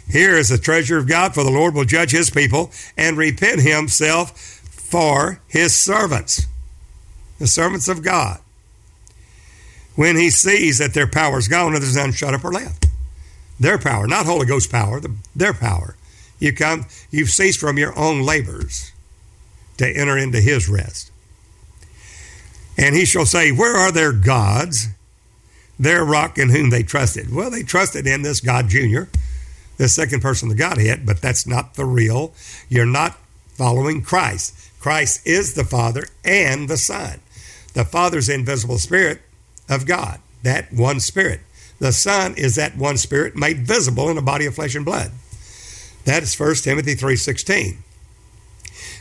Here 0.08 0.38
is 0.38 0.50
the 0.50 0.60
treasure 0.60 0.98
of 0.98 1.08
God, 1.08 1.34
for 1.34 1.44
the 1.44 1.50
Lord 1.50 1.74
will 1.74 1.86
judge 1.86 2.12
his 2.12 2.30
people 2.30 2.72
and 2.96 3.18
repent 3.18 3.62
himself 3.62 4.40
for 4.70 5.42
his 5.48 5.76
servants, 5.76 6.46
the 7.40 7.48
servants 7.48 7.88
of 7.88 8.04
God. 8.04 8.40
When 9.96 10.16
he 10.16 10.30
sees 10.30 10.78
that 10.78 10.94
their 10.94 11.08
power 11.08 11.40
is 11.40 11.48
gone 11.48 11.74
there's 11.74 11.96
none 11.96 12.12
shut 12.12 12.34
up 12.34 12.46
or 12.46 12.52
left. 12.52 12.86
Their 13.60 13.80
power, 13.80 14.06
not 14.06 14.26
Holy 14.26 14.46
Ghost 14.46 14.72
power, 14.72 15.00
the, 15.00 15.16
their 15.36 15.54
power. 15.54 15.96
You 16.40 16.54
come, 16.54 16.86
you've 17.10 17.30
ceased 17.30 17.60
from 17.60 17.78
your 17.78 17.98
own 17.98 18.22
labors 18.22 18.92
to 19.78 19.88
enter 19.88 20.18
into 20.18 20.42
his 20.42 20.70
rest. 20.70 21.12
And 22.78 22.96
he 22.96 23.06
shall 23.06 23.26
say, 23.26 23.52
Where 23.52 23.76
are 23.76 23.92
their 23.92 24.12
gods? 24.12 24.88
Their 25.78 26.06
rock 26.06 26.38
in 26.38 26.50
whom 26.50 26.70
they 26.70 26.84
trusted. 26.84 27.34
Well, 27.34 27.50
they 27.50 27.64
trusted 27.64 28.08
in 28.08 28.22
this 28.22 28.40
God 28.40 28.70
Junior, 28.70 29.10
the 29.78 29.90
second 29.90 30.22
person 30.22 30.50
of 30.50 30.56
the 30.56 30.62
Godhead, 30.62 31.06
but 31.06 31.22
that's 31.22 31.46
not 31.46 31.76
the 31.76 31.86
real. 31.86 32.34
You're 32.70 32.86
not 32.86 33.18
following 33.50 34.02
Christ. 34.02 34.54
Christ 34.80 35.26
is 35.26 35.54
the 35.54 35.66
Father 35.66 36.06
and 36.24 36.70
the 36.70 36.78
Son. 36.78 37.20
The 37.74 37.86
Father's 37.86 38.30
invisible 38.30 38.78
spirit 38.78 39.22
of 39.68 39.86
God, 39.86 40.20
that 40.44 40.72
one 40.72 41.00
spirit. 41.00 41.42
The 41.80 41.92
Son 41.92 42.36
is 42.38 42.56
that 42.56 42.78
one 42.78 42.98
spirit 42.98 43.36
made 43.36 43.68
visible 43.68 44.10
in 44.10 44.18
a 44.18 44.22
body 44.22 44.46
of 44.46 44.56
flesh 44.56 44.76
and 44.76 44.86
blood. 44.86 45.12
That 46.06 46.24
is 46.24 46.40
1 46.40 46.56
Timothy 46.56 46.96
3.16. 46.96 47.78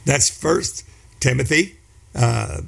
That's 0.04 0.42
1 0.42 0.62
Timothy 1.20 1.76
uh, 2.14 2.62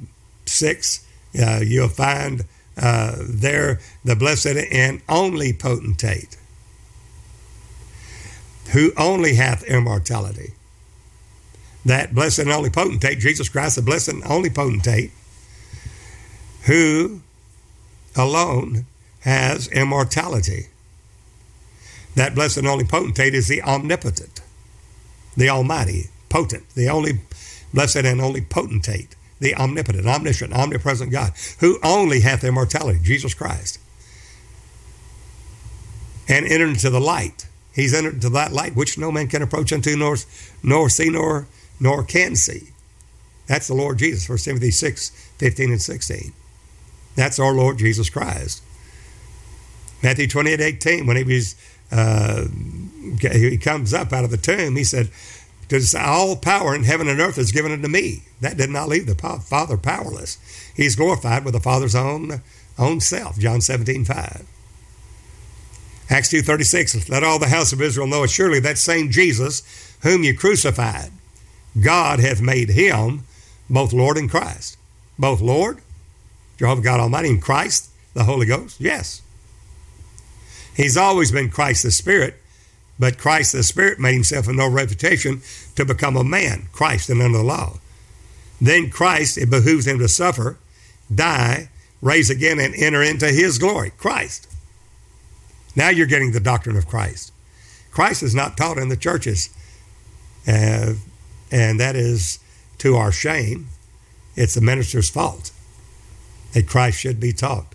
6. 0.49 1.05
Uh, 1.39 1.59
you'll 1.63 1.89
find 1.89 2.45
uh, 2.77 3.15
there 3.27 3.79
the 4.03 4.15
blessed 4.15 4.57
and 4.71 5.01
only 5.09 5.53
potentate 5.53 6.37
who 8.71 8.91
only 8.97 9.35
hath 9.35 9.63
immortality. 9.63 10.53
That 11.85 12.13
blessed 12.13 12.39
and 12.39 12.51
only 12.51 12.69
potentate, 12.69 13.19
Jesus 13.19 13.49
Christ, 13.49 13.77
the 13.77 13.81
blessed 13.81 14.09
and 14.09 14.23
only 14.25 14.49
potentate, 14.49 15.11
who 16.63 17.21
alone 18.15 18.85
has 19.21 19.67
immortality. 19.69 20.67
That 22.15 22.35
blessed 22.35 22.57
and 22.57 22.67
only 22.67 22.83
potentate 22.83 23.33
is 23.33 23.47
the 23.47 23.61
omnipotent, 23.61 24.41
the 25.37 25.49
almighty, 25.49 26.09
potent, 26.29 26.69
the 26.71 26.89
only 26.89 27.21
blessed 27.73 27.97
and 27.97 28.19
only 28.19 28.41
potentate, 28.41 29.15
the 29.39 29.55
omnipotent, 29.55 30.07
omniscient, 30.07 30.53
omnipresent 30.53 31.11
God, 31.11 31.33
who 31.59 31.79
only 31.83 32.21
hath 32.21 32.43
immortality, 32.43 32.99
Jesus 33.01 33.33
Christ. 33.33 33.79
And 36.27 36.45
entered 36.45 36.69
into 36.69 36.89
the 36.89 36.99
light. 36.99 37.47
He's 37.73 37.93
entered 37.93 38.15
into 38.15 38.29
that 38.29 38.51
light 38.51 38.75
which 38.75 38.97
no 38.97 39.11
man 39.11 39.27
can 39.27 39.41
approach 39.41 39.71
unto, 39.71 39.95
nor, 39.95 40.17
nor 40.63 40.89
see, 40.89 41.09
nor, 41.09 41.47
nor 41.79 42.03
can 42.03 42.35
see. 42.35 42.69
That's 43.45 43.67
the 43.67 43.75
Lord 43.75 43.97
Jesus, 43.97 44.27
1 44.27 44.39
Timothy 44.39 44.71
6, 44.71 45.09
15 45.37 45.71
and 45.71 45.81
16. 45.81 46.33
That's 47.15 47.39
our 47.39 47.53
Lord 47.53 47.77
Jesus 47.77 48.09
Christ. 48.09 48.61
Matthew 50.03 50.27
28, 50.27 50.59
18, 50.59 51.07
when 51.07 51.17
he 51.17 51.23
was 51.23 51.55
uh, 51.91 52.45
he 53.21 53.57
comes 53.57 53.93
up 53.93 54.11
out 54.11 54.25
of 54.25 54.31
the 54.31 54.37
tomb, 54.37 54.75
he 54.75 54.83
said, 54.83 55.09
because 55.67 55.93
all 55.93 56.35
power 56.37 56.73
in 56.73 56.83
heaven 56.83 57.07
and 57.07 57.19
earth 57.19 57.37
is 57.37 57.51
given 57.51 57.71
unto 57.71 57.87
me. 57.87 58.23
That 58.39 58.57
did 58.57 58.69
not 58.69 58.87
leave 58.87 59.05
the 59.05 59.15
Father 59.15 59.77
powerless. 59.77 60.37
He's 60.75 60.95
glorified 60.95 61.43
with 61.43 61.53
the 61.53 61.59
Father's 61.59 61.95
own, 61.95 62.41
own 62.77 62.99
self, 63.01 63.37
John 63.37 63.61
17, 63.61 64.05
5. 64.05 64.47
Acts 66.09 66.31
2.36, 66.31 67.09
let 67.09 67.23
all 67.23 67.37
the 67.37 67.49
house 67.49 67.73
of 67.73 67.81
Israel 67.81 68.07
know 68.07 68.23
it. 68.23 68.29
surely 68.29 68.61
that 68.61 68.77
same 68.77 69.11
Jesus 69.11 69.61
whom 70.03 70.23
you 70.23 70.37
crucified, 70.37 71.11
God 71.81 72.19
hath 72.19 72.41
made 72.41 72.69
him 72.69 73.23
both 73.69 73.91
Lord 73.91 74.17
and 74.17 74.29
Christ. 74.29 74.77
Both 75.19 75.41
Lord, 75.41 75.79
Jehovah 76.57 76.81
God 76.81 77.01
Almighty, 77.01 77.29
and 77.29 77.41
Christ, 77.41 77.89
the 78.13 78.23
Holy 78.23 78.45
Ghost? 78.45 78.79
Yes. 78.79 79.21
He's 80.75 80.95
always 80.95 81.31
been 81.31 81.49
Christ 81.49 81.83
the 81.83 81.91
Spirit, 81.91 82.35
but 82.99 83.17
Christ 83.17 83.51
the 83.51 83.63
Spirit 83.63 83.99
made 83.99 84.13
himself 84.13 84.47
of 84.47 84.55
no 84.55 84.69
reputation 84.69 85.41
to 85.75 85.85
become 85.85 86.15
a 86.15 86.23
man, 86.23 86.67
Christ 86.71 87.09
and 87.09 87.21
under 87.21 87.37
the 87.39 87.43
law. 87.43 87.77
Then 88.59 88.89
Christ, 88.89 89.37
it 89.37 89.49
behooves 89.49 89.85
him 89.85 89.99
to 89.99 90.07
suffer, 90.07 90.57
die, 91.13 91.69
raise 92.01 92.29
again, 92.29 92.59
and 92.59 92.73
enter 92.75 93.03
into 93.03 93.27
his 93.27 93.57
glory. 93.59 93.91
Christ. 93.97 94.47
Now 95.75 95.89
you're 95.89 96.07
getting 96.07 96.31
the 96.31 96.39
doctrine 96.39 96.75
of 96.75 96.87
Christ. 96.87 97.31
Christ 97.91 98.23
is 98.23 98.33
not 98.33 98.57
taught 98.57 98.77
in 98.77 98.89
the 98.89 98.97
churches, 98.97 99.49
uh, 100.47 100.93
and 101.51 101.79
that 101.79 101.95
is 101.95 102.39
to 102.79 102.95
our 102.95 103.11
shame. 103.11 103.67
It's 104.35 104.55
the 104.55 104.61
minister's 104.61 105.09
fault 105.09 105.51
that 106.53 106.67
Christ 106.67 106.99
should 106.99 107.19
be 107.19 107.33
taught. 107.33 107.73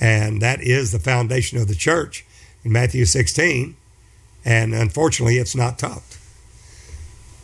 And 0.00 0.40
that 0.42 0.60
is 0.60 0.92
the 0.92 0.98
foundation 0.98 1.58
of 1.58 1.68
the 1.68 1.74
church 1.74 2.24
in 2.64 2.72
Matthew 2.72 3.04
16 3.04 3.76
and 4.44 4.74
unfortunately, 4.74 5.38
it's 5.38 5.56
not 5.56 5.78
taught. 5.78 6.02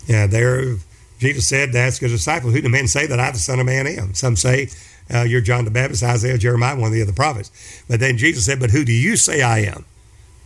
Yeah, 0.06 0.26
there, 0.26 0.76
Jesus 1.18 1.48
said 1.48 1.72
to 1.72 1.78
ask 1.78 2.00
his 2.02 2.12
disciples, 2.12 2.54
Who 2.54 2.60
do 2.60 2.68
men 2.68 2.88
say 2.88 3.06
that 3.06 3.20
I, 3.20 3.30
the 3.30 3.38
Son 3.38 3.60
of 3.60 3.66
Man, 3.66 3.86
am? 3.86 4.14
Some 4.14 4.36
say, 4.36 4.68
uh, 5.12 5.22
You're 5.22 5.40
John 5.40 5.64
the 5.64 5.70
Baptist, 5.70 6.02
Isaiah, 6.02 6.38
Jeremiah, 6.38 6.76
one 6.76 6.88
of 6.88 6.92
the 6.92 7.02
other 7.02 7.12
prophets. 7.12 7.82
But 7.88 8.00
then 8.00 8.16
Jesus 8.16 8.44
said, 8.44 8.60
But 8.60 8.70
who 8.70 8.84
do 8.84 8.92
you 8.92 9.16
say 9.16 9.42
I 9.42 9.60
am? 9.60 9.84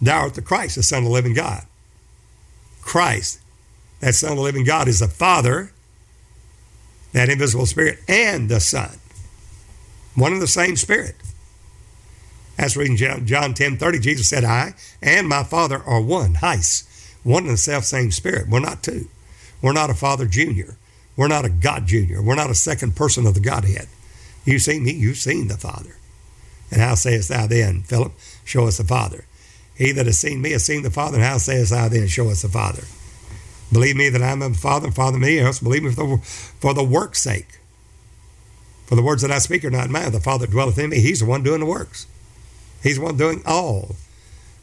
Thou 0.01 0.20
art 0.20 0.35
the 0.35 0.43
Christ, 0.43 0.76
the 0.76 0.82
Son 0.82 0.98
of 0.98 1.05
the 1.05 1.10
living 1.10 1.35
God. 1.35 1.64
Christ, 2.82 3.40
that 4.01 4.14
Son 4.14 4.32
of 4.32 4.36
the 4.36 4.43
living 4.43 4.64
God, 4.64 4.89
is 4.89 5.01
the 5.01 5.09
Father, 5.09 5.72
that 7.12 7.28
invisible 7.28 7.66
Spirit, 7.66 8.01
and 8.06 8.48
the 8.48 8.60
Son. 8.60 8.98
One 10.14 10.32
and 10.32 10.43
the 10.43 10.47
same 10.47 10.76
Spirit. 10.76 11.16
As 12.56 12.76
reading 12.76 12.97
John 12.97 13.55
10 13.55 13.76
30, 13.76 13.98
Jesus 13.98 14.28
said, 14.28 14.44
I 14.44 14.74
and 15.02 15.28
my 15.28 15.43
Father 15.43 15.82
are 15.82 16.01
one, 16.01 16.35
heis, 16.35 16.85
one 17.22 17.44
in 17.44 17.51
the 17.51 17.56
self 17.56 17.85
same 17.85 18.10
Spirit. 18.10 18.48
We're 18.48 18.60
not 18.60 18.82
two. 18.82 19.09
We're 19.60 19.72
not 19.72 19.90
a 19.90 19.94
Father 19.94 20.26
Junior. 20.26 20.76
We're 21.16 21.28
not 21.28 21.44
a 21.44 21.48
God 21.48 21.86
Junior. 21.86 22.22
We're 22.22 22.35
not 22.35 22.51
a 22.51 22.55
second 22.55 22.97
person 22.97 23.26
of 23.26 23.35
the 23.35 23.40
Godhead. 23.40 23.89
You've 24.44 24.62
seen 24.62 24.85
me, 24.85 24.93
you've 24.93 25.16
seen 25.16 25.48
the 25.48 25.56
Father. 25.56 25.97
And 26.70 26.81
how 26.81 26.94
sayest 26.94 27.28
thou 27.28 27.47
then, 27.47 27.82
Philip, 27.82 28.12
show 28.44 28.66
us 28.66 28.78
the 28.78 28.85
Father? 28.85 29.24
He 29.76 29.93
that 29.93 30.06
has 30.06 30.18
seen 30.18 30.40
me 30.40 30.52
has 30.52 30.64
seen 30.64 30.82
the 30.82 30.90
Father, 30.90 31.16
and 31.16 31.24
how 31.24 31.39
sayest 31.39 31.70
thou 31.70 31.89
then, 31.89 32.06
show 32.06 32.31
us 32.31 32.43
the 32.43 32.48
Father? 32.48 32.85
Believe 33.72 33.97
me 33.97 34.09
that 34.09 34.22
I 34.22 34.31
am 34.31 34.40
the 34.40 34.55
Father, 34.55 34.86
and 34.86 34.94
Father 34.94 35.18
me, 35.18 35.39
else 35.39 35.59
believe 35.59 35.82
me 35.82 35.90
for 35.90 36.06
the, 36.06 36.18
for 36.22 36.74
the 36.74 36.85
work's 36.85 37.22
sake. 37.22 37.59
For 38.86 38.94
the 38.94 39.02
words 39.02 39.22
that 39.22 39.31
I 39.31 39.39
speak 39.39 39.64
are 39.64 39.70
not 39.70 39.90
mine. 39.90 40.12
The 40.12 40.20
Father 40.20 40.47
dwelleth 40.47 40.78
in 40.78 40.90
me, 40.90 41.01
he's 41.01 41.20
the 41.20 41.26
one 41.26 41.43
doing 41.43 41.60
the 41.60 41.66
works. 41.66 42.06
He's 42.85 42.98
the 42.98 43.02
one 43.02 43.16
doing 43.16 43.43
all 43.47 43.97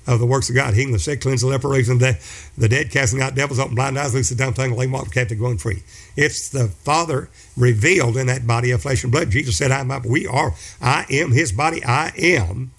of 0.07 0.19
the 0.19 0.25
works 0.25 0.49
of 0.49 0.55
God, 0.55 0.75
healing 0.75 0.93
the 0.93 0.99
sick, 0.99 1.21
cleansing 1.21 1.49
the 1.49 1.55
leper, 1.55 1.67
raising 1.67 1.97
the, 1.97 2.19
the 2.57 2.69
dead, 2.69 2.91
casting 2.91 3.21
out 3.21 3.35
devils, 3.35 3.59
open 3.59 3.75
blind 3.75 3.97
eyes, 3.97 4.13
the 4.13 4.35
dumb 4.35 4.53
tongue, 4.53 4.71
lame 4.71 4.91
walk, 4.91 5.11
captive 5.11 5.39
going 5.39 5.57
free. 5.57 5.83
It's 6.15 6.49
the 6.49 6.67
Father 6.67 7.29
revealed 7.57 8.17
in 8.17 8.27
that 8.27 8.47
body 8.47 8.71
of 8.71 8.83
flesh 8.83 9.03
and 9.03 9.11
blood. 9.11 9.31
Jesus 9.31 9.57
said, 9.57 9.71
I'm. 9.71 9.91
We 10.03 10.27
are. 10.27 10.53
I 10.79 11.05
am 11.09 11.31
his 11.31 11.51
body. 11.51 11.83
I 11.83 12.13
am. 12.17 12.71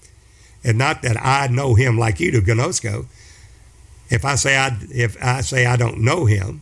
And 0.63 0.77
not 0.77 1.01
that 1.01 1.17
I 1.17 1.47
know 1.47 1.75
him 1.75 1.97
like 1.97 2.21
you 2.21 2.31
do, 2.31 2.41
Gnosko. 2.41 3.05
If 4.09 4.23
I 4.23 4.35
say 4.35 4.57
I 4.57 4.77
if 4.91 5.21
I 5.21 5.41
say 5.41 5.65
I 5.65 5.75
don't 5.75 5.99
know 5.99 6.25
him, 6.25 6.61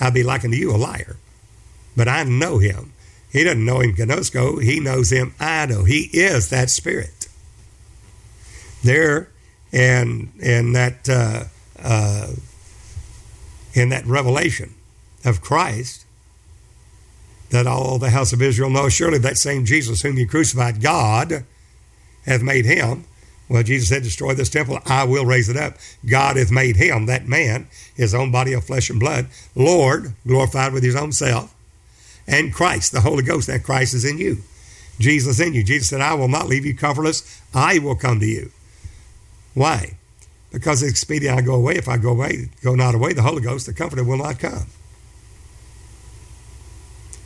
I'd 0.00 0.14
be 0.14 0.22
liking 0.22 0.52
to 0.52 0.56
you 0.56 0.74
a 0.74 0.76
liar. 0.76 1.16
But 1.96 2.08
I 2.08 2.24
know 2.24 2.58
him. 2.58 2.92
He 3.30 3.44
doesn't 3.44 3.64
know 3.64 3.80
him, 3.80 3.94
Gnosko. 3.94 4.62
He 4.62 4.80
knows 4.80 5.10
him. 5.10 5.34
I 5.38 5.66
know. 5.66 5.84
He 5.84 6.08
is 6.12 6.48
that 6.50 6.70
spirit 6.70 7.15
there 8.82 9.28
and 9.72 10.30
in 10.40 10.72
that 10.72 11.08
uh, 11.08 11.44
uh, 11.82 12.28
in 13.74 13.88
that 13.90 14.06
revelation 14.06 14.74
of 15.24 15.40
Christ 15.40 16.06
that 17.50 17.66
all 17.66 17.98
the 17.98 18.10
house 18.10 18.32
of 18.32 18.42
Israel 18.42 18.70
know 18.70 18.88
surely 18.88 19.18
that 19.18 19.38
same 19.38 19.64
Jesus 19.64 20.02
whom 20.02 20.18
you 20.18 20.26
crucified, 20.26 20.80
God 20.80 21.44
hath 22.24 22.42
made 22.42 22.64
him. 22.64 23.04
Well, 23.48 23.62
Jesus 23.62 23.88
said, 23.88 24.02
Destroy 24.02 24.34
this 24.34 24.48
temple, 24.48 24.80
I 24.84 25.04
will 25.04 25.24
raise 25.24 25.48
it 25.48 25.56
up. 25.56 25.74
God 26.04 26.36
hath 26.36 26.50
made 26.50 26.76
him, 26.76 27.06
that 27.06 27.28
man, 27.28 27.68
his 27.94 28.14
own 28.14 28.32
body 28.32 28.52
of 28.52 28.64
flesh 28.64 28.90
and 28.90 28.98
blood, 28.98 29.28
Lord, 29.54 30.14
glorified 30.26 30.72
with 30.72 30.82
his 30.82 30.96
own 30.96 31.12
self, 31.12 31.54
and 32.26 32.52
Christ, 32.52 32.90
the 32.90 33.02
Holy 33.02 33.22
Ghost, 33.22 33.46
that 33.46 33.62
Christ 33.62 33.94
is 33.94 34.04
in 34.04 34.18
you. 34.18 34.38
Jesus 34.98 35.38
in 35.38 35.54
you. 35.54 35.62
Jesus 35.62 35.88
said, 35.88 36.00
I 36.00 36.14
will 36.14 36.28
not 36.28 36.48
leave 36.48 36.66
you 36.66 36.74
comfortless. 36.74 37.40
I 37.54 37.78
will 37.78 37.94
come 37.94 38.18
to 38.18 38.26
you. 38.26 38.50
Why? 39.56 39.96
Because 40.52 40.82
it's 40.82 40.90
expedient 40.90 41.38
I 41.38 41.40
go 41.40 41.54
away. 41.54 41.76
If 41.76 41.88
I 41.88 41.96
go 41.96 42.10
away, 42.10 42.50
go 42.62 42.74
not 42.74 42.94
away, 42.94 43.14
the 43.14 43.22
Holy 43.22 43.40
Ghost, 43.40 43.64
the 43.64 43.72
Comforter, 43.72 44.04
will 44.04 44.18
not 44.18 44.38
come. 44.38 44.66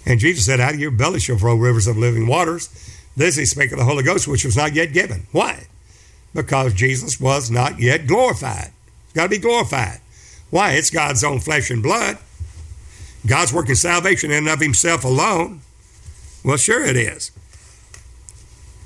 And 0.07 0.21
Jesus 0.21 0.45
said, 0.45 0.61
Out 0.61 0.75
of 0.75 0.81
your 0.81 0.93
belly 0.93 1.19
shall 1.19 1.39
flow 1.39 1.57
rivers 1.57 1.89
of 1.89 1.97
living 1.97 2.29
waters. 2.29 2.69
This 3.17 3.35
he 3.35 3.45
spake 3.45 3.73
of 3.73 3.79
the 3.79 3.85
Holy 3.85 4.05
Ghost, 4.05 4.29
which 4.29 4.45
was 4.45 4.57
not 4.57 4.75
yet 4.75 4.93
given. 4.93 5.27
Why? 5.33 5.67
Because 6.33 6.73
Jesus 6.73 7.21
was 7.21 7.51
not 7.51 7.81
yet 7.81 8.07
glorified. 8.07 8.71
It's 9.07 9.13
got 9.15 9.25
to 9.25 9.29
be 9.29 9.39
glorified. 9.39 10.01
Why? 10.51 10.75
It's 10.75 10.91
God's 10.91 11.25
own 11.25 11.41
flesh 11.41 11.69
and 11.69 11.83
blood. 11.83 12.17
God's 13.27 13.53
working 13.53 13.75
salvation 13.75 14.31
in 14.31 14.39
and 14.39 14.49
of 14.49 14.61
himself 14.61 15.03
alone. 15.03 15.63
Well, 16.45 16.57
sure 16.57 16.85
it 16.87 16.97
is. 16.97 17.33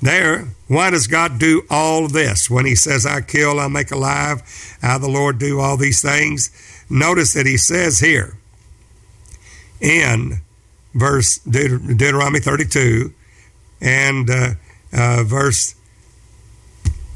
There, 0.01 0.47
why 0.67 0.89
does 0.89 1.07
God 1.07 1.39
do 1.39 1.63
all 1.69 2.07
this 2.07 2.49
when 2.49 2.65
He 2.65 2.75
says, 2.75 3.05
I 3.05 3.21
kill, 3.21 3.59
I 3.59 3.67
make 3.67 3.91
alive, 3.91 4.41
I, 4.81 4.97
the 4.97 5.09
Lord, 5.09 5.37
do 5.37 5.59
all 5.59 5.77
these 5.77 6.01
things? 6.01 6.49
Notice 6.89 7.33
that 7.33 7.45
He 7.45 7.57
says 7.57 7.99
here 7.99 8.37
in 9.79 10.41
verse 10.93 11.39
Deut- 11.39 11.97
Deuteronomy 11.97 12.39
32 12.39 13.13
and 13.81 14.29
uh, 14.29 14.49
uh, 14.93 15.23
verse 15.23 15.75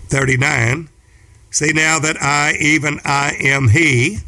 39 0.10 0.90
See 1.52 1.74
now 1.74 2.00
that 2.00 2.22
I, 2.22 2.54
even 2.60 3.00
I, 3.04 3.36
am 3.40 3.70
He, 3.70 4.20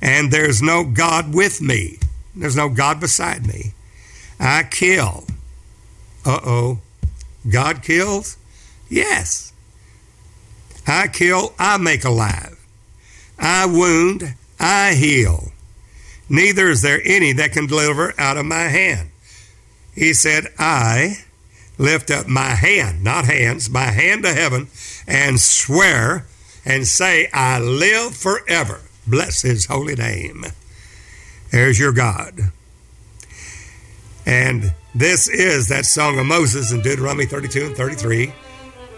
and 0.00 0.30
there's 0.30 0.62
no 0.62 0.84
God 0.84 1.34
with 1.34 1.60
me. 1.60 1.98
There's 2.36 2.54
no 2.56 2.68
God 2.68 3.00
beside 3.00 3.46
me. 3.46 3.72
I 4.38 4.62
kill. 4.62 5.24
Uh 6.24 6.38
oh. 6.44 6.78
God 7.48 7.82
kills? 7.82 8.36
Yes. 8.88 9.52
I 10.86 11.08
kill, 11.08 11.52
I 11.58 11.76
make 11.76 12.04
alive. 12.04 12.58
I 13.38 13.66
wound, 13.66 14.34
I 14.58 14.94
heal. 14.94 15.52
Neither 16.28 16.68
is 16.68 16.82
there 16.82 17.00
any 17.04 17.32
that 17.32 17.52
can 17.52 17.66
deliver 17.66 18.18
out 18.18 18.36
of 18.36 18.46
my 18.46 18.64
hand. 18.64 19.10
He 19.94 20.12
said, 20.14 20.52
I 20.58 21.24
lift 21.78 22.10
up 22.10 22.26
my 22.26 22.50
hand, 22.50 23.02
not 23.02 23.24
hands, 23.24 23.70
my 23.70 23.90
hand 23.90 24.24
to 24.24 24.34
heaven, 24.34 24.68
and 25.06 25.40
swear 25.40 26.26
and 26.64 26.86
say, 26.86 27.28
I 27.32 27.60
live 27.60 28.14
forever. 28.14 28.80
Bless 29.06 29.42
his 29.42 29.66
holy 29.66 29.94
name. 29.94 30.44
There's 31.50 31.78
your 31.78 31.92
God. 31.92 32.52
And 34.26 34.74
this 34.98 35.28
is 35.28 35.68
that 35.68 35.86
song 35.86 36.18
of 36.18 36.26
Moses 36.26 36.72
in 36.72 36.82
Deuteronomy 36.82 37.24
32 37.24 37.66
and 37.66 37.76
33. 37.76 38.32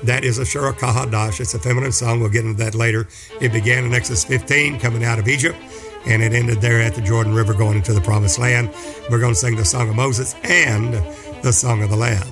That 0.04 0.24
is 0.24 0.38
a 0.38 0.44
Shura 0.44 0.72
Kahadash. 0.72 1.40
It's 1.40 1.52
a 1.52 1.58
feminine 1.58 1.92
song. 1.92 2.20
We'll 2.20 2.30
get 2.30 2.46
into 2.46 2.56
that 2.64 2.74
later. 2.74 3.06
It 3.38 3.52
began 3.52 3.84
in 3.84 3.92
Exodus 3.92 4.24
15, 4.24 4.80
coming 4.80 5.04
out 5.04 5.18
of 5.18 5.28
Egypt, 5.28 5.58
and 6.06 6.22
it 6.22 6.32
ended 6.32 6.62
there 6.62 6.80
at 6.80 6.94
the 6.94 7.02
Jordan 7.02 7.34
River, 7.34 7.52
going 7.52 7.76
into 7.76 7.92
the 7.92 8.00
Promised 8.00 8.38
Land. 8.38 8.74
We're 9.10 9.20
going 9.20 9.34
to 9.34 9.38
sing 9.38 9.56
the 9.56 9.64
Song 9.66 9.90
of 9.90 9.94
Moses 9.94 10.34
and 10.42 10.94
the 11.42 11.52
Song 11.52 11.82
of 11.82 11.90
the 11.90 11.96
Lamb. 11.96 12.26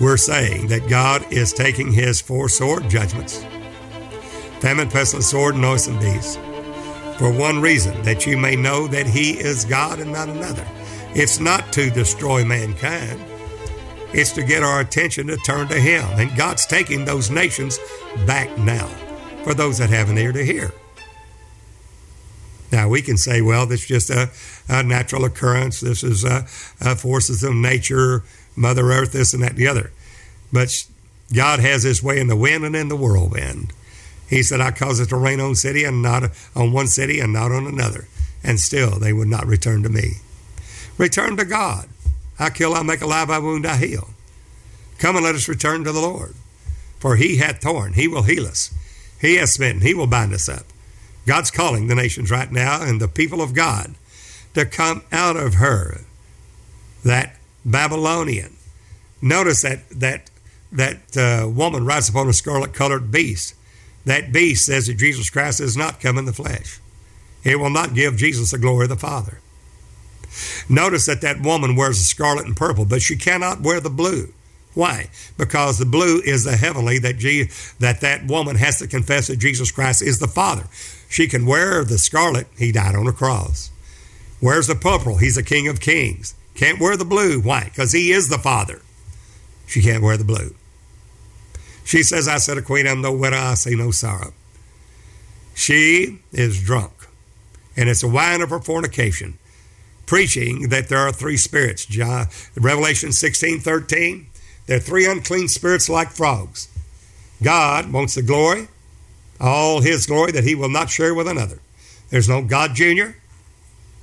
We're 0.00 0.16
saying 0.16 0.66
that 0.68 0.88
God 0.88 1.24
is 1.32 1.52
taking 1.52 1.92
his 1.92 2.20
four 2.20 2.48
sword 2.48 2.90
judgments 2.90 3.44
famine, 4.58 4.90
pestilence, 4.90 5.26
sword, 5.26 5.54
and 5.54 5.62
noisome 5.62 6.00
beast 6.00 6.40
for 7.16 7.30
one 7.30 7.60
reason 7.60 8.02
that 8.02 8.26
you 8.26 8.36
may 8.36 8.56
know 8.56 8.88
that 8.88 9.06
he 9.06 9.38
is 9.38 9.64
God 9.64 10.00
and 10.00 10.10
not 10.10 10.28
another. 10.28 10.66
It's 11.14 11.38
not 11.38 11.72
to 11.74 11.90
destroy 11.90 12.44
mankind. 12.44 13.20
It's 14.12 14.32
to 14.32 14.44
get 14.44 14.62
our 14.62 14.80
attention 14.80 15.28
to 15.28 15.36
turn 15.38 15.68
to 15.68 15.80
Him. 15.80 16.04
And 16.18 16.36
God's 16.36 16.66
taking 16.66 17.04
those 17.04 17.30
nations 17.30 17.78
back 18.26 18.56
now 18.58 18.86
for 19.44 19.54
those 19.54 19.78
that 19.78 19.90
have 19.90 20.10
an 20.10 20.18
ear 20.18 20.32
to 20.32 20.44
hear. 20.44 20.72
Now, 22.72 22.88
we 22.88 23.02
can 23.02 23.16
say, 23.16 23.42
well, 23.42 23.66
this 23.66 23.82
is 23.82 23.86
just 23.86 24.10
a, 24.10 24.30
a 24.68 24.82
natural 24.82 25.24
occurrence. 25.24 25.80
This 25.80 26.02
is 26.02 26.24
a, 26.24 26.46
a 26.80 26.96
forces 26.96 27.44
of 27.44 27.54
nature, 27.54 28.24
Mother 28.56 28.90
Earth, 28.90 29.12
this 29.12 29.34
and 29.34 29.42
that, 29.44 29.50
and 29.50 29.58
the 29.58 29.68
other. 29.68 29.92
But 30.52 30.70
God 31.32 31.60
has 31.60 31.84
His 31.84 32.02
way 32.02 32.18
in 32.18 32.26
the 32.26 32.36
wind 32.36 32.64
and 32.64 32.74
in 32.74 32.88
the 32.88 32.96
whirlwind. 32.96 33.72
He 34.28 34.42
said, 34.42 34.60
I 34.60 34.72
cause 34.72 34.98
it 34.98 35.10
to 35.10 35.16
rain 35.16 35.38
on 35.38 35.54
city 35.54 35.84
and 35.84 36.02
not 36.02 36.24
on 36.56 36.72
one 36.72 36.88
city 36.88 37.20
and 37.20 37.32
not 37.32 37.52
on 37.52 37.66
another. 37.66 38.08
And 38.42 38.58
still 38.58 38.98
they 38.98 39.12
would 39.12 39.28
not 39.28 39.46
return 39.46 39.84
to 39.84 39.88
me. 39.88 40.14
Return 40.98 41.36
to 41.36 41.44
God. 41.44 41.88
I 42.38 42.50
kill, 42.50 42.74
I 42.74 42.82
make 42.82 43.00
alive, 43.00 43.30
I 43.30 43.38
wound, 43.38 43.66
I 43.66 43.76
heal. 43.76 44.10
Come 44.98 45.16
and 45.16 45.24
let 45.24 45.34
us 45.34 45.48
return 45.48 45.84
to 45.84 45.92
the 45.92 46.00
Lord. 46.00 46.34
For 46.98 47.16
he 47.16 47.36
hath 47.36 47.60
torn, 47.60 47.94
he 47.94 48.08
will 48.08 48.22
heal 48.22 48.46
us. 48.46 48.72
He 49.20 49.36
has 49.36 49.52
smitten, 49.52 49.82
he 49.82 49.94
will 49.94 50.06
bind 50.06 50.32
us 50.32 50.48
up. 50.48 50.66
God's 51.26 51.50
calling 51.50 51.86
the 51.86 51.94
nations 51.94 52.30
right 52.30 52.50
now 52.50 52.82
and 52.82 53.00
the 53.00 53.08
people 53.08 53.40
of 53.40 53.54
God 53.54 53.94
to 54.54 54.66
come 54.66 55.02
out 55.10 55.36
of 55.36 55.54
her, 55.54 56.02
that 57.04 57.36
Babylonian. 57.64 58.56
Notice 59.22 59.62
that 59.62 59.88
that 59.90 60.30
that 60.70 61.16
uh, 61.16 61.48
woman 61.48 61.86
rides 61.86 62.08
upon 62.08 62.28
a 62.28 62.32
scarlet 62.32 62.72
colored 62.74 63.10
beast. 63.10 63.54
That 64.04 64.32
beast 64.32 64.66
says 64.66 64.86
that 64.86 64.98
Jesus 64.98 65.30
Christ 65.30 65.60
is 65.60 65.76
not 65.76 66.00
come 66.00 66.18
in 66.18 66.26
the 66.26 66.32
flesh. 66.32 66.78
It 67.42 67.58
will 67.58 67.70
not 67.70 67.94
give 67.94 68.16
Jesus 68.16 68.50
the 68.50 68.58
glory 68.58 68.84
of 68.84 68.90
the 68.90 68.96
Father. 68.96 69.40
Notice 70.68 71.06
that 71.06 71.20
that 71.20 71.40
woman 71.40 71.76
wears 71.76 71.98
the 71.98 72.04
scarlet 72.04 72.46
and 72.46 72.56
purple, 72.56 72.84
but 72.84 73.02
she 73.02 73.16
cannot 73.16 73.60
wear 73.60 73.80
the 73.80 73.90
blue. 73.90 74.32
Why? 74.74 75.08
Because 75.38 75.78
the 75.78 75.86
blue 75.86 76.20
is 76.24 76.44
the 76.44 76.56
heavenly 76.56 76.98
that 76.98 77.18
G, 77.18 77.48
that 77.78 78.00
that 78.00 78.26
woman 78.26 78.56
has 78.56 78.78
to 78.80 78.88
confess 78.88 79.28
that 79.28 79.36
Jesus 79.36 79.70
Christ 79.70 80.02
is 80.02 80.18
the 80.18 80.26
Father. 80.26 80.64
She 81.08 81.28
can 81.28 81.46
wear 81.46 81.84
the 81.84 81.98
scarlet. 81.98 82.48
He 82.58 82.72
died 82.72 82.96
on 82.96 83.06
a 83.06 83.12
cross. 83.12 83.70
Wears 84.42 84.66
the 84.66 84.74
purple. 84.74 85.18
He's 85.18 85.36
the 85.36 85.44
King 85.44 85.68
of 85.68 85.80
Kings. 85.80 86.34
Can't 86.54 86.80
wear 86.80 86.96
the 86.96 87.04
blue. 87.04 87.40
Why? 87.40 87.64
Because 87.64 87.92
he 87.92 88.10
is 88.10 88.28
the 88.28 88.38
Father. 88.38 88.82
She 89.66 89.80
can't 89.80 90.02
wear 90.02 90.16
the 90.16 90.24
blue. 90.24 90.54
She 91.84 92.02
says, 92.02 92.26
I 92.26 92.38
said 92.38 92.58
a 92.58 92.62
queen, 92.62 92.86
I'm 92.86 93.02
no 93.02 93.12
widow, 93.12 93.36
I 93.36 93.54
see 93.54 93.76
no 93.76 93.90
sorrow. 93.90 94.32
She 95.54 96.18
is 96.32 96.60
drunk, 96.60 96.92
and 97.76 97.88
it's 97.88 98.02
a 98.02 98.08
wine 98.08 98.40
of 98.40 98.50
her 98.50 98.58
fornication 98.58 99.38
preaching 100.06 100.68
that 100.68 100.88
there 100.88 100.98
are 100.98 101.12
three 101.12 101.36
spirits. 101.36 101.86
John, 101.86 102.28
Revelation 102.56 103.12
16 103.12 103.60
13, 103.60 104.26
there 104.66 104.76
are 104.78 104.80
three 104.80 105.06
unclean 105.06 105.48
spirits 105.48 105.88
like 105.88 106.10
frogs. 106.10 106.68
God 107.42 107.92
wants 107.92 108.14
the 108.14 108.22
glory, 108.22 108.68
all 109.40 109.80
his 109.80 110.06
glory 110.06 110.32
that 110.32 110.44
he 110.44 110.54
will 110.54 110.70
not 110.70 110.90
share 110.90 111.14
with 111.14 111.28
another. 111.28 111.58
There's 112.10 112.28
no 112.28 112.42
God 112.42 112.74
Junior. 112.74 113.16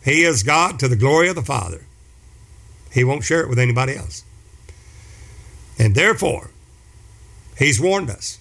He 0.04 0.24
is 0.24 0.44
God 0.44 0.80
to 0.80 0.88
the 0.88 0.96
glory 0.96 1.30
of 1.30 1.36
the 1.36 1.42
Father. 1.42 1.86
He 2.92 3.04
won't 3.04 3.24
share 3.24 3.42
it 3.42 3.50
with 3.50 3.60
anybody 3.60 3.96
else. 3.96 4.24
And 5.80 5.96
therefore, 5.96 6.52
he's 7.58 7.80
warned 7.80 8.10
us. 8.10 8.40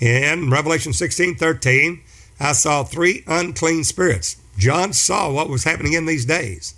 In 0.00 0.50
Revelation 0.50 0.92
16 0.92 1.36
13, 1.36 2.00
I 2.38 2.52
saw 2.52 2.84
three 2.84 3.22
unclean 3.26 3.84
spirits 3.84 4.39
John 4.60 4.92
saw 4.92 5.30
what 5.32 5.48
was 5.48 5.64
happening 5.64 5.94
in 5.94 6.04
these 6.04 6.26
days. 6.26 6.74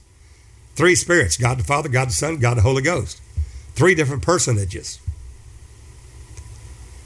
Three 0.74 0.94
spirits 0.94 1.36
God 1.36 1.58
the 1.58 1.64
Father, 1.64 1.88
God 1.88 2.08
the 2.08 2.12
Son, 2.12 2.38
God 2.38 2.56
the 2.56 2.62
Holy 2.62 2.80
Ghost. 2.80 3.20
Three 3.74 3.94
different 3.94 4.22
personages. 4.22 5.00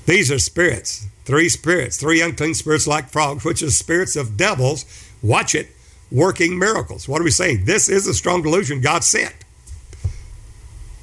These 0.05 0.31
are 0.31 0.39
spirits, 0.39 1.07
three 1.25 1.49
spirits, 1.49 1.97
three 1.97 2.21
unclean 2.21 2.55
spirits 2.55 2.87
like 2.87 3.09
frogs, 3.09 3.45
which 3.45 3.63
is 3.63 3.79
spirits 3.79 4.15
of 4.17 4.37
devils. 4.37 4.85
Watch 5.23 5.55
it, 5.55 5.69
working 6.13 6.59
miracles. 6.59 7.09
What 7.09 7.21
are 7.21 7.25
we 7.25 7.31
saying? 7.31 7.65
This 7.65 7.89
is 7.89 8.07
a 8.07 8.15
strong 8.15 8.43
delusion 8.43 8.81
God 8.81 9.03
sent. 9.03 9.35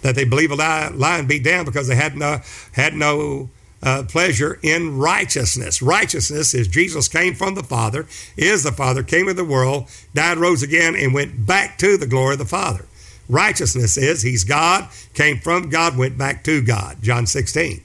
That 0.03 0.15
they 0.15 0.23
believe 0.23 0.51
a 0.51 0.55
lie, 0.55 0.89
lie 0.93 1.17
and 1.17 1.27
be 1.27 1.39
damned 1.39 1.65
because 1.65 1.87
they 1.87 1.95
had 1.95 2.15
no 2.15 2.41
had 2.73 2.93
no 2.93 3.49
uh, 3.83 4.03
pleasure 4.07 4.59
in 4.63 4.97
righteousness. 4.97 5.81
Righteousness 5.81 6.53
is 6.53 6.67
Jesus 6.67 7.07
came 7.07 7.35
from 7.35 7.55
the 7.55 7.63
Father, 7.63 8.07
is 8.37 8.63
the 8.63 8.71
Father, 8.71 9.03
came 9.03 9.27
into 9.27 9.33
the 9.33 9.43
world, 9.43 9.89
died, 10.13 10.37
rose 10.37 10.63
again, 10.63 10.95
and 10.95 11.13
went 11.13 11.45
back 11.45 11.77
to 11.79 11.97
the 11.97 12.07
glory 12.07 12.33
of 12.33 12.39
the 12.39 12.45
Father. 12.45 12.85
Righteousness 13.29 13.97
is 13.97 14.21
He's 14.21 14.43
God, 14.43 14.89
came 15.13 15.37
from 15.39 15.69
God, 15.69 15.97
went 15.97 16.17
back 16.17 16.43
to 16.45 16.61
God. 16.61 16.97
John 17.01 17.27
16. 17.27 17.83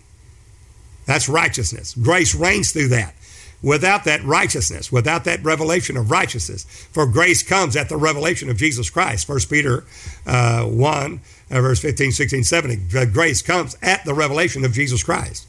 That's 1.05 1.29
righteousness. 1.29 1.95
Grace 1.95 2.35
reigns 2.35 2.70
through 2.70 2.89
that. 2.89 3.15
Without 3.61 4.05
that 4.05 4.23
righteousness, 4.23 4.93
without 4.93 5.25
that 5.25 5.43
revelation 5.43 5.97
of 5.97 6.12
righteousness, 6.12 6.62
for 6.93 7.07
grace 7.07 7.43
comes 7.43 7.75
at 7.75 7.89
the 7.89 7.97
revelation 7.97 8.49
of 8.49 8.57
Jesus 8.57 8.89
Christ. 8.89 9.29
1 9.29 9.41
Peter 9.51 9.85
uh, 10.27 10.62
1, 10.65 11.20
uh, 11.51 11.61
verse 11.61 11.81
15, 11.81 12.12
16, 12.12 12.45
17. 12.45 13.11
Grace 13.12 13.43
comes 13.43 13.77
at 13.83 14.05
the 14.05 14.15
revelation 14.15 14.65
of 14.65 14.73
Jesus 14.73 15.03
Christ. 15.03 15.48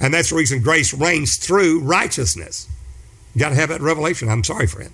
And 0.00 0.12
that's 0.12 0.30
the 0.30 0.36
reason 0.36 0.62
grace 0.62 0.92
reigns 0.92 1.36
through 1.36 1.80
righteousness. 1.80 2.68
You 3.34 3.40
got 3.40 3.50
to 3.50 3.54
have 3.54 3.68
that 3.70 3.80
revelation. 3.80 4.28
I'm 4.28 4.44
sorry, 4.44 4.66
friend. 4.66 4.92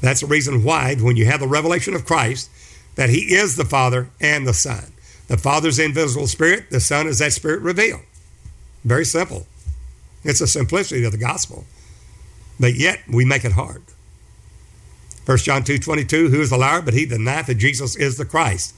That's 0.00 0.20
the 0.20 0.26
reason 0.26 0.64
why, 0.64 0.94
when 0.96 1.16
you 1.16 1.26
have 1.26 1.40
the 1.40 1.48
revelation 1.48 1.94
of 1.94 2.04
Christ, 2.04 2.50
that 2.94 3.10
He 3.10 3.34
is 3.34 3.56
the 3.56 3.64
Father 3.64 4.08
and 4.20 4.46
the 4.46 4.54
Son. 4.54 4.92
The 5.28 5.38
Father's 5.38 5.78
invisible 5.78 6.26
spirit, 6.26 6.70
the 6.70 6.80
Son 6.80 7.06
is 7.06 7.18
that 7.18 7.32
spirit 7.32 7.62
revealed. 7.62 8.02
Very 8.84 9.04
simple. 9.04 9.46
It's 10.22 10.40
a 10.40 10.46
simplicity 10.46 11.04
of 11.04 11.12
the 11.12 11.18
gospel. 11.18 11.64
But 12.60 12.74
yet 12.74 13.00
we 13.08 13.24
make 13.24 13.44
it 13.44 13.52
hard. 13.52 13.82
1 15.26 15.38
John 15.38 15.64
2 15.64 15.78
22, 15.78 16.28
who 16.28 16.40
is 16.40 16.50
the 16.50 16.58
liar 16.58 16.82
but 16.82 16.94
he 16.94 17.06
denieth 17.06 17.46
that 17.46 17.54
Jesus 17.54 17.96
is 17.96 18.18
the 18.18 18.24
Christ? 18.24 18.74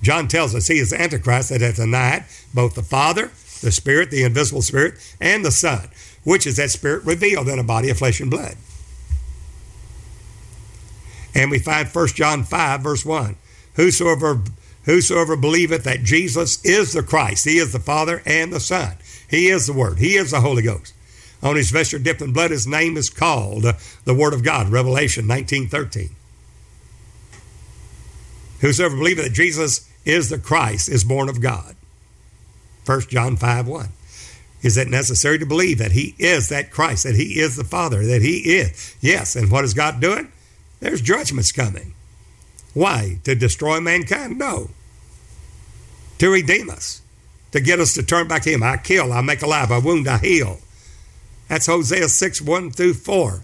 John 0.00 0.28
tells 0.28 0.54
us 0.54 0.66
he 0.66 0.78
is 0.78 0.90
the 0.90 1.00
Antichrist 1.00 1.48
that 1.48 1.60
hath 1.60 1.76
denied 1.76 2.24
both 2.54 2.74
the 2.74 2.82
Father, 2.82 3.30
the 3.62 3.72
Spirit, 3.72 4.10
the 4.10 4.24
invisible 4.24 4.62
Spirit, 4.62 4.94
and 5.20 5.44
the 5.44 5.50
Son, 5.50 5.88
which 6.24 6.46
is 6.46 6.56
that 6.56 6.70
Spirit 6.70 7.04
revealed 7.04 7.48
in 7.48 7.58
a 7.58 7.64
body 7.64 7.88
of 7.88 7.98
flesh 7.98 8.20
and 8.20 8.30
blood. 8.30 8.56
And 11.34 11.50
we 11.50 11.58
find 11.58 11.88
1 11.88 12.08
John 12.08 12.44
5, 12.44 12.80
verse 12.82 13.04
1. 13.04 13.36
Whosoever 13.74 14.42
whosoever 14.84 15.36
believeth 15.36 15.84
that 15.84 16.02
Jesus 16.02 16.62
is 16.64 16.92
the 16.92 17.02
Christ, 17.02 17.44
he 17.44 17.58
is 17.58 17.72
the 17.72 17.78
Father 17.78 18.22
and 18.26 18.52
the 18.52 18.60
Son. 18.60 18.96
He 19.28 19.48
is 19.48 19.66
the 19.66 19.72
Word. 19.72 19.98
He 19.98 20.16
is 20.16 20.32
the 20.32 20.40
Holy 20.40 20.62
Ghost. 20.62 20.92
On 21.42 21.56
his 21.56 21.70
vesture 21.70 21.98
dipped 21.98 22.20
in 22.20 22.32
blood, 22.32 22.50
his 22.50 22.66
name 22.66 22.96
is 22.96 23.10
called 23.10 23.64
the 24.04 24.14
Word 24.14 24.34
of 24.34 24.44
God, 24.44 24.68
Revelation 24.68 25.24
19.13. 25.26 26.10
Whosoever 28.60 28.96
believeth 28.96 29.24
that 29.24 29.32
Jesus 29.32 29.88
is 30.04 30.28
the 30.28 30.38
Christ 30.38 30.88
is 30.88 31.02
born 31.02 31.28
of 31.28 31.40
God. 31.40 31.74
1 32.84 33.00
John 33.02 33.36
5, 33.36 33.68
1. 33.68 33.88
Is 34.62 34.76
it 34.76 34.88
necessary 34.88 35.38
to 35.38 35.46
believe 35.46 35.78
that 35.78 35.92
he 35.92 36.14
is 36.18 36.48
that 36.48 36.70
Christ, 36.70 37.04
that 37.04 37.16
he 37.16 37.40
is 37.40 37.56
the 37.56 37.64
Father, 37.64 38.06
that 38.06 38.22
he 38.22 38.54
is? 38.58 38.94
Yes. 39.00 39.34
And 39.34 39.50
what 39.50 39.64
is 39.64 39.74
God 39.74 40.00
doing? 40.00 40.30
There's 40.80 41.00
judgments 41.00 41.52
coming. 41.52 41.94
Why? 42.74 43.18
To 43.24 43.34
destroy 43.34 43.80
mankind? 43.80 44.38
No. 44.38 44.70
To 46.18 46.30
redeem 46.30 46.70
us, 46.70 47.02
to 47.50 47.60
get 47.60 47.80
us 47.80 47.94
to 47.94 48.02
turn 48.02 48.28
back 48.28 48.42
to 48.42 48.50
Him. 48.50 48.62
I 48.62 48.76
kill, 48.76 49.12
I 49.12 49.20
make 49.20 49.42
alive, 49.42 49.72
I 49.72 49.78
wound, 49.78 50.08
I 50.08 50.18
heal. 50.18 50.58
That's 51.48 51.66
Hosea 51.66 52.08
6 52.08 52.40
1 52.40 52.70
through 52.70 52.94
4. 52.94 53.42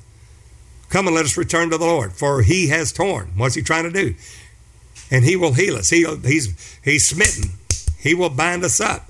Come 0.88 1.06
and 1.06 1.14
let 1.14 1.26
us 1.26 1.36
return 1.36 1.70
to 1.70 1.78
the 1.78 1.84
Lord, 1.84 2.12
for 2.12 2.42
He 2.42 2.68
has 2.68 2.92
torn. 2.92 3.32
What's 3.36 3.54
He 3.54 3.62
trying 3.62 3.84
to 3.84 3.90
do? 3.90 4.14
And 5.10 5.24
He 5.24 5.36
will 5.36 5.54
heal 5.54 5.76
us. 5.76 5.90
He, 5.90 6.06
he's, 6.22 6.78
he's 6.82 7.08
smitten. 7.08 7.58
He 7.98 8.14
will 8.14 8.30
bind 8.30 8.64
us 8.64 8.80
up. 8.80 9.07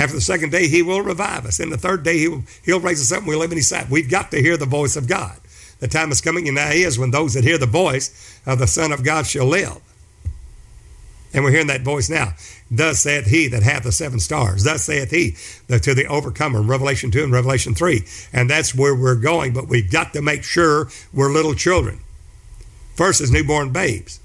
After 0.00 0.14
the 0.14 0.22
second 0.22 0.50
day, 0.50 0.66
He 0.66 0.82
will 0.82 1.02
revive 1.02 1.44
us. 1.44 1.60
And 1.60 1.70
the 1.70 1.76
third 1.76 2.02
day, 2.02 2.18
He 2.18 2.28
will, 2.28 2.42
He'll 2.64 2.80
raise 2.80 3.02
us 3.02 3.12
up 3.12 3.18
and 3.18 3.28
we'll 3.28 3.38
live 3.38 3.52
in 3.52 3.58
His 3.58 3.68
sight. 3.68 3.90
We've 3.90 4.10
got 4.10 4.30
to 4.30 4.40
hear 4.40 4.56
the 4.56 4.64
voice 4.64 4.96
of 4.96 5.06
God. 5.06 5.36
The 5.78 5.88
time 5.88 6.10
is 6.10 6.22
coming, 6.22 6.48
and 6.48 6.54
now 6.54 6.70
is 6.70 6.98
when 6.98 7.10
those 7.10 7.34
that 7.34 7.44
hear 7.44 7.58
the 7.58 7.66
voice 7.66 8.40
of 8.46 8.58
the 8.58 8.66
Son 8.66 8.92
of 8.92 9.04
God 9.04 9.26
shall 9.26 9.46
live. 9.46 9.78
And 11.32 11.44
we're 11.44 11.50
hearing 11.50 11.68
that 11.68 11.82
voice 11.82 12.08
now. 12.10 12.32
Thus 12.70 13.00
saith 13.00 13.26
he 13.26 13.46
that 13.48 13.62
hath 13.62 13.84
the 13.84 13.92
seven 13.92 14.20
stars. 14.20 14.64
Thus 14.64 14.84
saith 14.84 15.10
he 15.10 15.36
to 15.68 15.94
the 15.94 16.06
overcomer 16.06 16.60
Revelation 16.60 17.10
2 17.10 17.22
and 17.22 17.32
Revelation 17.32 17.74
3. 17.74 18.02
And 18.32 18.50
that's 18.50 18.74
where 18.74 18.94
we're 18.94 19.16
going, 19.16 19.52
but 19.52 19.68
we've 19.68 19.90
got 19.90 20.12
to 20.14 20.22
make 20.22 20.42
sure 20.42 20.88
we're 21.12 21.32
little 21.32 21.54
children. 21.54 22.00
First 22.94 23.20
is 23.20 23.30
newborn 23.30 23.70
babes. 23.70 24.20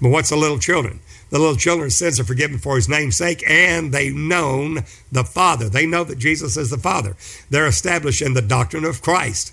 But 0.00 0.10
what's 0.10 0.30
the 0.30 0.36
little 0.36 0.58
children? 0.58 1.00
The 1.30 1.38
little 1.38 1.56
children's 1.56 1.96
sins 1.96 2.20
are 2.20 2.24
forgiven 2.24 2.58
for 2.58 2.76
his 2.76 2.88
name's 2.88 3.16
sake, 3.16 3.42
and 3.48 3.92
they've 3.92 4.14
known 4.14 4.84
the 5.10 5.24
Father. 5.24 5.68
They 5.68 5.86
know 5.86 6.04
that 6.04 6.18
Jesus 6.18 6.56
is 6.56 6.70
the 6.70 6.78
Father. 6.78 7.16
They're 7.50 7.66
established 7.66 8.22
in 8.22 8.34
the 8.34 8.42
doctrine 8.42 8.84
of 8.84 9.02
Christ. 9.02 9.52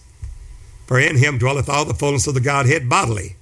For 0.85 0.99
in 0.99 1.17
him 1.17 1.37
dwelleth 1.37 1.69
all 1.69 1.85
the 1.85 1.93
fullness 1.93 2.27
of 2.27 2.33
the 2.33 2.41
Godhead 2.41 2.89
bodily. 2.89 3.35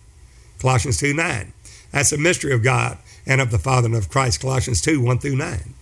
Colossians 0.59 0.97
2 0.97 1.13
9. 1.13 1.53
That's 1.91 2.11
the 2.11 2.17
mystery 2.17 2.53
of 2.53 2.63
God 2.63 2.97
and 3.25 3.41
of 3.41 3.51
the 3.51 3.57
Father 3.57 3.87
and 3.87 3.95
of 3.95 4.09
Christ. 4.09 4.41
Colossians 4.41 4.81
2 4.81 5.01
1 5.01 5.19
through 5.19 5.35
9. 5.35 5.73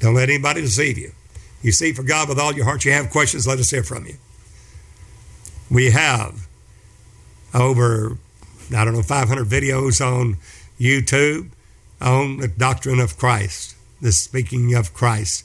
Don't 0.00 0.14
let 0.14 0.30
anybody 0.30 0.62
deceive 0.62 0.98
you. 0.98 1.12
You 1.62 1.72
see, 1.72 1.92
for 1.92 2.02
God 2.02 2.28
with 2.28 2.38
all 2.38 2.54
your 2.54 2.64
heart, 2.64 2.84
you 2.84 2.92
have 2.92 3.10
questions, 3.10 3.46
let 3.46 3.58
us 3.58 3.70
hear 3.70 3.84
from 3.84 4.06
you. 4.06 4.16
We 5.70 5.90
have 5.90 6.48
over, 7.54 8.16
I 8.74 8.84
don't 8.84 8.94
know, 8.94 9.02
500 9.02 9.46
videos 9.46 10.04
on 10.04 10.38
YouTube 10.82 11.50
on 12.00 12.38
the 12.38 12.48
doctrine 12.48 12.98
of 12.98 13.16
Christ, 13.16 13.76
the 14.00 14.12
speaking 14.12 14.74
of 14.74 14.92
Christ. 14.92 15.44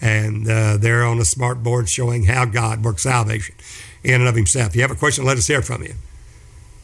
And 0.00 0.48
uh, 0.48 0.78
they're 0.78 1.04
on 1.04 1.18
a 1.18 1.24
smart 1.26 1.62
board 1.62 1.88
showing 1.88 2.24
how 2.24 2.46
God 2.46 2.82
works 2.82 3.02
salvation 3.02 3.54
in 4.02 4.20
and 4.20 4.28
of 4.28 4.34
himself. 4.34 4.70
If 4.70 4.76
you 4.76 4.82
have 4.82 4.90
a 4.90 4.94
question, 4.94 5.24
let 5.24 5.36
us 5.36 5.46
hear 5.46 5.60
from 5.60 5.82
you. 5.82 5.94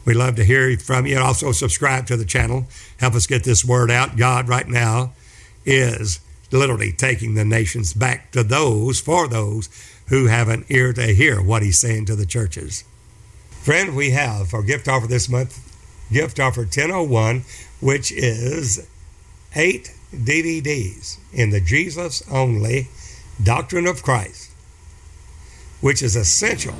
We'd 0.05 0.15
love 0.15 0.35
to 0.35 0.43
hear 0.43 0.77
from 0.77 1.05
you. 1.05 1.19
Also, 1.19 1.51
subscribe 1.51 2.05
to 2.07 2.15
the 2.15 2.25
channel. 2.25 2.67
Help 2.99 3.15
us 3.15 3.27
get 3.27 3.43
this 3.43 3.65
word 3.65 3.91
out. 3.91 4.15
God, 4.15 4.47
right 4.47 4.67
now, 4.67 5.13
is 5.65 6.19
literally 6.51 6.93
taking 6.93 7.33
the 7.33 7.43
nations 7.43 7.93
back 7.93 8.31
to 8.31 8.43
those, 8.43 9.01
for 9.01 9.27
those 9.27 9.69
who 10.07 10.27
have 10.27 10.47
an 10.47 10.63
ear 10.69 10.93
to 10.93 11.07
hear 11.07 11.41
what 11.41 11.61
He's 11.61 11.79
saying 11.79 12.05
to 12.05 12.15
the 12.15 12.25
churches. 12.25 12.85
Friend, 13.49 13.95
we 13.95 14.11
have 14.11 14.53
our 14.53 14.63
gift 14.63 14.87
offer 14.87 15.07
this 15.07 15.27
month, 15.27 15.59
gift 16.09 16.39
offer 16.39 16.61
1001, 16.61 17.43
which 17.79 18.11
is 18.11 18.87
eight 19.55 19.93
DVDs 20.13 21.17
in 21.33 21.49
the 21.49 21.61
Jesus 21.61 22.23
only 22.31 22.87
Doctrine 23.43 23.87
of 23.87 24.01
Christ 24.03 24.47
which 25.81 26.01
is 26.01 26.15
essential 26.15 26.73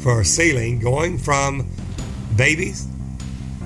for 0.00 0.22
sealing 0.22 0.78
going 0.78 1.18
from 1.18 1.66
babies 2.36 2.86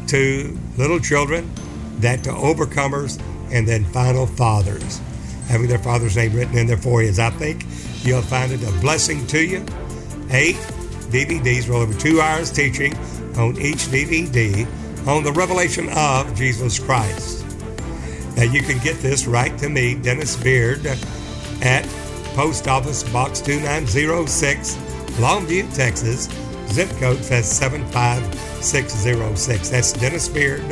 to 0.07 0.59
little 0.77 0.99
children, 0.99 1.51
that 1.99 2.25
to 2.25 2.31
overcomers, 2.31 3.21
and 3.53 3.67
then 3.69 3.85
final 3.85 4.27
fathers, 4.27 5.01
having 5.49 5.69
their 5.69 5.79
father's 5.79 6.17
name 6.17 6.33
written 6.33 6.57
in 6.57 6.67
their 6.67 6.77
foreheads. 6.77 7.19
I 7.19 7.31
think 7.31 7.65
you'll 8.05 8.23
find 8.23 8.53
it 8.53 8.63
a 8.63 8.73
blessing 8.81 9.27
to 9.29 9.45
you. 9.45 9.59
Eight 10.31 10.57
DVDs, 11.11 11.69
roll 11.69 11.83
over 11.83 11.95
two 11.95 12.21
hours 12.21 12.51
teaching 12.51 12.95
on 13.37 13.61
each 13.61 13.89
DVD 13.89 14.67
on 15.07 15.23
the 15.25 15.33
revelation 15.33 15.89
of 15.91 16.35
Jesus 16.35 16.79
Christ. 16.79 17.45
Now 18.37 18.45
you 18.45 18.63
can 18.63 18.79
get 18.79 18.99
this 18.99 19.27
right 19.27 19.57
to 19.59 19.69
me, 19.69 19.95
Dennis 19.95 20.37
Beard, 20.37 20.87
at 21.63 21.85
Post 22.35 22.69
Office 22.69 23.03
Box 23.13 23.41
2906, 23.41 24.77
Longview, 25.19 25.75
Texas. 25.75 26.29
Zip 26.69 26.89
code 26.99 27.25
says 27.25 27.51
75606. 27.51 29.69
That's 29.69 29.93
Dennis 29.93 30.29
Beard. 30.29 30.63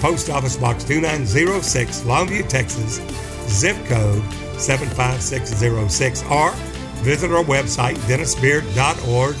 Post 0.00 0.30
Office 0.30 0.56
Box 0.56 0.82
2906, 0.84 2.00
Longview, 2.02 2.48
Texas. 2.48 3.00
Zip 3.48 3.76
code 3.86 4.24
75606. 4.58 6.24
Or 6.24 6.50
visit 7.02 7.30
our 7.30 7.44
website, 7.44 7.96
dennisbeard.org 8.08 9.36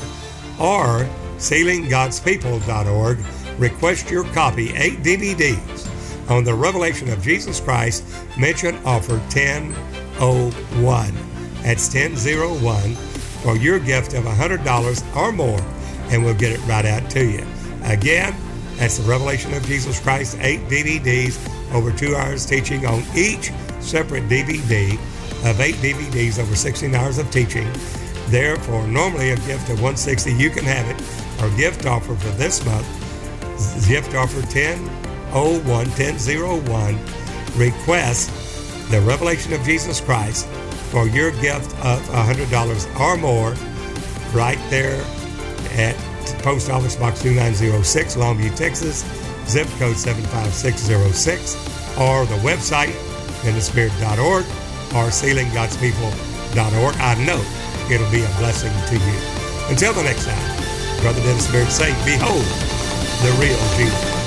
or 0.60 1.08
sealinggodspeople.org. 1.38 3.18
Request 3.58 4.10
your 4.10 4.24
copy, 4.32 4.74
eight 4.76 5.02
DVDs 5.02 6.30
on 6.30 6.44
the 6.44 6.54
revelation 6.54 7.10
of 7.10 7.22
Jesus 7.22 7.60
Christ. 7.60 8.04
Mention 8.38 8.76
offer 8.84 9.20
10 9.30 9.74
1001. 10.18 11.14
That's 11.62 11.94
1001 11.94 12.94
for 13.42 13.56
your 13.56 13.78
gift 13.78 14.14
of 14.14 14.24
$100 14.24 15.16
or 15.16 15.32
more, 15.32 15.60
and 16.10 16.24
we'll 16.24 16.34
get 16.34 16.52
it 16.52 16.64
right 16.66 16.84
out 16.84 17.08
to 17.10 17.24
you. 17.24 17.46
Again, 17.84 18.34
that's 18.76 18.98
the 18.98 19.08
Revelation 19.08 19.54
of 19.54 19.64
Jesus 19.66 20.00
Christ, 20.00 20.36
eight 20.40 20.60
DVDs, 20.68 21.38
over 21.72 21.92
two 21.92 22.14
hours 22.14 22.46
teaching 22.46 22.86
on 22.86 23.02
each 23.14 23.50
separate 23.80 24.24
DVD 24.28 24.94
of 25.48 25.60
eight 25.60 25.76
DVDs, 25.76 26.38
over 26.38 26.54
16 26.54 26.94
hours 26.94 27.18
of 27.18 27.30
teaching. 27.30 27.68
Therefore, 28.26 28.86
normally 28.86 29.30
a 29.30 29.36
gift 29.36 29.68
of 29.70 29.80
160 29.80 30.32
you 30.32 30.50
can 30.50 30.64
have 30.64 30.88
it. 30.88 31.42
Our 31.42 31.56
gift 31.56 31.86
offer 31.86 32.14
for 32.14 32.30
this 32.36 32.64
month, 32.64 32.86
gift 33.86 34.14
offer 34.14 34.40
1001, 34.40 35.64
1001, 35.64 36.98
request 37.56 38.30
the 38.90 39.00
revelation 39.02 39.52
of 39.52 39.62
Jesus 39.62 40.00
Christ 40.00 40.46
for 40.90 41.06
your 41.06 41.30
gift 41.40 41.72
of 41.84 42.00
$100 42.08 43.00
or 43.00 43.16
more 43.16 43.54
right 44.32 44.58
there 44.70 45.04
at 45.72 45.96
Post 46.42 46.70
Office 46.70 46.96
Box 46.96 47.22
2906, 47.22 48.16
Longview, 48.16 48.54
Texas, 48.56 49.04
zip 49.46 49.66
code 49.78 49.96
75606, 49.96 51.54
or 51.98 52.26
the 52.26 52.36
website, 52.46 52.92
dennisbeard.org 53.42 54.44
or 54.94 55.10
sealinggodspeople.org. 55.10 56.94
I 56.96 57.14
know 57.24 57.40
it'll 57.92 58.10
be 58.10 58.22
a 58.22 58.32
blessing 58.38 58.72
to 58.88 58.94
you. 59.04 59.18
Until 59.70 59.92
the 59.92 60.02
next 60.02 60.24
time, 60.24 61.00
Brother 61.02 61.20
Dennis 61.20 61.50
Beard 61.50 61.68
say, 61.68 61.92
Behold 62.04 62.77
the 63.22 63.32
real 63.32 63.58
Jesus. 63.76 64.17